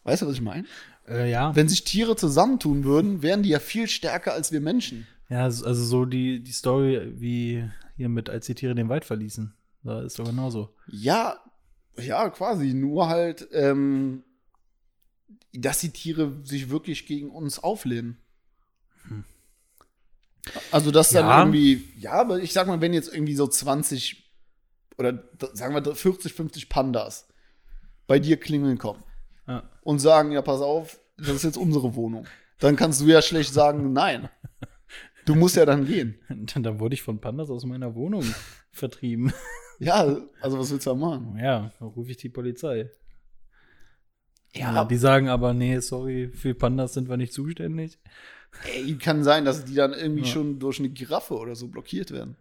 Weißt 0.04 0.22
du, 0.22 0.26
was 0.26 0.34
ich 0.34 0.40
meine? 0.40 0.64
Äh, 1.08 1.30
ja. 1.30 1.54
Wenn 1.54 1.68
sich 1.68 1.84
Tiere 1.84 2.16
zusammentun 2.16 2.84
würden, 2.84 3.22
wären 3.22 3.42
die 3.42 3.50
ja 3.50 3.58
viel 3.58 3.88
stärker 3.88 4.32
als 4.32 4.52
wir 4.52 4.60
Menschen. 4.60 5.06
Ja, 5.30 5.44
also 5.44 5.72
so 5.74 6.04
die, 6.04 6.42
die 6.42 6.52
Story 6.52 7.12
wie 7.20 7.64
hier 7.96 8.08
mit, 8.08 8.28
als 8.28 8.46
die 8.46 8.54
Tiere 8.54 8.74
den 8.74 8.88
Wald 8.88 9.04
verließen. 9.04 9.54
Da 9.84 10.02
ist 10.02 10.18
doch 10.18 10.24
genauso. 10.26 10.74
Ja, 10.88 11.38
ja, 11.96 12.28
quasi. 12.30 12.74
Nur 12.74 13.08
halt, 13.08 13.48
ähm, 13.52 14.24
dass 15.52 15.78
die 15.80 15.90
Tiere 15.90 16.40
sich 16.44 16.68
wirklich 16.70 17.06
gegen 17.06 17.30
uns 17.30 17.58
auflehnen. 17.58 18.18
Also, 20.72 20.90
dass 20.90 21.10
dann 21.10 21.26
Ja. 21.26 21.38
irgendwie, 21.40 21.88
ja, 21.98 22.12
aber 22.12 22.40
ich 22.40 22.52
sag 22.52 22.66
mal, 22.66 22.80
wenn 22.80 22.94
jetzt 22.94 23.12
irgendwie 23.12 23.34
so 23.34 23.46
20 23.46 24.26
oder 24.98 25.22
sagen 25.52 25.74
wir 25.74 25.94
40, 25.94 26.32
50 26.32 26.68
Pandas 26.68 27.28
bei 28.06 28.18
dir 28.18 28.36
klingeln 28.38 28.78
kommen 28.78 29.02
Ja. 29.46 29.68
und 29.82 29.98
sagen, 29.98 30.32
ja, 30.32 30.42
pass 30.42 30.60
auf, 30.60 30.98
das 31.18 31.28
ist 31.28 31.44
jetzt 31.44 31.56
unsere 31.58 31.94
Wohnung. 31.94 32.26
Dann 32.58 32.76
kannst 32.76 33.00
du 33.00 33.04
ja 33.06 33.22
schlecht 33.22 33.52
sagen, 33.54 33.92
nein. 33.92 34.28
Du 35.26 35.34
musst 35.34 35.56
ja 35.56 35.66
dann 35.66 35.86
gehen. 35.86 36.18
Dann, 36.28 36.62
dann 36.62 36.80
wurde 36.80 36.94
ich 36.94 37.02
von 37.02 37.20
Pandas 37.20 37.50
aus 37.50 37.64
meiner 37.64 37.94
Wohnung 37.94 38.24
vertrieben. 38.72 39.32
Ja, 39.78 40.16
also 40.40 40.58
was 40.58 40.70
willst 40.70 40.86
du 40.86 40.90
da 40.90 40.96
machen? 40.96 41.36
Ja, 41.38 41.72
dann 41.78 41.88
rufe 41.88 42.10
ich 42.10 42.16
die 42.18 42.28
Polizei. 42.28 42.90
Ja. 44.54 44.84
die 44.84 44.96
sagen 44.96 45.28
aber, 45.28 45.54
nee, 45.54 45.78
sorry, 45.80 46.28
für 46.34 46.54
Pandas 46.54 46.94
sind 46.94 47.08
wir 47.08 47.16
nicht 47.16 47.32
zuständig. 47.32 47.98
Ey, 48.74 48.96
kann 48.98 49.22
sein, 49.22 49.44
dass 49.44 49.64
die 49.64 49.74
dann 49.74 49.92
irgendwie 49.92 50.22
Ja. 50.22 50.26
schon 50.26 50.58
durch 50.58 50.80
eine 50.80 50.88
Giraffe 50.90 51.34
oder 51.34 51.54
so 51.54 51.68
blockiert 51.68 52.10
werden. 52.10 52.36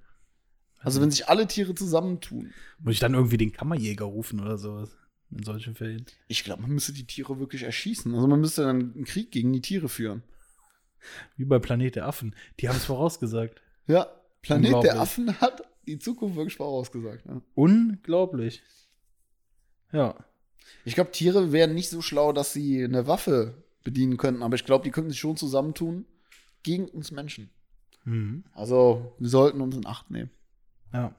Also 0.80 1.02
wenn 1.02 1.12
sich 1.12 1.28
alle 1.30 1.46
Tiere 1.46 1.76
zusammentun. 1.76 2.52
Muss 2.80 2.94
ich 2.94 3.00
dann 3.00 3.14
irgendwie 3.14 3.38
den 3.38 3.52
Kammerjäger 3.52 4.06
rufen 4.06 4.40
oder 4.40 4.58
sowas? 4.58 4.96
In 5.30 5.44
solchen 5.44 5.76
Fällen. 5.76 6.06
Ich 6.28 6.44
glaube, 6.44 6.64
man 6.64 6.72
müsste 6.72 6.94
die 6.94 7.06
Tiere 7.06 7.40
wirklich 7.40 7.62
erschießen. 7.64 8.16
Also 8.16 8.28
man 8.28 8.40
müsste 8.42 8.64
dann 8.64 8.94
einen 8.96 9.04
Krieg 9.06 9.30
gegen 9.32 9.54
die 9.54 9.62
Tiere 9.62 9.88
führen. 9.88 10.24
Wie 11.38 11.46
bei 11.46 11.60
Planet 11.60 11.96
der 11.96 12.08
Affen. 12.08 12.36
Die 12.60 12.70
haben 12.70 12.78
es 12.78 12.86
vorausgesagt. 12.86 13.62
Ja, 13.88 14.08
Planet 14.42 14.84
der 14.84 15.00
Affen 15.00 15.40
hat 15.42 15.64
die 15.86 16.00
Zukunft 16.00 16.36
wirklich 16.36 16.58
vorausgesagt. 16.58 17.26
Ja. 17.26 17.42
Unglaublich. 17.56 18.62
Ja. 19.92 20.16
Ich 20.86 20.96
glaube, 20.96 21.12
Tiere 21.12 21.52
wären 21.52 21.74
nicht 21.74 21.90
so 21.90 22.02
schlau, 22.02 22.32
dass 22.32 22.54
sie 22.54 22.84
eine 22.84 23.08
Waffe 23.08 23.64
bedienen 23.84 24.18
könnten, 24.18 24.44
aber 24.44 24.56
ich 24.56 24.66
glaube, 24.66 24.84
die 24.84 24.92
könnten 24.92 25.10
sich 25.10 25.20
schon 25.20 25.38
zusammentun 25.38 26.06
gegen 26.64 26.88
uns 26.90 27.12
Menschen. 27.12 27.50
Mhm. 28.04 28.44
Also 28.54 29.16
wir 29.18 29.30
sollten 29.30 29.62
uns 29.62 29.76
in 29.76 29.86
Acht 29.86 30.12
nehmen. 30.12 30.30
Ja. 30.94 31.16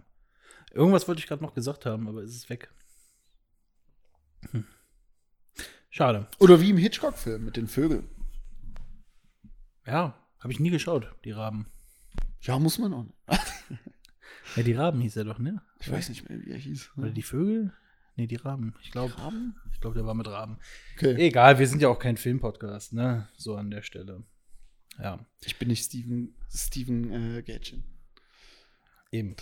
Irgendwas 0.72 1.08
wollte 1.08 1.20
ich 1.20 1.26
gerade 1.26 1.42
noch 1.42 1.54
gesagt 1.54 1.84
haben, 1.84 2.08
aber 2.08 2.22
es 2.22 2.34
ist 2.34 2.48
weg. 2.48 2.70
Hm. 4.52 4.64
Schade. 5.90 6.28
Oder 6.38 6.60
wie 6.60 6.70
im 6.70 6.76
Hitchcock-Film 6.76 7.44
mit 7.44 7.56
den 7.56 7.66
Vögeln. 7.66 8.08
Ja, 9.90 10.14
habe 10.38 10.52
ich 10.52 10.60
nie 10.60 10.70
geschaut, 10.70 11.12
die 11.24 11.32
Raben. 11.32 11.66
Ja, 12.42 12.58
muss 12.58 12.78
man 12.78 12.94
auch. 12.94 13.06
Ja, 14.56 14.64
die 14.64 14.72
Raben 14.72 15.00
hieß 15.00 15.14
er 15.16 15.24
doch, 15.24 15.38
ne? 15.38 15.62
Ich 15.78 15.90
weiß 15.92 16.08
nicht 16.08 16.28
mehr, 16.28 16.40
wie 16.44 16.50
er 16.50 16.58
hieß. 16.58 16.90
Oder 16.96 17.10
die 17.10 17.22
Vögel? 17.22 17.72
Nee, 18.16 18.26
die 18.26 18.34
Raben. 18.36 18.74
Ich 18.82 18.90
glaube, 18.90 19.14
ich 19.72 19.80
glaube, 19.80 19.94
der 19.94 20.04
war 20.04 20.14
mit 20.14 20.26
Raben. 20.26 20.58
Okay. 20.96 21.14
Egal, 21.24 21.60
wir 21.60 21.68
sind 21.68 21.80
ja 21.82 21.88
auch 21.88 22.00
kein 22.00 22.16
Filmpodcast, 22.16 22.92
ne? 22.92 23.28
So 23.36 23.54
an 23.54 23.70
der 23.70 23.82
Stelle. 23.82 24.24
Ja, 24.98 25.24
Ich 25.44 25.56
bin 25.58 25.68
nicht 25.68 25.84
Steven, 25.84 26.34
Steven 26.52 27.36
äh, 27.36 27.42
Gätchen. 27.42 27.84
eben. 29.12 29.36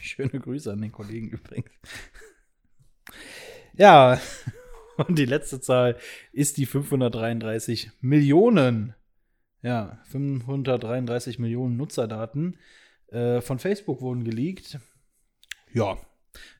Schöne 0.00 0.38
Grüße 0.38 0.72
an 0.72 0.82
den 0.82 0.92
Kollegen 0.92 1.28
übrigens. 1.30 1.70
Ja, 3.76 4.20
und 4.98 5.18
die 5.18 5.24
letzte 5.26 5.60
Zahl 5.60 5.98
ist 6.32 6.56
die 6.58 6.66
533 6.66 7.90
Millionen. 8.00 8.94
Ja, 9.66 9.98
533 10.04 11.40
Millionen 11.40 11.76
Nutzerdaten 11.76 12.56
äh, 13.08 13.40
von 13.40 13.58
Facebook 13.58 14.00
wurden 14.00 14.22
geleakt. 14.22 14.78
Ja, 15.72 15.98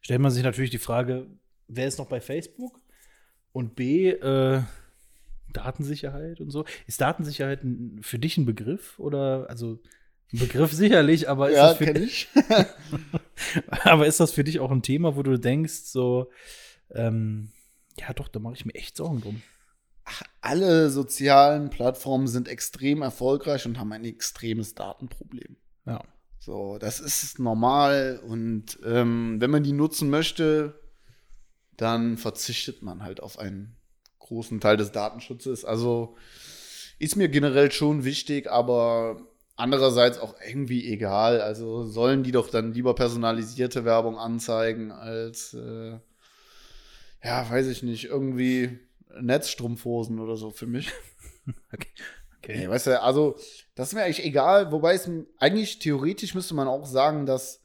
stellt 0.00 0.20
man 0.20 0.32
sich 0.32 0.42
natürlich 0.42 0.72
die 0.72 0.78
Frage, 0.78 1.28
wer 1.68 1.86
ist 1.86 2.00
noch 2.00 2.08
bei 2.08 2.20
Facebook? 2.20 2.80
Und 3.52 3.76
B, 3.76 4.10
äh, 4.10 4.60
Datensicherheit 5.52 6.40
und 6.40 6.50
so. 6.50 6.64
Ist 6.88 7.00
Datensicherheit 7.00 7.60
für 8.00 8.18
dich 8.18 8.38
ein 8.38 8.44
Begriff? 8.44 8.98
Oder, 8.98 9.46
also, 9.48 9.78
ein 10.32 10.40
Begriff 10.40 10.72
sicherlich, 10.74 11.28
aber 11.28 11.50
ist, 11.50 11.56
Ja, 11.58 11.68
das 11.68 11.78
für, 11.78 11.84
kenn 11.84 12.02
ich. 12.02 12.28
aber 13.84 14.08
ist 14.08 14.18
das 14.18 14.32
für 14.32 14.42
dich 14.42 14.58
auch 14.58 14.72
ein 14.72 14.82
Thema, 14.82 15.14
wo 15.14 15.22
du 15.22 15.38
denkst, 15.38 15.84
so, 15.84 16.28
ähm, 16.90 17.50
ja 18.00 18.12
doch, 18.14 18.26
da 18.26 18.40
mache 18.40 18.54
ich 18.54 18.66
mir 18.66 18.74
echt 18.74 18.96
Sorgen 18.96 19.20
drum. 19.20 19.42
Alle 20.40 20.90
sozialen 20.90 21.70
Plattformen 21.70 22.28
sind 22.28 22.48
extrem 22.48 23.02
erfolgreich 23.02 23.66
und 23.66 23.78
haben 23.78 23.92
ein 23.92 24.04
extremes 24.04 24.74
Datenproblem. 24.74 25.56
Ja. 25.84 26.02
So, 26.38 26.78
das 26.78 27.00
ist 27.00 27.40
normal 27.40 28.20
und 28.24 28.78
ähm, 28.84 29.40
wenn 29.40 29.50
man 29.50 29.64
die 29.64 29.72
nutzen 29.72 30.10
möchte, 30.10 30.78
dann 31.76 32.16
verzichtet 32.16 32.82
man 32.82 33.02
halt 33.02 33.20
auf 33.20 33.38
einen 33.40 33.74
großen 34.20 34.60
Teil 34.60 34.76
des 34.76 34.92
Datenschutzes. 34.92 35.64
Also 35.64 36.16
ist 37.00 37.16
mir 37.16 37.28
generell 37.28 37.72
schon 37.72 38.04
wichtig, 38.04 38.48
aber 38.48 39.20
andererseits 39.56 40.18
auch 40.18 40.36
irgendwie 40.46 40.88
egal. 40.90 41.40
Also 41.40 41.84
sollen 41.84 42.22
die 42.22 42.32
doch 42.32 42.48
dann 42.48 42.72
lieber 42.72 42.94
personalisierte 42.94 43.84
Werbung 43.84 44.16
anzeigen 44.16 44.92
als, 44.92 45.54
äh, 45.54 45.98
ja, 47.24 47.50
weiß 47.50 47.66
ich 47.66 47.82
nicht, 47.82 48.04
irgendwie 48.04 48.78
Netzstrumpfhosen 49.20 50.18
oder 50.20 50.36
so 50.36 50.50
für 50.50 50.66
mich. 50.66 50.92
Okay. 52.42 52.58
Nee, 52.58 52.68
weißt 52.68 52.86
du, 52.86 53.02
also, 53.02 53.36
das 53.74 53.88
ist 53.88 53.94
mir 53.94 54.04
eigentlich 54.04 54.24
egal, 54.24 54.70
wobei 54.70 54.94
es 54.94 55.10
eigentlich 55.38 55.80
theoretisch 55.80 56.34
müsste 56.34 56.54
man 56.54 56.68
auch 56.68 56.86
sagen, 56.86 57.26
dass 57.26 57.64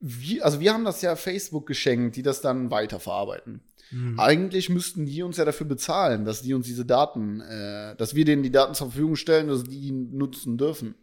wir, 0.00 0.44
also 0.44 0.60
wir 0.60 0.72
haben 0.72 0.84
das 0.84 1.02
ja 1.02 1.14
Facebook 1.14 1.66
geschenkt, 1.66 2.16
die 2.16 2.22
das 2.22 2.40
dann 2.40 2.70
weiterverarbeiten. 2.70 3.60
Mhm. 3.90 4.18
Eigentlich 4.18 4.68
müssten 4.68 5.04
die 5.04 5.22
uns 5.22 5.36
ja 5.36 5.44
dafür 5.44 5.66
bezahlen, 5.66 6.24
dass 6.24 6.42
die 6.42 6.54
uns 6.54 6.66
diese 6.66 6.86
Daten, 6.86 7.40
äh, 7.40 7.94
dass 7.96 8.14
wir 8.14 8.24
denen 8.24 8.42
die 8.42 8.50
Daten 8.50 8.74
zur 8.74 8.90
Verfügung 8.90 9.16
stellen, 9.16 9.48
dass 9.48 9.64
die 9.64 9.80
die 9.80 9.92
nutzen 9.92 10.58
dürfen. 10.58 10.94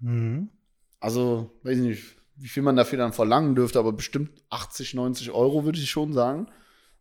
Mhm. 0.00 0.50
Also, 0.98 1.58
weiß 1.62 1.78
ich 1.78 1.84
nicht, 1.84 2.16
wie 2.36 2.48
viel 2.48 2.62
man 2.62 2.76
dafür 2.76 2.98
dann 2.98 3.12
verlangen 3.12 3.54
dürfte, 3.54 3.78
aber 3.78 3.92
bestimmt 3.92 4.42
80, 4.50 4.94
90 4.94 5.30
Euro 5.30 5.64
würde 5.64 5.78
ich 5.78 5.90
schon 5.90 6.12
sagen. 6.12 6.48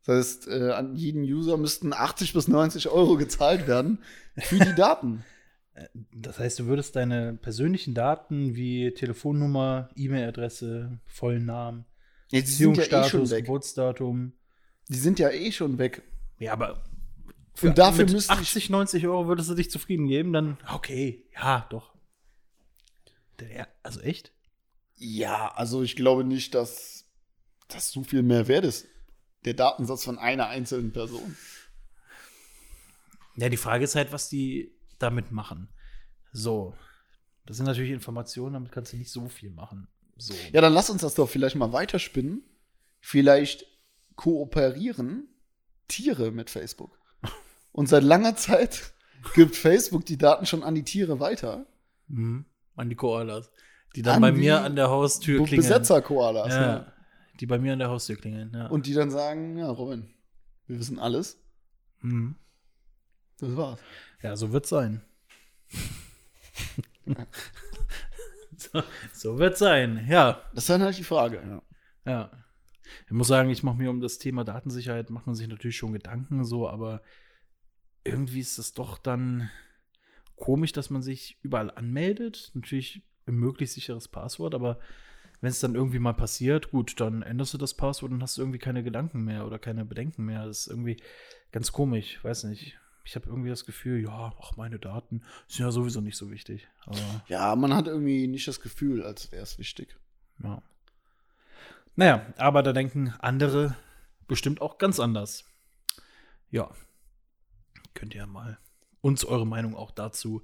Das 0.06 0.18
heißt, 0.18 0.48
äh, 0.48 0.72
an 0.72 0.96
jeden 0.96 1.24
User 1.24 1.58
müssten 1.58 1.94
80 1.94 2.34
bis 2.34 2.48
90 2.48 2.90
Euro 2.90 3.18
gezahlt 3.18 3.68
werden 3.68 4.00
für 4.38 4.60
die 4.60 4.76
Daten. 4.76 5.24
Das 6.12 6.40
heißt, 6.40 6.60
du 6.60 6.66
würdest 6.66 6.98
deine 6.98 7.36
persönlichen 7.36 7.94
Daten 7.94 8.54
wie 8.54 8.92
Telefonnummer, 8.94 9.90
E-Mail-Adresse, 9.96 11.00
vollen 11.06 11.46
Namen, 11.46 11.86
Ja, 12.32 12.42
sind 12.42 12.50
ja 12.50 12.74
eh 12.74 12.86
Beziehungsstatus. 12.86 13.30
Geburtsdatum. 13.30 14.34
Die 14.90 14.98
sind 14.98 15.20
ja 15.20 15.30
eh 15.30 15.54
schon 15.54 15.78
weg. 15.78 16.02
Ja, 16.38 16.54
aber 16.54 16.84
Und 17.62 17.78
dafür 17.78 18.06
mit 18.06 18.14
müsste 18.14 18.34
ich 18.34 18.40
80, 18.40 18.70
90 18.70 19.08
Euro 19.08 19.28
würdest 19.28 19.50
du 19.50 19.56
dich 19.56 19.72
zufrieden 19.72 20.08
geben, 20.08 20.34
dann 20.34 20.58
okay, 20.74 21.24
ja, 21.34 21.66
doch. 21.70 21.94
Also 23.84 24.02
echt? 24.02 24.34
Ja, 24.98 25.54
also 25.56 25.82
ich 25.82 25.96
glaube 25.96 26.26
nicht, 26.26 26.56
dass 26.56 27.06
das 27.70 27.92
so 27.92 28.04
viel 28.04 28.22
mehr 28.22 28.48
wert 28.48 28.66
ist. 28.66 28.86
Der 29.50 29.56
Datensatz 29.56 30.04
von 30.04 30.20
einer 30.20 30.46
einzelnen 30.46 30.94
Person. 30.94 31.36
Ja, 33.36 33.50
die 33.50 33.58
Frage 33.58 33.84
ist 33.84 33.96
halt, 33.96 34.12
was 34.12 34.30
die 34.30 34.72
damit 35.00 35.32
machen. 35.32 35.70
So, 36.32 36.76
das 37.48 37.58
sind 37.58 37.66
natürlich 37.66 37.90
Informationen, 37.90 38.54
damit 38.54 38.72
kannst 38.72 38.94
du 38.94 38.98
nicht 38.98 39.10
so 39.10 39.28
viel 39.28 39.50
machen. 39.50 39.88
So. 40.18 40.36
Ja, 40.52 40.62
dann 40.62 40.72
lass 40.72 40.92
uns 40.92 41.02
das 41.02 41.16
doch 41.16 41.28
vielleicht 41.28 41.56
mal 41.56 41.74
weiterspinnen. 41.74 42.44
Vielleicht 43.00 43.66
kooperieren 44.16 45.28
Tiere 45.88 46.30
mit 46.30 46.52
Facebook. 46.52 47.00
Und 47.72 47.90
seit 47.90 48.04
langer 48.04 48.36
Zeit 48.36 48.94
gibt 49.34 49.56
Facebook 49.56 50.06
die 50.06 50.20
Daten 50.20 50.46
schon 50.46 50.62
an 50.62 50.76
die 50.76 50.84
Tiere 50.84 51.20
weiter. 51.20 51.66
Mhm. 52.08 52.46
An 52.76 52.88
die 52.88 52.96
Koalas. 52.96 53.50
Die 53.96 54.04
dann 54.04 54.18
An 54.18 54.22
bei 54.22 54.32
mir 54.32 54.62
an 54.62 54.76
der 54.76 54.90
Haustür 54.92 55.44
klingeln. 55.44 55.68
Besetzer-Koalas. 55.68 56.50
Ja, 56.50 56.62
Ja. 56.62 56.94
Die 57.40 57.46
bei 57.46 57.60
mir 57.60 57.74
an 57.74 57.80
der 57.80 57.90
Haustür 57.90 58.16
klingeln, 58.18 58.52
ja. 58.54 58.68
Und 58.68 58.86
die 58.86 58.94
dann 58.94 59.12
sagen, 59.12 59.58
ja, 59.58 59.70
Robin, 59.70 60.10
wir 60.68 60.80
wissen 60.80 61.00
alles. 61.00 61.42
Mhm. 62.02 62.36
Das 63.40 63.56
war's. 63.56 63.80
Ja, 64.22 64.36
so 64.36 64.52
wird's 64.52 64.70
sein. 64.70 65.02
so, 68.58 68.84
so 69.14 69.40
wird's 69.40 69.60
sein, 69.60 70.06
ja. 70.10 70.42
Das 70.54 70.64
ist 70.66 70.70
dann 70.70 70.82
halt 70.82 70.98
die 70.98 71.04
Frage, 71.04 71.42
ja. 72.06 72.12
Ja. 72.12 72.32
Ich 73.06 73.12
muss 73.12 73.28
sagen, 73.28 73.50
ich 73.50 73.64
mache 73.64 73.78
mir 73.78 73.90
um 73.90 74.02
das 74.02 74.18
Thema 74.18 74.44
Datensicherheit, 74.44 75.10
macht 75.10 75.28
man 75.28 75.36
sich 75.36 75.48
natürlich 75.48 75.78
schon 75.78 75.94
Gedanken, 75.94 76.44
so, 76.44 76.68
aber 76.68 77.02
irgendwie 78.04 78.40
ist 78.40 78.58
es 78.58 78.74
doch 78.74 78.98
dann 78.98 79.50
komisch, 80.36 80.72
dass 80.72 80.90
man 80.90 81.02
sich 81.02 81.38
überall 81.42 81.72
anmeldet. 81.72 82.52
Natürlich 82.54 83.04
ein 83.28 83.36
möglichst 83.36 83.76
sicheres 83.76 84.08
Passwort, 84.08 84.56
aber 84.56 84.80
wenn 85.42 85.50
es 85.50 85.60
dann 85.60 85.76
irgendwie 85.76 86.00
mal 86.00 86.14
passiert, 86.14 86.72
gut, 86.72 87.00
dann 87.00 87.22
änderst 87.22 87.54
du 87.54 87.58
das 87.58 87.74
Passwort 87.74 88.12
und 88.12 88.22
hast 88.22 88.38
irgendwie 88.38 88.60
keine 88.60 88.84
Gedanken 88.84 89.24
mehr 89.24 89.46
oder 89.46 89.60
keine 89.60 89.86
Bedenken 89.86 90.26
mehr. 90.26 90.46
Das 90.46 90.62
ist 90.62 90.68
irgendwie 90.68 90.98
ganz 91.52 91.72
komisch, 91.72 92.24
weiß 92.24 92.46
nicht. 92.46 92.78
ich 93.06 93.16
habe 93.16 93.28
irgendwie 93.28 93.50
das 93.50 93.66
Gefühl, 93.66 94.02
ja, 94.04 94.34
ach, 94.42 94.58
meine 94.58 94.80
Daten 94.80 95.24
sind 95.48 95.66
ja 95.66 95.72
sowieso 95.72 96.02
nicht 96.02 96.18
so 96.18 96.30
wichtig. 96.30 96.68
Ja, 97.28 97.56
man 97.56 97.74
hat 97.74 97.88
irgendwie 97.88 98.28
nicht 98.28 98.48
das 98.48 98.62
Gefühl, 98.62 99.04
als 99.04 99.32
wäre 99.32 99.44
es 99.44 99.58
wichtig. 99.58 99.98
ja. 100.44 100.62
Naja, 101.96 102.26
aber 102.38 102.64
da 102.64 102.72
denken 102.72 103.14
andere 103.20 103.76
bestimmt 104.28 104.62
auch 104.62 104.78
ganz 104.78 105.02
anders. 105.02 105.44
Ja. 106.50 106.70
Könnt 107.94 108.16
ihr 108.16 108.26
mal 108.26 108.58
uns 109.02 109.26
eure 109.26 109.46
Meinung 109.46 109.76
auch 109.76 109.92
dazu 109.92 110.42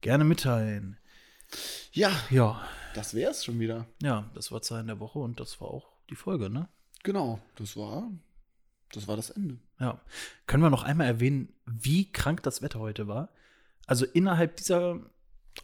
gerne 0.00 0.24
mitteilen. 0.24 0.98
Ja, 1.92 2.10
Ja, 2.30 2.66
das 2.94 3.14
wär's 3.14 3.44
schon 3.44 3.58
wieder. 3.60 3.86
ja, 4.02 4.28
das 4.34 4.50
war 4.52 4.62
Zeit 4.62 4.80
in 4.82 4.86
der 4.88 5.00
Woche 5.00 5.18
und 5.18 5.38
das 5.40 5.60
war 5.60 5.68
auch 5.68 5.88
die 6.10 6.16
Folge, 6.16 6.50
ne? 6.50 6.68
Genau, 7.02 7.40
das 7.56 7.76
war, 7.76 8.10
das 8.92 9.06
war 9.06 9.16
das 9.16 9.30
Ende. 9.30 9.58
Ja. 9.78 10.00
Können 10.46 10.62
wir 10.62 10.70
noch 10.70 10.82
einmal 10.82 11.06
erwähnen, 11.06 11.52
wie 11.66 12.10
krank 12.10 12.42
das 12.42 12.62
Wetter 12.62 12.80
heute 12.80 13.06
war? 13.06 13.28
Also 13.86 14.04
innerhalb 14.06 14.56
dieser 14.56 14.98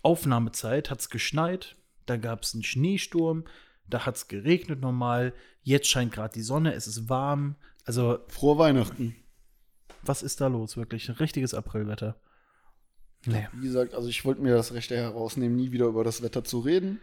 Aufnahmezeit 0.02 0.90
hat 0.90 1.00
es 1.00 1.10
geschneit, 1.10 1.76
da 2.06 2.16
gab 2.16 2.42
es 2.42 2.54
einen 2.54 2.62
Schneesturm, 2.62 3.44
da 3.88 4.06
hat 4.06 4.16
es 4.16 4.28
geregnet 4.28 4.80
normal, 4.80 5.34
jetzt 5.62 5.88
scheint 5.88 6.12
gerade 6.12 6.32
die 6.34 6.42
Sonne, 6.42 6.74
es 6.74 6.86
ist 6.86 7.08
warm. 7.08 7.56
Also, 7.84 8.20
Frohe 8.28 8.58
Weihnachten. 8.58 9.16
was 10.02 10.22
ist 10.22 10.40
da 10.40 10.46
los? 10.46 10.76
Wirklich 10.76 11.08
ein 11.08 11.16
richtiges 11.16 11.52
Aprilwetter. 11.54 12.16
Nee. 13.24 13.46
Wie 13.52 13.66
gesagt, 13.66 13.94
also 13.94 14.08
ich 14.08 14.24
wollte 14.24 14.42
mir 14.42 14.54
das 14.56 14.72
Recht 14.74 14.90
herausnehmen, 14.90 15.56
nie 15.56 15.70
wieder 15.70 15.86
über 15.86 16.02
das 16.04 16.22
Wetter 16.22 16.44
zu 16.44 16.60
reden. 16.60 17.00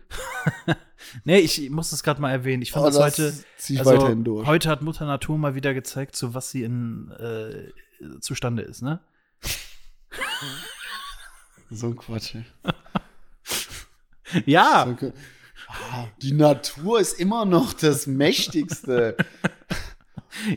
Nee, 1.24 1.40
ich 1.40 1.70
muss 1.70 1.92
das 1.92 2.04
gerade 2.04 2.20
mal 2.20 2.30
erwähnen. 2.32 2.62
Ich 2.62 2.72
fand 2.74 2.86
Aber 2.86 2.92
das 2.92 3.18
heute. 3.18 3.34
zieh 3.58 3.76
ich 3.76 3.80
also, 3.80 3.92
weiterhin 3.94 4.26
durch. 4.26 4.46
Heute 4.46 4.68
hat 4.70 4.82
Mutter 4.82 5.06
Natur 5.06 5.38
mal 5.38 5.56
wieder 5.56 5.74
gezeigt, 5.74 6.14
zu 6.16 6.34
was 6.34 6.52
sie 6.52 6.64
in 6.64 7.10
äh, 7.12 7.70
zustande 8.20 8.64
ist, 8.64 8.82
ne? 8.82 9.00
So 11.72 11.88
ein 11.88 11.96
Quatsch. 11.96 12.36
Ja. 14.46 14.84
So 14.84 14.90
ein 14.92 14.98
Qu- 14.98 15.14
Ah, 15.92 16.08
Die 16.22 16.34
Natur 16.34 17.00
ist 17.00 17.20
immer 17.20 17.46
noch 17.46 17.74
das 17.74 18.08
Mächtigste. 18.08 19.16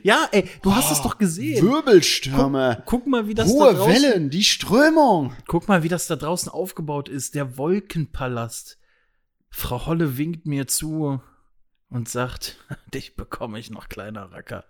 Ja, 0.03 0.29
ey, 0.33 0.49
du 0.63 0.75
hast 0.75 0.91
es 0.93 1.01
Oh, 1.01 1.05
doch 1.05 1.19
gesehen. 1.19 1.67
Wirbelstürme, 1.67 2.83
Guck 2.87 3.07
mal, 3.07 3.27
wie 3.29 3.35
das 3.35 3.49
da 3.49 3.55
hohe 3.65 3.75
draußen, 3.75 3.93
Wellen, 3.93 4.31
die 4.31 4.45
Strömung. 4.45 5.35
Guck 5.47 5.69
mal, 5.69 5.83
wie 5.83 5.89
das 5.89 6.07
da 6.07 6.17
draußen 6.17 6.51
aufgebaut 6.51 7.09
ist, 7.09 7.35
der 7.35 7.57
Wolkenpalast. 7.57 8.79
Frau 9.51 9.87
Holle 9.87 10.17
winkt 10.19 10.47
mir 10.47 10.67
zu 10.67 11.21
und 11.89 12.09
sagt, 12.09 12.57
dich 12.95 13.17
bekomme 13.17 13.59
ich 13.59 13.71
noch, 13.71 13.89
kleiner 13.89 14.31
Racker. 14.33 14.65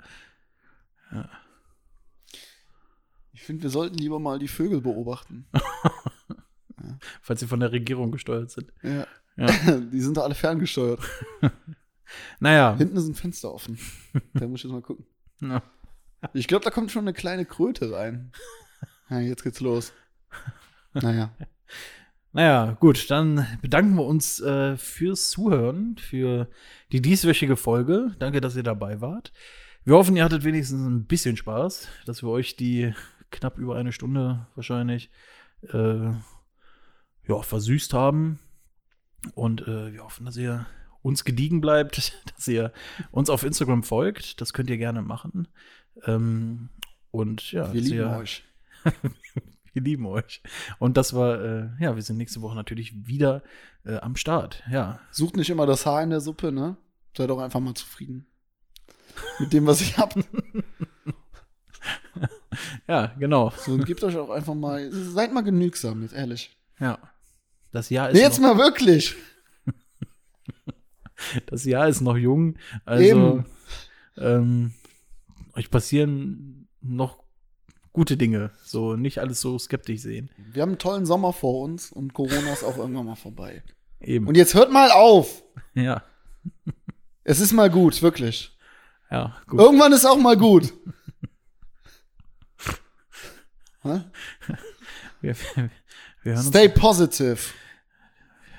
Ich 3.32 3.42
finde, 3.42 3.64
wir 3.64 3.70
sollten 3.70 3.98
lieber 3.98 4.18
mal 4.18 4.38
die 4.38 4.48
Vögel 4.48 4.80
beobachten. 4.80 5.46
Falls 7.20 7.40
sie 7.40 7.46
von 7.46 7.60
der 7.60 7.72
Regierung 7.72 8.10
gesteuert 8.12 8.50
sind. 8.50 8.72
Ja. 8.82 9.06
Ja. 9.36 9.46
Die 9.92 10.00
sind 10.00 10.16
da 10.16 10.22
alle 10.22 10.34
ferngesteuert. 10.34 11.00
Naja, 12.40 12.76
Hinten 12.76 12.96
ist 12.96 13.06
ein 13.06 13.14
Fenster 13.14 13.52
offen. 13.52 13.78
Da 14.34 14.46
muss 14.46 14.60
ich 14.60 14.64
jetzt 14.64 14.72
mal 14.72 14.82
gucken. 14.82 15.06
Ja. 15.40 15.62
Ich 16.34 16.46
glaube, 16.46 16.64
da 16.64 16.70
kommt 16.70 16.90
schon 16.90 17.04
eine 17.04 17.12
kleine 17.12 17.44
Kröte 17.44 17.92
rein. 17.92 18.32
Ja, 19.10 19.20
jetzt 19.20 19.42
geht's 19.42 19.60
los. 19.60 19.92
Naja. 20.94 21.34
naja, 22.32 22.76
gut, 22.80 23.10
dann 23.10 23.46
bedanken 23.60 23.94
wir 23.96 24.04
uns 24.04 24.40
äh, 24.40 24.76
fürs 24.76 25.30
Zuhören, 25.30 25.96
für 25.98 26.48
die 26.92 27.02
dieswöchige 27.02 27.56
Folge. 27.56 28.14
Danke, 28.18 28.40
dass 28.40 28.56
ihr 28.56 28.62
dabei 28.62 29.00
wart. 29.00 29.32
Wir 29.84 29.94
hoffen, 29.94 30.16
ihr 30.16 30.24
hattet 30.24 30.44
wenigstens 30.44 30.86
ein 30.86 31.06
bisschen 31.06 31.36
Spaß, 31.36 31.88
dass 32.06 32.22
wir 32.22 32.28
euch 32.28 32.56
die 32.56 32.94
knapp 33.30 33.58
über 33.58 33.76
eine 33.76 33.92
Stunde 33.92 34.46
wahrscheinlich 34.54 35.10
äh, 35.72 36.10
ja, 37.26 37.42
versüßt 37.42 37.92
haben. 37.92 38.38
Und 39.34 39.62
äh, 39.62 39.92
wir 39.92 40.04
hoffen, 40.04 40.26
dass 40.26 40.36
ihr 40.36 40.66
uns 41.02 41.24
gediegen 41.24 41.60
bleibt, 41.60 42.12
dass 42.36 42.48
ihr 42.48 42.72
uns 43.10 43.30
auf 43.30 43.42
Instagram 43.42 43.82
folgt. 43.82 44.40
Das 44.40 44.52
könnt 44.52 44.70
ihr 44.70 44.78
gerne 44.78 45.02
machen. 45.02 45.48
Ähm, 46.04 46.68
und 47.10 47.52
ja, 47.52 47.72
Wir 47.72 47.80
lieben 47.80 47.96
ihr, 47.96 48.16
euch. 48.16 48.44
wir 49.72 49.82
lieben 49.82 50.06
euch. 50.06 50.42
Und 50.78 50.96
das 50.96 51.14
war, 51.14 51.40
äh, 51.40 51.68
ja, 51.80 51.94
wir 51.94 52.02
sind 52.02 52.16
nächste 52.16 52.40
Woche 52.40 52.54
natürlich 52.54 53.06
wieder 53.06 53.42
äh, 53.84 53.96
am 53.96 54.16
Start. 54.16 54.62
Ja, 54.70 55.00
Sucht 55.10 55.36
nicht 55.36 55.50
immer 55.50 55.66
das 55.66 55.84
Haar 55.86 56.02
in 56.02 56.10
der 56.10 56.20
Suppe, 56.20 56.52
ne? 56.52 56.76
Seid 57.16 57.28
doch 57.28 57.38
einfach 57.38 57.60
mal 57.60 57.74
zufrieden. 57.74 58.26
Mit 59.38 59.52
dem, 59.52 59.66
was 59.66 59.82
ich 59.82 59.98
hab. 59.98 60.14
ja, 62.88 63.06
genau. 63.18 63.52
So, 63.58 63.72
und 63.72 63.84
gebt 63.84 64.02
euch 64.02 64.16
auch 64.16 64.30
einfach 64.30 64.54
mal. 64.54 64.90
Seid 64.90 65.34
mal 65.34 65.42
genügsam, 65.42 66.02
jetzt 66.02 66.14
ehrlich. 66.14 66.56
Ja. 66.78 66.98
Das 67.72 67.90
Jahr 67.90 68.08
ist, 68.10 68.14
Nee, 68.14 68.22
jetzt 68.22 68.40
mal 68.40 68.56
wirklich. 68.58 69.16
das 71.46 71.64
Jahr 71.64 71.88
ist 71.88 72.00
noch 72.00 72.16
jung. 72.16 72.56
Also, 72.84 73.44
ähm, 74.16 74.72
euch 75.54 75.70
passieren 75.70 76.68
noch 76.80 77.22
gute 77.92 78.16
Dinge. 78.16 78.50
So, 78.64 78.96
nicht 78.96 79.18
alles 79.18 79.40
so 79.40 79.58
skeptisch 79.58 80.00
sehen. 80.00 80.30
Wir 80.36 80.62
haben 80.62 80.70
einen 80.70 80.78
tollen 80.78 81.06
Sommer 81.06 81.32
vor 81.32 81.62
uns 81.62 81.92
und 81.92 82.14
Corona 82.14 82.52
ist 82.52 82.64
auch 82.64 82.78
irgendwann 82.78 83.06
mal 83.06 83.16
vorbei. 83.16 83.62
Eben. 84.00 84.26
Und 84.26 84.36
jetzt 84.36 84.54
hört 84.54 84.72
mal 84.72 84.90
auf. 84.90 85.42
ja, 85.74 86.02
Es 87.24 87.40
ist 87.40 87.52
mal 87.52 87.70
gut, 87.70 88.02
wirklich. 88.02 88.56
ja, 89.10 89.36
gut. 89.46 89.60
Irgendwann 89.60 89.92
ist 89.92 90.04
auch 90.04 90.18
mal 90.18 90.36
gut. 90.36 90.72
Wir, 95.20 95.36
wir, 96.22 96.34
uns, 96.34 96.48
Stay 96.48 96.68
positive. 96.68 97.38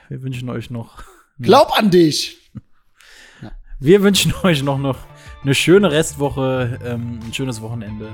wir 0.10 0.22
wünschen 0.22 0.50
euch 0.50 0.70
noch. 0.70 1.04
Glaub 1.40 1.78
an 1.78 1.92
dich. 1.92 2.43
Wir 3.84 4.02
wünschen 4.02 4.34
euch 4.44 4.64
noch, 4.64 4.78
noch 4.78 4.98
eine 5.44 5.54
schöne 5.54 5.92
Restwoche, 5.92 6.80
ähm, 6.86 7.20
ein 7.22 7.34
schönes 7.34 7.62
Wochenende. 7.62 8.14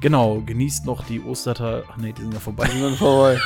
Genau, 0.00 0.40
genießt 0.46 0.86
noch 0.86 1.04
die 1.04 1.20
Ostertage. 1.20 1.84
Ach 1.90 1.96
nee, 1.96 2.12
die 2.12 2.22
sind 2.22 2.32
ja 2.32 2.40
vorbei. 2.40 2.68
Wir 2.72 2.88
sind 2.88 2.98
vorbei. 2.98 3.38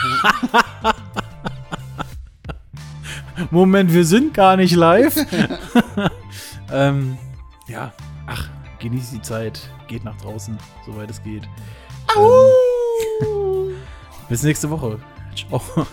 Moment, 3.51 3.93
wir 3.93 4.05
sind 4.05 4.35
gar 4.35 4.57
nicht 4.57 4.74
live. 4.74 5.16
ähm, 6.73 7.16
ja, 7.69 7.93
ach, 8.27 8.49
genießt 8.78 9.15
die 9.15 9.23
Zeit, 9.23 9.70
geht 9.89 10.05
nach 10.05 10.16
draußen, 10.19 10.59
soweit 10.85 11.11
es 11.11 11.23
geht. 11.23 11.45
Ähm, 12.16 13.74
bis 14.28 14.43
nächste 14.43 14.69
Woche. 14.69 14.99
Ciao. 15.35 15.87